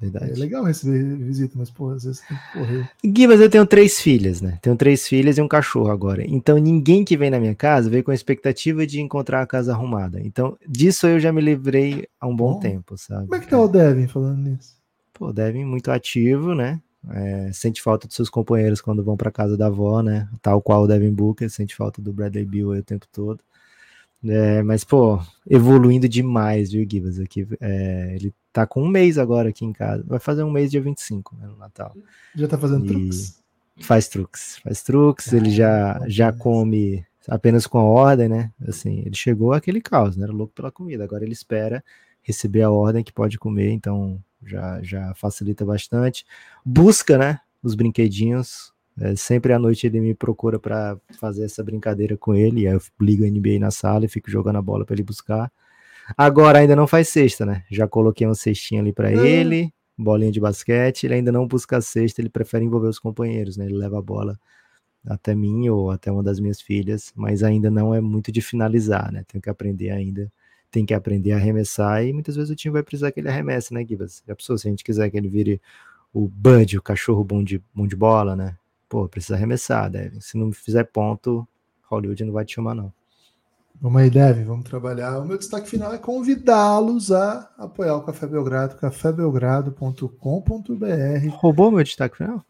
verdade. 0.02 0.32
É 0.32 0.36
legal 0.36 0.64
receber 0.64 1.16
visita, 1.18 1.54
mas, 1.58 1.70
pô, 1.70 1.90
às 1.90 2.04
vezes 2.04 2.22
tem 2.28 2.38
que 2.38 2.60
correr. 2.60 2.90
Gui, 3.06 3.28
mas 3.28 3.40
eu 3.40 3.50
tenho 3.50 3.66
três 3.66 4.02
filhas, 4.02 4.42
né? 4.42 4.58
Tenho 4.62 4.76
três 4.76 5.08
filhas 5.08 5.38
e 5.38 5.42
um 5.42 5.48
cachorro 5.48 5.92
agora. 5.92 6.24
Então, 6.28 6.58
ninguém 6.58 7.06
que 7.06 7.16
vem 7.16 7.30
na 7.30 7.40
minha 7.40 7.56
casa 7.56 7.90
veio 7.90 8.04
com 8.04 8.12
a 8.12 8.16
expectativa 8.16 8.86
de 8.86 9.00
encontrar 9.00 9.42
a 9.42 9.48
casa 9.48 9.72
arrumada. 9.72 10.20
Então, 10.20 10.58
disso 10.68 11.08
eu 11.08 11.20
já 11.20 11.32
me 11.32 11.42
livrei 11.42 12.08
há 12.20 12.28
um 12.28 12.36
bom, 12.36 12.54
bom 12.54 12.60
tempo, 12.60 12.98
sabe? 12.98 13.28
Como 13.28 13.36
é 13.36 13.40
que 13.40 13.48
tá 13.48 13.60
o 13.60 13.68
Devin 13.68 14.08
falando 14.08 14.40
nisso? 14.40 14.76
Pô, 15.14 15.32
Devin 15.32 15.66
muito 15.66 15.92
ativo, 15.92 16.56
né? 16.56 16.82
É, 17.10 17.52
sente 17.52 17.82
falta 17.82 18.08
dos 18.08 18.16
seus 18.16 18.30
companheiros 18.30 18.82
quando 18.82 19.04
vão 19.04 19.18
para 19.18 19.32
casa 19.32 19.56
da 19.56 19.68
avó, 19.68 20.02
né? 20.02 20.28
Tal 20.42 20.62
qual 20.62 20.84
o 20.84 20.88
Devin 20.88 21.14
Booker, 21.14 21.50
sente 21.50 21.76
falta 21.76 22.02
do 22.02 22.12
Bradley 22.12 22.46
Bill 22.46 22.72
aí 22.72 22.80
o 22.80 22.84
tempo 22.84 23.06
todo. 23.12 23.40
É, 24.24 24.62
mas, 24.62 24.84
pô, 24.84 25.20
evoluindo 25.50 26.08
demais, 26.08 26.72
viu, 26.72 26.86
Gibas? 26.90 27.20
Aqui, 27.20 27.48
é, 27.60 28.16
ele 28.16 28.34
tá 28.52 28.68
com 28.68 28.84
um 28.84 28.88
mês 28.88 29.18
agora 29.18 29.50
aqui 29.50 29.66
em 29.66 29.74
casa. 29.74 30.04
Vai 30.08 30.20
fazer 30.20 30.44
um 30.44 30.52
mês 30.52 30.70
dia 30.72 30.82
25, 30.82 31.36
né, 31.36 31.48
no 31.48 31.58
Natal. 31.58 31.96
Já 32.36 32.48
tá 32.48 32.58
fazendo 32.58 32.86
e 32.86 32.88
truques? 32.88 33.42
Faz 33.80 34.08
truques, 34.08 34.58
faz 34.60 34.84
truques, 34.84 35.34
ah, 35.34 35.38
ele 35.38 35.50
já, 35.50 36.02
já 36.08 36.32
come 36.32 37.06
apenas 37.28 37.66
com 37.66 37.78
a 37.80 37.84
ordem, 37.84 38.28
né? 38.28 38.52
Assim, 38.68 39.02
ele 39.06 39.16
chegou 39.16 39.54
aquele 39.54 39.82
caos, 39.82 40.16
né? 40.16 40.24
Era 40.24 40.34
louco 40.34 40.54
pela 40.54 40.72
comida. 40.72 41.04
Agora 41.04 41.24
ele 41.24 41.34
espera 41.34 41.84
receber 42.22 42.62
a 42.62 42.70
ordem 42.70 43.04
que 43.04 43.12
pode 43.12 43.40
comer, 43.40 43.72
então 43.72 44.22
já, 44.46 44.82
já 44.82 45.14
facilita 45.16 45.66
bastante. 45.66 46.26
Busca, 46.66 47.18
né, 47.18 47.40
os 47.64 47.76
brinquedinhos. 47.76 48.72
É, 49.00 49.16
sempre 49.16 49.54
à 49.54 49.58
noite 49.58 49.88
ele 49.88 50.02
me 50.02 50.14
procura 50.14 50.60
para 50.60 50.98
fazer 51.20 51.46
essa 51.46 51.64
brincadeira 51.64 52.18
com 52.18 52.36
ele. 52.36 52.68
Aí 52.68 52.74
eu 52.74 52.82
ligo 53.00 53.24
a 53.24 53.28
NBA 53.28 53.60
na 53.60 53.72
sala 53.72 54.06
e 54.06 54.10
fico 54.10 54.30
jogando 54.30 54.58
a 54.58 54.62
bola 54.62 54.86
para 54.86 54.96
ele 54.96 55.04
buscar. 55.04 55.52
Agora 56.18 56.60
ainda 56.60 56.76
não 56.76 56.88
faz 56.88 57.10
cesta, 57.10 57.46
né? 57.46 57.64
Já 57.70 57.88
coloquei 57.88 58.28
uma 58.28 58.36
cestinha 58.36 58.82
ali 58.82 58.94
para 58.94 59.10
hum. 59.10 59.26
ele, 59.26 59.74
bolinha 59.98 60.32
de 60.32 60.40
basquete. 60.40 61.06
Ele 61.06 61.16
ainda 61.16 61.32
não 61.32 61.48
busca 61.48 61.78
a 61.78 61.82
cesta, 61.82 62.22
ele 62.22 62.30
prefere 62.30 62.66
envolver 62.66 62.88
os 62.88 63.00
companheiros, 63.00 63.58
né? 63.58 63.66
Ele 63.66 63.76
leva 63.76 64.00
a 64.00 64.02
bola 64.02 64.40
até 65.08 65.34
mim 65.34 65.68
ou 65.70 65.90
até 65.90 66.12
uma 66.12 66.22
das 66.22 66.40
minhas 66.40 66.62
filhas, 66.62 67.12
mas 67.16 67.42
ainda 67.42 67.72
não 67.72 67.94
é 67.94 68.00
muito 68.00 68.32
de 68.32 68.42
finalizar, 68.42 69.12
né? 69.12 69.24
Tenho 69.28 69.42
que 69.42 69.50
aprender 69.50 69.90
ainda 69.90 70.32
tem 70.72 70.86
que 70.86 70.94
aprender 70.94 71.34
a 71.34 71.36
arremessar 71.36 72.04
e 72.04 72.14
muitas 72.14 72.36
vezes 72.36 72.50
o 72.50 72.56
time 72.56 72.72
vai 72.72 72.82
precisar 72.82 73.12
que 73.12 73.20
ele 73.20 73.28
arremesse, 73.28 73.74
né, 73.74 73.86
Gibas? 73.86 74.24
Já 74.26 74.34
pensou, 74.34 74.58
se 74.58 74.68
a 74.68 74.72
gente 74.72 74.84
quiser 74.84 75.10
que 75.12 75.18
ele 75.18 75.28
vire 75.28 75.62
o 76.14 76.28
Bud, 76.28 76.78
o 76.78 76.82
cachorro 76.82 77.24
bom 77.24 77.44
de, 77.44 77.62
bom 77.74 77.86
de 77.86 77.96
bola, 77.96 78.36
né? 78.36 78.58
Pô, 78.88 79.08
precisa 79.08 79.36
arremessar, 79.36 79.90
deve. 79.92 80.22
Se 80.22 80.38
não 80.38 80.52
fizer 80.52 80.86
ponto, 80.86 81.48
Hollywood 81.84 82.24
não 82.24 82.34
vai 82.34 82.46
te 82.46 82.56
chamar, 82.56 82.74
não. 82.74 82.92
Vamos 83.82 84.00
aí, 84.00 84.12
Deve, 84.12 84.44
vamos 84.44 84.64
trabalhar. 84.64 85.18
O 85.18 85.26
meu 85.26 85.40
destaque 85.40 85.68
final 85.68 85.92
é 85.92 85.98
convidá-los 85.98 87.12
a 87.12 87.50
apoiar 87.58 87.96
o 87.96 88.04
Café 88.04 88.28
Belgrado, 88.28 88.76
cafébelgrado.com.br. 88.76 91.30
Roubou 91.32 91.72
meu 91.72 91.84
destaque 91.84 92.18
final? 92.18 92.46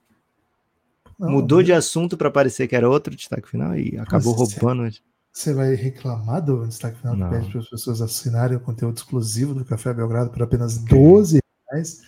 Não, 1.18 1.32
Mudou 1.32 1.64
de 1.64 1.72
assunto 1.72 2.18
para 2.18 2.30
parecer 2.30 2.68
que 2.68 2.76
era 2.76 2.90
outro 2.90 3.16
destaque 3.16 3.48
final 3.48 3.78
e 3.78 3.98
acabou 3.98 4.34
roubando. 4.34 4.92
Você 5.32 5.54
vai 5.54 5.74
reclamar 5.74 6.44
do 6.44 6.68
destaque 6.68 7.00
final 7.00 7.16
que 7.16 7.30
pede 7.30 7.50
para 7.50 7.62
as 7.62 7.70
pessoas 7.70 8.02
assinarem 8.02 8.58
o 8.58 8.60
conteúdo 8.60 8.98
exclusivo 8.98 9.54
do 9.54 9.64
Café 9.64 9.94
Belgrado 9.94 10.32
por 10.32 10.44
apenas 10.44 10.80
12 10.80 11.40
reais 11.72 12.02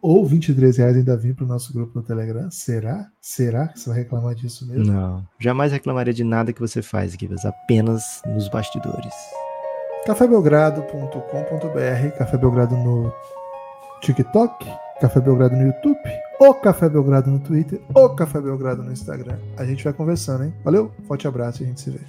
ou 0.00 0.24
23 0.26 0.76
reais 0.78 0.96
ainda 0.96 1.16
vir 1.16 1.34
para 1.34 1.44
o 1.44 1.48
nosso 1.48 1.72
grupo 1.72 1.98
no 1.98 2.04
Telegram? 2.04 2.48
Será? 2.50 3.08
Será 3.20 3.68
que 3.68 3.80
você 3.80 3.90
vai 3.90 3.98
reclamar 4.00 4.34
disso 4.34 4.66
mesmo? 4.66 4.92
Não, 4.92 5.24
jamais 5.38 5.72
reclamaria 5.72 6.14
de 6.14 6.24
nada 6.24 6.52
que 6.52 6.60
você 6.60 6.82
faz, 6.82 7.14
Givas, 7.14 7.44
apenas 7.44 8.22
nos 8.26 8.48
bastidores. 8.48 9.14
cafébelgrado.com.br 10.06 12.16
Café 12.16 12.36
Belgrado 12.36 12.76
no 12.76 13.12
TikTok, 14.00 14.66
Café 15.00 15.20
Belgrado 15.20 15.56
no 15.56 15.66
YouTube, 15.66 15.98
o 16.40 16.54
Café 16.54 16.88
Belgrado 16.88 17.30
no 17.30 17.40
Twitter, 17.40 17.80
o 17.94 18.08
Café 18.10 18.40
Belgrado 18.40 18.82
no 18.82 18.92
Instagram. 18.92 19.36
A 19.56 19.64
gente 19.64 19.84
vai 19.84 19.92
conversando, 19.92 20.44
hein? 20.44 20.54
Valeu, 20.64 20.92
forte 21.06 21.26
abraço 21.26 21.62
e 21.62 21.64
a 21.64 21.68
gente 21.68 21.80
se 21.80 21.90
vê. 21.90 22.00